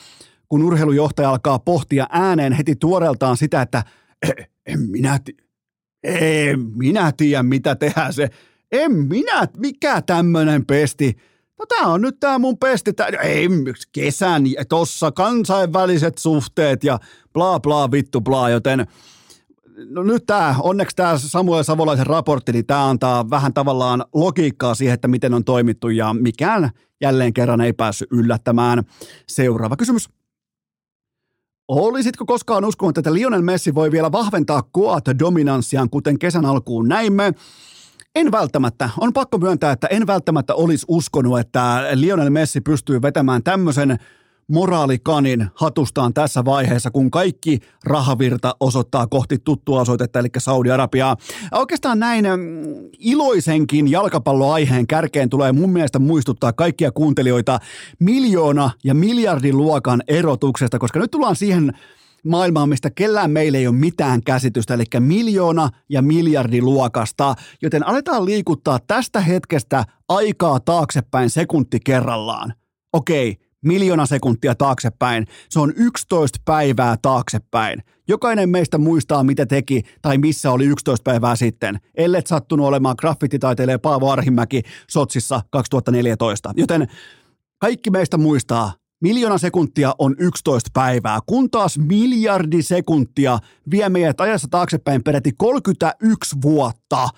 kun 0.55 0.63
urheilujohtaja 0.63 1.31
alkaa 1.31 1.59
pohtia 1.59 2.07
ääneen 2.11 2.53
heti 2.53 2.77
tuoreeltaan 2.77 3.37
sitä, 3.37 3.63
että 3.63 3.83
en 4.67 4.81
minä, 4.81 5.21
en 6.03 6.61
minä 6.61 7.13
tiedä, 7.17 7.43
mitä 7.43 7.75
tehdään 7.75 8.13
se. 8.13 8.29
En 8.73 8.93
minä, 8.93 9.49
mikä 9.57 10.03
tämmöinen 10.03 10.67
pesti. 10.67 11.17
No 11.59 11.67
tää 11.67 11.87
on 11.87 12.03
nyt 12.03 12.21
tää 12.21 12.39
mun 12.39 12.59
pesti. 12.59 12.93
Tää, 12.93 13.07
ei, 13.07 13.49
kesän, 13.93 14.43
tossa 14.69 15.13
kansainväliset 15.13 16.19
suhteet 16.19 16.85
ja 16.85 16.99
bla 17.33 17.61
bla 17.61 17.91
vittu 17.91 18.21
bla, 18.21 18.51
joten 18.51 18.87
no 19.89 20.03
nyt 20.03 20.27
tämä, 20.27 20.55
onneksi 20.63 20.97
tämä 20.97 21.19
Samuel 21.19 21.63
Savolaisen 21.63 22.07
raportti, 22.07 22.53
niin 22.53 22.67
tämä 22.67 22.89
antaa 22.89 23.31
vähän 23.31 23.55
tavallaan 23.55 24.05
logiikkaa 24.15 24.75
siihen, 24.75 24.95
että 24.95 25.09
miten 25.09 25.35
on 25.35 25.45
toimittu 25.45 25.89
ja 25.89 26.15
mikään 26.15 26.71
jälleen 27.01 27.35
kerran 27.35 27.61
ei 27.61 27.73
päässyt 27.73 28.09
yllättämään. 28.13 28.85
Seuraava 29.29 29.77
kysymys. 29.77 30.09
Olisitko 31.69 32.27
koskaan 32.27 32.65
uskonut, 32.65 32.99
että 32.99 33.15
Lionel 33.15 33.43
Messi 33.43 33.75
voi 33.75 33.91
vielä 33.91 34.13
vahventaa 34.13 34.63
Goat-dominanssiaan, 34.75 35.91
kuten 35.91 36.19
kesän 36.19 36.47
alkuun 36.47 36.89
näimme? 36.89 37.33
En 38.15 38.33
välttämättä. 38.33 38.91
On 39.01 39.13
pakko 39.13 39.39
myöntää, 39.39 39.73
että 39.73 39.87
en 39.87 40.07
välttämättä 40.07 40.55
olisi 40.55 40.87
uskonut, 40.89 41.39
että 41.39 41.87
Lionel 41.95 42.31
Messi 42.31 42.61
pystyy 42.61 43.03
vetämään 43.03 43.43
tämmöisen 43.43 43.99
moraalikanin 44.49 45.47
hatustaan 45.55 46.15
tässä 46.15 46.45
vaiheessa, 46.45 46.91
kun 46.91 47.11
kaikki 47.11 47.59
rahavirta 47.85 48.57
osoittaa 48.61 49.07
kohti 49.07 49.39
tuttua 49.45 49.81
osoitetta, 49.81 50.19
eli 50.19 50.29
Saudi-Arabiaa. 50.39 51.17
Oikeastaan 51.53 51.99
näin 51.99 52.25
mm, 52.25 52.89
iloisenkin 52.99 53.91
jalkapalloaiheen 53.91 54.87
kärkeen 54.87 55.31
tulee 55.31 55.53
mun 55.53 55.71
mielestä 55.71 55.99
muistuttaa 55.99 56.53
kaikkia 56.53 56.93
kuuntelijoita 56.93 57.59
miljoona 58.01 58.71
ja 58.85 58.95
miljardiluokan 58.95 60.03
erotuksesta, 60.09 60.79
koska 60.79 60.99
nyt 60.99 61.11
tullaan 61.11 61.37
siihen 61.37 61.73
maailmaan, 62.25 62.69
mistä 62.69 62.91
kellään 62.91 63.31
meillä 63.31 63.59
ei 63.59 63.67
ole 63.67 63.77
mitään 63.77 64.23
käsitystä, 64.23 64.75
eli 64.75 64.85
miljoona 64.99 65.71
ja 65.89 66.03
miljardiluokasta, 66.03 67.35
joten 67.63 67.87
aletaan 67.87 68.25
liikuttaa 68.25 68.79
tästä 68.87 69.21
hetkestä 69.21 69.85
aikaa 70.09 70.61
taaksepäin 70.61 71.31
sekunti 71.31 71.81
kerrallaan. 71.85 72.55
Okei, 72.93 73.44
miljoona 73.65 74.07
sekuntia 74.07 74.55
taaksepäin. 74.55 75.27
Se 75.49 75.61
on 75.61 75.73
11 75.77 76.39
päivää 76.45 76.97
taaksepäin. 77.03 77.83
Jokainen 78.09 78.49
meistä 78.49 78.79
muistaa, 78.79 79.25
mitä 79.25 79.47
teki 79.47 79.83
tai 80.03 80.19
missä 80.19 80.51
oli 80.51 80.65
11 80.65 81.05
päivää 81.05 81.37
sitten, 81.37 81.81
ellet 81.95 82.27
sattunut 82.27 82.67
olemaan 82.67 82.95
graffititaiteilija 82.99 83.79
Paavo 83.79 84.11
Arhimäki 84.11 84.63
Sotsissa 84.91 85.43
2014. 85.51 86.53
Joten 86.57 86.89
kaikki 87.59 87.91
meistä 87.91 88.17
muistaa, 88.17 88.73
miljoona 89.03 89.39
sekuntia 89.39 89.95
on 89.99 90.15
11 90.19 90.71
päivää, 90.75 91.19
kun 91.27 91.51
taas 91.51 91.79
miljardi 91.79 92.63
sekuntia 92.63 93.39
vie 93.71 93.89
meidät 93.89 94.21
ajassa 94.21 94.49
taaksepäin 94.51 95.05
peräti 95.05 95.33
31 95.37 96.37
vuotta. 96.43 97.09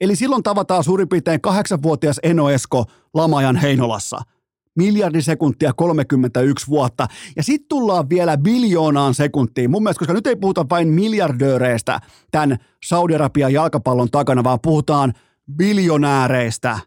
Eli 0.00 0.16
silloin 0.16 0.42
tavataan 0.42 0.84
suurin 0.84 1.08
piirtein 1.08 1.40
kahdeksanvuotias 1.40 2.20
Eno 2.22 2.50
Esko 2.50 2.84
Lamajan 3.14 3.56
Heinolassa– 3.56 4.20
miljardi 4.76 5.22
sekuntia 5.22 5.72
31 5.72 6.66
vuotta. 6.66 7.06
Ja 7.36 7.42
sitten 7.42 7.68
tullaan 7.68 8.08
vielä 8.10 8.36
biljoonaan 8.36 9.14
sekuntiin. 9.14 9.70
Mun 9.70 9.82
mielestä, 9.82 9.98
koska 9.98 10.12
nyt 10.12 10.26
ei 10.26 10.36
puhuta 10.36 10.66
vain 10.70 10.88
miljardööreistä 10.88 12.00
tämän 12.30 12.58
Saudi-Arabian 12.84 13.52
jalkapallon 13.52 14.10
takana, 14.10 14.44
vaan 14.44 14.58
puhutaan 14.62 15.12
biljonääreistä. 15.56 16.78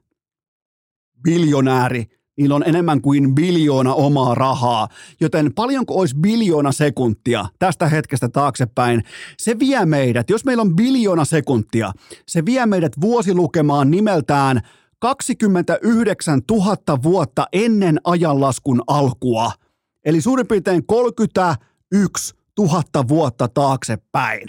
Biljonääri. 1.24 2.06
Niillä 2.38 2.56
on 2.56 2.64
enemmän 2.68 3.02
kuin 3.02 3.36
biljoona 3.36 3.94
omaa 3.94 4.36
rahaa, 4.36 4.88
joten 5.20 5.54
paljonko 5.54 5.96
olisi 5.96 6.16
biljoona 6.16 6.72
sekuntia 6.72 7.46
tästä 7.60 7.88
hetkestä 7.88 8.30
taaksepäin? 8.30 9.04
Se 9.38 9.60
vie 9.60 9.86
meidät, 9.86 10.30
jos 10.30 10.46
meillä 10.46 10.62
on 10.62 10.76
biljoona 10.76 11.26
sekuntia, 11.26 11.92
se 12.28 12.46
vie 12.46 12.66
meidät 12.66 13.02
vuosilukemaan 13.02 13.92
nimeltään– 13.92 14.62
29 15.00 16.42
000 16.52 17.04
vuotta 17.04 17.48
ennen 17.54 18.00
ajanlaskun 18.04 18.82
alkua. 18.88 19.52
Eli 20.06 20.22
suurin 20.22 20.48
piirtein 20.48 20.86
31 20.86 22.36
000 22.60 23.08
vuotta 23.08 23.48
taaksepäin. 23.48 24.48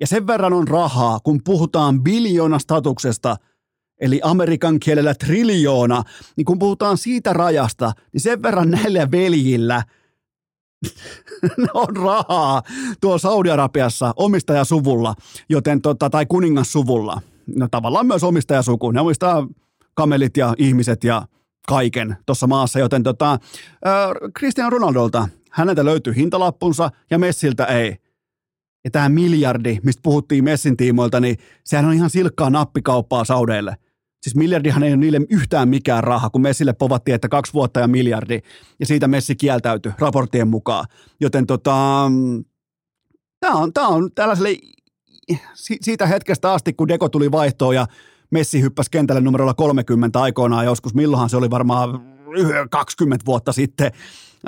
Ja 0.00 0.06
sen 0.06 0.26
verran 0.26 0.52
on 0.52 0.68
rahaa, 0.68 1.20
kun 1.20 1.40
puhutaan 1.44 2.02
biljoonastatuksesta, 2.02 3.36
eli 4.00 4.20
amerikan 4.22 4.80
kielellä 4.80 5.14
triljoona, 5.14 6.02
niin 6.36 6.44
kun 6.44 6.58
puhutaan 6.58 6.98
siitä 6.98 7.32
rajasta, 7.32 7.92
niin 8.12 8.20
sen 8.20 8.42
verran 8.42 8.70
näillä 8.70 9.10
veljillä 9.10 9.82
on 11.74 11.96
rahaa 11.96 12.62
tuo 13.00 13.18
Saudi-Arabiassa 13.18 14.14
omistajasuvulla, 14.16 15.14
joten 15.48 15.82
tota, 15.82 16.10
tai 16.10 16.26
kuningassuvulla 16.26 17.20
no 17.56 17.68
tavallaan 17.70 18.06
myös 18.06 18.24
omistajasuku. 18.24 18.90
Ne 18.90 19.00
omistaa 19.00 19.48
kamelit 19.94 20.36
ja 20.36 20.54
ihmiset 20.58 21.04
ja 21.04 21.22
kaiken 21.68 22.16
tuossa 22.26 22.46
maassa, 22.46 22.78
joten 22.78 23.02
tota, 23.02 23.32
äh, 23.32 23.40
Cristiano 24.38 24.70
Ronaldolta, 24.70 25.28
häneltä 25.50 25.84
löytyy 25.84 26.16
hintalappunsa 26.16 26.90
ja 27.10 27.18
Messiltä 27.18 27.64
ei. 27.64 27.96
Ja 28.84 28.90
tämä 28.90 29.08
miljardi, 29.08 29.78
mistä 29.82 30.00
puhuttiin 30.02 30.44
Messin 30.44 30.76
tiimoilta, 30.76 31.20
niin 31.20 31.36
sehän 31.64 31.84
on 31.84 31.92
ihan 31.92 32.10
silkkaa 32.10 32.50
nappikauppaa 32.50 33.24
Saudeille. 33.24 33.76
Siis 34.22 34.36
miljardihan 34.36 34.82
ei 34.82 34.90
ole 34.90 34.96
niille 34.96 35.20
yhtään 35.30 35.68
mikään 35.68 36.04
raha, 36.04 36.30
kun 36.30 36.42
Messille 36.42 36.72
povattiin, 36.72 37.14
että 37.14 37.28
kaksi 37.28 37.52
vuotta 37.52 37.80
ja 37.80 37.88
miljardi, 37.88 38.40
ja 38.80 38.86
siitä 38.86 39.08
Messi 39.08 39.36
kieltäytyi 39.36 39.92
raporttien 39.98 40.48
mukaan. 40.48 40.86
Joten 41.20 41.46
tota, 41.46 42.10
tämä 43.40 43.54
on, 43.54 43.72
tää 43.72 43.86
on 43.88 44.10
tällaiselle 44.14 44.56
siitä 45.54 46.06
hetkestä 46.06 46.52
asti, 46.52 46.72
kun 46.72 46.88
Deko 46.88 47.08
tuli 47.08 47.32
vaihtoon 47.32 47.74
ja 47.74 47.86
Messi 48.30 48.62
hyppäsi 48.62 48.90
kentälle 48.90 49.20
numerolla 49.20 49.54
30 49.54 50.20
aikoinaan 50.20 50.64
joskus, 50.64 50.94
milloinhan 50.94 51.30
se 51.30 51.36
oli 51.36 51.50
varmaan 51.50 52.00
20 52.70 53.26
vuotta 53.26 53.52
sitten 53.52 53.92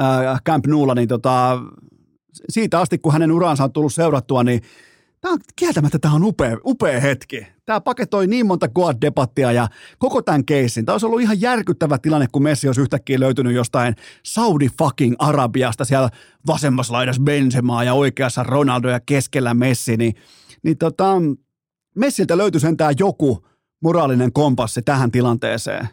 äh, 0.01 0.43
Camp 0.47 0.67
Noulla, 0.67 0.95
niin 0.95 1.09
tota, 1.09 1.59
siitä 2.49 2.81
asti, 2.81 2.99
kun 2.99 3.13
hänen 3.13 3.33
uransa 3.33 3.65
on 3.65 3.73
tullut 3.73 3.95
seurattua, 3.95 4.45
niin 4.45 4.63
tämä 5.21 5.33
on, 5.33 5.41
kieltämättä 5.57 5.99
tämä 5.99 6.15
on 6.15 6.25
upea, 6.25 6.57
upea 6.65 7.01
hetki. 7.01 7.47
tämä 7.67 7.81
paketoi 7.81 8.27
niin 8.27 8.47
monta 8.47 8.67
Goat-debattia 8.67 9.53
ja 9.53 9.69
koko 9.99 10.23
tämän 10.23 10.45
keissin. 10.45 10.85
Tämä 10.85 10.95
olisi 10.95 11.07
ollut 11.07 11.21
ihan 11.21 11.41
järkyttävä 11.41 11.99
tilanne, 11.99 12.27
kun 12.33 12.43
Messi 12.43 12.69
olisi 12.69 12.81
yhtäkkiä 12.81 13.21
löytynyt 13.21 13.55
jostain 13.55 13.95
Saudi 14.23 14.69
fucking 14.79 15.15
Arabiasta 15.19 15.85
siellä 15.85 16.09
vasemmassa 16.47 16.93
laidassa 16.93 17.23
Benzemaa 17.23 17.85
ja 17.85 17.95
oikeassa 17.95 18.43
Ronaldo 18.43 18.89
ja 18.89 19.01
keskellä 19.01 19.55
Messi, 19.55 19.97
niin, 19.97 20.15
niin 20.63 20.79
tota, 20.79 21.15
Messiltä 21.95 22.39
löytyi 22.39 22.61
sentään 22.61 22.95
joku 22.99 23.47
moraalinen 23.83 24.33
kompassi 24.33 24.83
tähän 24.83 25.11
tilanteeseen. 25.11 25.89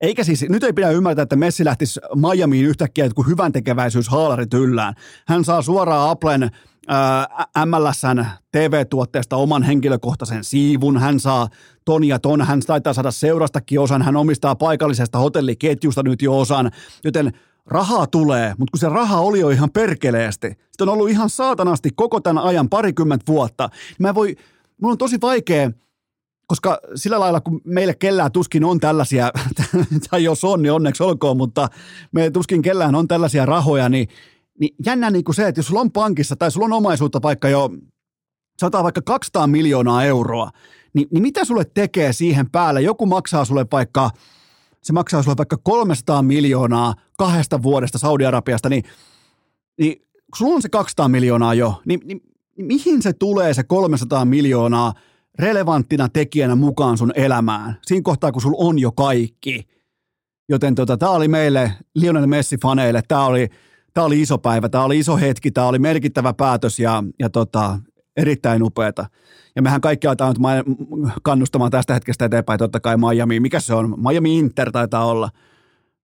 Eikä 0.00 0.24
siis, 0.24 0.44
nyt 0.48 0.64
ei 0.64 0.72
pidä 0.72 0.90
ymmärtää, 0.90 1.22
että 1.22 1.36
Messi 1.36 1.64
lähtisi 1.64 2.00
Miamiin 2.14 2.66
yhtäkkiä, 2.66 3.10
kun 3.14 3.26
hyvän 3.26 3.52
tekeväisyys 3.52 4.08
haalarit 4.08 4.54
yllään. 4.54 4.94
Hän 5.26 5.44
saa 5.44 5.62
suoraan 5.62 6.10
Applen 6.10 6.42
äh, 6.42 7.26
MLSn 7.66 8.24
TV-tuotteesta 8.52 9.36
oman 9.36 9.62
henkilökohtaisen 9.62 10.44
siivun, 10.44 10.98
hän 11.00 11.20
saa 11.20 11.48
ton 11.84 12.04
ja 12.04 12.18
ton, 12.18 12.42
hän 12.42 12.60
taitaa 12.60 12.92
saada 12.92 13.10
seurastakin 13.10 13.80
osan, 13.80 14.02
hän 14.02 14.16
omistaa 14.16 14.54
paikallisesta 14.54 15.18
hotelliketjusta 15.18 16.02
nyt 16.02 16.22
jo 16.22 16.38
osan, 16.38 16.70
joten 17.04 17.32
rahaa 17.66 18.06
tulee, 18.06 18.54
mutta 18.58 18.70
kun 18.72 18.78
se 18.78 18.88
raha 18.88 19.20
oli 19.20 19.40
jo 19.40 19.50
ihan 19.50 19.70
perkeleesti, 19.70 20.48
sitä 20.48 20.84
on 20.84 20.88
ollut 20.88 21.10
ihan 21.10 21.30
saatanasti 21.30 21.90
koko 21.94 22.20
tämän 22.20 22.44
ajan 22.44 22.68
parikymmentä 22.68 23.32
vuotta, 23.32 23.68
niin 23.72 23.96
mä 23.98 24.14
voi, 24.14 24.36
mulla 24.80 24.92
on 24.92 24.98
tosi 24.98 25.18
vaikea 25.20 25.70
koska 26.52 26.80
sillä 26.94 27.20
lailla, 27.20 27.40
kun 27.40 27.60
meille 27.64 27.94
kellään 27.94 28.32
tuskin 28.32 28.64
on 28.64 28.80
tällaisia, 28.80 29.30
tai 30.10 30.24
jos 30.24 30.44
on, 30.44 30.62
niin 30.62 30.72
onneksi 30.72 31.02
olkoon, 31.02 31.36
mutta 31.36 31.68
me 32.12 32.30
tuskin 32.30 32.62
kellään 32.62 32.94
on 32.94 33.08
tällaisia 33.08 33.46
rahoja, 33.46 33.88
niin, 33.88 34.08
niin 34.60 34.74
jännä 34.86 35.10
niin 35.10 35.24
kuin 35.24 35.34
se, 35.34 35.48
että 35.48 35.58
jos 35.58 35.66
sulla 35.66 35.80
on 35.80 35.92
pankissa 35.92 36.36
tai 36.36 36.50
sulla 36.50 36.66
on 36.66 36.72
omaisuutta 36.72 37.22
vaikka 37.22 37.48
jo, 37.48 37.70
sata 38.60 38.82
vaikka 38.82 39.02
200 39.02 39.46
miljoonaa 39.46 40.04
euroa, 40.04 40.50
niin, 40.94 41.08
niin 41.10 41.22
mitä 41.22 41.44
sulle 41.44 41.64
tekee 41.74 42.12
siihen 42.12 42.50
päälle? 42.50 42.82
Joku 42.82 43.06
maksaa 43.06 43.44
sulle 43.44 43.66
vaikka, 43.72 44.10
se 44.82 44.92
maksaa 44.92 45.22
sulle 45.22 45.36
vaikka 45.36 45.56
300 45.56 46.22
miljoonaa 46.22 46.94
kahdesta 47.18 47.62
vuodesta 47.62 47.98
Saudi-Arabiasta, 47.98 48.68
niin, 48.68 48.84
niin 49.78 49.96
kun 49.98 50.36
sulla 50.36 50.54
on 50.54 50.62
se 50.62 50.68
200 50.68 51.08
miljoonaa 51.08 51.54
jo, 51.54 51.82
niin, 51.84 52.00
niin, 52.04 52.20
niin 52.56 52.66
mihin 52.66 53.02
se 53.02 53.12
tulee 53.12 53.54
se 53.54 53.62
300 53.62 54.24
miljoonaa– 54.24 54.94
relevanttina 55.38 56.08
tekijänä 56.08 56.54
mukaan 56.54 56.98
sun 56.98 57.12
elämään. 57.14 57.78
Siinä 57.86 58.02
kohtaa, 58.02 58.32
kun 58.32 58.42
sulla 58.42 58.68
on 58.68 58.78
jo 58.78 58.92
kaikki. 58.92 59.68
Joten 60.48 60.74
tota, 60.74 60.96
tämä 60.96 61.12
oli 61.12 61.28
meille 61.28 61.72
Lionel 61.94 62.26
Messi-faneille, 62.26 63.02
tämä 63.08 63.26
oli, 63.26 63.48
oli 63.98 64.20
iso 64.20 64.38
päivä, 64.38 64.68
tämä 64.68 64.84
oli 64.84 64.98
iso 64.98 65.16
hetki, 65.16 65.50
tämä 65.50 65.66
oli 65.66 65.78
merkittävä 65.78 66.34
päätös 66.34 66.78
ja, 66.78 67.04
ja 67.18 67.30
tota, 67.30 67.78
erittäin 68.16 68.62
upeata. 68.62 69.06
Ja 69.56 69.62
mehän 69.62 69.80
kaikki 69.80 70.06
aletaan 70.06 70.34
nyt 70.38 70.66
kannustamaan 71.22 71.70
tästä 71.70 71.94
hetkestä 71.94 72.24
eteenpäin 72.24 72.58
totta 72.58 72.80
kai 72.80 72.96
Miami. 72.96 73.40
Mikä 73.40 73.60
se 73.60 73.74
on? 73.74 73.94
Miami 74.02 74.38
Inter 74.38 74.72
taitaa 74.72 75.04
olla– 75.04 75.30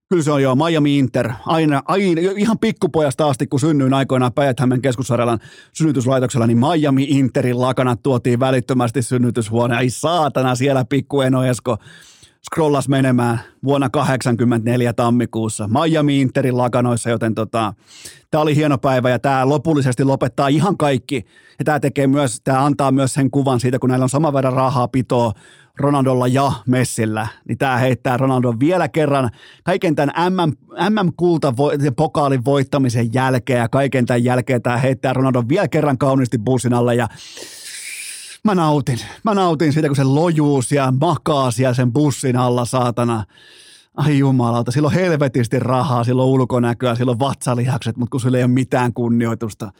Kyllä 0.09 0.23
se 0.23 0.33
on 0.33 0.43
jo 0.43 0.55
Miami 0.55 0.99
Inter. 0.99 1.31
Aina, 1.47 1.83
aina, 1.85 2.21
ihan 2.37 2.59
pikkupojasta 2.59 3.29
asti, 3.29 3.47
kun 3.47 3.61
synnyin 3.61 3.95
aikoinaan 3.95 4.33
päijät 4.33 4.57
keskussairaalan 4.83 5.39
synnytyslaitoksella, 5.73 6.47
niin 6.47 6.59
Miami 6.59 7.05
Interin 7.05 7.61
lakanat 7.61 8.03
tuotiin 8.03 8.41
välittömästi 8.41 9.03
synnytyshuone. 9.03 9.77
Ai 9.77 9.91
saatana, 9.91 10.55
siellä 10.55 10.85
pikku 10.85 11.21
Eno 11.21 11.45
Esko 11.45 11.77
scrollas 12.47 12.89
menemään 12.89 13.41
vuonna 13.65 13.89
1984 13.91 14.93
tammikuussa 14.93 15.69
Miami 15.69 16.21
Interin 16.21 16.57
lakanoissa, 16.57 17.11
joten 17.11 17.35
tota, 17.35 17.75
tämä 18.31 18.43
oli 18.43 18.57
hieno 18.57 18.79
päivä 18.79 19.11
ja 19.11 19.19
tämä 19.19 19.49
lopullisesti 19.49 20.05
lopettaa 20.05 20.49
ihan 20.49 20.77
kaikki. 20.77 21.25
Ja 21.59 21.65
tämä 21.65 21.81
tekee 21.81 22.07
myös, 22.07 22.41
tämä 22.45 22.65
antaa 22.65 22.93
myös 22.93 23.15
sen 23.15 23.31
kuvan 23.31 23.61
siitä, 23.61 23.79
kun 23.79 23.91
näillä 23.91 24.03
on 24.03 24.09
saman 24.09 24.33
verran 24.33 24.53
rahaa 24.53 24.89
pitoa 24.89 25.33
Ronaldolla 25.79 26.27
ja 26.27 26.53
Messillä, 26.67 27.27
niin 27.49 27.59
tämä 27.59 27.77
heittää 27.77 28.17
Ronaldon 28.17 28.61
vielä 28.61 28.89
kerran 28.89 29.31
kaiken 29.65 29.95
tämän 29.95 30.33
MM, 30.33 30.53
MM-kulta 30.91 31.55
pokaalin 31.97 32.45
voittamisen 32.45 33.15
jälkeen 33.15 33.59
ja 33.59 33.69
kaiken 33.69 34.07
tämän 34.07 34.25
jälkeen 34.25 34.63
tämä 34.63 34.77
heittää 34.77 35.13
Ronaldon 35.13 35.49
vielä 35.49 35.69
kerran 35.69 35.99
kauniisti 35.99 36.39
bussin 36.39 36.75
alle 36.75 36.95
ja 36.95 37.09
mä 38.45 38.55
nautin. 38.55 38.99
Mä 39.25 39.35
nautin 39.35 39.73
siitä, 39.73 39.89
kun 39.89 39.97
se 39.97 40.05
lojuus 40.05 40.73
ja 40.73 40.93
makaa 41.01 41.51
siellä 41.51 41.75
sen 41.75 41.93
bussin 41.93 42.37
alla, 42.37 42.65
saatana. 42.65 43.25
Ai 43.97 44.19
jumalauta, 44.19 44.71
silloin 44.71 44.95
helvetisti 44.95 45.59
rahaa, 45.59 46.05
silloin 46.05 46.29
ulkonäköä, 46.29 46.95
silloin 46.95 47.19
vatsalihakset, 47.19 47.97
mutta 47.97 48.11
kun 48.11 48.21
sillä 48.21 48.39
ei 48.39 48.45
ole 48.45 48.51
mitään 48.51 48.93
kunnioitusta. 48.93 49.73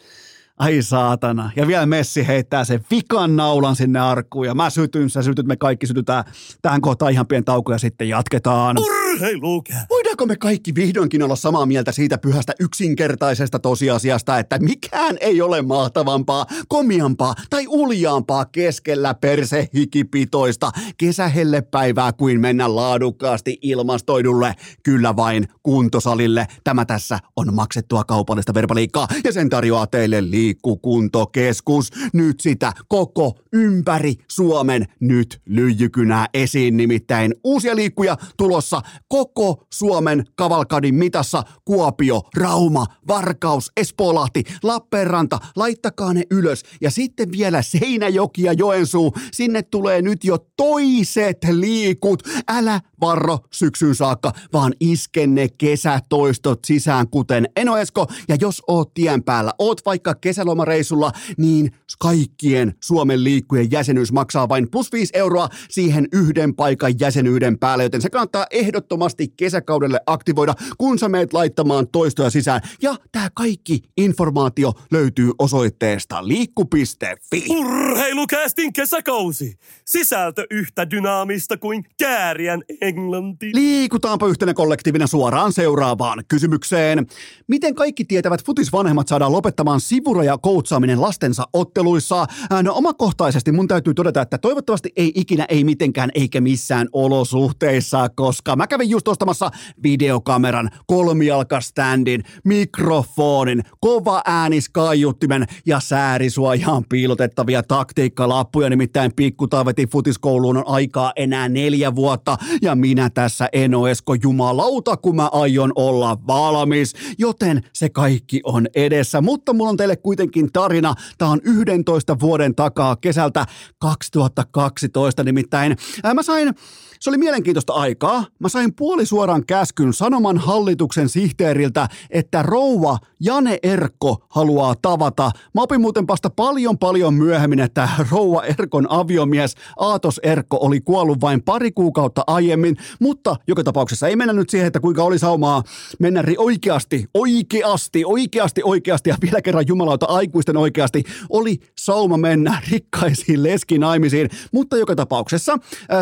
Ai 0.59 0.83
saatana. 0.83 1.51
Ja 1.57 1.67
vielä 1.67 1.87
Messi 1.87 2.27
heittää 2.27 2.65
sen 2.65 2.85
vikan 2.91 3.37
naulan 3.37 3.77
sinne 3.77 4.01
arkkuun 4.01 4.47
ja 4.47 4.55
mä 4.55 4.71
sytyn, 4.71 5.11
sä 5.11 5.23
sytyt, 5.23 5.47
me 5.47 5.57
kaikki 5.57 5.87
sytytään 5.87 6.25
tähän 6.63 6.81
kohtaan 6.81 7.13
ihan 7.13 7.27
pieni 7.27 7.45
tauko 7.45 7.73
ja 7.73 7.79
sitten 7.79 8.09
jatketaan. 8.09 8.77
Urheilukää! 8.79 9.87
Voidaanko 9.91 10.27
me 10.27 10.37
kaikki 10.37 10.75
vihdoinkin 10.75 11.23
olla 11.23 11.37
samaa 11.37 11.67
mieltä 11.67 11.93
siitä 11.93 12.19
pyhästä 12.19 12.53
yksinkertaisesta 12.61 13.59
tosiasiasta, 13.59 14.39
että 14.39 14.59
mikään 14.59 15.17
ei 15.21 15.41
ole 15.41 15.63
mahtavampaa, 15.63 16.47
komiampaa 16.69 17.35
tai 17.51 17.67
uljaampaa 17.69 18.45
keskellä 18.45 19.15
persehikipitoista 19.15 20.71
kesähellepäivää 20.97 22.13
kuin 22.13 22.41
mennä 22.41 22.77
laadukkaasti 22.77 23.59
ilmastoidulle, 23.63 24.55
kyllä 24.83 25.17
vain 25.17 25.49
kuntosalille. 25.63 26.47
Tämä 26.65 26.85
tässä 26.85 27.19
on 27.37 27.55
maksettua 27.55 28.05
kaupallista 28.05 28.55
verbaliikkaa 28.55 29.09
ja 29.25 29.33
sen 29.33 29.49
tarjoaa 29.49 29.87
teille 29.87 30.31
liikaa 30.31 30.48
liikkukuntokeskus. 30.49 31.91
Nyt 32.13 32.41
sitä 32.41 32.73
koko 32.89 33.39
ympäri 33.53 34.15
Suomen 34.29 34.87
nyt 35.01 35.41
lyijykynää 35.47 36.27
esiin 36.35 36.77
nimittäin. 36.77 37.35
Uusia 37.45 37.77
liikkuja 37.77 38.17
tulossa 38.37 38.83
koko 39.09 39.67
Suomen 39.73 40.25
kavalkadin 40.37 40.95
mitassa. 40.95 41.43
Kuopio, 41.65 42.23
Rauma, 42.37 42.87
Varkaus, 43.09 43.73
Espoolahti, 43.77 44.45
Lappeenranta. 44.63 45.39
Laittakaa 45.57 46.13
ne 46.13 46.23
ylös. 46.31 46.63
Ja 46.81 46.91
sitten 46.91 47.33
vielä 47.33 47.63
Seinäjoki 47.63 48.43
ja 48.43 48.53
Joensuu. 48.53 49.13
Sinne 49.33 49.63
tulee 49.63 50.03
nyt 50.03 50.25
jo 50.25 50.39
toiset 50.57 51.39
liikut. 51.51 52.23
Älä 52.49 52.81
varro 53.01 53.39
syksyn 53.53 53.95
saakka, 53.95 54.33
vaan 54.53 54.73
iskenne 54.81 55.49
kesätoistot 55.59 56.65
sisään, 56.65 57.09
kuten 57.09 57.49
Eno 57.57 57.77
Esko. 57.77 58.07
Ja 58.29 58.37
jos 58.41 58.63
oot 58.69 58.95
tien 58.95 59.23
päällä, 59.23 59.53
oot 59.59 59.81
vaikka 59.87 60.15
kesälomareisulla, 60.15 61.13
niin 61.39 61.71
kaikkien 61.99 62.75
Suomen 62.83 63.25
liikkujen 63.25 63.71
jäsenyys 63.71 64.13
maksaa 64.13 64.49
vain 64.49 64.71
plus 64.71 64.93
5 64.93 65.13
euroa 65.17 65.49
siihen 65.71 66.09
yhden 66.13 66.55
paikan 66.55 66.95
jäsenyyden 67.01 67.59
päälle, 67.59 67.83
joten 67.83 68.03
se 68.03 68.11
kannattaa 68.11 68.47
ehdottomasti 68.51 69.29
kesäkaudelle 69.37 70.01
aktivoida, 70.07 70.55
kun 70.79 70.99
sä 70.99 71.09
meet 71.09 71.33
laittamaan 71.33 71.89
toistoja 71.89 72.31
sisään. 72.31 72.61
Ja 72.83 72.97
tämä 73.13 73.29
kaikki 73.35 73.81
informaatio 73.97 74.73
löytyy 74.93 75.31
osoitteesta 75.39 76.29
liikku.fi. 76.29 77.45
Urheilukästin 77.49 78.73
kesäkausi. 78.73 79.55
Sisältö 79.85 80.47
yhtä 80.51 80.91
dynaamista 80.91 81.57
kuin 81.57 81.85
kääriän 81.99 82.63
englanti. 82.89 83.51
Liikutaanpa 83.55 84.27
yhtenä 84.27 84.55
kollektiivina 84.55 85.07
suoraan 85.07 85.53
seuraavaan 85.53 86.25
kysymykseen. 86.29 87.07
Miten 87.49 87.75
kaikki 87.75 88.05
tietävät 88.05 88.45
futisvanhemmat 88.45 89.09
saadaan 89.09 89.33
lopettamaan 89.33 89.81
sivura 89.81 90.25
ja 90.25 90.39
koutsaaminen 90.39 91.01
lastensa 91.01 91.45
otteluissa? 91.53 92.27
No 92.63 92.75
omakohtaisesti 92.75 93.53
mun 93.53 93.69
täytyy 93.69 93.95
todeta, 93.95 94.23
että 94.23 94.39
toivottavasti 94.39 94.93
ei 94.97 95.13
ikinä, 95.15 95.47
ei 95.49 95.65
mitenkään 95.65 96.11
eikä 96.15 96.41
missään 96.41 96.89
olosuhteissa, 96.93 98.09
koska 98.09 98.57
mä 98.57 98.67
kävin 98.67 98.91
just 98.91 99.09
ostamassa 99.09 99.51
videokameran, 99.83 100.71
kolmijalkaständin, 100.87 102.23
mikrofonin, 102.45 103.63
kova 103.81 104.23
äänis 104.25 104.69
kaiuttimen 104.69 105.45
ja 105.67 105.81
säärisuojaan 105.81 106.85
piilotettavia 106.89 107.63
taktiikkalappuja, 107.63 108.71
nimittäin 108.71 109.13
pikkutaavetin 109.17 109.89
futiskouluun 109.89 110.57
on 110.57 110.65
aikaa 110.67 111.13
enää 111.17 111.49
neljä 111.49 111.95
vuotta 111.95 112.37
ja 112.63 112.75
minä 112.79 113.11
tässä 113.11 113.49
Eno 113.53 113.89
Esko 113.89 114.15
jumalauta, 114.15 114.97
kun 114.97 115.17
mä 115.17 115.29
aion 115.33 115.73
olla 115.75 116.19
valmis, 116.27 116.95
joten 117.19 117.63
se 117.73 117.89
kaikki 117.89 118.41
on 118.45 118.67
edessä, 118.75 119.21
mutta 119.21 119.53
mulla 119.53 119.71
on 119.71 119.77
teille 119.77 119.97
kuitenkin 119.97 120.53
tarina, 120.53 120.95
tää 121.19 121.29
on 121.29 121.41
11 121.45 122.21
vuoden 122.21 122.55
takaa 122.55 122.97
kesältä 122.97 123.47
2012 123.79 125.25
nimittäin. 125.25 125.77
Mä 126.15 126.23
sain 126.23 126.55
se 127.01 127.11
oli 127.11 127.19
mielenkiintoista 127.19 127.73
aikaa. 127.73 128.25
Mä 128.39 128.49
sain 128.49 128.75
puolisuoran 128.75 129.47
käskyn 129.47 129.93
Sanoman 129.93 130.39
hallituksen 130.39 131.09
sihteeriltä, 131.09 131.89
että 132.11 132.43
rouva 132.43 132.99
Jane 133.21 133.59
Erkko 133.63 134.27
haluaa 134.29 134.75
tavata. 134.83 135.31
Mä 135.55 135.63
opin 135.63 135.81
muuten 135.81 136.07
vasta 136.07 136.31
paljon 136.31 136.79
paljon 136.79 137.15
myöhemmin, 137.15 137.61
että 137.61 137.89
rouva 138.11 138.43
Erkon 138.43 138.87
aviomies 138.91 139.55
Aatos 139.79 140.21
Erkko 140.23 140.59
oli 140.61 140.81
kuollut 140.81 141.21
vain 141.21 141.43
pari 141.43 141.73
kuukautta 141.73 142.25
aiemmin 142.27 142.77
mutta 143.01 143.37
joka 143.49 143.65
tapauksessa 143.65 144.09
ei 144.09 144.17
mennä 144.17 144.33
nyt 144.33 144.51
siihen, 144.51 144.67
että 144.67 144.81
kuinka 144.81 145.03
oli 145.03 145.19
saumaa 145.19 145.63
mennä 145.99 146.25
oikeasti, 146.39 147.05
oikeasti, 147.15 148.05
oikeasti, 148.05 148.63
oikeasti 148.65 149.11
ja 149.11 149.17
vielä 149.23 149.43
kerran 149.43 149.65
jumalauta 149.67 150.07
aikuisten 150.07 150.57
oikeasti 150.57 151.05
oli 151.29 151.61
sauma 151.79 152.17
mennä 152.17 152.63
rikkaisiin 152.71 153.43
leskinaimisiin, 153.43 154.31
mutta 154.53 154.77
joka 154.77 154.97
tapauksessa 154.97 155.59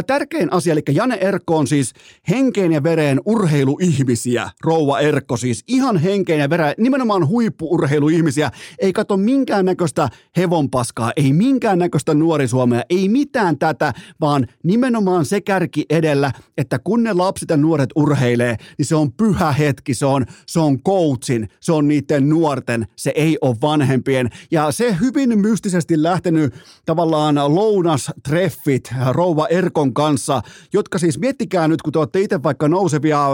tärkein 0.07 0.53
asia, 0.53 0.73
eli 0.73 0.83
Jane 0.93 1.19
Erkko 1.21 1.57
on 1.57 1.67
siis 1.67 1.93
henkeen 2.29 2.73
ja 2.73 2.83
vereen 2.83 3.21
urheiluihmisiä, 3.27 4.51
rouva 4.65 5.01
Erkko 5.01 5.37
siis 5.37 5.65
ihan 5.69 5.97
henkeen 5.97 6.41
ja 6.41 6.51
vereen, 6.51 6.75
nimenomaan 6.79 7.29
huippuurheiluihmisiä, 7.29 8.51
ei 8.79 8.93
kato 8.93 9.17
minkäännäköistä 9.17 10.09
hevonpaskaa, 10.37 11.13
ei 11.17 11.33
minkäännäköistä 11.33 12.15
nuori 12.15 12.49
Suomea, 12.49 12.83
ei 12.91 13.09
mitään 13.09 13.59
tätä, 13.59 13.93
vaan 14.21 14.47
nimenomaan 14.63 15.25
se 15.25 15.41
kärki 15.41 15.85
edellä, 15.91 16.33
että 16.59 16.79
kun 16.79 17.03
ne 17.03 17.13
lapset 17.13 17.51
ja 17.51 17.57
nuoret 17.57 17.91
urheilee, 17.97 18.57
niin 18.79 18.87
se 18.87 18.95
on 18.95 19.13
pyhä 19.13 19.53
hetki, 19.53 19.95
se 19.95 20.07
on, 20.07 20.27
se 20.47 20.61
on 20.61 20.83
coachin, 20.83 21.49
se 21.61 21.73
on 21.73 21.89
niiden 21.89 22.29
nuorten, 22.29 22.87
se 22.97 23.13
ei 23.15 23.39
ole 23.41 23.57
vanhempien. 23.63 24.31
Ja 24.51 24.73
se 24.73 24.97
hyvin 25.01 25.41
mystisesti 25.41 26.03
lähtenyt 26.03 26.55
tavallaan 26.87 27.35
lounastreffit 27.35 28.95
rouva 29.11 29.47
Erkon 29.47 29.95
kanssa, 29.95 30.43
jotka 30.77 30.99
siis 30.99 31.19
miettikää 31.19 31.69
nyt, 31.69 31.83
kun 31.83 31.93
te 31.93 31.99
olette 31.99 32.21
itse 32.21 32.43
vaikka 32.43 32.69
nousevia 32.69 33.29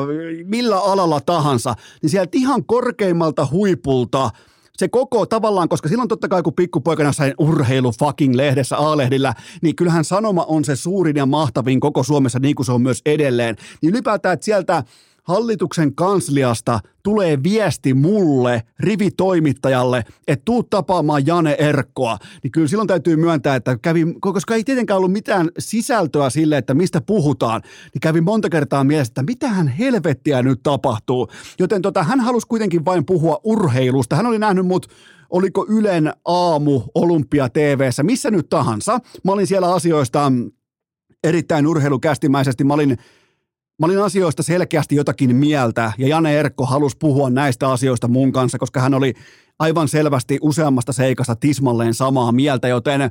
millä 0.45 0.79
alalla 0.79 1.21
tahansa, 1.21 1.75
niin 2.03 2.11
sieltä 2.11 2.31
ihan 2.35 2.65
korkeimmalta 2.65 3.49
huipulta– 3.51 4.31
se 4.77 4.89
koko 4.89 5.27
tavallaan, 5.27 5.69
koska 5.69 5.89
silloin 5.89 6.09
totta 6.09 6.29
kai 6.29 6.43
kun 6.43 6.55
pikkupoikana 6.55 7.13
sain 7.13 7.35
urheilu 7.39 7.93
fucking 7.99 8.35
lehdessä 8.35 8.77
A-lehdillä, 8.77 9.35
niin 9.63 9.77
kyllähän 9.77 10.05
sanoma 10.05 10.45
on 10.45 10.65
se 10.65 10.77
suurin 10.77 11.17
ja 11.17 11.27
mahtavin 11.27 11.81
koko 11.81 12.03
Suomessa, 12.03 12.39
niin 12.39 12.55
kuin 12.55 12.67
se 12.67 12.73
on 12.73 12.83
myös 12.83 13.03
edelleen. 13.07 13.57
Niin 13.83 13.91
ylipäätään, 13.91 14.33
että 14.33 14.45
sieltä 14.45 14.85
hallituksen 15.23 15.95
kansliasta 15.95 16.81
tulee 17.03 17.43
viesti 17.43 17.95
mulle, 17.95 18.63
rivitoimittajalle, 18.81 20.05
että 20.29 20.43
tuu 20.45 20.63
tapaamaan 20.63 21.27
Jane 21.27 21.57
Erkkoa, 21.59 22.19
niin 22.43 22.51
kyllä 22.51 22.69
silloin 22.69 22.89
täytyy 22.89 23.17
myöntää, 23.17 23.57
että 23.57 23.79
kävi, 23.83 24.05
koska 24.21 24.55
ei 24.55 24.65
tietenkään 24.65 24.99
ollut 24.99 25.13
mitään 25.13 25.49
sisältöä 25.59 26.31
sille, 26.31 26.59
että 26.59 26.75
mistä 26.75 27.01
puhutaan, 27.01 27.63
niin 27.95 28.01
kävi 28.01 28.21
monta 28.21 28.49
kertaa 28.49 28.85
mielessä, 28.85 29.11
että 29.11 29.23
mitähän 29.23 29.69
helvettiä 29.69 30.43
nyt 30.43 30.61
tapahtuu. 30.63 31.29
Joten 31.59 31.83
tota, 31.83 32.03
hän 32.03 32.21
halusi 32.21 32.47
kuitenkin 32.47 32.85
vain 32.85 33.07
puhua 33.07 33.41
urheilusta. 33.45 34.17
Hän 34.17 34.27
oli 34.27 34.39
nähnyt 34.39 34.67
mut 34.67 34.87
oliko 35.31 35.67
Ylen 35.69 36.13
aamu 36.25 36.83
Olympia 36.95 37.49
TVssä, 37.49 38.03
missä 38.03 38.31
nyt 38.31 38.49
tahansa. 38.49 38.99
Mä 39.25 39.33
olin 39.33 39.47
siellä 39.47 39.75
asioista 39.75 40.33
erittäin 41.25 41.67
urheilukästimäisesti. 41.67 42.65
Mä 42.65 42.75
olin 42.75 42.99
Mä 43.79 43.87
olin 43.87 44.03
asioista 44.03 44.43
selkeästi 44.43 44.95
jotakin 44.95 45.37
mieltä 45.37 45.93
ja 45.99 46.09
Jane 46.09 46.39
Erkko 46.41 46.67
halusi 46.67 46.97
puhua 46.99 47.31
näistä 47.31 47.71
asioista 47.71 48.09
mun 48.09 48.33
kanssa, 48.33 48.59
koska 48.59 48.81
hän 48.81 48.95
oli 48.95 49.15
aivan 49.63 49.89
selvästi 49.89 50.39
useammasta 50.41 50.93
seikasta 50.93 51.37
tismalleen 51.37 51.95
samaa 51.95 52.33
mieltä, 52.33 52.69
joten 52.69 53.11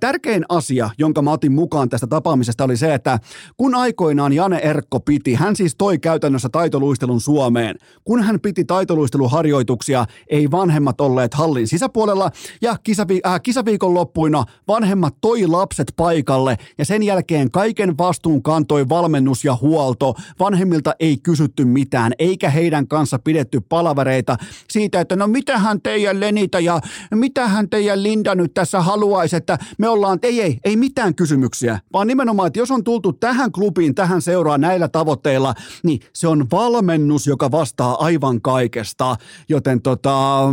tärkein 0.00 0.44
asia, 0.48 0.90
jonka 0.98 1.22
mä 1.22 1.32
otin 1.32 1.52
mukaan 1.52 1.88
tästä 1.88 2.06
tapaamisesta 2.06 2.64
oli 2.64 2.76
se, 2.76 2.94
että 2.94 3.18
kun 3.56 3.74
aikoinaan 3.74 4.32
Jane 4.32 4.58
Erkko 4.58 5.00
piti, 5.00 5.34
hän 5.34 5.56
siis 5.56 5.74
toi 5.76 5.98
käytännössä 5.98 6.48
taitoluistelun 6.48 7.20
Suomeen, 7.20 7.76
kun 8.04 8.22
hän 8.22 8.40
piti 8.40 8.64
taitoluisteluharjoituksia, 8.64 10.06
ei 10.28 10.50
vanhemmat 10.50 11.00
olleet 11.00 11.34
hallin 11.34 11.68
sisäpuolella 11.68 12.30
ja 12.62 12.76
kisavi- 12.88 13.20
äh, 13.26 13.40
kisaviikon 13.42 13.94
loppuina 13.94 14.44
vanhemmat 14.68 15.14
toi 15.20 15.46
lapset 15.46 15.92
paikalle 15.96 16.56
ja 16.78 16.84
sen 16.84 17.02
jälkeen 17.02 17.50
kaiken 17.50 17.98
vastuun 17.98 18.42
kantoi 18.42 18.88
valmennus 18.88 19.44
ja 19.44 19.58
huolto. 19.60 20.14
Vanhemmilta 20.40 20.94
ei 21.00 21.16
kysytty 21.16 21.64
mitään, 21.64 22.12
eikä 22.18 22.50
heidän 22.50 22.88
kanssa 22.88 23.18
pidetty 23.18 23.60
palavereita 23.60 24.36
siitä, 24.70 25.00
että 25.00 25.16
no 25.16 25.26
mitähän 25.26 25.80
teidän 25.92 26.20
Lenita 26.20 26.60
ja 26.60 26.80
mitähän 27.14 27.70
teidän 27.70 28.02
Linda 28.02 28.34
nyt 28.34 28.54
tässä 28.54 28.80
haluaisi, 28.80 29.36
että 29.36 29.58
me 29.78 29.88
ollaan, 29.88 30.18
ei, 30.22 30.40
ei, 30.40 30.58
ei 30.64 30.76
mitään 30.76 31.14
kysymyksiä, 31.14 31.78
vaan 31.92 32.06
nimenomaan, 32.06 32.46
että 32.46 32.58
jos 32.58 32.70
on 32.70 32.84
tultu 32.84 33.12
tähän 33.12 33.52
klubiin, 33.52 33.94
tähän 33.94 34.22
seuraan 34.22 34.60
näillä 34.60 34.88
tavoitteilla, 34.88 35.54
niin 35.82 36.00
se 36.14 36.28
on 36.28 36.46
valmennus, 36.52 37.26
joka 37.26 37.50
vastaa 37.50 38.04
aivan 38.04 38.42
kaikesta, 38.42 39.16
joten 39.48 39.82
tota, 39.82 40.44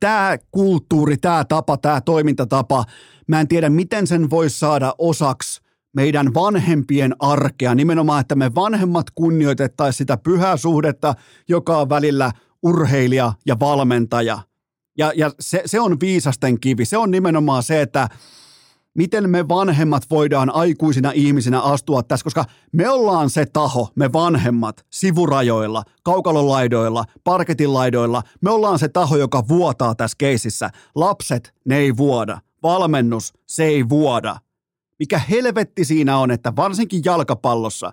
tämä 0.00 0.36
kulttuuri, 0.50 1.16
tämä 1.16 1.44
tapa, 1.44 1.76
tämä 1.76 2.00
toimintatapa, 2.00 2.84
mä 3.28 3.40
en 3.40 3.48
tiedä, 3.48 3.70
miten 3.70 4.06
sen 4.06 4.30
voisi 4.30 4.58
saada 4.58 4.94
osaksi 4.98 5.60
meidän 5.92 6.34
vanhempien 6.34 7.14
arkea, 7.18 7.74
nimenomaan, 7.74 8.20
että 8.20 8.34
me 8.34 8.54
vanhemmat 8.54 9.06
kunnioitettaisiin 9.14 9.98
sitä 9.98 10.16
pyhää 10.16 10.56
suhdetta, 10.56 11.14
joka 11.48 11.78
on 11.78 11.88
välillä– 11.88 12.32
urheilija 12.66 13.32
ja 13.46 13.56
valmentaja. 13.60 14.38
Ja, 14.98 15.12
ja 15.16 15.30
se, 15.40 15.62
se 15.66 15.80
on 15.80 16.00
viisasten 16.00 16.60
kivi. 16.60 16.84
Se 16.84 16.98
on 16.98 17.10
nimenomaan 17.10 17.62
se, 17.62 17.80
että 17.80 18.08
miten 18.94 19.30
me 19.30 19.48
vanhemmat 19.48 20.02
voidaan 20.10 20.50
aikuisina 20.54 21.10
ihmisinä 21.14 21.60
astua 21.60 22.02
tässä, 22.02 22.24
koska 22.24 22.44
me 22.72 22.88
ollaan 22.88 23.30
se 23.30 23.46
taho, 23.46 23.88
me 23.94 24.12
vanhemmat, 24.12 24.86
sivurajoilla, 24.90 25.82
kaukalolaidoilla, 26.02 27.04
parketinlaidoilla, 27.24 28.22
me 28.40 28.50
ollaan 28.50 28.78
se 28.78 28.88
taho, 28.88 29.16
joka 29.16 29.48
vuotaa 29.48 29.94
tässä 29.94 30.16
keisissä. 30.18 30.70
Lapset, 30.94 31.54
ne 31.64 31.76
ei 31.76 31.96
vuoda. 31.96 32.40
Valmennus, 32.62 33.32
se 33.46 33.64
ei 33.64 33.88
vuoda. 33.88 34.36
Mikä 34.98 35.18
helvetti 35.18 35.84
siinä 35.84 36.18
on, 36.18 36.30
että 36.30 36.56
varsinkin 36.56 37.02
jalkapallossa, 37.04 37.92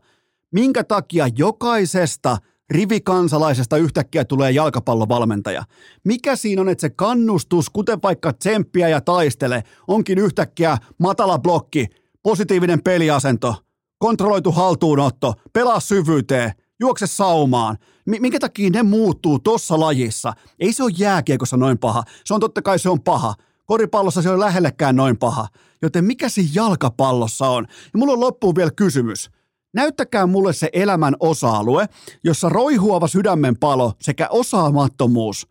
minkä 0.52 0.84
takia 0.84 1.28
jokaisesta– 1.38 2.38
rivikansalaisesta 2.74 3.78
yhtäkkiä 3.78 4.26
tulee 4.26 4.52
jalkapallovalmentaja. 4.52 5.64
Mikä 6.04 6.36
siinä 6.36 6.62
on, 6.62 6.70
että 6.70 6.82
se 6.82 6.90
kannustus, 6.90 7.70
kuten 7.70 8.00
vaikka 8.04 8.34
tsemppiä 8.34 8.90
ja 8.90 9.02
taistele, 9.02 9.64
onkin 9.88 10.18
yhtäkkiä 10.18 10.78
matala 11.00 11.40
blokki, 11.40 11.88
positiivinen 12.24 12.84
peliasento, 12.84 13.56
kontrolloitu 13.98 14.52
haltuunotto, 14.52 15.34
pelaa 15.54 15.80
syvyyteen, 15.80 16.52
juokse 16.80 17.08
saumaan. 17.08 17.78
Minkä 18.06 18.40
takia 18.40 18.70
ne 18.70 18.84
muuttuu 18.84 19.40
tuossa 19.40 19.80
lajissa? 19.80 20.34
Ei 20.60 20.74
se 20.74 20.84
ole 20.84 20.92
jääkiekossa 20.98 21.58
noin 21.58 21.78
paha. 21.78 22.04
Se 22.26 22.34
on 22.34 22.40
totta 22.40 22.62
kai 22.62 22.80
se 22.80 22.90
on 22.90 23.02
paha. 23.02 23.34
Koripallossa 23.66 24.22
se 24.22 24.30
on 24.30 24.40
lähellekään 24.40 24.96
noin 24.96 25.18
paha. 25.18 25.48
Joten 25.82 26.06
mikä 26.06 26.30
se 26.30 26.42
jalkapallossa 26.54 27.50
on? 27.50 27.66
Ja 27.94 28.00
mulla 28.00 28.14
on 28.14 28.20
loppuun 28.20 28.56
vielä 28.56 28.72
kysymys. 28.72 29.30
Näyttäkää 29.74 30.28
mulle 30.28 30.54
se 30.54 30.70
elämän 30.74 31.16
osa-alue, 31.20 31.86
jossa 32.24 32.50
roihuava 32.50 33.08
sydämen 33.08 33.58
palo 33.58 33.94
sekä 34.02 34.28
osaamattomuus, 34.30 35.48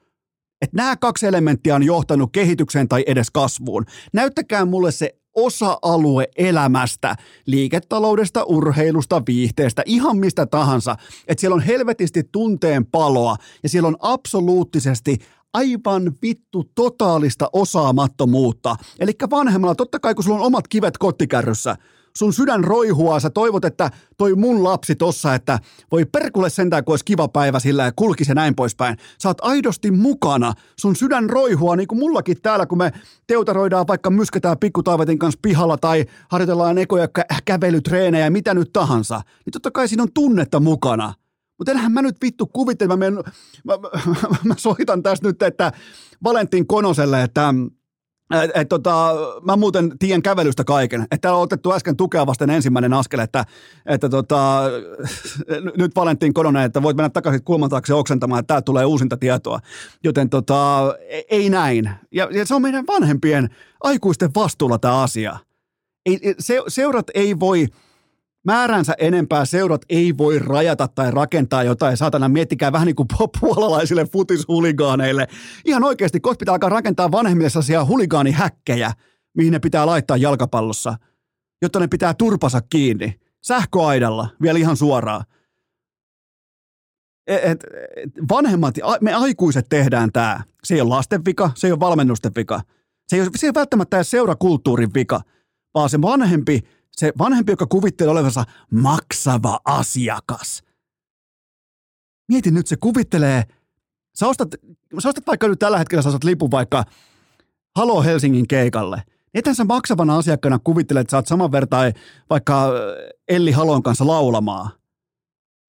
että 0.62 0.76
nämä 0.76 0.96
kaksi 0.96 1.26
elementtiä 1.26 1.74
on 1.74 1.82
johtanut 1.82 2.32
kehitykseen 2.32 2.88
tai 2.88 3.04
edes 3.06 3.30
kasvuun. 3.30 3.84
Näyttäkää 4.12 4.64
mulle 4.64 4.92
se 4.92 5.14
osa-alue 5.36 6.28
elämästä, 6.36 7.16
liiketaloudesta, 7.46 8.44
urheilusta, 8.44 9.22
viihteestä, 9.26 9.82
ihan 9.86 10.16
mistä 10.16 10.46
tahansa, 10.46 10.96
että 11.28 11.40
siellä 11.40 11.54
on 11.54 11.62
helvetisti 11.62 12.22
tunteen 12.32 12.86
paloa 12.86 13.36
ja 13.62 13.68
siellä 13.68 13.86
on 13.86 13.96
absoluuttisesti 14.00 15.18
aivan 15.54 16.12
vittu 16.22 16.64
totaalista 16.74 17.50
osaamattomuutta. 17.52 18.76
Eli 18.98 19.12
vanhemmalla, 19.30 19.74
totta 19.74 20.00
kai 20.00 20.14
kun 20.14 20.24
sulla 20.24 20.38
on 20.38 20.46
omat 20.46 20.68
kivet 20.68 20.98
kottikärryssä, 20.98 21.76
sun 22.16 22.32
sydän 22.32 22.64
roihua, 22.64 23.20
sä 23.20 23.30
toivot, 23.30 23.64
että 23.64 23.90
toi 24.16 24.34
mun 24.34 24.64
lapsi 24.64 24.96
tossa, 24.96 25.34
että 25.34 25.58
voi 25.90 26.04
perkulle 26.04 26.50
sentään, 26.50 26.84
kun 26.84 26.92
olisi 26.92 27.04
kiva 27.04 27.28
päivä 27.28 27.60
sillä 27.60 27.84
ja 27.84 27.92
kulkisi 27.96 28.30
ja 28.30 28.34
näin 28.34 28.54
poispäin. 28.54 28.96
Sä 29.22 29.28
oot 29.28 29.38
aidosti 29.42 29.90
mukana, 29.90 30.52
sun 30.80 30.96
sydän 30.96 31.30
roihua, 31.30 31.76
niin 31.76 31.88
kuin 31.88 31.98
mullakin 31.98 32.36
täällä, 32.42 32.66
kun 32.66 32.78
me 32.78 32.92
teutaroidaan 33.26 33.86
vaikka 33.86 34.10
mysketään 34.10 34.58
pikkutaivetin 34.58 35.18
kanssa 35.18 35.40
pihalla 35.42 35.76
tai 35.76 36.04
harjoitellaan 36.28 36.78
ekoja 36.78 37.06
kä- 37.18 37.36
kävelytreenejä, 37.44 38.30
mitä 38.30 38.54
nyt 38.54 38.70
tahansa, 38.72 39.20
niin 39.44 39.52
totta 39.52 39.70
kai 39.70 39.88
siinä 39.88 40.02
on 40.02 40.12
tunnetta 40.14 40.60
mukana. 40.60 41.14
Mutta 41.58 41.72
enhän 41.72 41.92
mä 41.92 42.02
nyt 42.02 42.16
vittu 42.22 42.46
kuvittele, 42.46 42.88
mä, 42.88 42.96
menen, 42.96 43.14
mä, 43.64 43.78
mä, 44.06 44.14
mä, 44.44 44.54
soitan 44.56 45.02
tässä 45.02 45.28
nyt, 45.28 45.42
että 45.42 45.72
Valentin 46.24 46.66
Konoselle, 46.66 47.22
että 47.22 47.54
et, 48.32 48.50
et, 48.54 48.68
tota, 48.68 49.14
mä 49.42 49.56
muuten 49.56 49.98
tiedän 49.98 50.22
kävelystä 50.22 50.64
kaiken. 50.64 51.02
Että 51.02 51.18
täällä 51.18 51.36
on 51.36 51.42
otettu 51.42 51.72
äsken 51.72 51.96
tukea 51.96 52.26
vasten 52.26 52.50
ensimmäinen 52.50 52.92
askel, 52.92 53.18
että, 53.18 53.44
että 53.86 54.08
tota, 54.08 54.62
nyt 55.76 55.96
Valentin 55.96 56.34
Kononen, 56.34 56.62
että 56.62 56.82
voit 56.82 56.96
mennä 56.96 57.10
takaisin 57.10 57.44
kulman 57.44 57.70
taakse 57.70 57.94
oksentamaan, 57.94 58.40
että 58.40 58.48
täältä 58.48 58.64
tulee 58.64 58.84
uusinta 58.84 59.16
tietoa. 59.16 59.58
Joten 60.04 60.30
tota, 60.30 60.94
e, 61.08 61.20
ei 61.30 61.50
näin. 61.50 61.90
Ja, 62.12 62.28
ja 62.30 62.46
se 62.46 62.54
on 62.54 62.62
meidän 62.62 62.86
vanhempien 62.86 63.48
aikuisten 63.80 64.30
vastuulla 64.34 64.78
tämä 64.78 65.02
asia. 65.02 65.36
Ei, 66.06 66.34
se, 66.38 66.62
seurat 66.68 67.06
ei 67.14 67.40
voi 67.40 67.66
määränsä 68.44 68.94
enempää 68.98 69.44
seurat 69.44 69.82
ei 69.88 70.16
voi 70.18 70.38
rajata 70.38 70.88
tai 70.88 71.10
rakentaa 71.10 71.62
jotain. 71.62 71.96
Saatana, 71.96 72.28
miettikää 72.28 72.72
vähän 72.72 72.86
niin 72.86 72.96
kuin 72.96 73.08
puolalaisille 73.40 74.06
futishuligaaneille. 74.06 75.26
Ihan 75.64 75.84
oikeasti, 75.84 76.20
kohta 76.20 76.38
pitää 76.38 76.52
alkaa 76.52 76.70
rakentaa 76.70 77.12
vanhemmille 77.12 77.50
sellaisia 77.50 77.84
huligaanihäkkejä, 77.84 78.92
mihin 79.36 79.52
ne 79.52 79.58
pitää 79.58 79.86
laittaa 79.86 80.16
jalkapallossa, 80.16 80.94
jotta 81.62 81.80
ne 81.80 81.88
pitää 81.88 82.14
turpasa 82.14 82.60
kiinni. 82.60 83.20
sähköaidalla, 83.42 84.28
vielä 84.42 84.58
ihan 84.58 84.76
suoraan. 84.76 85.24
Et, 87.26 87.44
et, 87.44 87.64
vanhemmat, 88.30 88.74
me 89.00 89.14
aikuiset 89.14 89.66
tehdään 89.68 90.12
tämä. 90.12 90.40
Se 90.64 90.74
ei 90.74 90.80
ole 90.80 90.88
lasten 90.88 91.24
vika, 91.24 91.50
se 91.54 91.66
ei 91.66 91.72
ole 91.72 91.80
valmennusten 91.80 92.32
vika. 92.36 92.60
Se 93.08 93.16
ei 93.16 93.22
ole, 93.22 93.30
se 93.36 93.46
ei 93.46 93.48
ole 93.48 93.54
välttämättä 93.54 94.02
seurakulttuurin 94.02 94.94
vika, 94.94 95.20
vaan 95.74 95.90
se 95.90 96.02
vanhempi, 96.02 96.60
se 96.96 97.12
vanhempi, 97.18 97.52
joka 97.52 97.66
kuvittelee 97.66 98.10
olevansa 98.10 98.44
maksava 98.70 99.60
asiakas. 99.64 100.62
Mieti 102.28 102.50
nyt, 102.50 102.66
se 102.66 102.76
kuvittelee, 102.76 103.44
sä 104.14 104.28
ostat, 104.28 104.48
sä 105.02 105.08
ostat 105.08 105.26
vaikka 105.26 105.48
nyt 105.48 105.58
tällä 105.58 105.78
hetkellä, 105.78 106.02
sä 106.02 106.08
ostat 106.08 106.24
lipun 106.24 106.50
vaikka 106.50 106.84
Halo 107.76 108.02
Helsingin 108.02 108.48
keikalle. 108.48 109.02
Etän 109.34 109.54
sä 109.54 109.64
maksavana 109.64 110.16
asiakkaana 110.16 110.58
kuvittele, 110.64 111.00
että 111.00 111.10
sä 111.10 111.16
oot 111.16 111.26
saman 111.26 111.52
vertain 111.52 111.94
vaikka 112.30 112.70
Elli 113.28 113.52
Halon 113.52 113.82
kanssa 113.82 114.06
laulamaan– 114.06 114.70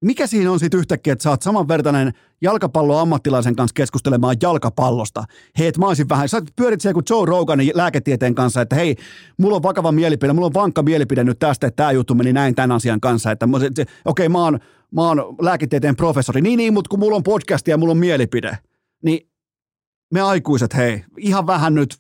mikä 0.04 0.28
siinä 0.28 0.51
on 0.51 0.60
sitten 0.60 0.80
yhtäkkiä, 0.80 1.14
että 1.14 1.24
sä 1.24 1.30
oot 1.30 1.41
samanvertainen 1.41 2.14
jalkapalloammattilaisen 2.41 3.56
kanssa 3.56 3.74
keskustelemaan 3.74 4.36
jalkapallosta? 4.41 5.24
Hei, 5.60 5.68
että 5.68 5.80
mä 5.80 5.88
olisin 5.88 6.10
vähän, 6.10 6.30
sä 6.30 6.41
pyörit 6.56 6.82
siellä 6.82 6.93
kuin 6.93 7.04
Joe 7.10 7.26
Roganin 7.26 7.72
lääketieteen 7.74 8.36
kanssa, 8.36 8.62
että 8.62 8.76
hei, 8.76 8.95
mulla 9.38 9.56
on 9.56 9.64
vakava 9.64 9.91
mielipide, 9.91 10.34
mulla 10.34 10.47
on 10.47 10.54
vankka 10.54 10.84
mielipide 10.84 11.24
nyt 11.24 11.39
tästä, 11.39 11.68
että 11.68 11.76
tämä 11.76 11.91
juttu 11.91 12.16
meni 12.16 12.34
näin 12.34 12.56
tämän 12.56 12.72
asian 12.72 13.01
kanssa, 13.01 13.32
että 13.32 13.45
okei, 13.45 13.86
okay, 14.06 14.30
mä 14.30 14.43
oon, 14.43 14.60
mä 14.91 15.01
oon 15.01 15.36
lääketieteen 15.41 15.95
professori, 15.95 16.41
niin 16.41 16.58
niin, 16.58 16.74
mutta 16.74 16.89
kun 16.89 16.99
mulla 16.99 17.16
on 17.16 17.24
podcast 17.24 17.68
ja 17.68 17.78
mulla 17.78 17.91
on 17.91 17.97
mielipide, 17.97 18.58
niin 19.04 19.30
me 20.14 20.22
aikuiset, 20.22 20.76
hei, 20.76 21.04
ihan 21.18 21.47
vähän 21.47 21.74
nyt 21.74 21.97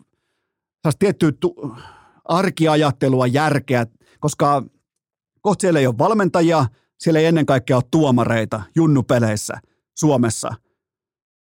tiettyä 0.99 1.31
tu- 1.31 1.75
arkiajattelua, 2.25 3.27
järkeä, 3.27 3.87
koska 4.19 4.63
kohta 5.41 5.61
siellä 5.61 5.79
ei 5.79 5.87
ole 5.87 5.97
valmentajia, 5.97 6.65
siellä 7.03 7.19
ei 7.19 7.25
ennen 7.25 7.45
kaikkea 7.45 7.77
ole 7.77 7.83
tuomareita 7.91 8.61
junnupeleissä 8.75 9.53
Suomessa. 9.97 10.49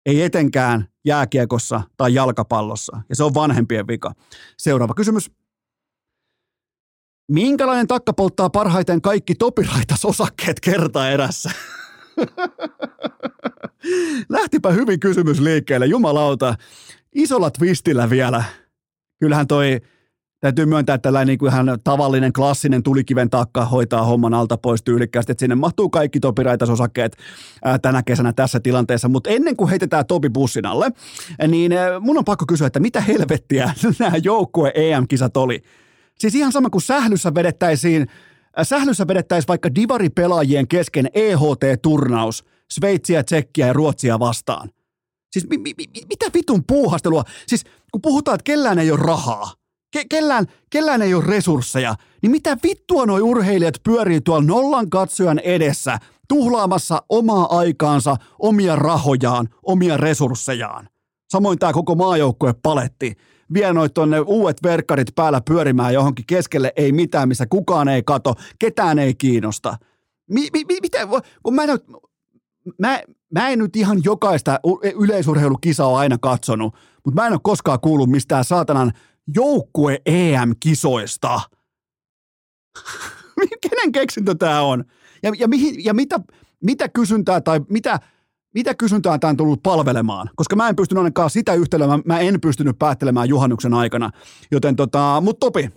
Ei 0.05 0.21
etenkään 0.21 0.87
jääkiekossa 1.05 1.81
tai 1.97 2.13
jalkapallossa. 2.13 3.01
Ja 3.09 3.15
se 3.15 3.23
on 3.23 3.33
vanhempien 3.33 3.87
vika. 3.87 4.13
Seuraava 4.57 4.93
kysymys. 4.93 5.31
Minkälainen 7.31 7.87
takka 7.87 8.13
polttaa 8.13 8.49
parhaiten 8.49 9.01
kaikki 9.01 9.35
topiraitasosakkeet 9.35 10.59
kerta 10.59 11.09
erässä? 11.09 11.51
Lähtipä 14.29 14.71
hyvin 14.71 14.99
kysymys 14.99 15.39
liikkeelle, 15.39 15.85
jumalauta. 15.85 16.55
Isolla 17.15 17.51
twistillä 17.51 18.09
vielä. 18.09 18.43
Kyllähän 19.19 19.47
toi 19.47 19.81
täytyy 20.39 20.65
myöntää, 20.65 20.93
että 20.93 21.07
tällainen 21.07 21.27
niin 21.27 21.39
kuin 21.39 21.51
ihan 21.51 21.77
tavallinen 21.83 22.33
klassinen 22.33 22.83
tulikiven 22.83 23.29
takka 23.29 23.65
hoitaa 23.65 24.03
homman 24.03 24.33
alta 24.33 24.57
pois 24.57 24.83
tyylikkäästi, 24.83 25.31
että 25.31 25.39
sinne 25.39 25.55
mahtuu 25.55 25.89
kaikki 25.89 26.19
topiraitasosakkeet 26.19 27.17
tänä 27.81 28.03
kesänä 28.03 28.33
tässä 28.33 28.59
tilanteessa, 28.59 29.09
mutta 29.09 29.29
ennen 29.29 29.55
kuin 29.55 29.69
heitetään 29.69 30.05
Topi 30.05 30.29
bussin 30.29 30.65
alle, 30.65 30.91
niin 31.47 31.71
mun 31.99 32.17
on 32.17 32.25
pakko 32.25 32.45
kysyä, 32.45 32.67
että 32.67 32.79
mitä 32.79 33.01
helvettiä 33.01 33.73
nämä 33.99 34.17
joukkue 34.23 34.71
EM-kisat 34.75 35.37
oli? 35.37 35.63
Siis 36.19 36.35
ihan 36.35 36.51
sama 36.51 36.69
kuin 36.69 36.81
sählyssä 36.81 37.33
vedettäisiin, 37.35 38.07
sählyssä 38.63 39.07
vedettäisiin 39.07 39.47
vaikka 39.47 39.75
divaripelaajien 39.75 40.67
kesken 40.67 41.09
EHT-turnaus 41.13 42.45
Sveitsiä, 42.71 43.23
Tsekkiä 43.23 43.67
ja 43.67 43.73
Ruotsia 43.73 44.19
vastaan. 44.19 44.69
Siis 45.31 45.47
mi- 45.49 45.57
mi- 45.57 45.73
mitä 46.09 46.25
vitun 46.33 46.63
puuhastelua? 46.67 47.23
Siis 47.47 47.63
kun 47.91 48.01
puhutaan, 48.01 48.35
että 48.35 48.43
kellään 48.43 48.79
ei 48.79 48.91
ole 48.91 48.99
rahaa, 48.99 49.53
ke- 49.97 50.05
kellään, 50.09 50.45
kellään 50.69 51.01
ei 51.01 51.13
ole 51.13 51.25
resursseja, 51.25 51.95
niin 52.21 52.31
mitä 52.31 52.57
vittua 52.63 53.05
noi 53.05 53.21
urheilijat 53.21 53.75
pyörii 53.83 54.21
tuolla 54.21 54.45
nollan 54.47 54.89
katsojan 54.89 55.39
edessä 55.39 55.99
tuhlaamassa 56.27 57.03
omaa 57.09 57.57
aikaansa, 57.57 58.15
omia 58.39 58.75
rahojaan, 58.75 59.49
omia 59.63 59.97
resurssejaan. 59.97 60.89
Samoin 61.31 61.59
tämä 61.59 61.73
koko 61.73 61.95
maajoukkue 61.95 62.53
paletti. 62.63 63.15
Vie 63.53 63.73
noit 63.73 63.93
tonne 63.93 64.19
uudet 64.19 64.63
verkkarit 64.63 65.07
päällä 65.15 65.41
pyörimään 65.41 65.93
johonkin 65.93 66.25
keskelle, 66.25 66.73
ei 66.75 66.91
mitään, 66.91 67.27
missä 67.27 67.45
kukaan 67.45 67.87
ei 67.87 68.03
kato, 68.03 68.35
ketään 68.59 68.99
ei 68.99 69.13
kiinnosta. 69.13 69.77
Mi, 70.29 70.47
mi, 70.53 70.63
mi, 70.67 70.77
mitä, 70.81 70.97
kun 71.43 71.55
mä 71.55 71.63
en, 71.63 71.69
mä, 72.79 73.01
mä 73.33 73.49
en 73.49 73.59
nyt 73.59 73.75
ihan 73.75 74.01
jokaista 74.03 74.59
yleisurheilukisaa 74.99 75.97
aina 75.97 76.17
katsonut, 76.17 76.75
mutta 77.05 77.21
mä 77.21 77.27
en 77.27 77.33
ole 77.33 77.39
koskaan 77.43 77.79
kuullut 77.79 78.09
mistään 78.09 78.43
saatanan 78.43 78.91
joukkue 79.35 80.01
EM-kisoista. 80.05 81.41
Kenen 83.61 83.91
keksintö 83.91 84.35
tämä 84.35 84.61
on? 84.61 84.83
Ja, 85.23 85.31
ja, 85.39 85.47
mihin, 85.47 85.85
ja 85.85 85.93
mitä, 85.93 86.19
mitä 86.63 86.89
kysyntää 86.89 87.41
tai 87.41 87.59
mitä, 87.69 87.99
mitä 88.53 88.73
kysyntää 88.73 89.19
tämä 89.19 89.29
on 89.29 89.37
tullut 89.37 89.63
palvelemaan? 89.63 90.29
Koska 90.35 90.55
mä 90.55 90.69
en 90.69 90.75
pystynyt 90.75 90.99
ainakaan 90.99 91.29
sitä 91.29 91.53
yhtälöä, 91.53 91.87
mä, 92.05 92.19
en 92.19 92.41
pystynyt 92.41 92.79
päättelemään 92.79 93.29
juhannuksen 93.29 93.73
aikana. 93.73 94.09
Joten 94.51 94.75
tota, 94.75 95.21
mut 95.21 95.39
Topi, 95.39 95.69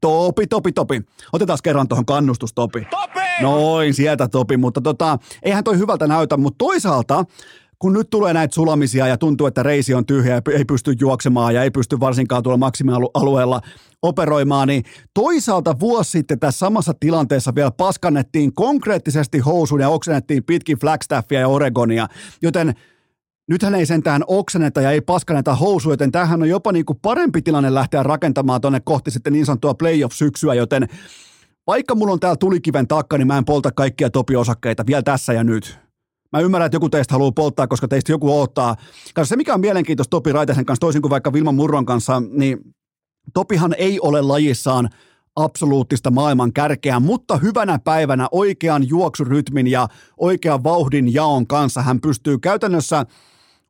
Topi, 0.00 0.46
Topi, 0.46 0.72
Topi. 0.72 1.02
Otetaan 1.32 1.58
kerran 1.62 1.88
tuohon 1.88 2.06
kannustustopi. 2.06 2.86
Topi! 2.90 3.20
Noin, 3.42 3.94
sieltä 3.94 4.28
Topi, 4.28 4.56
mutta 4.56 4.80
tota, 4.80 5.18
eihän 5.42 5.64
toi 5.64 5.78
hyvältä 5.78 6.06
näytä, 6.06 6.36
mutta 6.36 6.58
toisaalta 6.58 7.24
kun 7.78 7.92
nyt 7.92 8.10
tulee 8.10 8.32
näitä 8.32 8.54
sulamisia 8.54 9.06
ja 9.06 9.18
tuntuu, 9.18 9.46
että 9.46 9.62
reisi 9.62 9.94
on 9.94 10.06
tyhjä 10.06 10.34
ja 10.34 10.42
ei 10.52 10.64
pysty 10.64 10.94
juoksemaan 11.00 11.54
ja 11.54 11.62
ei 11.62 11.70
pysty 11.70 12.00
varsinkaan 12.00 12.42
tuolla 12.42 12.58
maksimialueella 12.58 13.60
operoimaan, 14.02 14.68
niin 14.68 14.82
toisaalta 15.14 15.80
vuosi 15.80 16.10
sitten 16.10 16.38
tässä 16.38 16.58
samassa 16.58 16.92
tilanteessa 17.00 17.54
vielä 17.54 17.70
paskannettiin 17.70 18.54
konkreettisesti 18.54 19.38
housun 19.38 19.80
ja 19.80 19.88
oksennettiin 19.88 20.44
pitkin 20.44 20.78
Flagstaffia 20.78 21.40
ja 21.40 21.48
Oregonia, 21.48 22.06
joten 22.42 22.74
nythän 23.50 23.74
ei 23.74 23.86
sentään 23.86 24.24
oksenneta 24.26 24.80
ja 24.80 24.90
ei 24.90 25.00
paskanneta 25.00 25.54
housu, 25.54 25.90
joten 25.90 26.12
tämähän 26.12 26.42
on 26.42 26.48
jopa 26.48 26.72
niin 26.72 26.84
kuin 26.84 26.98
parempi 27.02 27.42
tilanne 27.42 27.74
lähteä 27.74 28.02
rakentamaan 28.02 28.60
tuonne 28.60 28.80
kohti 28.84 29.10
sitten 29.10 29.32
niin 29.32 29.46
sanottua 29.46 29.74
playoff-syksyä, 29.74 30.54
joten 30.54 30.88
vaikka 31.66 31.94
mulla 31.94 32.12
on 32.12 32.20
täällä 32.20 32.36
tulikiven 32.36 32.88
takka, 32.88 33.18
niin 33.18 33.26
mä 33.26 33.38
en 33.38 33.44
polta 33.44 33.70
kaikkia 33.72 34.10
topiosakkeita 34.10 34.86
vielä 34.86 35.02
tässä 35.02 35.32
ja 35.32 35.44
nyt. 35.44 35.85
Mä 36.32 36.40
ymmärrän, 36.40 36.66
että 36.66 36.76
joku 36.76 36.88
teistä 36.88 37.14
haluaa 37.14 37.32
polttaa, 37.32 37.66
koska 37.66 37.88
teistä 37.88 38.12
joku 38.12 38.40
ottaa. 38.40 38.76
Koska 39.04 39.24
se, 39.24 39.36
mikä 39.36 39.54
on 39.54 39.60
mielenkiintoista 39.60 40.10
Topi 40.10 40.32
Raitasen 40.32 40.66
kanssa, 40.66 40.80
toisin 40.80 41.02
kuin 41.02 41.10
vaikka 41.10 41.32
Vilman 41.32 41.54
Murron 41.54 41.86
kanssa, 41.86 42.22
niin 42.30 42.58
Topihan 43.34 43.74
ei 43.78 44.00
ole 44.00 44.22
lajissaan 44.22 44.88
absoluuttista 45.36 46.10
maailman 46.10 46.52
kärkeä, 46.52 47.00
mutta 47.00 47.36
hyvänä 47.36 47.78
päivänä 47.78 48.28
oikean 48.30 48.88
juoksurytmin 48.88 49.66
ja 49.66 49.88
oikean 50.20 50.64
vauhdin 50.64 51.14
jaon 51.14 51.46
kanssa 51.46 51.82
hän 51.82 52.00
pystyy 52.00 52.38
käytännössä 52.38 53.06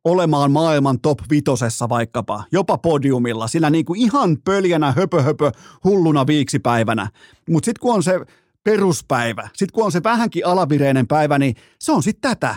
olemaan 0.04 0.52
maailman 0.52 1.00
top 1.00 1.18
vitosessa 1.30 1.88
vaikkapa, 1.88 2.44
jopa 2.52 2.78
podiumilla, 2.78 3.48
sillä 3.48 3.70
niin 3.70 3.84
kuin 3.84 4.00
ihan 4.00 4.36
pöljänä 4.44 4.92
höpö 4.92 5.22
höpö 5.22 5.52
hulluna 5.84 6.26
viiksipäivänä. 6.26 7.08
Mutta 7.50 7.64
sitten 7.64 7.80
kun 7.80 7.94
on 7.94 8.02
se 8.02 8.20
peruspäivä. 8.66 9.48
Sitten 9.52 9.74
kun 9.74 9.84
on 9.84 9.92
se 9.92 10.02
vähänkin 10.02 10.46
alavireinen 10.46 11.06
päivä, 11.06 11.38
niin 11.38 11.56
se 11.78 11.92
on 11.92 12.02
sitten 12.02 12.30
tätä. 12.30 12.56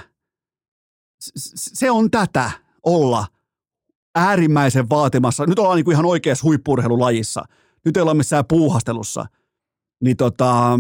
Se 1.55 1.91
on 1.91 2.12
tätä 2.12 2.51
olla 2.84 3.28
äärimmäisen 4.16 4.89
vaatimassa. 4.89 5.45
Nyt 5.45 5.60
ollaan 5.60 5.76
niinku 5.76 5.91
ihan 5.91 6.05
oikeassa 6.05 6.43
huippurheilulajissa. 6.43 7.43
Nyt 7.86 7.97
ei 7.97 8.01
olla 8.01 8.14
missään 8.14 8.45
puuhastelussa. 8.45 9.26
Niin 10.03 10.18
tota, 10.18 10.80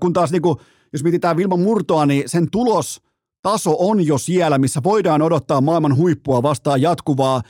kun 0.00 0.12
taas 0.12 0.32
niinku, 0.32 0.60
jos 0.92 1.02
mietitään 1.02 1.36
Vilman 1.36 1.60
murtoa, 1.60 2.06
niin 2.06 2.28
sen 2.28 2.50
tulos 2.50 3.00
taso 3.42 3.76
on 3.78 4.06
jo 4.06 4.18
siellä, 4.18 4.58
missä 4.58 4.80
voidaan 4.84 5.22
odottaa 5.22 5.60
maailman 5.60 5.96
huippua 5.96 6.42
vastaan 6.42 6.82
jatkuvaa 6.82 7.42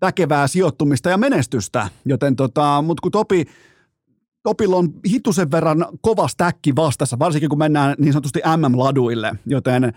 väkevää 0.00 0.46
sijoittumista 0.46 1.10
ja 1.10 1.18
menestystä. 1.18 1.88
Joten 2.04 2.36
tota, 2.36 2.82
mutta 2.82 3.00
kun 3.00 3.12
Topi 3.12 3.44
Topilla 4.48 4.76
on 4.76 4.88
hitusen 5.08 5.50
verran 5.50 5.86
kova 6.00 6.28
stäkki 6.28 6.76
vastassa, 6.76 7.18
varsinkin 7.18 7.48
kun 7.48 7.58
mennään 7.58 7.94
niin 7.98 8.12
sanotusti 8.12 8.40
MM-laduille, 8.56 9.32
joten 9.46 9.92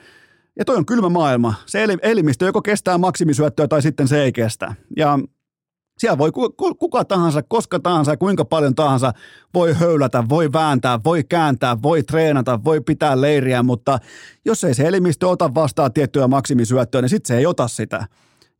ja 0.59 0.65
toi 0.65 0.75
on 0.77 0.85
kylmä 0.85 1.09
maailma. 1.09 1.53
Se 1.65 1.87
elimistö 2.01 2.45
joko 2.45 2.61
kestää 2.61 2.97
maksimisyöttöä 2.97 3.67
tai 3.67 3.81
sitten 3.81 4.07
se 4.07 4.23
ei 4.23 4.31
kestä. 4.31 4.75
Ja 4.97 5.19
siellä 5.97 6.17
voi 6.17 6.31
kuka 6.79 7.05
tahansa, 7.05 7.43
koska 7.43 7.79
tahansa, 7.79 8.17
kuinka 8.17 8.45
paljon 8.45 8.75
tahansa 8.75 9.13
voi 9.53 9.73
höylätä, 9.73 10.23
voi 10.29 10.53
vääntää, 10.53 10.99
voi 11.03 11.23
kääntää, 11.23 11.81
voi 11.81 12.03
treenata, 12.03 12.63
voi 12.63 12.81
pitää 12.81 13.21
leiriä, 13.21 13.63
mutta 13.63 13.99
jos 14.45 14.63
ei 14.63 14.73
se 14.73 14.87
elimistö 14.87 15.27
ota 15.27 15.53
vastaan 15.53 15.93
tiettyä 15.93 16.27
maksimisyöttöä, 16.27 17.01
niin 17.01 17.09
sitten 17.09 17.27
se 17.27 17.37
ei 17.37 17.45
ota 17.45 17.67
sitä. 17.67 18.07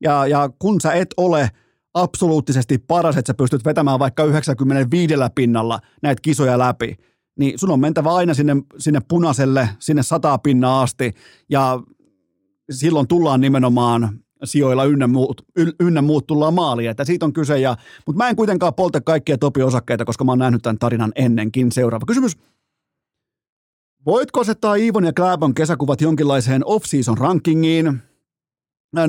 Ja, 0.01 0.27
ja 0.27 0.49
kun 0.59 0.81
sä 0.81 0.93
et 0.93 1.13
ole– 1.17 1.49
absoluuttisesti 1.93 2.77
paras, 2.77 3.17
että 3.17 3.29
sä 3.29 3.33
pystyt 3.33 3.65
vetämään 3.65 3.99
vaikka 3.99 4.23
95 4.23 5.13
pinnalla 5.35 5.79
näitä 6.01 6.19
kisoja 6.21 6.59
läpi, 6.59 6.95
niin 7.39 7.59
sun 7.59 7.71
on 7.71 7.79
mentävä 7.79 8.13
aina 8.13 8.33
sinne, 8.33 8.55
sinne 8.77 8.99
punaiselle, 9.07 9.69
sinne 9.79 10.03
sataa 10.03 10.37
pinnaa 10.37 10.81
asti, 10.81 11.13
ja 11.49 11.79
silloin 12.71 13.07
tullaan 13.07 13.41
nimenomaan 13.41 14.19
sijoilla 14.43 14.85
ynnä 14.85 15.07
muut, 15.07 15.41
ynnä 15.79 16.01
muut 16.01 16.27
tullaan 16.27 16.53
maaliin, 16.53 16.89
että 16.89 17.05
siitä 17.05 17.25
on 17.25 17.33
kyse, 17.33 17.59
ja, 17.59 17.77
mutta 18.05 18.17
mä 18.17 18.29
en 18.29 18.35
kuitenkaan 18.35 18.73
polta 18.73 19.01
kaikkia 19.01 19.37
topi-osakkeita, 19.37 20.05
koska 20.05 20.23
mä 20.23 20.31
oon 20.31 20.39
nähnyt 20.39 20.61
tämän 20.61 20.79
tarinan 20.79 21.11
ennenkin. 21.15 21.71
Seuraava 21.71 22.05
kysymys. 22.05 22.37
Voitko 24.05 24.39
asettaa 24.41 24.75
Iivon 24.75 25.05
ja 25.05 25.13
Kläbon 25.13 25.53
kesäkuvat 25.53 26.01
jonkinlaiseen 26.01 26.65
off-season 26.65 27.17
rankingiin? 27.17 28.01
No 28.95 29.07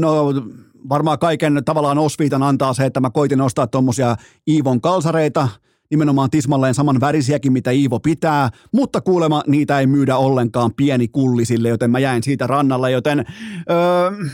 varmaan 0.88 1.18
kaiken 1.18 1.62
tavallaan 1.64 1.98
osviitan 1.98 2.42
antaa 2.42 2.74
se, 2.74 2.84
että 2.84 3.00
mä 3.00 3.10
koitin 3.10 3.40
ostaa 3.40 3.66
tuommoisia 3.66 4.16
Iivon 4.48 4.80
kalsareita, 4.80 5.48
nimenomaan 5.90 6.30
tismalleen 6.30 6.74
saman 6.74 7.00
värisiäkin, 7.00 7.52
mitä 7.52 7.70
Iivo 7.70 8.00
pitää, 8.00 8.50
mutta 8.72 9.00
kuulema 9.00 9.42
niitä 9.46 9.80
ei 9.80 9.86
myydä 9.86 10.16
ollenkaan 10.16 10.70
pieni 10.76 11.08
kullisille, 11.08 11.68
joten 11.68 11.90
mä 11.90 11.98
jäin 11.98 12.22
siitä 12.22 12.46
rannalle, 12.46 12.90
joten 12.90 13.24
öö, 13.70 14.28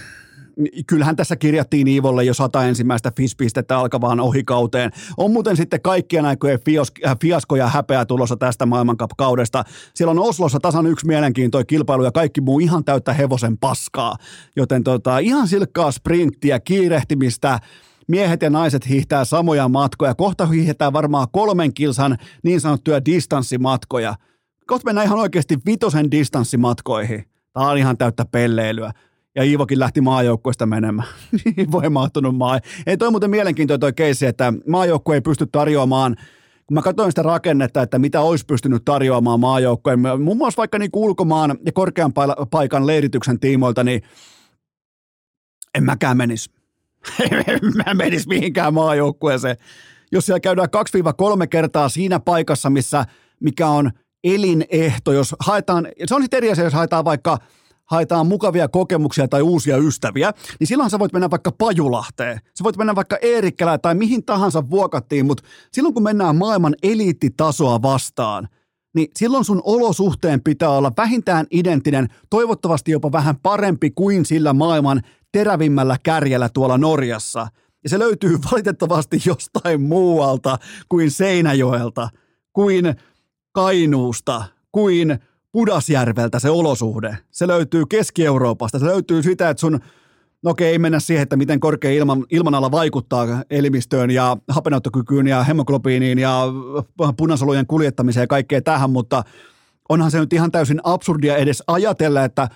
kyllähän 0.87 1.17
tässä 1.17 1.37
kirjattiin 1.37 1.89
Iivolle 1.89 2.25
jo 2.25 2.35
sata 2.35 2.65
ensimmäistä 2.65 3.13
FIS-pistettä 3.17 3.79
alkavaan 3.79 4.21
ohikauteen. 4.21 4.91
On 5.17 5.31
muuten 5.31 5.57
sitten 5.57 5.81
kaikkien 5.81 6.25
aikojen 6.25 6.59
äh, 7.07 7.17
fiasko 7.21 7.57
ja 7.57 7.69
häpeä 7.69 8.05
tulossa 8.05 8.37
tästä 8.37 8.67
maailmankap-kaudesta. 8.67 9.65
Siellä 9.95 10.11
on 10.11 10.19
Oslossa 10.19 10.59
tasan 10.61 10.87
yksi 10.87 11.07
mielenkiintoinen 11.07 11.67
kilpailu 11.67 12.05
ja 12.05 12.13
kaikki 12.13 12.41
muu 12.41 12.59
ihan 12.59 12.85
täyttä 12.85 13.13
hevosen 13.13 13.59
paskaa. 13.59 14.17
Joten 14.57 14.85
tota, 14.85 15.19
ihan 15.19 15.49
silkkaa 15.49 15.91
sprinttiä, 15.91 16.61
kiirehtimistä, 16.61 17.59
miehet 18.09 18.43
ja 18.43 18.51
naiset 18.51 18.89
hiihtää 18.89 19.25
samoja 19.25 19.69
matkoja. 19.69 20.15
Kohta 20.15 20.47
hiihetään 20.47 20.93
varmaan 20.93 21.27
kolmen 21.33 21.75
kilsan 21.75 22.19
niin 22.45 22.61
sanottuja 22.61 23.05
distanssimatkoja. 23.05 24.15
Kohta 24.67 24.85
mennään 24.85 25.07
ihan 25.07 25.19
oikeasti 25.19 25.59
vitosen 25.67 26.11
distanssimatkoihin. 26.11 27.25
Tämä 27.53 27.71
on 27.71 27.79
ihan 27.79 27.99
täyttä 27.99 28.25
pelleilyä 28.25 28.93
ja 29.39 29.45
Iivokin 29.45 29.79
lähti 29.79 30.01
maajoukkueesta 30.01 30.67
menemään. 30.67 31.09
Voi 31.73 31.91
mahtunut 31.91 32.37
maa. 32.37 32.61
Ei 32.87 32.97
toi 32.97 33.11
muuten 33.11 33.31
mielenkiintoinen 33.31 33.81
toi 33.81 33.93
keissi, 33.93 34.27
että 34.27 34.53
maajoukkue 34.67 35.15
ei 35.15 35.21
pysty 35.21 35.47
tarjoamaan 35.53 36.17
kun 36.67 36.75
mä 36.75 36.83
katsoin 36.83 37.13
sitä 37.13 37.23
rakennetta, 37.23 37.83
että 37.83 37.99
mitä 37.99 38.21
olisi 38.21 38.47
pystynyt 38.47 38.85
tarjoamaan 38.85 39.41
maajoukkojen, 39.41 40.01
muun 40.23 40.37
muassa 40.37 40.57
vaikka 40.57 40.79
niin 40.79 40.91
ulkomaan 40.93 41.59
ja 41.67 41.73
korkean 41.73 42.13
paikan 42.51 42.87
leirityksen 42.87 43.41
tiimoilta, 43.41 43.85
niin 43.85 44.03
en 45.75 45.85
mäkään 45.85 46.17
menisi. 46.17 46.51
mä 47.87 47.95
menis 47.95 48.27
mihinkään 48.27 48.75
maajoukkueeseen. 48.75 49.57
Jos 50.13 50.27
siellä 50.27 50.41
käydään 50.41 50.69
2-3 51.45 51.47
kertaa 51.51 51.89
siinä 51.89 52.21
paikassa, 52.21 52.71
missä 52.71 53.05
mikä 53.41 53.69
on 53.69 53.91
elinehto, 54.25 55.13
jos 55.13 55.35
haetaan, 55.41 55.89
se 56.07 56.15
on 56.15 56.23
sitten 56.23 56.37
eri 56.37 56.53
asia, 56.53 56.65
jos 56.65 56.75
haetaan 56.75 57.05
vaikka– 57.05 57.39
haetaan 57.91 58.27
mukavia 58.27 58.69
kokemuksia 58.69 59.29
tai 59.29 59.43
uusia 59.43 59.77
ystäviä, 59.77 60.33
niin 60.61 60.67
silloin 60.67 60.91
sä 60.91 60.99
voit 60.99 61.13
mennä 61.13 61.31
vaikka 61.31 61.53
Pajulahteen. 61.53 62.41
Sä 62.59 62.65
voit 62.65 62.77
mennä 62.77 62.95
vaikka 62.95 63.17
Eerikkälään 63.23 63.81
tai 63.81 63.95
mihin 63.95 64.25
tahansa 64.25 64.71
vuokattiin, 64.71 65.27
mutta 65.27 65.43
silloin 65.73 65.95
kun 65.95 66.03
mennään 66.03 66.37
maailman 66.37 66.75
eliittitasoa 66.83 67.83
vastaan, 67.83 68.49
niin 68.95 69.09
silloin 69.17 69.45
sun 69.45 69.63
olosuhteen 69.65 70.43
pitää 70.43 70.71
olla 70.71 70.93
vähintään 70.97 71.47
identtinen, 71.51 72.09
toivottavasti 72.31 72.91
jopa 72.91 73.13
vähän 73.13 73.37
parempi 73.43 73.91
kuin 73.91 74.25
sillä 74.25 74.53
maailman 74.53 75.03
terävimmällä 75.33 75.97
kärjellä 76.03 76.49
tuolla 76.49 76.79
Norjassa. 76.79 77.49
Ja 77.85 77.91
se 77.91 77.99
löytyy 77.99 78.39
valitettavasti 78.53 79.21
jostain 79.27 79.81
muualta 79.81 80.59
kuin 80.89 81.11
Seinäjoelta, 81.11 82.09
kuin 82.53 82.95
Kainuusta, 83.53 84.45
kuin 84.73 85.19
Pudasjärveltä 85.53 86.39
se 86.39 86.51
olosuhde. 86.51 87.19
Se 87.31 87.47
löytyy 87.47 87.87
Keski-Euroopasta. 87.87 88.79
Se 88.79 88.85
löytyy 88.85 89.23
sitä, 89.23 89.51
että 89.51 89.61
sun, 89.61 89.81
no 90.43 90.51
okei, 90.51 90.73
ei 90.73 90.79
mennä 90.79 91.01
siihen, 91.01 91.23
että 91.23 91.37
miten 91.37 91.61
korkea 91.61 91.91
ilman, 91.91 92.27
ilmanala 92.31 92.71
vaikuttaa 92.71 93.27
elimistöön 93.51 94.11
ja 94.11 94.37
hapenottokykyyn 94.49 95.27
ja 95.27 95.43
hemoglobiiniin 95.43 96.19
ja 96.19 96.43
punasolujen 97.17 97.67
kuljettamiseen 97.67 98.23
ja 98.23 98.27
kaikkea 98.27 98.63
tähän, 98.63 98.91
mutta 98.91 99.25
onhan 99.89 100.11
se 100.11 100.21
nyt 100.21 100.33
ihan 100.33 100.53
täysin 100.53 100.81
absurdia 100.85 101.37
edes 101.37 101.63
ajatella, 101.67 102.25
että 102.25 102.49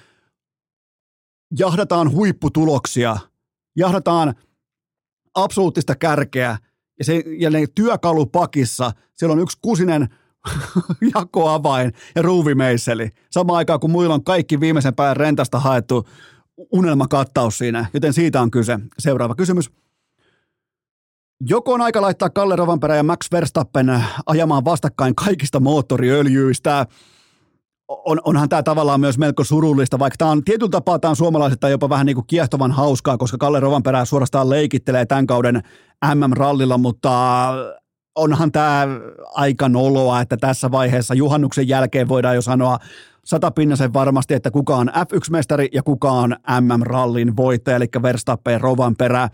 jahdataan 1.58 2.12
huipputuloksia, 2.12 3.16
jahdataan 3.76 4.34
absoluuttista 5.34 5.94
kärkeä 5.96 6.58
ja, 6.98 7.04
se, 7.04 7.22
ja 7.38 7.50
ne 7.50 7.66
työkalupakissa, 7.74 8.92
siellä 9.14 9.32
on 9.32 9.42
yksi 9.42 9.58
kusinen– 9.62 10.08
jakoavain 11.14 11.92
ja 12.14 12.22
ruuvimeisseli. 12.22 13.10
Samaan 13.30 13.56
aikaan, 13.56 13.80
kun 13.80 13.90
muilla 13.90 14.14
on 14.14 14.24
kaikki 14.24 14.60
viimeisen 14.60 14.94
päivän 14.94 15.16
rentasta 15.16 15.60
haettu 15.60 16.08
unelmakattaus 16.72 17.58
siinä, 17.58 17.86
joten 17.94 18.12
siitä 18.12 18.40
on 18.40 18.50
kyse. 18.50 18.78
Seuraava 18.98 19.34
kysymys. 19.34 19.70
Joko 21.48 21.72
on 21.72 21.80
aika 21.80 22.02
laittaa 22.02 22.30
Kalle 22.30 22.56
Rovanperä 22.56 22.96
ja 22.96 23.02
Max 23.02 23.32
Verstappen 23.32 24.04
ajamaan 24.26 24.64
vastakkain 24.64 25.14
kaikista 25.14 25.60
moottoriöljyistä? 25.60 26.86
On, 27.88 28.20
onhan 28.24 28.48
tämä 28.48 28.62
tavallaan 28.62 29.00
myös 29.00 29.18
melko 29.18 29.44
surullista, 29.44 29.98
vaikka 29.98 30.16
tämä 30.16 30.30
on 30.30 30.44
tietyllä 30.44 30.70
tapaa 30.70 30.98
tämä 30.98 31.10
on 31.10 31.16
suomalaiset 31.16 31.60
jopa 31.70 31.88
vähän 31.88 32.06
niin 32.06 32.14
kuin 32.14 32.26
kiehtovan 32.26 32.72
hauskaa, 32.72 33.18
koska 33.18 33.38
Kalle 33.38 33.60
Rovanperä 33.60 34.04
suorastaan 34.04 34.50
leikittelee 34.50 35.06
tämän 35.06 35.26
kauden 35.26 35.62
MM-rallilla, 36.14 36.78
mutta 36.78 37.52
onhan 38.14 38.52
tämä 38.52 38.86
aika 39.34 39.68
noloa, 39.68 40.20
että 40.20 40.36
tässä 40.36 40.70
vaiheessa 40.70 41.14
juhannuksen 41.14 41.68
jälkeen 41.68 42.08
voidaan 42.08 42.34
jo 42.34 42.42
sanoa 42.42 42.78
satapinnasen 43.24 43.92
varmasti, 43.92 44.34
että 44.34 44.50
kuka 44.50 44.76
on 44.76 44.88
F1-mestari 44.88 45.68
ja 45.72 45.82
kuka 45.82 46.10
on 46.10 46.36
MM-rallin 46.60 47.36
voittaja, 47.36 47.76
eli 47.76 47.86
Verstappen 48.02 48.60
rovan 48.60 48.96
perä. 48.96 49.28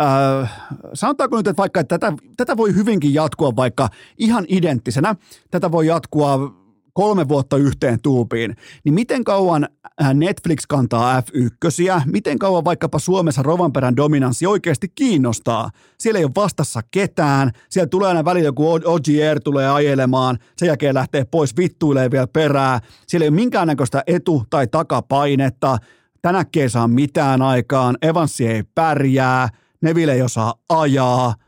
Öö, 0.00 0.46
sanotaanko 0.94 1.36
nyt, 1.36 1.46
että 1.46 1.60
vaikka 1.60 1.80
että 1.80 1.98
tätä, 1.98 2.16
tätä 2.36 2.56
voi 2.56 2.74
hyvinkin 2.74 3.14
jatkua 3.14 3.56
vaikka 3.56 3.88
ihan 4.18 4.44
identtisenä, 4.48 5.14
tätä 5.50 5.72
voi 5.72 5.86
jatkua 5.86 6.54
kolme 6.98 7.28
vuotta 7.28 7.56
yhteen 7.56 8.00
tuupiin, 8.02 8.56
niin 8.84 8.94
miten 8.94 9.24
kauan 9.24 9.68
äh, 10.02 10.14
Netflix 10.14 10.58
kantaa 10.68 11.20
F1, 11.20 12.02
miten 12.06 12.38
kauan 12.38 12.64
vaikkapa 12.64 12.98
Suomessa 12.98 13.42
Rovanperän 13.42 13.96
dominanssi 13.96 14.46
oikeasti 14.46 14.88
kiinnostaa. 14.94 15.70
Siellä 15.98 16.18
ei 16.18 16.24
ole 16.24 16.32
vastassa 16.36 16.80
ketään, 16.90 17.50
siellä 17.70 17.86
tulee 17.86 18.08
aina 18.08 18.24
välillä 18.24 18.48
joku 18.48 18.72
OGR 18.72 19.40
tulee 19.44 19.68
ajelemaan, 19.68 20.38
sen 20.56 20.66
jälkeen 20.66 20.94
lähtee 20.94 21.24
pois 21.24 21.56
vittuilee 21.56 22.10
vielä 22.10 22.26
perää, 22.26 22.80
siellä 23.06 23.24
ei 23.24 23.28
ole 23.28 23.36
minkäännäköistä 23.36 24.02
etu- 24.06 24.44
tai 24.50 24.66
takapainetta, 24.66 25.78
tänäkin 26.22 26.62
ei 26.62 26.70
saa 26.70 26.88
mitään 26.88 27.42
aikaan, 27.42 27.96
Evansi 28.02 28.46
ei 28.46 28.62
pärjää, 28.74 29.48
Neville 29.80 30.12
ei 30.12 30.22
osaa 30.22 30.54
ajaa– 30.68 31.34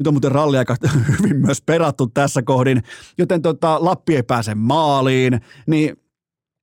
nyt 0.00 0.06
on 0.06 0.14
muuten 0.14 0.32
ralli 0.32 0.58
aika 0.58 0.76
hyvin 1.18 1.36
myös 1.36 1.62
perattu 1.62 2.06
tässä 2.06 2.42
kohdin, 2.42 2.82
joten 3.18 3.42
tota, 3.42 3.84
Lappi 3.84 4.16
ei 4.16 4.22
pääse 4.22 4.54
maaliin, 4.54 5.40
niin 5.66 5.96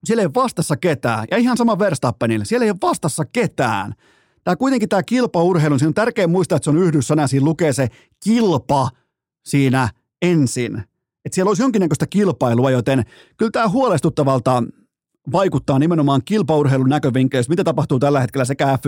siellä 0.05 0.21
ei 0.21 0.25
ole 0.25 0.33
vastassa 0.35 0.77
ketään. 0.77 1.27
Ja 1.31 1.37
ihan 1.37 1.57
sama 1.57 1.79
Verstappenille, 1.79 2.45
siellä 2.45 2.63
ei 2.63 2.71
ole 2.71 2.77
vastassa 2.81 3.25
ketään. 3.25 3.93
Tämä 4.43 4.55
kuitenkin 4.55 4.89
tämä 4.89 5.03
kilpaurheilu, 5.03 5.79
siinä 5.79 5.87
on 5.87 5.93
tärkeää 5.93 6.27
muistaa, 6.27 6.55
että 6.55 6.63
se 6.63 6.69
on 6.69 6.77
yhdyssana, 6.77 7.27
siinä 7.27 7.45
lukee 7.45 7.73
se 7.73 7.87
kilpa 8.23 8.89
siinä 9.45 9.89
ensin. 10.21 10.77
Että 11.25 11.35
siellä 11.35 11.49
olisi 11.49 11.63
jonkinnäköistä 11.63 12.07
kilpailua, 12.07 12.71
joten 12.71 13.03
kyllä 13.37 13.51
tämä 13.51 13.69
huolestuttavalta 13.69 14.63
vaikuttaa 15.31 15.79
nimenomaan 15.79 16.21
kilpaurheilun 16.25 16.89
näkövinkkeistä, 16.89 17.51
mitä 17.51 17.63
tapahtuu 17.63 17.99
tällä 17.99 18.19
hetkellä 18.19 18.45
sekä 18.45 18.77
f 18.77 18.81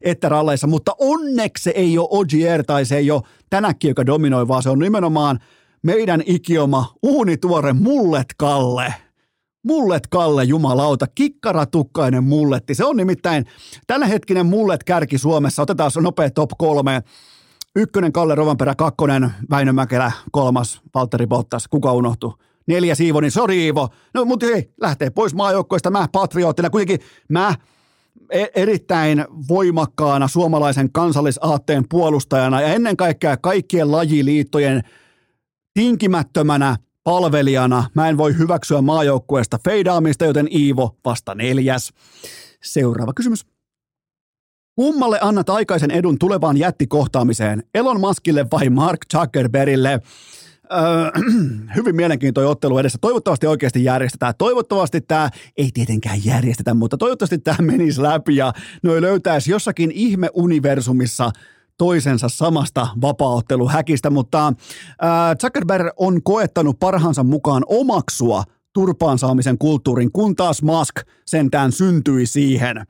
että 0.00 0.28
ralleissa, 0.28 0.66
mutta 0.66 0.92
onneksi 0.98 1.64
se 1.64 1.70
ei 1.70 1.98
ole 1.98 2.08
OGR 2.10 2.64
tai 2.66 2.84
se 2.84 2.96
ei 2.96 3.10
ole 3.10 3.22
tänäkin, 3.50 3.88
joka 3.88 4.06
dominoi, 4.06 4.48
vaan 4.48 4.62
se 4.62 4.70
on 4.70 4.78
nimenomaan 4.78 5.38
meidän 5.82 6.22
ikioma 6.26 6.94
uunituore 7.02 7.72
Mullet 7.72 8.34
Kalle. 8.36 8.94
Mullet 9.66 10.06
Kalle, 10.06 10.44
jumalauta, 10.44 11.06
kikkaratukkainen 11.14 12.24
mulletti. 12.24 12.74
Se 12.74 12.84
on 12.84 12.96
nimittäin 12.96 13.44
hetkinen 14.08 14.46
mullet 14.46 14.84
kärki 14.84 15.18
Suomessa. 15.18 15.62
Otetaan 15.62 15.90
nopea 16.00 16.30
top 16.30 16.50
kolme. 16.58 17.02
Ykkönen 17.76 18.12
Kalle 18.12 18.34
Rovanperä, 18.34 18.74
kakkonen 18.74 19.30
Väinö 19.50 19.72
Mäkelä, 19.72 20.12
kolmas 20.32 20.80
Valtteri 20.94 21.26
Bottas. 21.26 21.68
Kuka 21.68 21.92
unohtuu? 21.92 22.34
Neljä 22.68 22.94
Siivo, 22.94 23.20
niin 23.20 23.30
sori 23.30 23.64
Iivo. 23.64 23.88
No 24.14 24.24
mutta 24.24 24.46
hei, 24.46 24.72
lähtee 24.80 25.10
pois 25.10 25.34
maajoukkoista. 25.34 25.90
Mä 25.90 26.08
patriottina 26.12 26.70
kuitenkin 26.70 27.06
mä 27.28 27.54
e- 28.30 28.46
erittäin 28.54 29.24
voimakkaana 29.48 30.28
suomalaisen 30.28 30.92
kansallisaatteen 30.92 31.84
puolustajana 31.88 32.60
ja 32.60 32.68
ennen 32.68 32.96
kaikkea 32.96 33.36
kaikkien 33.36 33.92
lajiliittojen 33.92 34.82
tinkimättömänä 35.74 36.76
palvelijana 37.04 37.84
mä 37.94 38.08
en 38.08 38.16
voi 38.16 38.38
hyväksyä 38.38 38.82
maajoukkueesta 38.82 39.58
feidaamista, 39.64 40.24
joten 40.24 40.48
Iivo 40.52 40.96
vasta 41.04 41.34
neljäs. 41.34 41.92
Seuraava 42.64 43.12
kysymys. 43.12 43.46
Kummalle 44.74 45.18
annat 45.22 45.50
aikaisen 45.50 45.90
edun 45.90 46.18
tulevaan 46.18 46.56
jättikohtaamiseen? 46.56 47.62
Elon 47.74 48.00
Muskille 48.00 48.46
vai 48.52 48.70
Mark 48.70 49.00
Zuckerbergille? 49.12 50.00
Öö, 50.72 51.22
hyvin 51.76 51.96
mielenkiintoinen 51.96 52.50
ottelu 52.50 52.78
edessä. 52.78 52.98
Toivottavasti 53.00 53.46
oikeasti 53.46 53.84
järjestetään. 53.84 54.34
Toivottavasti 54.38 55.00
tämä, 55.00 55.30
ei 55.56 55.70
tietenkään 55.74 56.24
järjestetä, 56.24 56.74
mutta 56.74 56.96
toivottavasti 56.96 57.38
tämä 57.38 57.56
menisi 57.72 58.02
läpi 58.02 58.36
ja 58.36 58.52
noi 58.82 59.00
löytäisi 59.00 59.50
jossakin 59.50 59.90
ihme-universumissa 59.90 61.30
toisensa 61.78 62.28
samasta 62.28 62.88
vapaaotteluhäkistä, 63.00 64.10
mutta 64.10 64.46
äh, 64.46 64.54
Zuckerberg 65.40 65.86
on 65.96 66.22
koettanut 66.22 66.78
parhaansa 66.78 67.24
mukaan 67.24 67.62
omaksua 67.66 68.44
turpaan 68.72 69.18
saamisen 69.18 69.58
kulttuurin, 69.58 70.12
kun 70.12 70.36
taas 70.36 70.62
Musk 70.62 70.94
sentään 71.26 71.72
syntyi 71.72 72.26
siihen. 72.26 72.86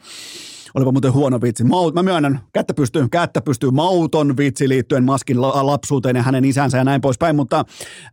Olipa 0.74 0.92
muuten 0.92 1.12
huono 1.12 1.40
vitsi. 1.40 1.64
Maut, 1.64 1.94
mä 1.94 2.02
myönnän, 2.02 2.40
kättä 2.52 2.74
pystyy, 2.74 3.08
kättä 3.08 3.40
pystyy 3.40 3.70
mauton 3.70 4.36
vitsi 4.36 4.68
liittyen 4.68 5.04
Maskin 5.04 5.40
lapsuuteen 5.40 6.16
ja 6.16 6.22
hänen 6.22 6.44
isänsä 6.44 6.78
ja 6.78 6.84
näin 6.84 7.00
poispäin, 7.00 7.36
mutta 7.36 7.64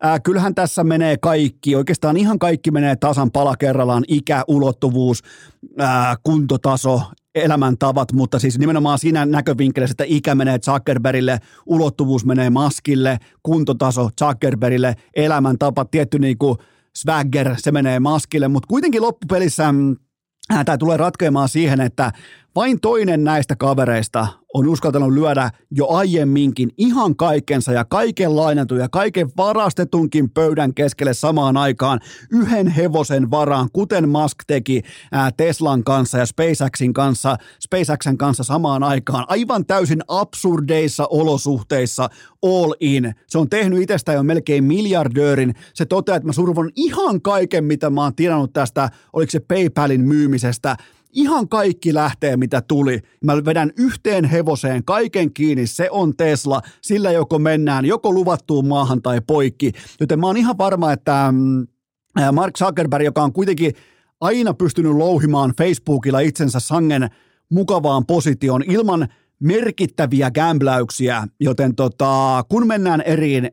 äh, 0.06 0.22
kyllähän 0.24 0.56
tässä 0.56 0.84
menee 0.84 1.18
kaikki, 1.18 1.76
oikeastaan 1.76 2.18
ihan 2.18 2.40
kaikki 2.40 2.72
menee 2.72 2.96
tasan 2.96 3.32
pala 3.32 3.58
kerrallaan, 3.58 4.04
ikä, 4.08 4.44
ulottuvuus, 4.48 5.22
äh, 5.82 6.18
kuntotaso, 6.24 7.02
elämäntavat, 7.36 8.14
mutta 8.14 8.40
siis 8.40 8.60
nimenomaan 8.60 9.00
siinä 9.00 9.26
näkövinkkelistä, 9.26 9.92
että 9.92 10.16
ikä 10.16 10.36
menee 10.36 10.60
Zuckerbergille, 10.60 11.40
ulottuvuus 11.66 12.26
menee 12.26 12.50
Maskille, 12.50 13.18
kuntotaso 13.44 14.10
Zuckerbergille, 14.22 14.96
elämäntapa, 15.16 15.86
tietty 15.86 16.20
niin 16.20 16.38
kuin 16.38 16.58
swagger, 16.96 17.56
se 17.58 17.72
menee 17.72 18.00
Maskille, 18.00 18.48
mutta 18.48 18.68
kuitenkin 18.68 19.02
loppupelissä 19.02 19.72
mm, 19.72 19.96
tämä 20.66 20.78
tulee 20.78 20.98
ratkeamaan 20.98 21.50
siihen, 21.50 21.82
että 21.82 22.12
vain 22.56 22.80
toinen 22.82 23.24
näistä 23.24 23.56
kavereista 23.56 24.28
on 24.56 24.68
uskaltanut 24.68 25.14
lyödä 25.14 25.52
jo 25.72 25.88
aiemminkin 25.88 26.70
ihan 26.78 27.16
kaikensa 27.16 27.72
ja 27.72 27.86
kaiken 27.86 28.36
lainatun 28.36 28.78
ja 28.78 28.90
kaiken 28.90 29.30
varastetunkin 29.38 30.30
pöydän 30.30 30.74
keskelle 30.74 31.14
samaan 31.14 31.58
aikaan 31.58 32.00
yhden 32.32 32.68
hevosen 32.68 33.32
varaan, 33.32 33.70
kuten 33.74 34.10
Musk 34.10 34.38
teki 34.48 34.82
Teslan 35.38 35.84
kanssa 35.84 36.18
ja 36.18 36.26
SpaceXin 36.26 36.94
kanssa, 36.94 37.38
SpaceXen 37.60 38.18
kanssa 38.18 38.44
samaan 38.44 38.84
aikaan, 38.84 39.26
aivan 39.28 39.66
täysin 39.66 40.02
absurdeissa 40.08 41.08
olosuhteissa 41.10 42.10
all 42.44 42.74
in. 42.80 43.16
Se 43.28 43.38
on 43.38 43.50
tehnyt 43.50 43.82
itsestä 43.82 44.14
jo 44.14 44.24
melkein 44.24 44.64
miljardöörin. 44.64 45.54
Se 45.74 45.86
toteaa, 45.86 46.16
että 46.16 46.28
mä 46.28 46.34
survon 46.34 46.70
ihan 46.76 47.22
kaiken, 47.22 47.64
mitä 47.64 47.90
mä 47.90 48.04
oon 48.04 48.16
tienannut 48.16 48.54
tästä, 48.54 48.90
oliko 49.14 49.32
se 49.32 49.40
PayPalin 49.40 50.02
myymisestä, 50.02 50.76
Ihan 51.16 51.50
kaikki 51.50 51.94
lähtee, 51.94 52.38
mitä 52.38 52.62
tuli. 52.62 53.00
Mä 53.24 53.46
vedän 53.46 53.72
yhteen 53.78 54.26
hevoseen 54.26 54.86
kaiken 54.86 55.34
kiinni. 55.34 55.68
Se 55.68 55.90
on 55.92 56.18
Tesla. 56.18 56.62
Sillä 56.82 57.12
joko 57.12 57.40
mennään 57.40 57.86
joko 57.86 58.12
luvattuun 58.12 58.68
maahan 58.68 59.02
tai 59.02 59.22
poikki. 59.28 59.72
Joten 60.00 60.20
mä 60.20 60.28
oon 60.28 60.38
ihan 60.38 60.58
varma, 60.58 60.92
että 60.92 61.32
mm, 61.32 61.68
Mark 62.32 62.58
Zuckerberg, 62.58 63.06
joka 63.06 63.24
on 63.24 63.34
kuitenkin 63.34 63.74
aina 64.22 64.54
pystynyt 64.54 64.92
louhimaan 64.92 65.54
Facebookilla 65.58 66.20
itsensä 66.20 66.60
sangen 66.60 67.10
mukavaan 67.50 68.06
positioon 68.06 68.64
ilman 68.68 69.08
merkittäviä 69.40 70.32
gambläyksiä, 70.32 71.28
joten 71.40 71.76
tota, 71.76 72.44
kun 72.50 72.68
mennään 72.68 73.02
eriin 73.02 73.46
4-5, 73.46 73.48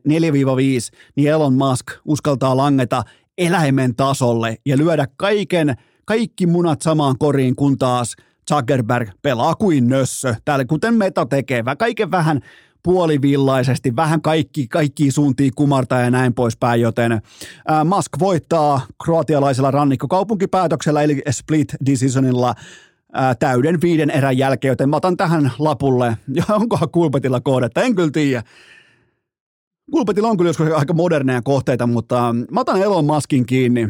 niin 1.15 1.29
Elon 1.29 1.53
Musk 1.53 1.87
uskaltaa 2.05 2.57
langeta 2.57 3.03
eläimen 3.37 3.95
tasolle 3.95 4.57
ja 4.65 4.77
lyödä 4.77 5.07
kaiken– 5.17 5.75
kaikki 6.05 6.47
munat 6.47 6.81
samaan 6.81 7.15
koriin, 7.19 7.55
kun 7.55 7.77
taas 7.77 8.15
Zuckerberg 8.51 9.09
pelaa 9.21 9.55
kuin 9.55 9.87
nössö. 9.87 10.35
Täällä 10.45 10.65
kuten 10.65 10.93
Meta 10.93 11.25
tekee, 11.25 11.63
kaiken 11.77 12.11
vähän 12.11 12.41
puolivillaisesti, 12.83 13.95
vähän 13.95 14.21
kaikki, 14.21 14.67
kaikki 14.67 15.11
suuntiin 15.11 15.51
kumartaa 15.55 16.01
ja 16.01 16.11
näin 16.11 16.33
poispäin, 16.33 16.81
joten 16.81 17.21
ää, 17.67 17.83
Musk 17.83 18.11
voittaa 18.19 18.81
kroatialaisella 19.03 19.71
rannikkokaupunkipäätöksellä 19.71 21.01
eli 21.01 21.21
split 21.31 21.67
decisionilla 21.85 22.55
ää, 23.13 23.35
täyden 23.35 23.81
viiden 23.81 24.09
erän 24.09 24.37
jälkeen, 24.37 24.69
joten 24.69 24.89
mä 24.89 24.95
otan 24.95 25.17
tähän 25.17 25.51
lapulle, 25.59 26.17
ja 26.37 26.43
onkohan 26.49 26.89
Kulpetilla 26.89 27.41
kohdetta, 27.41 27.81
en 27.81 27.95
kyllä 27.95 28.11
tiedä. 28.11 28.43
Kulpetilla 29.91 30.27
on 30.27 30.37
kyllä 30.37 30.49
joskus 30.49 30.71
aika 30.71 30.93
moderneja 30.93 31.41
kohteita, 31.41 31.87
mutta 31.87 32.35
mä 32.51 32.59
otan 32.59 32.81
Elon 32.81 33.05
Muskin 33.05 33.45
kiinni 33.45 33.89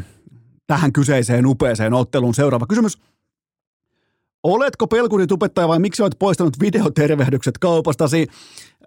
tähän 0.67 0.93
kyseiseen 0.93 1.45
upeeseen 1.45 1.93
otteluun. 1.93 2.35
Seuraava 2.35 2.65
kysymys. 2.67 2.97
Oletko 4.43 4.87
pelkuri 4.87 5.27
tupettaja 5.27 5.67
vai 5.67 5.79
miksi 5.79 6.03
olet 6.03 6.15
poistanut 6.19 6.59
videotervehdykset 6.59 7.57
kaupastasi? 7.57 8.27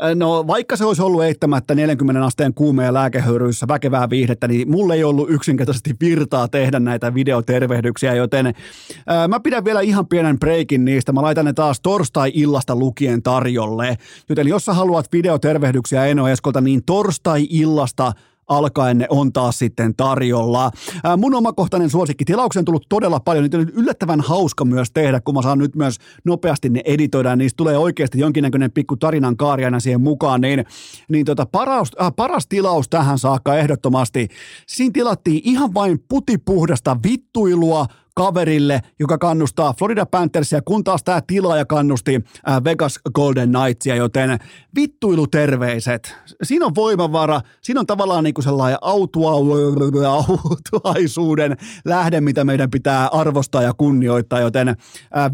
Äh, 0.03 0.15
no 0.15 0.47
vaikka 0.47 0.77
se 0.77 0.85
olisi 0.85 1.03
ollut 1.03 1.23
eittämättä 1.23 1.75
40 1.75 2.25
asteen 2.25 2.55
kuumeen 2.55 2.95
lääkehöyryissä 2.95 3.69
väkevää 3.69 4.11
viihdettä, 4.11 4.49
niin 4.49 4.71
mulle 4.71 4.95
ei 4.95 5.05
ollut 5.05 5.31
yksinkertaisesti 5.31 5.95
virtaa 6.01 6.49
tehdä 6.49 6.81
näitä 6.81 7.15
videotervehdyksiä, 7.15 8.15
joten 8.15 8.47
ää, 8.47 9.23
äh, 9.23 9.29
mä 9.29 9.41
pidän 9.41 9.65
vielä 9.65 9.81
ihan 9.81 10.07
pienen 10.07 10.39
breikin 10.39 10.85
niistä. 10.85 11.13
Mä 11.13 11.23
laitan 11.23 11.45
ne 11.45 11.53
taas 11.53 11.81
torstai-illasta 11.81 12.77
lukien 12.77 13.23
tarjolle. 13.23 13.97
Joten 14.29 14.49
jos 14.49 14.65
sä 14.65 14.75
haluat 14.75 15.13
videotervehdyksiä 15.13 16.07
Eno 16.07 16.29
Eskolta, 16.29 16.61
niin 16.61 16.83
torstai-illasta 16.87 18.13
alkaen 18.49 18.99
ne 18.99 19.07
on 19.11 19.33
taas 19.33 19.59
sitten 19.59 19.95
tarjolla. 19.97 20.71
Mun 21.17 21.35
omakohtainen 21.35 21.91
suosikki, 21.91 22.25
tilauksen 22.25 22.61
on 22.61 22.65
tullut 22.65 22.87
todella 22.89 23.21
paljon, 23.21 23.43
niitä 23.43 23.59
on 23.59 23.69
yllättävän 23.69 24.21
hauska 24.21 24.65
myös 24.65 24.91
tehdä, 24.91 25.21
kun 25.21 25.35
mä 25.35 25.43
saan 25.43 25.59
nyt 25.59 25.77
myös 25.77 25.97
nopeasti 26.25 26.69
ne 26.69 26.81
editoida, 26.85 27.37
niistä 27.37 27.57
tulee 27.57 27.79
oikeasti 27.79 28.19
jonkinnäköinen 28.19 28.73
pikku 28.73 28.97
tarinan 28.97 29.37
kaari 29.37 29.65
aina 29.65 29.81
siihen 29.81 30.01
mukaan, 30.01 30.41
niin, 30.41 30.65
niin 31.09 31.27
tota, 31.27 31.47
paras, 31.47 31.91
äh, 32.01 32.13
paras 32.17 32.47
tilaus 32.47 32.89
tähän 32.89 33.19
saakka 33.19 33.57
ehdottomasti. 33.57 34.29
Siinä 34.67 34.93
tilattiin 34.93 35.41
ihan 35.45 35.75
vain 35.75 36.05
putipuhdasta 36.09 36.97
vittuilua, 37.05 37.87
kaverille, 38.17 38.81
joka 38.99 39.19
kannustaa 39.19 39.75
Florida 39.79 40.07
Panthersia, 40.07 40.63
kun 40.63 40.85
taas 40.85 41.05
tämä 41.05 41.21
tilaaja 41.27 41.65
kannusti 41.65 42.21
Vegas 42.65 43.01
Golden 43.15 43.53
Knightsia, 43.53 43.97
joten 43.97 44.39
vittuiluterveiset. 44.77 46.17
Siinä 46.43 46.67
on 46.67 46.75
voimavara, 46.75 47.41
siinä 47.63 47.81
on 47.81 47.87
tavallaan 47.87 48.25
niin 48.25 48.35
kuin 48.35 48.45
sellainen 48.45 48.79
autuaisuuden 48.81 51.57
lähde, 51.85 52.21
mitä 52.21 52.45
meidän 52.45 52.71
pitää 52.71 53.09
arvostaa 53.09 53.63
ja 53.63 53.75
kunnioittaa, 53.75 54.41
joten 54.41 54.77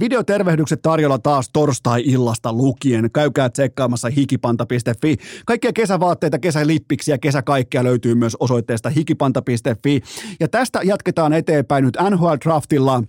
videotervehdykset 0.01 0.83
tarjolla 0.83 1.19
taas 1.19 1.51
torstai-illasta 1.53 2.53
lukien. 2.53 3.11
Käykää 3.11 3.51
tsekkaamassa 3.51 4.09
hikipanta.fi. 4.09 5.17
Kaikkia 5.47 5.73
kesävaatteita, 5.73 6.39
kesälippiksi 6.39 7.11
ja 7.11 7.19
kesäkaikkia 7.19 7.85
löytyy 7.85 8.15
myös 8.15 8.37
osoitteesta 8.41 8.91
hikipanta.fi. 8.91 10.01
Ja 10.41 10.49
tästä 10.49 10.81
jatketaan 10.85 11.33
eteenpäin 11.33 11.85
nyt 11.85 11.99
NHL 12.11 12.35
Draft 12.45 12.72
draftilla 12.73 13.03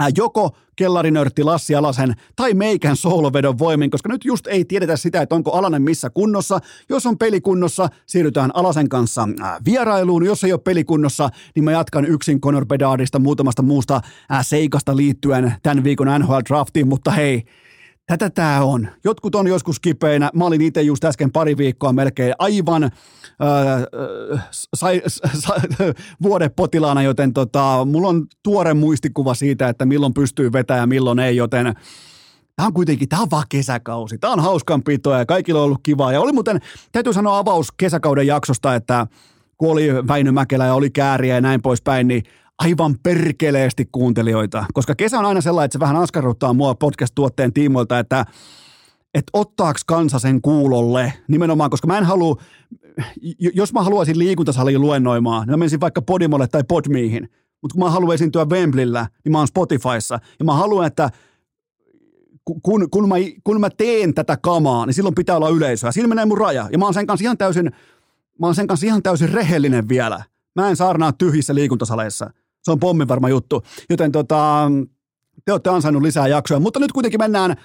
äh, 0.00 0.12
joko 0.16 0.56
kellarinörtti 0.76 1.44
Lassi 1.44 1.74
Alasen 1.74 2.14
tai 2.36 2.54
meikän 2.54 2.96
soolovedon 2.96 3.58
voimin, 3.58 3.90
koska 3.90 4.08
nyt 4.08 4.24
just 4.24 4.46
ei 4.46 4.64
tiedetä 4.64 4.96
sitä, 4.96 5.22
että 5.22 5.34
onko 5.34 5.52
Alanen 5.52 5.82
missä 5.82 6.10
kunnossa. 6.10 6.60
Jos 6.88 7.06
on 7.06 7.18
pelikunnossa, 7.18 7.88
siirrytään 8.06 8.50
Alasen 8.54 8.88
kanssa 8.88 9.28
vierailuun. 9.64 10.24
Jos 10.24 10.44
ei 10.44 10.52
ole 10.52 10.60
pelikunnossa, 10.64 11.30
niin 11.54 11.64
mä 11.64 11.72
jatkan 11.72 12.04
yksin 12.04 12.40
Conor 12.40 12.66
Bedardista 12.66 13.18
muutamasta 13.18 13.62
muusta 13.62 14.00
seikasta 14.42 14.96
liittyen 14.96 15.54
tämän 15.62 15.84
viikon 15.84 16.20
NHL 16.20 16.38
Draftiin, 16.48 16.88
mutta 16.88 17.10
hei, 17.10 17.44
Tätä 18.08 18.30
tämä 18.30 18.64
on. 18.64 18.88
Jotkut 19.04 19.34
on 19.34 19.46
joskus 19.46 19.80
kipeinä. 19.80 20.30
Mä 20.34 20.44
olin 20.44 20.60
itse 20.60 20.82
just 20.82 21.04
äsken 21.04 21.32
pari 21.32 21.56
viikkoa 21.56 21.92
melkein 21.92 22.34
aivan 22.38 22.84
äh, 22.84 22.90
sai, 24.74 25.02
sai, 25.34 25.58
vuodepotilaana, 26.22 27.02
joten 27.02 27.32
tota, 27.32 27.86
mulla 27.90 28.08
on 28.08 28.26
tuore 28.42 28.74
muistikuva 28.74 29.34
siitä, 29.34 29.68
että 29.68 29.86
milloin 29.86 30.14
pystyy 30.14 30.52
vetämään 30.52 30.82
ja 30.82 30.86
milloin 30.86 31.18
ei, 31.18 31.36
joten 31.36 31.74
Tämä 32.56 32.66
on 32.66 32.72
kuitenkin, 32.72 33.08
tämä 33.08 33.22
on 33.22 33.30
vaan 33.30 33.46
kesäkausi. 33.48 34.18
Tämä 34.18 34.32
on 34.32 34.40
hauskanpitoa 34.40 35.18
ja 35.18 35.26
kaikilla 35.26 35.60
on 35.60 35.64
ollut 35.64 35.80
kivaa. 35.82 36.12
Ja 36.12 36.20
oli 36.20 36.32
muuten, 36.32 36.60
täytyy 36.92 37.12
sanoa 37.12 37.38
avaus 37.38 37.72
kesäkauden 37.72 38.26
jaksosta, 38.26 38.74
että 38.74 39.06
kun 39.58 39.72
oli 39.72 39.88
Väinö 40.08 40.32
Mäkelä 40.32 40.66
ja 40.66 40.74
oli 40.74 40.90
Kääriä 40.90 41.34
ja 41.34 41.40
näin 41.40 41.62
poispäin, 41.62 42.08
niin 42.08 42.22
aivan 42.58 42.96
perkeleesti 43.02 43.88
kuuntelijoita, 43.92 44.64
koska 44.74 44.94
kesä 44.94 45.18
on 45.18 45.24
aina 45.24 45.40
sellainen, 45.40 45.64
että 45.64 45.72
se 45.74 45.80
vähän 45.80 45.96
askarruttaa 45.96 46.52
mua 46.52 46.74
podcast-tuotteen 46.74 47.52
tiimoilta, 47.52 47.98
että 47.98 48.24
että 49.14 49.30
ottaako 49.32 49.78
kansa 49.86 50.18
sen 50.18 50.42
kuulolle 50.42 51.12
nimenomaan, 51.28 51.70
koska 51.70 51.86
mä 51.86 51.98
en 51.98 52.04
halua, 52.04 52.36
jos 53.54 53.72
mä 53.72 53.82
haluaisin 53.82 54.18
liikuntasaliin 54.18 54.80
luennoimaan, 54.80 55.46
niin 55.46 55.50
mä 55.50 55.56
menisin 55.56 55.80
vaikka 55.80 56.02
Podimolle 56.02 56.46
tai 56.46 56.64
Podmiihin, 56.68 57.28
mutta 57.62 57.74
kun 57.74 57.84
mä 57.84 57.90
haluan 57.90 58.14
esiintyä 58.14 58.44
Wembleyllä, 58.44 59.06
niin 59.24 59.32
mä 59.32 59.38
oon 59.38 59.48
Spotifyssa, 59.48 60.18
ja 60.38 60.44
mä 60.44 60.54
haluan, 60.54 60.86
että 60.86 61.10
kun, 62.62 62.90
kun, 62.90 63.08
mä, 63.08 63.14
kun 63.44 63.60
mä 63.60 63.70
teen 63.70 64.14
tätä 64.14 64.36
kamaa, 64.36 64.86
niin 64.86 64.94
silloin 64.94 65.14
pitää 65.14 65.36
olla 65.36 65.48
yleisöä. 65.48 65.92
Siinä 65.92 66.08
menee 66.08 66.24
mun 66.24 66.38
raja, 66.38 66.68
ja 66.72 66.78
mä 66.78 66.84
oon 66.84 66.94
sen 66.94 67.06
kanssa 67.06 67.24
ihan 67.24 67.38
täysin, 67.38 67.64
mä 68.40 68.46
oon 68.46 68.54
sen 68.54 68.66
kanssa 68.66 68.86
ihan 68.86 69.02
täysin 69.02 69.28
rehellinen 69.28 69.88
vielä. 69.88 70.24
Mä 70.54 70.68
en 70.68 70.76
saarnaa 70.76 71.12
tyhjissä 71.12 71.54
liikuntasaleissa. 71.54 72.30
Se 72.68 72.72
on 72.72 72.80
pommin 72.80 73.08
varma 73.08 73.28
juttu. 73.28 73.62
Joten 73.90 74.12
tota, 74.12 74.70
te 75.44 75.52
olette 75.52 75.70
ansainnut 75.70 76.02
lisää 76.02 76.28
jaksoja, 76.28 76.60
mutta 76.60 76.80
nyt 76.80 76.92
kuitenkin 76.92 77.20
mennään 77.20 77.56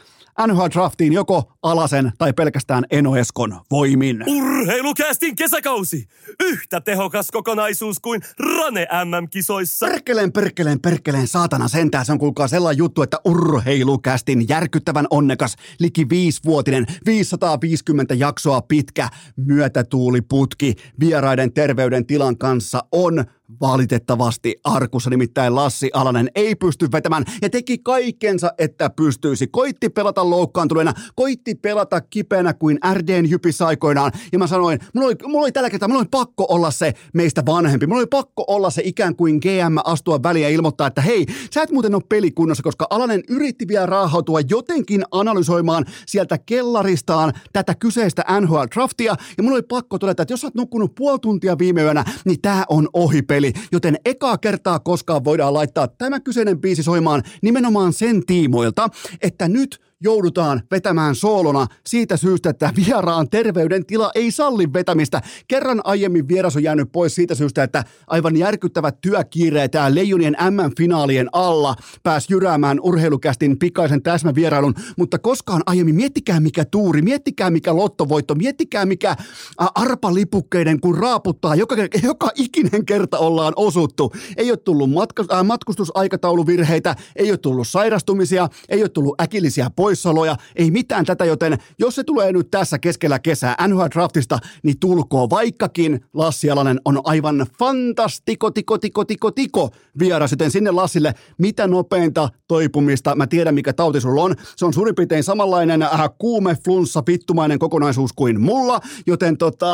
NHL 0.48 0.66
Draftiin 0.74 1.14
joko 1.14 1.52
Alasen 1.64 2.12
tai 2.18 2.34
pelkästään 2.34 2.84
Enoeskon 2.92 3.62
voimin. 3.72 4.24
Urheilukästin 4.28 5.36
kesäkausi! 5.36 6.08
Yhtä 6.44 6.82
tehokas 6.82 7.32
kokonaisuus 7.32 8.00
kuin 8.00 8.22
Rane 8.40 8.88
MM-kisoissa. 9.06 9.86
Perkeleen, 9.86 10.32
perkeleen, 10.32 10.80
perkeleen, 10.80 11.28
saatana 11.28 11.68
sentään. 11.68 12.06
Se 12.06 12.12
on 12.12 12.20
kuulkaa 12.20 12.48
sellainen 12.48 12.78
juttu, 12.78 13.02
että 13.02 13.18
urheilukästin 13.26 14.50
järkyttävän 14.50 15.08
onnekas, 15.10 15.56
liki 15.80 16.10
viisivuotinen, 16.10 16.86
550 17.06 18.14
jaksoa 18.14 18.62
pitkä 18.62 19.10
myötätuuliputki 19.36 20.76
vieraiden 21.00 21.54
terveydentilan 21.54 22.38
kanssa 22.38 22.84
on 22.92 23.26
valitettavasti 23.62 24.56
arkussa, 24.64 25.10
nimittäin 25.10 25.56
Lassi 25.56 25.90
Alanen 25.94 26.32
ei 26.36 26.56
pysty 26.56 26.92
vetämään. 26.92 27.26
Ja 27.42 27.50
teki 27.50 27.78
kaikkensa, 27.78 28.52
että 28.58 28.90
pystyisi. 28.90 29.48
Koitti 29.48 29.90
pelata 29.90 30.30
loukkaantuneena, 30.30 30.94
koitti 31.16 31.56
pelata 31.56 32.02
kipeänä 32.02 32.54
kuin 32.54 32.80
RDn 32.94 33.30
jypissä 33.30 33.68
aikoinaan. 33.68 34.12
Ja 34.32 34.40
mä 34.40 34.48
sanoin, 34.48 34.80
mulla 34.94 35.08
oli, 35.08 35.16
mulla 35.24 35.44
oli 35.44 35.52
tällä 35.52 35.70
kertaa, 35.70 35.88
mulla 35.88 36.00
oli 36.00 36.08
pakko 36.12 36.46
olla 36.50 36.72
se 36.72 36.94
meistä 37.14 37.46
vanhempi, 37.46 37.88
mulla 37.88 38.00
oli 38.00 38.08
pakko 38.08 38.44
olla 38.48 38.70
se 38.70 38.82
ikään 38.86 39.16
kuin 39.16 39.36
GM 39.36 39.78
astua 39.86 40.24
väliin 40.24 40.44
ja 40.44 40.50
ilmoittaa, 40.50 40.88
että 40.88 41.02
hei, 41.02 41.26
sä 41.54 41.62
et 41.62 41.72
muuten 41.72 41.96
ole 41.96 42.04
pelikunnossa, 42.10 42.64
koska 42.64 42.88
Alanen 42.90 43.24
yritti 43.30 43.68
vielä 43.68 43.86
raahautua 43.86 44.40
jotenkin 44.50 45.04
analysoimaan 45.12 45.86
sieltä 46.06 46.38
kellaristaan 46.38 47.34
tätä 47.54 47.76
kyseistä 47.76 48.24
NHL-draftia 48.42 49.16
ja 49.38 49.44
mulla 49.44 49.56
oli 49.56 49.64
pakko 49.64 50.00
todeta, 50.00 50.22
että 50.24 50.34
jos 50.34 50.42
sä 50.42 50.48
oot 50.48 50.56
nukkunut 50.56 50.96
puoli 50.96 51.20
tuntia 51.20 51.58
viime 51.58 51.82
yönä, 51.82 52.06
niin 52.26 52.42
tää 52.42 52.66
on 52.70 52.90
ohipeli, 53.34 53.54
joten 53.72 53.98
ekaa 54.06 54.38
kertaa 54.38 54.80
koskaan 54.80 55.24
voidaan 55.24 55.54
laittaa 55.54 55.88
tämä 55.88 56.20
kyseinen 56.20 56.62
biisi 56.62 56.84
soimaan 56.84 57.24
nimenomaan 57.42 57.94
sen 57.94 58.26
tiimoilta, 58.26 58.90
että 59.22 59.48
nyt 59.48 59.82
joudutaan 60.04 60.62
vetämään 60.72 61.16
soolona 61.16 61.68
siitä 61.86 62.18
syystä, 62.18 62.50
että 62.50 62.74
vieraan 62.86 63.30
terveydentila 63.30 64.12
ei 64.16 64.32
salli 64.32 64.74
vetämistä. 64.74 65.22
Kerran 65.48 65.82
aiemmin 65.84 66.28
vieras 66.28 66.56
on 66.56 66.64
jäänyt 66.64 66.92
pois 66.92 67.16
siitä 67.16 67.36
syystä, 67.36 67.64
että 67.64 67.84
aivan 68.08 68.38
järkyttävät 68.38 69.02
työkiireet 69.02 69.74
ja 69.74 69.96
Leijonien 69.96 70.38
MM-finaalien 70.50 71.30
alla 71.34 71.76
pääsi 72.04 72.34
jyräämään 72.34 72.80
urheilukästin 72.80 73.60
pikaisen 73.60 74.02
täsmävierailun, 74.02 74.74
mutta 74.98 75.20
koskaan 75.20 75.64
aiemmin, 75.66 75.96
miettikää 75.96 76.40
mikä 76.40 76.66
tuuri, 76.66 77.02
miettikää 77.02 77.50
mikä 77.50 77.76
lottovoitto, 77.76 78.36
miettikää 78.36 78.86
mikä 78.86 79.16
arpalipukkeiden 79.58 80.80
kun 80.80 80.98
raaputtaa, 80.98 81.56
joka, 81.56 81.76
joka 82.04 82.32
ikinen 82.36 82.86
kerta 82.86 83.18
ollaan 83.18 83.54
osuttu. 83.56 84.14
Ei 84.38 84.52
ole 84.52 84.58
tullut 84.58 84.92
matka, 84.92 85.26
äh, 85.34 85.44
matkustusaikatauluvirheitä, 85.44 86.96
ei 87.16 87.30
ole 87.30 87.38
tullut 87.38 87.68
sairastumisia, 87.68 88.50
ei 88.70 88.82
ole 88.82 88.90
tullut 88.90 89.22
äkillisiä 89.22 89.70
pois 89.76 89.93
poissaoloja, 89.94 90.36
ei 90.56 90.72
mitään 90.72 91.06
tätä, 91.06 91.26
joten 91.26 91.58
jos 91.80 91.96
se 91.96 92.04
tulee 92.04 92.32
nyt 92.32 92.52
tässä 92.52 92.80
keskellä 92.80 93.20
kesää 93.20 93.56
NHL 93.68 93.86
Draftista, 93.94 94.40
niin 94.64 94.80
tulkoo, 94.80 95.30
vaikkakin 95.30 96.06
Lassi 96.14 96.50
Alanen 96.50 96.82
on 96.86 97.02
aivan 97.04 97.46
fantastiko, 97.60 98.52
tiko, 98.52 98.78
tiko, 98.78 99.06
tiko, 99.06 99.32
tiko 99.32 99.70
vieras, 100.00 100.32
joten 100.32 100.52
sinne 100.52 100.72
Lassille 100.72 101.14
mitä 101.38 101.68
nopeinta 101.68 102.30
toipumista, 102.48 103.16
mä 103.16 103.28
tiedän 103.28 103.56
mikä 103.56 103.74
tauti 103.74 104.02
sulla 104.02 104.24
on, 104.24 104.36
se 104.56 104.66
on 104.66 104.74
suurin 104.74 104.96
piirtein 104.96 105.24
samanlainen 105.24 105.82
äh, 105.82 106.10
kuume, 106.18 106.58
flunssa, 106.66 107.04
vittumainen 107.08 107.60
kokonaisuus 107.60 108.14
kuin 108.14 108.42
mulla, 108.42 108.80
joten 109.08 109.38
tota, 109.38 109.74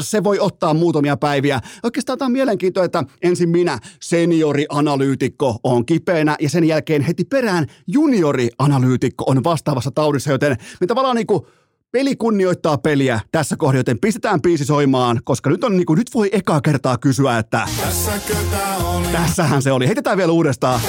se 0.00 0.24
voi 0.24 0.38
ottaa 0.38 0.74
muutamia 0.74 1.16
päiviä. 1.16 1.60
Oikeastaan 1.82 2.18
tämä 2.18 2.26
on 2.26 2.32
mielenkiintoista, 2.32 2.98
että 2.98 3.14
ensin 3.22 3.48
minä, 3.48 3.78
seniori-analyytikko, 4.02 5.58
on 5.64 5.86
kipeänä 5.86 6.36
ja 6.40 6.50
sen 6.50 6.64
jälkeen 6.64 7.02
heti 7.02 7.24
perään 7.24 7.66
juniori-analyytikko 7.86 9.24
on 9.26 9.44
vastaavassa 9.50 9.90
taudissa, 9.90 10.30
joten 10.30 10.56
me 10.80 10.86
tavallaan 10.86 11.16
niin 11.16 11.26
kuin 11.26 11.46
peli 11.92 12.16
kunnioittaa 12.16 12.78
peliä 12.78 13.20
tässä 13.32 13.56
kohdassa, 13.56 13.78
joten 13.78 13.98
pistetään 14.00 14.42
biisi 14.42 14.64
soimaan, 14.64 15.20
koska 15.24 15.50
nyt, 15.50 15.64
on, 15.64 15.76
niin 15.76 15.86
kuin, 15.86 15.98
nyt 15.98 16.14
voi 16.14 16.28
ekaa 16.32 16.60
kertaa 16.60 16.98
kysyä, 16.98 17.38
että 17.38 17.68
oli? 18.84 19.06
tässähän 19.12 19.62
se 19.62 19.72
oli. 19.72 19.86
Heitetään 19.86 20.16
vielä 20.16 20.32
uudestaan. 20.32 20.80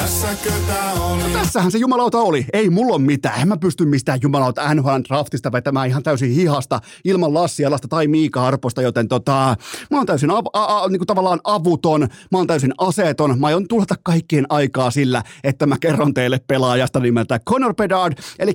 oli? 1.01 1.23
No, 1.23 1.29
tässähän 1.33 1.71
se 1.71 1.77
jumalauta 1.77 2.19
oli. 2.19 2.45
Ei 2.53 2.69
mulla 2.69 2.95
ole 2.95 3.01
mitään. 3.01 3.41
En 3.41 3.47
mä 3.47 3.57
pysty 3.57 3.85
mistään 3.85 4.19
jumalauta 4.21 4.73
NHL 4.73 4.99
draftista 5.09 5.51
vetämään 5.51 5.87
ihan 5.87 6.03
täysin 6.03 6.31
hihasta 6.31 6.79
ilman 7.05 7.33
Lassi 7.33 7.65
Alasta 7.65 7.87
tai 7.87 8.07
Miika 8.07 8.47
Arposta, 8.47 8.81
joten 8.81 9.07
tota, 9.07 9.55
mä 9.91 9.97
oon 9.97 10.05
täysin 10.05 10.31
av- 10.31 10.49
a- 10.53 10.77
a- 10.83 10.87
niin 10.87 10.99
kuin 10.99 11.07
tavallaan 11.07 11.39
avuton, 11.43 12.01
mä 12.31 12.37
oon 12.37 12.47
täysin 12.47 12.73
aseeton. 12.77 13.39
Mä 13.39 13.47
aion 13.47 13.67
tuhlata 13.67 13.95
kaikkien 14.03 14.45
aikaa 14.49 14.91
sillä, 14.91 15.23
että 15.43 15.65
mä 15.65 15.77
kerron 15.79 16.13
teille 16.13 16.39
pelaajasta 16.47 16.99
nimeltä 16.99 17.39
Connor 17.39 17.75
Bedard, 17.75 18.13
eli 18.39 18.53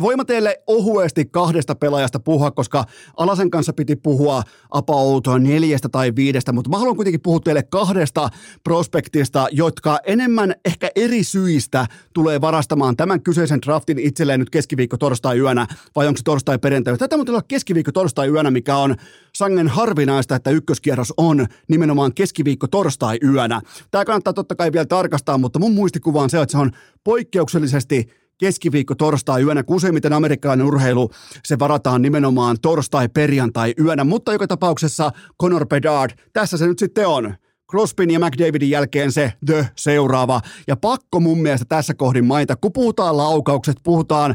Voima 0.00 0.24
teille 0.24 0.62
ohuesti 0.66 1.24
kahdesta 1.24 1.74
pelaajasta 1.74 2.20
puhua, 2.20 2.50
koska 2.50 2.84
Alasen 3.16 3.50
kanssa 3.50 3.72
piti 3.72 3.96
puhua 3.96 4.42
about 4.70 5.24
neljästä 5.40 5.88
tai 5.88 6.12
viidestä, 6.16 6.52
mutta 6.52 6.70
mä 6.70 6.78
haluan 6.78 6.96
kuitenkin 6.96 7.20
puhua 7.20 7.40
teille 7.40 7.62
kahdesta 7.62 8.28
prospektista, 8.64 9.48
jotka 9.52 9.98
enemmän 10.06 10.54
ehkä 10.64 10.90
eri 10.96 11.24
syistä 11.24 11.86
tulee 12.14 12.40
varastamaan 12.40 12.96
tämän 12.96 13.22
kyseisen 13.22 13.62
draftin 13.62 13.98
itselleen 13.98 14.40
nyt 14.40 14.50
keskiviikko 14.50 14.96
torstai 14.96 15.38
yönä, 15.38 15.66
vai 15.96 16.06
onko 16.06 16.16
se 16.16 16.24
torstai 16.24 16.58
perjantai? 16.58 16.98
Tätä 16.98 17.16
on 17.16 17.28
olla 17.28 17.42
keskiviikko 17.48 17.92
torstai 17.92 18.28
yönä, 18.28 18.50
mikä 18.50 18.76
on 18.76 18.96
sangen 19.34 19.68
harvinaista, 19.68 20.36
että 20.36 20.50
ykköskierros 20.50 21.12
on 21.16 21.46
nimenomaan 21.68 22.14
keskiviikko 22.14 22.66
torstai 22.66 23.18
yönä. 23.24 23.60
Tämä 23.90 24.04
kannattaa 24.04 24.32
totta 24.32 24.54
kai 24.54 24.72
vielä 24.72 24.86
tarkastaa, 24.86 25.38
mutta 25.38 25.58
mun 25.58 25.74
muistikuva 25.74 26.22
on 26.22 26.30
se, 26.30 26.42
että 26.42 26.52
se 26.52 26.58
on 26.58 26.70
poikkeuksellisesti 27.04 28.21
keskiviikko, 28.42 28.94
torstai 28.94 29.42
yönä, 29.42 29.62
kun 29.62 29.76
useimmiten 29.76 30.12
amerikkalainen 30.12 30.66
urheilu, 30.66 31.10
se 31.44 31.58
varataan 31.58 32.02
nimenomaan 32.02 32.56
torstai, 32.62 33.08
perjantai 33.08 33.74
yönä, 33.80 34.04
mutta 34.04 34.32
joka 34.32 34.46
tapauksessa 34.46 35.10
Conor 35.42 35.66
Bedard, 35.66 36.10
tässä 36.32 36.56
se 36.56 36.66
nyt 36.66 36.78
sitten 36.78 37.06
on. 37.08 37.34
Crosbyn 37.72 38.10
ja 38.10 38.18
McDavidin 38.18 38.70
jälkeen 38.70 39.12
se 39.12 39.32
the 39.46 39.68
seuraava. 39.76 40.40
Ja 40.66 40.76
pakko 40.76 41.20
mun 41.20 41.42
mielestä 41.42 41.64
tässä 41.64 41.94
kohdin 41.94 42.24
maita, 42.24 42.56
kun 42.56 42.72
puhutaan 42.72 43.16
laukaukset, 43.16 43.76
puhutaan 43.82 44.34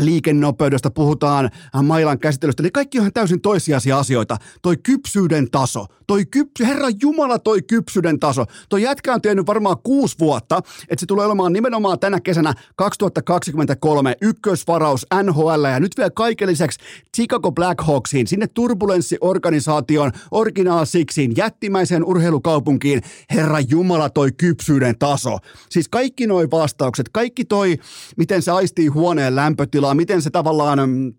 liikennopeudesta, 0.00 0.90
puhutaan 0.90 1.50
mailan 1.82 2.18
käsittelystä, 2.18 2.62
niin 2.62 2.72
kaikki 2.72 3.00
on 3.00 3.12
täysin 3.12 3.40
toissijaisia 3.40 3.98
asioita. 3.98 4.36
Toi 4.62 4.76
kypsyyden 4.76 5.50
taso, 5.50 5.86
toi 6.06 6.26
kypsy, 6.26 6.64
herra 6.64 6.88
Jumala 7.02 7.38
toi 7.38 7.62
kypsyyden 7.62 8.20
taso. 8.20 8.44
Toi 8.68 8.82
jätkä 8.82 9.14
on 9.14 9.22
tehnyt 9.22 9.46
varmaan 9.46 9.76
kuusi 9.82 10.16
vuotta, 10.18 10.58
että 10.88 11.00
se 11.00 11.06
tulee 11.06 11.26
olemaan 11.26 11.52
nimenomaan 11.52 11.98
tänä 11.98 12.20
kesänä 12.20 12.54
2023 12.76 14.16
ykkösvaraus 14.20 15.06
NHL 15.22 15.64
ja 15.64 15.80
nyt 15.80 15.96
vielä 15.96 16.10
kaiken 16.10 16.48
lisäksi 16.48 16.78
Chicago 17.16 17.52
Blackhawksiin, 17.52 18.26
sinne 18.26 18.46
turbulenssiorganisaation 18.46 20.12
Original 20.30 20.84
Sixiin, 20.84 21.32
jättimäiseen 21.36 22.04
urheilukaupunkiin 22.04 22.73
kaupunkiin. 22.74 23.02
Herra 23.30 23.60
Jumala, 23.60 24.10
toi 24.10 24.32
kypsyyden 24.32 24.98
taso. 24.98 25.38
Siis 25.70 25.88
kaikki 25.88 26.26
noi 26.26 26.50
vastaukset, 26.50 27.08
kaikki 27.12 27.44
toi, 27.44 27.76
miten 28.16 28.42
se 28.42 28.50
aistii 28.50 28.86
huoneen 28.86 29.36
lämpötilaa, 29.36 29.94
miten 29.94 30.22
se 30.22 30.30
tavallaan 30.30 30.78
mm, 30.88 31.14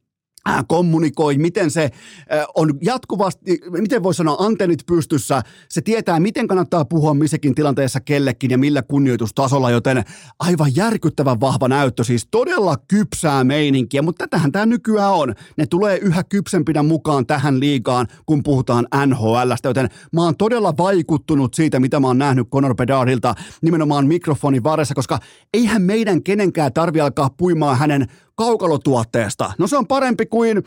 kommunikoi, 0.68 1.38
miten 1.38 1.72
se 1.72 1.84
äh, 1.84 2.46
on 2.56 2.74
jatkuvasti, 2.82 3.62
miten 3.70 4.04
voi 4.04 4.14
sanoa 4.14 4.36
antennit 4.40 4.80
pystyssä, 4.86 5.42
se 5.70 5.82
tietää 5.82 6.20
miten 6.20 6.48
kannattaa 6.48 6.86
puhua 6.86 7.14
missäkin 7.14 7.56
tilanteessa 7.56 8.00
kellekin 8.00 8.52
ja 8.52 8.58
millä 8.58 8.82
kunnioitustasolla, 8.82 9.72
joten 9.72 10.04
aivan 10.40 10.76
järkyttävän 10.76 11.40
vahva 11.40 11.68
näyttö, 11.68 12.04
siis 12.04 12.28
todella 12.32 12.76
kypsää 12.88 13.44
meininkiä, 13.44 14.02
mutta 14.02 14.28
tätähän 14.28 14.52
tämä 14.52 14.66
nykyään 14.66 15.14
on. 15.14 15.36
Ne 15.58 15.66
tulee 15.66 15.98
yhä 15.98 16.24
kypsempinä 16.24 16.84
mukaan 16.84 17.26
tähän 17.26 17.60
liigaan, 17.60 18.08
kun 18.26 18.44
puhutaan 18.44 18.88
NHLstä, 19.06 19.70
joten 19.70 19.90
mä 20.14 20.24
oon 20.24 20.38
todella 20.38 20.78
vaikuttunut 20.78 21.54
siitä, 21.54 21.80
mitä 21.80 22.00
mä 22.00 22.08
oon 22.08 22.18
nähnyt 22.18 22.50
Conor 22.50 22.76
Bedardilta 22.76 23.36
nimenomaan 23.62 24.08
mikrofonin 24.08 24.64
varressa, 24.64 24.96
koska 24.96 25.20
eihän 25.54 25.82
meidän 25.82 26.24
kenenkään 26.24 26.74
tarvi 26.74 27.02
alkaa 27.02 27.30
puimaan 27.30 27.78
hänen 27.78 28.08
kaukalotuotteesta. 28.36 29.54
No 29.58 29.68
se 29.68 29.78
on 29.78 29.88
parempi 29.88 30.26
kuin 30.26 30.64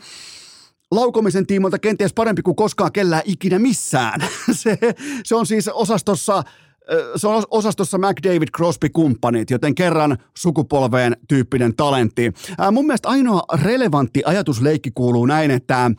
laukomisen 0.91 1.47
tiimoilta 1.47 1.79
kenties 1.79 2.13
parempi 2.13 2.41
kuin 2.41 2.55
koskaan 2.55 2.91
kellään 2.91 3.23
ikinä 3.25 3.59
missään. 3.59 4.21
se, 4.51 4.77
se 5.23 5.35
on 5.35 5.45
siis 5.45 5.67
osastossa 5.67 6.43
se 7.15 7.27
on 7.27 7.43
osastossa 7.51 7.97
McDavid 7.97 8.47
Crosby-kumppanit, 8.57 9.51
joten 9.51 9.75
kerran 9.75 10.17
sukupolveen 10.37 11.17
tyyppinen 11.27 11.75
talentti. 11.75 12.31
Ää, 12.57 12.71
mun 12.71 12.85
mielestä 12.85 13.09
ainoa 13.09 13.43
relevantti 13.61 14.21
ajatusleikki 14.25 14.91
kuuluu 14.91 15.25
näin, 15.25 15.51
että 15.51 15.91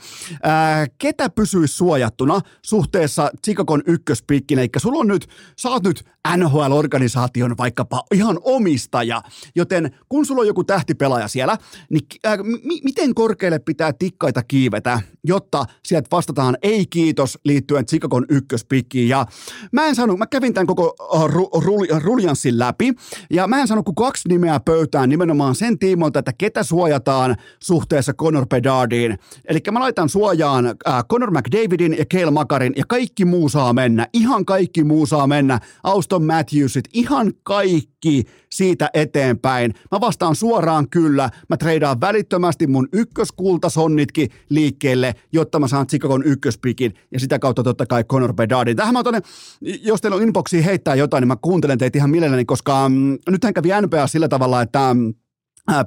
ää, 0.42 0.86
ketä 0.98 1.30
pysyisi 1.30 1.76
suojattuna 1.76 2.40
suhteessa 2.62 3.30
Chicagon 3.46 3.82
ykköspikkinä, 3.86 4.62
eli 4.62 4.68
sulla 4.76 4.98
on 4.98 5.08
nyt, 5.08 5.26
sä 5.56 5.68
oot 5.70 5.82
nyt 5.82 6.04
NHL-organisaation 6.36 7.56
vaikkapa 7.58 8.02
ihan 8.14 8.38
omistaja, 8.42 9.22
joten 9.56 9.90
kun 10.08 10.26
sulla 10.26 10.40
on 10.40 10.46
joku 10.46 10.64
tähtipelaaja 10.64 11.28
siellä, 11.28 11.58
niin 11.90 12.06
ää, 12.24 12.36
m- 12.36 12.84
miten 12.84 13.14
korkealle 13.14 13.58
pitää 13.58 13.92
tikkaita 13.92 14.42
kiivetä, 14.42 15.00
jotta 15.24 15.64
sieltä 15.84 16.08
vastataan 16.12 16.56
ei 16.62 16.86
kiitos 16.86 17.38
liittyen 17.44 17.86
Chicagon 17.86 18.24
ykköspikkiin, 18.28 19.08
ja 19.08 19.26
mä 19.72 19.86
en 19.86 19.94
sano, 19.94 20.16
mä 20.16 20.26
kävin 20.26 20.54
tämän 20.54 20.66
koko 20.66 20.94
äh, 21.16 21.24
ru, 21.26 21.48
ru, 21.60 21.76
ruljanssin 22.02 22.58
läpi. 22.58 22.92
Ja 23.30 23.46
mä 23.46 23.60
en 23.60 23.68
sano 23.68 23.82
kuin 23.82 23.94
kaksi 23.94 24.28
nimeä 24.28 24.60
pöytään 24.60 25.08
nimenomaan 25.08 25.54
sen 25.54 25.78
tiimoilta, 25.78 26.18
että 26.18 26.32
ketä 26.38 26.62
suojataan 26.62 27.36
suhteessa 27.62 28.12
Conor 28.12 28.46
Bedardiin. 28.46 29.18
Eli 29.48 29.60
mä 29.72 29.80
laitan 29.80 30.08
suojaan 30.08 30.66
äh, 30.66 31.04
Conor 31.10 31.30
McDavidin 31.30 31.98
ja 31.98 32.04
Cale 32.04 32.30
Makarin 32.30 32.72
ja 32.76 32.84
kaikki 32.88 33.24
muu 33.24 33.48
saa 33.48 33.72
mennä. 33.72 34.06
Ihan 34.12 34.44
kaikki 34.44 34.84
muu 34.84 35.06
saa 35.06 35.26
mennä. 35.26 35.60
Auston 35.82 36.24
Matthewsit, 36.24 36.84
ihan 36.92 37.32
kaikki 37.42 37.99
kaikki 38.04 38.24
siitä 38.52 38.90
eteenpäin. 38.94 39.74
Mä 39.90 40.00
vastaan 40.00 40.36
suoraan 40.36 40.88
kyllä. 40.90 41.30
Mä 41.48 41.56
treidaan 41.56 42.00
välittömästi 42.00 42.66
mun 42.66 42.88
ykköskultasonnitkin 42.92 44.30
liikkeelle, 44.48 45.14
jotta 45.32 45.58
mä 45.58 45.68
saan 45.68 45.86
Chicagon 45.86 46.22
ykköspikin 46.24 46.94
ja 47.12 47.20
sitä 47.20 47.38
kautta 47.38 47.62
totta 47.62 47.86
kai 47.86 48.04
Conor 48.04 48.34
Bedardin. 48.34 48.76
Tähän 48.76 48.92
mä 48.92 48.98
otan, 48.98 49.22
jos 49.60 50.00
teillä 50.00 50.16
on 50.16 50.22
inboxiin 50.22 50.64
heittää 50.64 50.94
jotain, 50.94 51.22
niin 51.22 51.28
mä 51.28 51.36
kuuntelen 51.36 51.78
teitä 51.78 51.98
ihan 51.98 52.10
mielelläni, 52.10 52.44
koska 52.44 52.88
mm, 52.88 53.18
nythän 53.30 53.54
kävi 53.54 53.68
NBA 53.82 54.06
sillä 54.06 54.28
tavalla, 54.28 54.62
että 54.62 54.94
mm, 54.94 55.14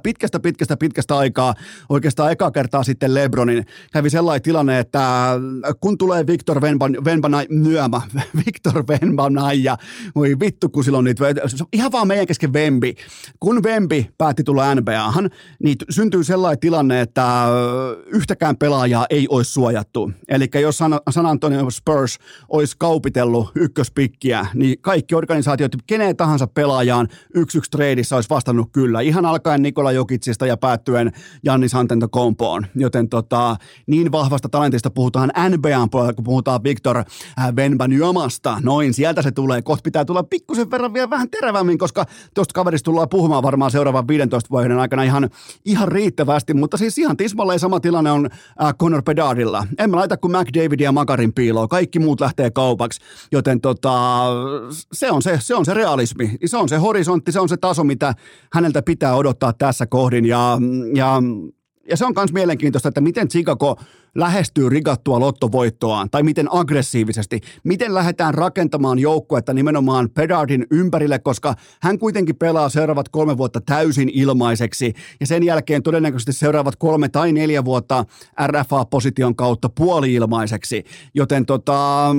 pitkästä, 0.02 0.40
pitkästä, 0.40 0.76
pitkästä 0.76 1.16
aikaa, 1.16 1.54
oikeastaan 1.88 2.32
eka 2.32 2.50
kertaa 2.50 2.82
sitten 2.82 3.14
Lebronin, 3.14 3.66
kävi 3.92 4.10
sellainen 4.10 4.42
tilanne, 4.42 4.78
että 4.78 5.34
kun 5.80 5.98
tulee 5.98 6.26
Victor 6.26 6.60
Venbanai, 7.04 7.46
nyömä, 7.50 8.00
Victor 8.46 8.84
Venbanai 8.88 9.64
ja 9.64 9.76
voi 10.14 10.40
vittu, 10.40 10.68
kun 10.68 10.84
silloin 10.84 11.04
niitä, 11.04 11.24
ihan 11.72 11.92
vaan 11.92 12.08
meidän 12.08 12.26
kesken 12.26 12.52
Vembi. 12.52 12.94
Kun 13.40 13.62
Vembi 13.62 14.10
päätti 14.18 14.44
tulla 14.44 14.74
NBAhan, 14.74 15.30
niin 15.62 15.76
syntyy 15.90 16.24
sellainen 16.24 16.60
tilanne, 16.60 17.00
että 17.00 17.46
yhtäkään 18.06 18.56
pelaajaa 18.56 19.06
ei 19.10 19.26
olisi 19.28 19.52
suojattu. 19.52 20.12
Eli 20.28 20.48
jos 20.60 20.78
San 21.10 21.26
Antonio 21.26 21.70
Spurs 21.70 22.18
olisi 22.48 22.76
kaupitellut 22.78 23.52
ykköspikkiä, 23.54 24.46
niin 24.54 24.76
kaikki 24.80 25.14
organisaatiot, 25.14 25.72
keneen 25.86 26.16
tahansa 26.16 26.46
pelaajaan 26.46 27.08
yksi 27.34 27.58
yksi 27.58 27.70
treidissä 27.70 28.14
olisi 28.16 28.30
vastannut 28.30 28.68
kyllä. 28.72 29.00
Ihan 29.00 29.26
alkaen 29.26 29.62
Nikola 29.74 29.92
Jokitsista 29.92 30.46
ja 30.46 30.56
päättyen 30.56 31.12
Jannis 31.44 31.72
Kompoon. 32.10 32.66
Joten 32.74 33.08
tota, 33.08 33.56
niin 33.86 34.12
vahvasta 34.12 34.48
talentista 34.48 34.90
puhutaan 34.90 35.32
NBAn 35.48 35.90
puolella, 35.90 36.12
kun 36.12 36.24
puhutaan 36.24 36.62
Victor 36.64 37.04
Venbanyomasta. 37.56 38.52
Äh, 38.52 38.62
Noin, 38.62 38.94
sieltä 38.94 39.22
se 39.22 39.32
tulee. 39.32 39.62
Kohta 39.62 39.82
pitää 39.82 40.04
tulla 40.04 40.22
pikkusen 40.22 40.70
verran 40.70 40.94
vielä 40.94 41.10
vähän 41.10 41.30
terävämmin, 41.30 41.78
koska 41.78 42.04
tuosta 42.34 42.52
kaverista 42.52 42.84
tullaan 42.84 43.08
puhumaan 43.08 43.42
varmaan 43.42 43.70
seuraavan 43.70 44.08
15 44.08 44.50
vuoden 44.50 44.78
aikana 44.78 45.02
ihan, 45.02 45.30
ihan 45.64 45.88
riittävästi. 45.88 46.54
Mutta 46.54 46.76
siis 46.76 46.98
ihan 46.98 47.16
tismalleen 47.16 47.58
sama 47.58 47.80
tilanne 47.80 48.10
on 48.10 48.28
äh, 48.62 48.74
Conor 48.74 49.02
Bedardilla. 49.02 49.66
En 49.78 49.90
mä 49.90 49.96
laita 49.96 50.16
kuin 50.16 50.32
McDavid 50.32 50.80
ja 50.80 50.92
Makarin 50.92 51.32
piiloon. 51.32 51.68
Kaikki 51.68 51.98
muut 51.98 52.20
lähtee 52.20 52.50
kaupaksi. 52.50 53.00
Joten 53.32 53.60
tota, 53.60 54.24
se, 54.92 55.10
on 55.10 55.22
se, 55.22 55.38
se 55.40 55.54
on 55.54 55.64
se 55.64 55.74
realismi. 55.74 56.36
Se 56.46 56.56
on 56.56 56.68
se 56.68 56.76
horisontti, 56.76 57.32
se 57.32 57.40
on 57.40 57.48
se 57.48 57.56
taso, 57.56 57.84
mitä 57.84 58.14
häneltä 58.52 58.82
pitää 58.82 59.14
odottaa 59.14 59.52
tässä 59.58 59.86
kohdin. 59.86 60.26
Ja, 60.26 60.58
ja, 60.94 61.22
ja 61.88 61.96
se 61.96 62.04
on 62.04 62.12
myös 62.16 62.32
mielenkiintoista, 62.32 62.88
että 62.88 63.00
miten 63.00 63.28
Chicago 63.28 63.76
lähestyy 64.14 64.68
rigattua 64.68 65.20
lottovoittoaan, 65.20 66.10
tai 66.10 66.22
miten 66.22 66.46
aggressiivisesti, 66.50 67.40
miten 67.64 67.94
lähdetään 67.94 68.34
rakentamaan 68.34 68.98
joukkuetta 68.98 69.54
nimenomaan 69.54 70.10
Pedardin 70.10 70.66
ympärille, 70.70 71.18
koska 71.18 71.54
hän 71.82 71.98
kuitenkin 71.98 72.36
pelaa 72.36 72.68
seuraavat 72.68 73.08
kolme 73.08 73.36
vuotta 73.36 73.60
täysin 73.60 74.10
ilmaiseksi, 74.14 74.92
ja 75.20 75.26
sen 75.26 75.42
jälkeen 75.42 75.82
todennäköisesti 75.82 76.32
seuraavat 76.32 76.76
kolme 76.76 77.08
tai 77.08 77.32
neljä 77.32 77.64
vuotta 77.64 78.04
RFA-position 78.46 79.36
kautta 79.36 79.68
puoli-ilmaiseksi, 79.68 80.84
joten 81.14 81.46
tota, 81.46 82.10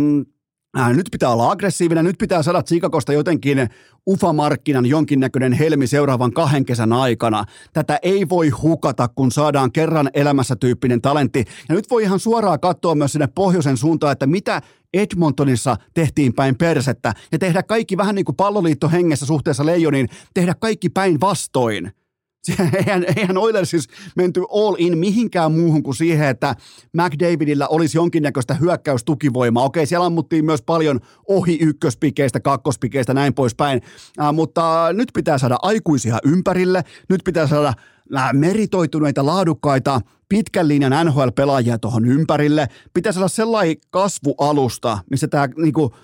Äh, 0.80 0.94
nyt 0.94 1.06
pitää 1.12 1.30
olla 1.30 1.52
aggressiivinen, 1.52 2.06
nyt 2.06 2.18
pitää 2.18 2.44
saada 2.44 2.64
Chicagosta 2.64 3.14
jotenkin 3.14 3.70
ufamarkkinan 4.10 4.86
jonkinnäköinen 4.86 5.54
helmi 5.54 5.88
seuraavan 5.88 6.34
kahden 6.34 6.66
kesän 6.66 6.94
aikana. 6.94 7.46
Tätä 7.74 8.00
ei 8.02 8.30
voi 8.30 8.50
hukata, 8.50 9.08
kun 9.08 9.32
saadaan 9.32 9.72
kerran 9.72 10.10
elämässä 10.14 10.56
tyyppinen 10.56 11.02
talentti. 11.02 11.46
Ja 11.70 11.76
nyt 11.76 11.90
voi 11.90 12.04
ihan 12.04 12.20
suoraan 12.20 12.60
katsoa 12.60 12.96
myös 12.96 13.12
sinne 13.12 13.28
pohjoisen 13.36 13.78
suuntaan, 13.78 14.12
että 14.12 14.28
mitä 14.28 14.62
Edmontonissa 14.94 15.78
tehtiin 15.94 16.34
päin 16.34 16.58
persettä 16.58 17.14
ja 17.32 17.40
tehdä 17.40 17.64
kaikki 17.64 17.98
vähän 17.98 18.16
niin 18.16 18.26
kuin 18.26 18.36
palloliitto 18.36 18.90
hengessä 18.90 19.26
suhteessa 19.26 19.66
leijoniin, 19.66 20.10
tehdä 20.34 20.56
kaikki 20.60 20.90
päin 20.90 21.22
vastoin. 21.22 21.92
Eihän, 22.78 23.06
eihän 23.16 23.38
Oilersissa 23.38 23.90
menty 24.16 24.44
all 24.52 24.76
in 24.78 24.98
mihinkään 24.98 25.52
muuhun 25.52 25.84
kuin 25.84 25.96
siihen, 25.96 26.28
että 26.28 26.56
McDavidillä 26.94 27.68
olisi 27.68 27.98
jonkinnäköistä 27.98 28.54
hyökkäystukivoimaa. 28.54 29.64
Okei, 29.64 29.86
siellä 29.86 30.06
ammuttiin 30.06 30.46
myös 30.46 30.62
paljon 30.62 31.00
ohi 31.28 31.58
ykköspikeistä, 31.62 32.40
kakkospikeistä, 32.40 33.14
näin 33.14 33.34
poispäin. 33.34 33.82
Äh, 34.22 34.34
mutta 34.34 34.88
nyt 34.94 35.10
pitää 35.14 35.38
saada 35.38 35.58
aikuisia 35.62 36.18
ympärille, 36.24 36.84
nyt 37.10 37.22
pitää 37.24 37.48
saada 37.48 37.74
meritoituneita, 38.34 39.26
laadukkaita, 39.26 40.02
pitkän 40.30 40.68
linjan 40.68 41.08
NHL-pelaajia 41.08 41.80
tuohon 41.80 42.06
ympärille. 42.06 42.68
Pitäisi 42.94 43.20
olla 43.20 43.28
sellainen 43.28 43.76
kasvualusta, 43.90 45.00
missä 45.10 45.28
tämä 45.28 45.48
niinku, 45.58 45.96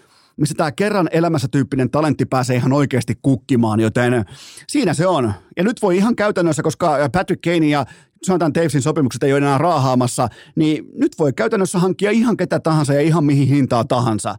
missä 0.41 0.55
tämä 0.55 0.71
kerran 0.71 1.09
elämässä 1.11 1.47
tyyppinen 1.47 1.89
talentti 1.89 2.25
pääsee 2.25 2.55
ihan 2.55 2.73
oikeasti 2.73 3.13
kukkimaan, 3.21 3.79
joten 3.79 4.25
siinä 4.67 4.93
se 4.93 5.07
on. 5.07 5.33
Ja 5.57 5.63
nyt 5.63 5.81
voi 5.81 5.97
ihan 5.97 6.15
käytännössä, 6.15 6.63
koska 6.63 6.97
Patrick 7.11 7.41
Kane 7.41 7.67
ja 7.67 7.85
sanotaan 8.23 8.53
Davesin 8.53 8.81
sopimukset 8.81 9.23
ei 9.23 9.33
ole 9.33 9.37
enää 9.37 9.57
raahaamassa, 9.57 10.27
niin 10.55 10.85
nyt 10.95 11.19
voi 11.19 11.33
käytännössä 11.33 11.79
hankkia 11.79 12.11
ihan 12.11 12.37
ketä 12.37 12.59
tahansa 12.59 12.93
ja 12.93 13.01
ihan 13.01 13.23
mihin 13.23 13.47
hintaa 13.47 13.83
tahansa. 13.83 14.35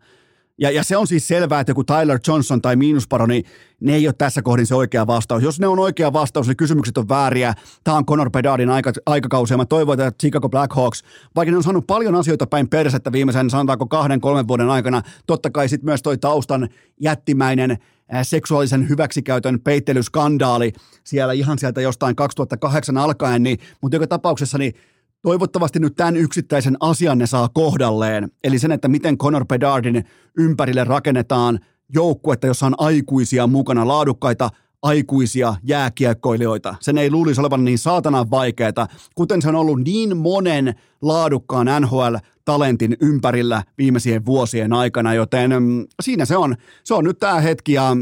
Ja, 0.59 0.71
ja 0.71 0.85
se 0.85 0.97
on 0.97 1.07
siis 1.07 1.29
selvää, 1.29 1.61
että 1.61 1.71
joku 1.71 1.85
Tyler 1.85 2.19
Johnson 2.29 2.63
tai 2.63 2.77
miinusparoni, 2.77 3.35
niin 3.35 3.47
ne 3.81 3.95
ei 3.95 4.07
ole 4.07 4.15
tässä 4.19 4.43
kohdin 4.43 4.67
se 4.67 4.75
oikea 4.75 5.07
vastaus. 5.07 5.43
Jos 5.43 5.61
ne 5.61 5.67
on 5.67 5.79
oikea 5.79 6.13
vastaus, 6.13 6.47
niin 6.47 6.57
kysymykset 6.57 6.99
on 6.99 7.09
vääriä. 7.09 7.55
Tämä 7.85 7.97
on 7.97 8.07
Conor 8.07 8.31
Bedardin 8.31 8.71
aika, 8.71 8.93
aikakausi 9.07 9.55
ja 9.55 9.59
mä 9.59 9.67
toivon, 9.67 10.01
että 10.01 10.19
Chicago 10.21 10.49
Blackhawks, 10.49 11.03
vaikka 11.37 11.51
ne 11.51 11.57
on 11.57 11.63
saanut 11.63 11.87
paljon 11.87 12.15
asioita 12.15 12.47
päin 12.47 12.69
persettä 12.69 13.13
viimeisen, 13.13 13.51
sanotaanko 13.51 13.87
kahden, 13.87 14.21
kolmen 14.21 14.49
vuoden 14.49 14.71
aikana, 14.71 15.03
totta 15.27 15.51
kai 15.51 15.69
sitten 15.69 15.87
myös 15.87 16.03
toi 16.03 16.19
taustan 16.19 16.69
jättimäinen 17.01 17.79
seksuaalisen 18.23 18.89
hyväksikäytön 18.89 19.61
peittelyskandaali 19.61 20.73
siellä 21.05 21.33
ihan 21.33 21.59
sieltä 21.59 21.81
jostain 21.81 22.17
2008 22.17 22.97
alkaen, 22.97 23.43
niin, 23.43 23.59
mutta 23.81 23.97
joka 23.97 24.07
tapauksessa 24.07 24.59
niin 24.59 24.75
Toivottavasti 25.23 25.79
nyt 25.79 25.97
tämän 25.97 26.17
yksittäisen 26.17 26.77
asian 26.81 27.19
ne 27.19 27.27
saa 27.27 27.49
kohdalleen, 27.49 28.31
eli 28.45 28.59
sen, 28.59 28.73
että 28.73 28.89
miten 28.89 29.19
Conor 29.19 29.47
Bedardin 29.47 30.05
ympärille 30.39 30.85
rakennetaan 30.85 31.59
joukkuetta, 31.95 32.47
jossa 32.47 32.67
on 32.67 32.75
aikuisia 32.79 33.47
mukana, 33.47 33.89
laadukkaita 33.89 34.51
aikuisia 34.83 35.55
jääkiekkoilijoita. 35.63 36.75
Sen 36.81 36.99
ei 36.99 37.11
luulisi 37.11 37.41
olevan 37.41 37.65
niin 37.65 37.79
saatanan 37.79 38.31
vaikeaa, 38.31 38.89
kuten 39.15 39.43
se 39.43 39.49
on 39.49 39.55
ollut 39.55 39.81
niin 39.85 40.17
monen 40.17 40.75
laadukkaan 41.03 41.67
NHL-talentin 41.81 42.97
ympärillä 43.01 43.63
viimeisien 43.79 44.27
vuosien 44.27 44.73
aikana, 44.73 45.15
joten 45.15 45.63
mm, 45.63 45.87
siinä 46.03 46.25
se 46.25 46.37
on. 46.37 46.57
Se 46.85 46.95
on 46.95 47.05
nyt 47.05 47.19
tämä 47.19 47.41
hetki 47.41 47.73
ja 47.73 47.97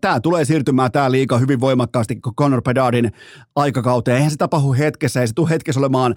tämä 0.00 0.20
tulee 0.20 0.44
siirtymään 0.44 0.92
tämä 0.92 1.10
liika 1.10 1.38
hyvin 1.38 1.60
voimakkaasti 1.60 2.20
Conor 2.38 2.62
Bedardin 2.62 3.12
aikakauteen. 3.56 4.16
Eihän 4.16 4.30
se 4.30 4.36
tapahdu 4.36 4.72
hetkessä, 4.72 5.20
ei 5.20 5.28
se 5.28 5.34
tule 5.34 5.50
hetkessä 5.50 5.80
olemaan 5.80 6.14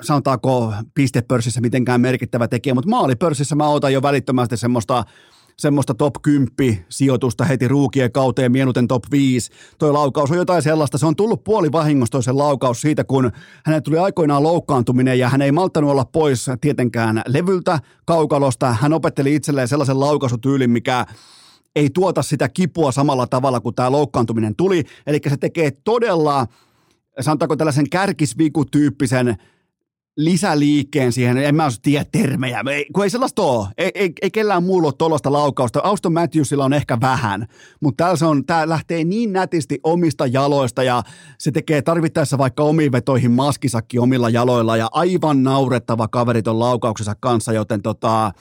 sanotaanko 0.00 0.74
pistepörssissä 0.94 1.60
mitenkään 1.60 2.00
merkittävä 2.00 2.48
tekijä, 2.48 2.74
mutta 2.74 2.90
maalipörssissä 2.90 3.54
mä 3.54 3.68
otan 3.68 3.92
jo 3.92 4.02
välittömästi 4.02 4.56
semmoista 4.56 5.04
semmoista 5.58 5.94
top 5.94 6.14
10 6.22 6.84
sijoitusta 6.88 7.44
heti 7.44 7.68
ruukien 7.68 8.12
kauteen, 8.12 8.52
mieluiten 8.52 8.88
top 8.88 9.02
5. 9.10 9.50
Toi 9.78 9.92
laukaus 9.92 10.30
on 10.30 10.36
jotain 10.36 10.62
sellaista, 10.62 10.98
se 10.98 11.06
on 11.06 11.16
tullut 11.16 11.44
puoli 11.44 11.72
vahingosta 11.72 12.22
se 12.22 12.32
laukaus 12.32 12.80
siitä, 12.80 13.04
kun 13.04 13.32
hänen 13.64 13.82
tuli 13.82 13.98
aikoinaan 13.98 14.42
loukkaantuminen 14.42 15.18
ja 15.18 15.28
hän 15.28 15.42
ei 15.42 15.52
malttanut 15.52 15.90
olla 15.90 16.04
pois 16.04 16.46
tietenkään 16.60 17.22
levyltä, 17.26 17.78
kaukalosta. 18.04 18.72
Hän 18.72 18.92
opetteli 18.92 19.34
itselleen 19.34 19.68
sellaisen 19.68 20.00
laukaisutyylin, 20.00 20.70
mikä 20.70 21.06
ei 21.76 21.90
tuota 21.90 22.22
sitä 22.22 22.48
kipua 22.48 22.92
samalla 22.92 23.26
tavalla 23.26 23.60
kuin 23.60 23.74
tämä 23.74 23.92
loukkaantuminen 23.92 24.56
tuli. 24.56 24.84
Eli 25.06 25.20
se 25.28 25.36
tekee 25.36 25.70
todella, 25.84 26.46
sanotaanko 27.20 27.56
tällaisen 27.56 27.90
kärkisvikutyyppisen 27.90 29.36
lisäliikkeen 30.18 31.12
siihen, 31.12 31.36
en 31.36 31.54
mä 31.54 31.68
tiedä 31.82 32.04
termejä, 32.12 32.64
ei, 32.70 32.86
kun 32.92 33.04
ei 33.04 33.10
sellaista 33.10 33.42
ole, 33.42 33.68
ei, 33.78 33.90
ei, 33.94 34.12
ei 34.22 34.30
kellään 34.30 34.62
muulla 34.62 34.88
ole 34.88 34.94
tuollaista 34.98 35.32
laukausta, 35.32 35.80
Auston 35.84 36.12
Matthewsilla 36.12 36.64
on 36.64 36.72
ehkä 36.72 36.98
vähän, 37.00 37.46
mutta 37.80 38.04
täällä 38.04 38.16
se 38.16 38.24
on, 38.24 38.46
tää 38.46 38.68
lähtee 38.68 39.04
niin 39.04 39.32
nätisti 39.32 39.78
omista 39.82 40.26
jaloista 40.26 40.82
ja 40.82 41.02
se 41.38 41.50
tekee 41.50 41.82
tarvittaessa 41.82 42.38
vaikka 42.38 42.62
omiin 42.62 42.92
vetoihin 42.92 43.30
maskisakki 43.30 43.98
omilla 43.98 44.30
jaloilla 44.30 44.76
ja 44.76 44.88
aivan 44.92 45.42
naurettava 45.42 46.08
kaveri 46.08 46.42
ton 46.42 46.58
laukauksensa 46.58 47.14
kanssa, 47.20 47.52
joten 47.52 47.82
tota, 47.82 48.32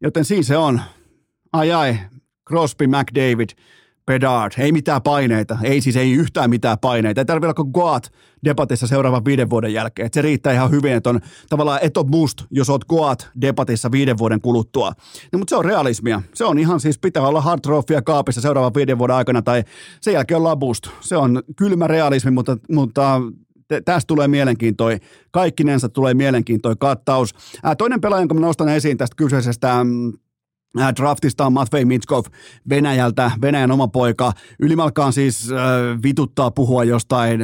joten 0.00 0.24
siinä 0.24 0.42
se 0.42 0.56
on. 0.56 0.80
Ai 1.52 1.72
ai, 1.72 1.98
Crosby, 2.48 2.86
McDavid, 2.86 3.48
Bedard, 4.06 4.52
ei 4.58 4.72
mitään 4.72 5.02
paineita, 5.02 5.58
ei 5.62 5.80
siis 5.80 5.96
ei 5.96 6.12
yhtään 6.12 6.50
mitään 6.50 6.78
paineita. 6.80 7.20
Ei 7.20 7.24
tarvitse 7.24 7.60
olla 7.60 7.70
Goat 7.72 8.12
debatissa 8.44 8.86
seuraavan 8.86 9.24
viiden 9.24 9.50
vuoden 9.50 9.72
jälkeen. 9.72 10.06
Et 10.06 10.14
se 10.14 10.22
riittää 10.22 10.52
ihan 10.52 10.70
hyvin, 10.70 10.92
että 10.92 11.10
on 11.10 11.20
tavallaan 11.48 11.78
eto 11.82 12.04
must, 12.04 12.42
jos 12.50 12.70
oot 12.70 12.84
Goat 12.84 13.28
debatissa 13.40 13.92
viiden 13.92 14.18
vuoden 14.18 14.40
kuluttua. 14.40 14.92
No, 15.32 15.38
mutta 15.38 15.50
se 15.50 15.56
on 15.56 15.64
realismia. 15.64 16.22
Se 16.34 16.44
on 16.44 16.58
ihan 16.58 16.80
siis, 16.80 16.98
pitää 16.98 17.22
olla 17.22 17.40
hard 17.40 17.60
kaapissa 18.04 18.40
seuraavan 18.40 18.74
viiden 18.74 18.98
vuoden 18.98 19.16
aikana 19.16 19.42
tai 19.42 19.64
sen 20.00 20.14
jälkeen 20.14 20.38
ollaan 20.38 20.58
boost. 20.58 20.88
Se 21.00 21.16
on 21.16 21.42
kylmä 21.56 21.86
realismi, 21.86 22.30
mutta, 22.30 22.56
mutta 22.70 23.20
tästä 23.84 24.06
tulee 24.06 24.28
mielenkiintoi. 24.28 24.98
Kaikkinensa 25.30 25.88
tulee 25.88 26.14
mielenkiintoi 26.14 26.74
kattaus. 26.78 27.34
Toinen 27.78 28.00
pelaaja, 28.00 28.20
jonka 28.20 28.34
mä 28.34 28.40
nostan 28.40 28.68
esiin 28.68 28.96
tästä 28.96 29.16
kyseisestä 29.16 29.84
mm, 29.84 30.12
draftista 30.96 31.46
on 31.46 31.52
Matvei 31.52 31.84
Mitskov 31.84 32.24
Venäjältä, 32.68 33.30
Venäjän 33.42 33.70
oma 33.70 33.88
poika. 33.88 34.32
Ylimalkaan 34.60 35.12
siis 35.12 35.52
äh, 35.52 35.58
vituttaa 36.02 36.50
puhua 36.50 36.84
jostain 36.84 37.40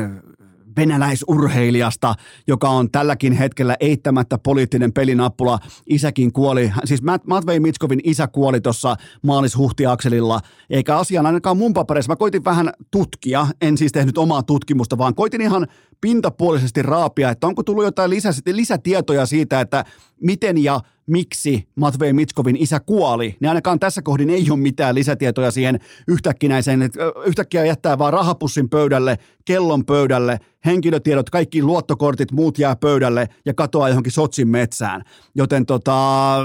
venäläisurheilijasta, 0.77 2.15
joka 2.47 2.69
on 2.69 2.91
tälläkin 2.91 3.33
hetkellä 3.33 3.77
eittämättä 3.81 4.39
poliittinen 4.39 4.93
pelinappula. 4.93 5.59
Isäkin 5.87 6.33
kuoli, 6.33 6.73
siis 6.85 7.03
Matvei 7.27 7.61
Mitskovin 7.61 8.01
isä 8.05 8.27
kuoli 8.27 8.61
tuossa 8.61 8.97
maalis-huhtiakselilla, 9.23 10.41
eikä 10.71 10.97
asian 10.97 11.27
ainakaan 11.27 11.57
mun 11.57 11.75
papereissa. 11.75 12.13
Mä 12.13 12.17
koitin 12.17 12.45
vähän 12.45 12.73
tutkia, 12.91 13.47
en 13.61 13.79
siis 13.79 13.93
tehnyt 13.93 14.19
omaa 14.19 14.43
tutkimusta, 14.43 14.99
vaan 14.99 15.15
koitin 15.15 15.41
ihan 15.41 15.67
pintapuolisesti 16.01 16.83
raapia, 16.83 17.31
että 17.31 17.47
onko 17.47 17.63
tullut 17.63 17.85
jotain 17.85 18.11
lisä, 18.11 18.31
lisätietoja 18.47 19.27
siitä, 19.27 19.61
että 19.61 19.85
miten 20.25 20.65
ja 20.65 20.81
miksi 21.07 21.69
Matvei 21.77 22.13
Mitskovin 22.13 22.57
isä 22.57 22.81
kuoli, 22.81 23.37
niin 23.41 23.49
ainakaan 23.49 23.81
tässä 23.81 24.03
kohdin 24.03 24.31
ei 24.31 24.47
ole 24.51 24.59
mitään 24.59 24.95
lisätietoja 24.95 25.51
siihen 25.51 25.81
yhtäkkinäiseen, 26.09 26.83
että 26.83 27.01
yhtäkkiä 27.27 27.65
jättää 27.65 27.99
vaan 27.99 28.13
rahapussin 28.13 28.69
pöydälle, 28.69 29.19
kellon 29.45 29.85
pöydälle, 29.85 30.39
henkilötiedot, 30.65 31.31
kaikki 31.31 31.63
luottokortit, 31.63 32.33
muut 32.33 32.59
jää 32.59 32.77
pöydälle 32.77 33.29
ja 33.47 33.55
katoaa 33.55 33.89
johonkin 33.89 34.13
Sotsin 34.13 34.49
metsään. 34.49 35.03
Joten 35.35 35.67
tota... 35.67 36.39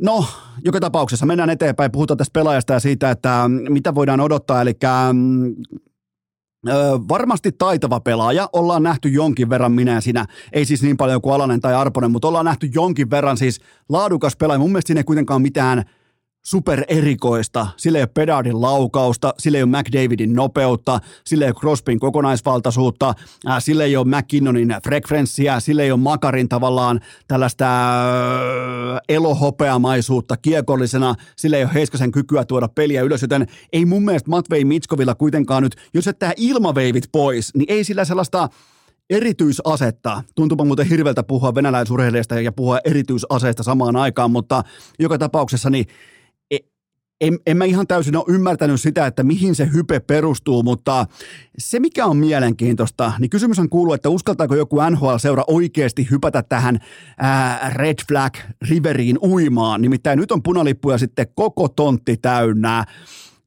No, 0.00 0.24
joka 0.64 0.80
tapauksessa 0.80 1.26
mennään 1.26 1.50
eteenpäin. 1.50 1.92
Puhutaan 1.92 2.18
tästä 2.18 2.32
pelaajasta 2.32 2.72
ja 2.72 2.80
siitä, 2.80 3.10
että 3.10 3.50
mitä 3.68 3.94
voidaan 3.94 4.20
odottaa. 4.20 4.62
Eli 4.62 4.74
Öö, 6.68 6.98
varmasti 7.08 7.52
taitava 7.52 8.00
pelaaja. 8.00 8.48
Ollaan 8.52 8.82
nähty 8.82 9.08
jonkin 9.08 9.50
verran 9.50 9.72
minä 9.72 10.00
sinä. 10.00 10.26
Ei 10.52 10.64
siis 10.64 10.82
niin 10.82 10.96
paljon 10.96 11.20
kuin 11.20 11.34
Alanen 11.34 11.60
tai 11.60 11.74
Arponen, 11.74 12.10
mutta 12.10 12.28
ollaan 12.28 12.44
nähty 12.44 12.70
jonkin 12.74 13.10
verran 13.10 13.36
siis 13.36 13.60
laadukas 13.88 14.36
pelaaja. 14.36 14.58
Mun 14.58 14.70
mielestä 14.70 14.86
siinä 14.88 15.00
ei 15.00 15.04
kuitenkaan 15.04 15.42
mitään– 15.42 15.84
super 16.42 16.84
erikoista. 16.88 17.66
Sillä 17.76 17.98
ei 17.98 18.02
ole 18.02 18.10
Pedardin 18.14 18.60
laukausta, 18.60 19.34
sillä 19.38 19.58
ei 19.58 19.62
ole 19.62 19.78
McDavidin 19.78 20.34
nopeutta, 20.34 21.00
sillä 21.24 21.44
ei 21.44 21.50
ole 21.50 21.60
Crosbyn 21.60 21.98
kokonaisvaltaisuutta, 21.98 23.14
äh, 23.48 23.62
sillä 23.62 23.84
ei 23.84 23.96
ole 23.96 24.06
McKinnonin 24.16 24.76
frekvenssiä, 24.84 25.60
sillä 25.60 25.82
ei 25.82 25.92
ole 25.92 26.00
Makarin 26.00 26.48
tavallaan 26.48 27.00
tällaista 27.28 27.64
äh, 27.64 29.00
elohopeamaisuutta 29.08 30.36
kiekollisena, 30.36 31.14
sillä 31.36 31.56
ei 31.56 31.64
ole 31.64 31.74
Heiskasen 31.74 32.12
kykyä 32.12 32.44
tuoda 32.44 32.68
peliä 32.68 33.02
ylös, 33.02 33.22
joten 33.22 33.46
ei 33.72 33.84
mun 33.84 34.04
mielestä 34.04 34.30
Matvei 34.30 34.64
Mitskovilla 34.64 35.14
kuitenkaan 35.14 35.62
nyt, 35.62 35.76
jos 35.94 36.06
jättää 36.06 36.32
ilmaveivit 36.36 37.04
pois, 37.12 37.54
niin 37.54 37.66
ei 37.68 37.84
sillä 37.84 38.04
sellaista 38.04 38.48
erityisasetta. 39.10 40.22
Tuntuupa 40.34 40.64
muuten 40.64 40.86
hirveältä 40.86 41.22
puhua 41.22 41.54
venäläisurheilijasta 41.54 42.40
ja 42.40 42.52
puhua 42.52 42.78
erityisaseesta 42.84 43.62
samaan 43.62 43.96
aikaan, 43.96 44.30
mutta 44.30 44.64
joka 44.98 45.18
tapauksessa 45.18 45.70
niin 45.70 45.86
en, 47.20 47.38
en 47.46 47.56
mä 47.56 47.64
ihan 47.64 47.86
täysin 47.86 48.16
ole 48.16 48.24
ymmärtänyt 48.28 48.80
sitä, 48.80 49.06
että 49.06 49.22
mihin 49.22 49.54
se 49.54 49.68
hype 49.74 50.00
perustuu, 50.00 50.62
mutta 50.62 51.06
se 51.58 51.80
mikä 51.80 52.06
on 52.06 52.16
mielenkiintoista, 52.16 53.12
niin 53.18 53.30
kysymys 53.30 53.58
on 53.58 53.68
kuuluu, 53.68 53.92
että 53.92 54.08
uskaltaako 54.08 54.54
joku 54.54 54.76
NHL-seura 54.90 55.44
oikeasti 55.46 56.08
hypätä 56.10 56.42
tähän 56.42 56.78
ää, 57.18 57.70
Red 57.74 57.98
Flag 58.08 58.34
Riveriin 58.70 59.18
uimaan. 59.22 59.82
Nimittäin 59.82 60.18
nyt 60.18 60.32
on 60.32 60.42
punalippuja 60.42 60.98
sitten 60.98 61.26
koko 61.34 61.68
tontti 61.68 62.16
täynnä. 62.16 62.84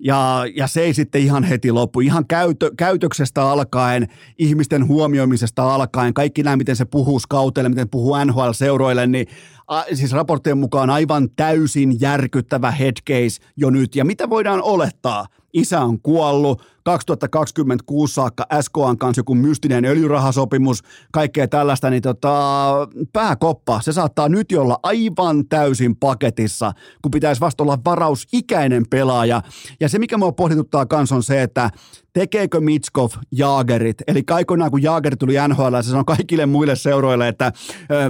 Ja, 0.03 0.43
ja 0.55 0.67
se 0.67 0.81
ei 0.81 0.93
sitten 0.93 1.21
ihan 1.21 1.43
heti 1.43 1.71
loppu. 1.71 1.99
Ihan 1.99 2.27
käytö, 2.27 2.71
käytöksestä 2.77 3.43
alkaen, 3.43 4.07
ihmisten 4.37 4.87
huomioimisesta 4.87 5.75
alkaen, 5.75 6.13
kaikki 6.13 6.43
nämä, 6.43 6.55
miten 6.55 6.75
se 6.75 6.85
puhuu 6.85 7.19
skauteille, 7.19 7.69
miten 7.69 7.89
puhuu 7.89 8.15
NHL-seuroille, 8.25 9.07
niin 9.07 9.27
a, 9.67 9.83
siis 9.93 10.11
raporttien 10.11 10.57
mukaan 10.57 10.89
aivan 10.89 11.29
täysin 11.35 12.01
järkyttävä 12.01 12.71
headcase 12.71 13.41
jo 13.57 13.69
nyt. 13.69 13.95
Ja 13.95 14.05
mitä 14.05 14.29
voidaan 14.29 14.61
olettaa? 14.61 15.25
Isä 15.53 15.81
on 15.81 16.01
kuollut, 16.01 16.61
2026 16.83 18.13
saakka 18.13 18.45
SKAn 18.61 18.97
kanssa 18.97 19.19
joku 19.19 19.35
mystinen 19.35 19.85
öljyrahasopimus, 19.85 20.83
kaikkea 21.11 21.47
tällaista, 21.47 21.89
niin 21.89 22.01
tota, 22.01 22.73
pääkoppa, 23.13 23.81
se 23.81 23.93
saattaa 23.93 24.29
nyt 24.29 24.51
olla 24.51 24.79
aivan 24.83 25.47
täysin 25.47 25.95
paketissa, 25.95 26.73
kun 27.01 27.11
pitäisi 27.11 27.41
vasta 27.41 27.63
olla 27.63 27.77
varausikäinen 27.85 28.83
pelaaja. 28.89 29.41
Ja 29.79 29.89
se, 29.89 29.99
mikä 29.99 30.17
mua 30.17 30.31
pohdituttaa 30.31 30.85
kanssa 30.85 31.15
on 31.15 31.23
se, 31.23 31.41
että 31.41 31.69
tekeekö 32.13 32.61
Mitskov 32.61 33.09
Jaagerit, 33.31 33.97
eli 34.07 34.23
aikoinaan 34.31 34.71
kun 34.71 34.83
Jaager 34.83 35.17
tuli 35.17 35.35
NHL, 35.47 35.75
se 35.81 35.89
sanoi 35.89 36.03
kaikille 36.05 36.45
muille 36.45 36.75
seuroille, 36.75 37.27
että 37.27 37.51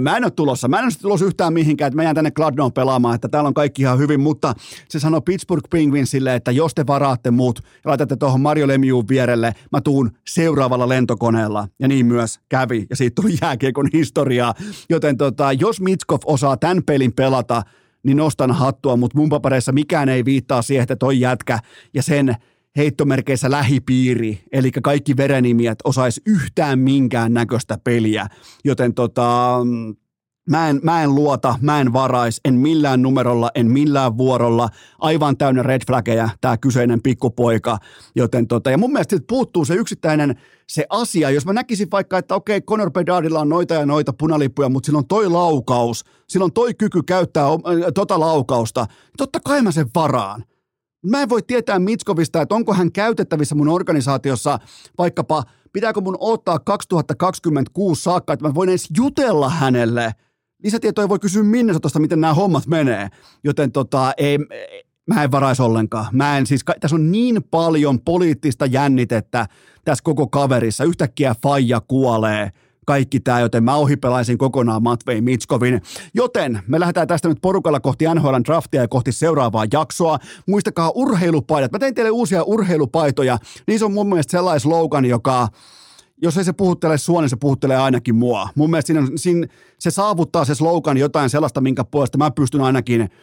mä 0.00 0.16
en 0.16 0.24
ole 0.24 0.30
tulossa, 0.30 0.68
mä 0.68 0.78
en 0.78 0.84
ole 0.84 0.92
tulossa 1.02 1.26
yhtään 1.26 1.52
mihinkään, 1.52 1.86
että 1.86 1.96
mä 1.96 2.02
jään 2.02 2.14
tänne 2.14 2.30
Gladnoon 2.30 2.72
pelaamaan, 2.72 3.14
että 3.14 3.28
täällä 3.28 3.48
on 3.48 3.54
kaikki 3.54 3.82
ihan 3.82 3.98
hyvin, 3.98 4.20
mutta 4.20 4.54
se 4.88 5.00
sanoi 5.00 5.20
Pittsburgh 5.24 5.70
Penguinsille, 5.70 6.34
että 6.34 6.50
jos 6.50 6.74
te 6.74 6.86
varaatte 6.86 7.30
muut 7.30 7.60
ja 7.84 7.90
laitatte 7.90 8.16
tuohon 8.16 8.40
Mario 8.40 8.61
Lemiuun 8.68 9.08
vierelle, 9.08 9.54
mä 9.72 9.80
tuun 9.80 10.10
seuraavalla 10.28 10.88
lentokoneella, 10.88 11.68
ja 11.78 11.88
niin 11.88 12.06
myös 12.06 12.40
kävi, 12.48 12.86
ja 12.90 12.96
siitä 12.96 13.22
tuli 13.22 13.34
jääkiekon 13.42 13.88
historiaa, 13.92 14.54
joten 14.90 15.16
tota, 15.16 15.52
jos 15.52 15.80
Mitskov 15.80 16.18
osaa 16.24 16.56
tämän 16.56 16.82
pelin 16.86 17.12
pelata, 17.12 17.62
niin 18.02 18.16
nostan 18.16 18.52
hattua, 18.52 18.96
mutta 18.96 19.18
mun 19.18 19.28
papereissa 19.28 19.72
mikään 19.72 20.08
ei 20.08 20.24
viittaa 20.24 20.62
siihen, 20.62 20.82
että 20.82 20.96
toi 20.96 21.20
jätkä 21.20 21.58
ja 21.94 22.02
sen 22.02 22.36
heittomerkeissä 22.76 23.50
lähipiiri, 23.50 24.42
eli 24.52 24.70
kaikki 24.70 25.16
verenimiät 25.16 25.78
osais 25.84 26.20
yhtään 26.26 26.78
minkään 26.78 27.34
näköistä 27.34 27.78
peliä, 27.84 28.26
joten 28.64 28.94
tota, 28.94 29.58
Mä 30.50 30.68
en, 30.68 30.80
mä 30.82 31.02
en 31.02 31.14
luota, 31.14 31.54
mä 31.60 31.80
en 31.80 31.92
varais, 31.92 32.40
en 32.44 32.54
millään 32.54 33.02
numerolla, 33.02 33.50
en 33.54 33.70
millään 33.70 34.18
vuorolla. 34.18 34.68
Aivan 34.98 35.36
täynnä 35.36 35.62
red 35.62 35.82
flaggeja 35.86 36.28
tämä 36.40 36.56
kyseinen 36.56 37.02
pikkupoika. 37.02 37.78
Joten 38.16 38.48
tota, 38.48 38.70
ja 38.70 38.78
mun 38.78 38.92
mielestä 38.92 39.16
puuttuu 39.28 39.64
se 39.64 39.74
yksittäinen 39.74 40.34
se 40.68 40.86
asia. 40.90 41.30
Jos 41.30 41.46
mä 41.46 41.52
näkisin 41.52 41.90
vaikka, 41.90 42.18
että 42.18 42.34
okei, 42.34 42.60
Conor 42.60 42.90
Bedardilla 42.90 43.40
on 43.40 43.48
noita 43.48 43.74
ja 43.74 43.86
noita 43.86 44.12
punalippuja, 44.12 44.68
mutta 44.68 44.86
sillä 44.86 44.98
on 44.98 45.06
toi 45.06 45.28
laukaus, 45.28 46.04
sillä 46.28 46.44
on 46.44 46.52
toi 46.52 46.74
kyky 46.74 47.02
käyttää 47.02 47.46
tota 47.94 48.20
laukausta, 48.20 48.84
niin 48.84 49.16
totta 49.18 49.40
kai 49.44 49.62
mä 49.62 49.72
sen 49.72 49.86
varaan. 49.94 50.44
Mä 51.10 51.22
en 51.22 51.28
voi 51.28 51.42
tietää 51.42 51.78
Mitskovista, 51.78 52.42
että 52.42 52.54
onko 52.54 52.74
hän 52.74 52.92
käytettävissä 52.92 53.54
mun 53.54 53.68
organisaatiossa 53.68 54.58
vaikkapa, 54.98 55.42
pitääkö 55.72 56.00
mun 56.00 56.16
ottaa 56.20 56.58
2026 56.58 58.02
saakka, 58.02 58.32
että 58.32 58.48
mä 58.48 58.54
voin 58.54 58.68
edes 58.68 58.88
jutella 58.96 59.48
hänelle. 59.48 60.14
Lisätietoja 60.64 61.08
voi 61.08 61.18
kysyä 61.18 61.42
Minnesotasta, 61.42 61.98
miten 61.98 62.20
nämä 62.20 62.34
hommat 62.34 62.66
menee. 62.66 63.08
Joten 63.44 63.72
tota, 63.72 64.12
ei, 64.16 64.38
mä 65.06 65.22
en 65.22 65.30
varaisi 65.30 65.62
ollenkaan. 65.62 66.06
Mä 66.12 66.38
en 66.38 66.46
siis, 66.46 66.64
tässä 66.80 66.94
on 66.94 67.12
niin 67.12 67.44
paljon 67.50 68.00
poliittista 68.00 68.66
jännitettä 68.66 69.46
tässä 69.84 70.04
koko 70.04 70.26
kaverissa. 70.26 70.84
Yhtäkkiä 70.84 71.34
faija 71.42 71.80
kuolee– 71.80 72.50
kaikki 72.86 73.20
tämä, 73.20 73.40
joten 73.40 73.64
mä 73.64 73.74
ohipelaisin 73.74 74.38
kokonaan 74.38 74.82
Matvei 74.82 75.20
Mitskovin. 75.20 75.82
Joten 76.14 76.62
me 76.66 76.80
lähdetään 76.80 77.08
tästä 77.08 77.28
nyt 77.28 77.38
porukalla 77.42 77.80
kohti 77.80 78.04
NHL 78.14 78.34
draftia 78.44 78.80
ja 78.80 78.88
kohti 78.88 79.12
seuraavaa 79.12 79.66
jaksoa. 79.72 80.18
Muistakaa 80.48 80.92
urheilupaidat. 80.94 81.72
Mä 81.72 81.78
tein 81.78 81.94
teille 81.94 82.10
uusia 82.10 82.42
urheilupaitoja. 82.42 83.38
Niissä 83.66 83.86
on 83.86 83.92
mun 83.92 84.08
mielestä 84.08 84.30
sellainen 84.30 84.60
slogan, 84.60 85.04
joka 85.04 85.48
jos 86.22 86.36
ei 86.36 86.44
se 86.44 86.52
puhuttele 86.52 86.98
sua, 86.98 87.20
niin 87.20 87.30
se 87.30 87.36
puhuttelee 87.36 87.76
ainakin 87.76 88.14
mua. 88.14 88.48
Mun 88.54 88.70
mielestä 88.70 88.86
siinä, 88.86 89.08
siinä, 89.16 89.46
se 89.78 89.90
saavuttaa 89.90 90.44
se 90.44 90.54
slogan 90.54 90.96
jotain 90.96 91.30
sellaista, 91.30 91.60
minkä 91.60 91.84
puolesta 91.84 92.18
mä 92.18 92.30
pystyn 92.30 92.60
ainakin– 92.60 93.08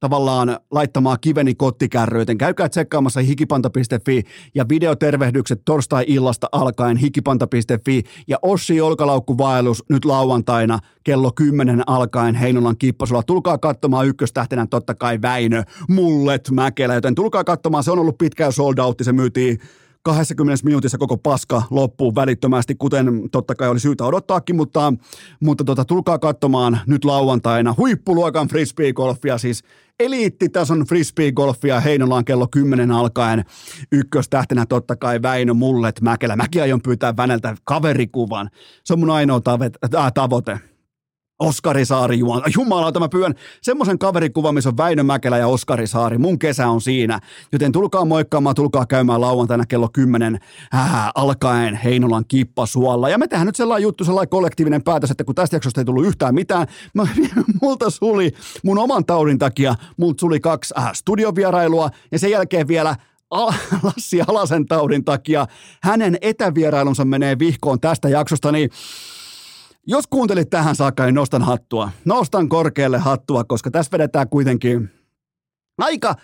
tavallaan 0.00 0.58
laittamaan 0.70 1.18
kiveni 1.20 1.54
kottikärryyn. 1.54 2.38
Käykää 2.38 2.68
tsekkaamassa 2.68 3.20
hikipanta.fi 3.20 4.22
ja 4.54 4.68
videotervehdykset 4.68 5.62
torstai-illasta 5.64 6.48
alkaen 6.52 6.96
hikipanta.fi 6.96 8.02
ja 8.28 8.38
Ossi 8.42 8.80
Olkalaukkuvaellus 8.80 9.84
nyt 9.88 10.04
lauantaina 10.04 10.78
kello 11.04 11.32
10 11.32 11.82
alkaen 11.86 12.34
Heinolan 12.34 12.76
kippasulla. 12.76 13.22
Tulkaa 13.22 13.58
katsomaan 13.58 14.06
ykköstähtenä 14.06 14.66
totta 14.66 14.94
kai 14.94 15.22
Väinö, 15.22 15.62
Mullet, 15.88 16.50
Mäkelä, 16.50 16.94
joten 16.94 17.14
tulkaa 17.14 17.44
katsomaan. 17.44 17.84
Se 17.84 17.90
on 17.90 17.98
ollut 17.98 18.18
pitkään 18.18 18.52
sold 18.52 18.78
out, 18.78 18.98
se 19.02 19.12
myytiin 19.12 19.58
20 20.06 20.64
minuutissa 20.64 20.98
koko 20.98 21.16
paska 21.16 21.62
loppuu 21.70 22.14
välittömästi, 22.14 22.74
kuten 22.74 23.28
totta 23.32 23.54
kai 23.54 23.68
oli 23.68 23.80
syytä 23.80 24.04
odottaakin, 24.04 24.56
mutta, 24.56 24.92
mutta 25.40 25.64
tota, 25.64 25.84
tulkaa 25.84 26.18
katsomaan 26.18 26.80
nyt 26.86 27.04
lauantaina 27.04 27.74
huippuluokan 27.78 28.48
frisbee-golfia, 28.48 29.38
siis 29.38 29.64
eliittitason 30.00 30.84
frisbee-golfia 30.88 31.80
Heinolaan 31.80 32.24
kello 32.24 32.48
10 32.50 32.90
alkaen. 32.90 33.44
Ykköstähtenä 33.92 34.66
totta 34.66 34.96
kai 34.96 35.22
Väinö 35.22 35.54
Mullet 35.54 36.00
Mäkelä. 36.00 36.36
Mäkin 36.36 36.62
aion 36.62 36.82
pyytää 36.82 37.16
Väneltä 37.16 37.56
kaverikuvan. 37.64 38.50
Se 38.84 38.92
on 38.92 38.98
mun 38.98 39.10
ainoa 39.10 39.40
tavoite. 40.14 40.75
Äh. 41.42 41.48
Oskari 41.48 41.84
Saari 41.84 42.18
juon. 42.18 42.42
Jumala, 42.54 43.00
mä 43.00 43.08
pyön 43.08 43.34
semmoisen 43.62 43.98
kaverikuvan, 43.98 44.54
missä 44.54 44.70
on 44.70 44.76
Väinö 44.76 45.02
Mäkelä 45.02 45.38
ja 45.38 45.46
Oskari 45.46 45.86
Saari. 45.86 46.18
Mun 46.18 46.38
kesä 46.38 46.68
on 46.68 46.80
siinä. 46.80 47.20
Joten 47.52 47.72
tulkaa 47.72 48.04
moikkaamaan, 48.04 48.54
tulkaa 48.54 48.86
käymään 48.86 49.20
lauantaina 49.20 49.66
kello 49.66 49.88
10 49.92 50.38
ää, 50.72 51.10
alkaen 51.14 51.74
Heinolan 51.74 52.24
kippasuolla. 52.28 53.08
Ja 53.08 53.18
me 53.18 53.28
tehdään 53.28 53.46
nyt 53.46 53.56
sellainen 53.56 53.82
juttu, 53.82 54.04
sellainen 54.04 54.28
kollektiivinen 54.28 54.82
päätös, 54.82 55.10
että 55.10 55.24
kun 55.24 55.34
tästä 55.34 55.56
jaksosta 55.56 55.80
ei 55.80 55.84
tullut 55.84 56.06
yhtään 56.06 56.34
mitään, 56.34 56.66
mä, 56.94 57.06
multa 57.62 57.90
suli 57.90 58.32
mun 58.64 58.78
oman 58.78 59.04
taudin 59.04 59.38
takia, 59.38 59.74
multa 59.96 60.20
suli 60.20 60.40
kaksi 60.40 60.74
äh, 60.78 60.90
studiovierailua 60.94 61.90
ja 62.12 62.18
sen 62.18 62.30
jälkeen 62.30 62.68
vielä 62.68 62.96
Lassi 63.82 64.20
Alasen 64.26 64.66
taudin 64.66 65.04
takia 65.04 65.46
hänen 65.82 66.18
etävierailunsa 66.20 67.04
menee 67.04 67.38
vihkoon 67.38 67.80
tästä 67.80 68.08
jaksosta, 68.08 68.52
niin 68.52 68.70
jos 69.86 70.06
kuuntelit 70.06 70.50
tähän 70.50 70.76
saakka, 70.76 71.04
niin 71.04 71.14
nostan 71.14 71.42
hattua. 71.42 71.90
Nostan 72.04 72.48
korkealle 72.48 72.98
hattua, 72.98 73.44
koska 73.44 73.70
tässä 73.70 73.92
vedetään 73.92 74.28
kuitenkin 74.28 74.90
aika, 75.78 76.14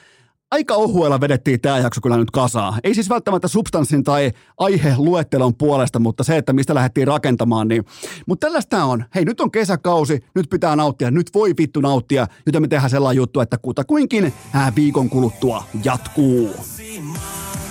aika 0.50 0.74
ohuella 0.74 1.20
vedettiin 1.20 1.60
tämä 1.60 1.78
jakso 1.78 2.00
kyllä 2.00 2.16
nyt 2.16 2.30
kasaa. 2.30 2.78
Ei 2.84 2.94
siis 2.94 3.08
välttämättä 3.08 3.48
substanssin 3.48 4.04
tai 4.04 4.32
aiheluettelon 4.58 5.54
puolesta, 5.54 5.98
mutta 5.98 6.24
se, 6.24 6.36
että 6.36 6.52
mistä 6.52 6.74
lähdettiin 6.74 7.06
rakentamaan. 7.06 7.68
Niin. 7.68 7.84
Mutta 8.26 8.46
tällaista 8.46 8.84
on. 8.84 9.04
Hei, 9.14 9.24
nyt 9.24 9.40
on 9.40 9.50
kesäkausi, 9.50 10.20
nyt 10.34 10.50
pitää 10.50 10.76
nauttia, 10.76 11.10
nyt 11.10 11.30
voi 11.34 11.54
vittu 11.58 11.80
nauttia, 11.80 12.26
joten 12.46 12.62
me 12.62 12.68
tehdään 12.68 12.90
sellainen 12.90 13.16
juttu, 13.16 13.40
että 13.40 13.58
kutakuinkin 13.62 14.32
viikon 14.76 15.10
kuluttua 15.10 15.64
jatkuu. 15.84 16.50
cha 16.82 17.61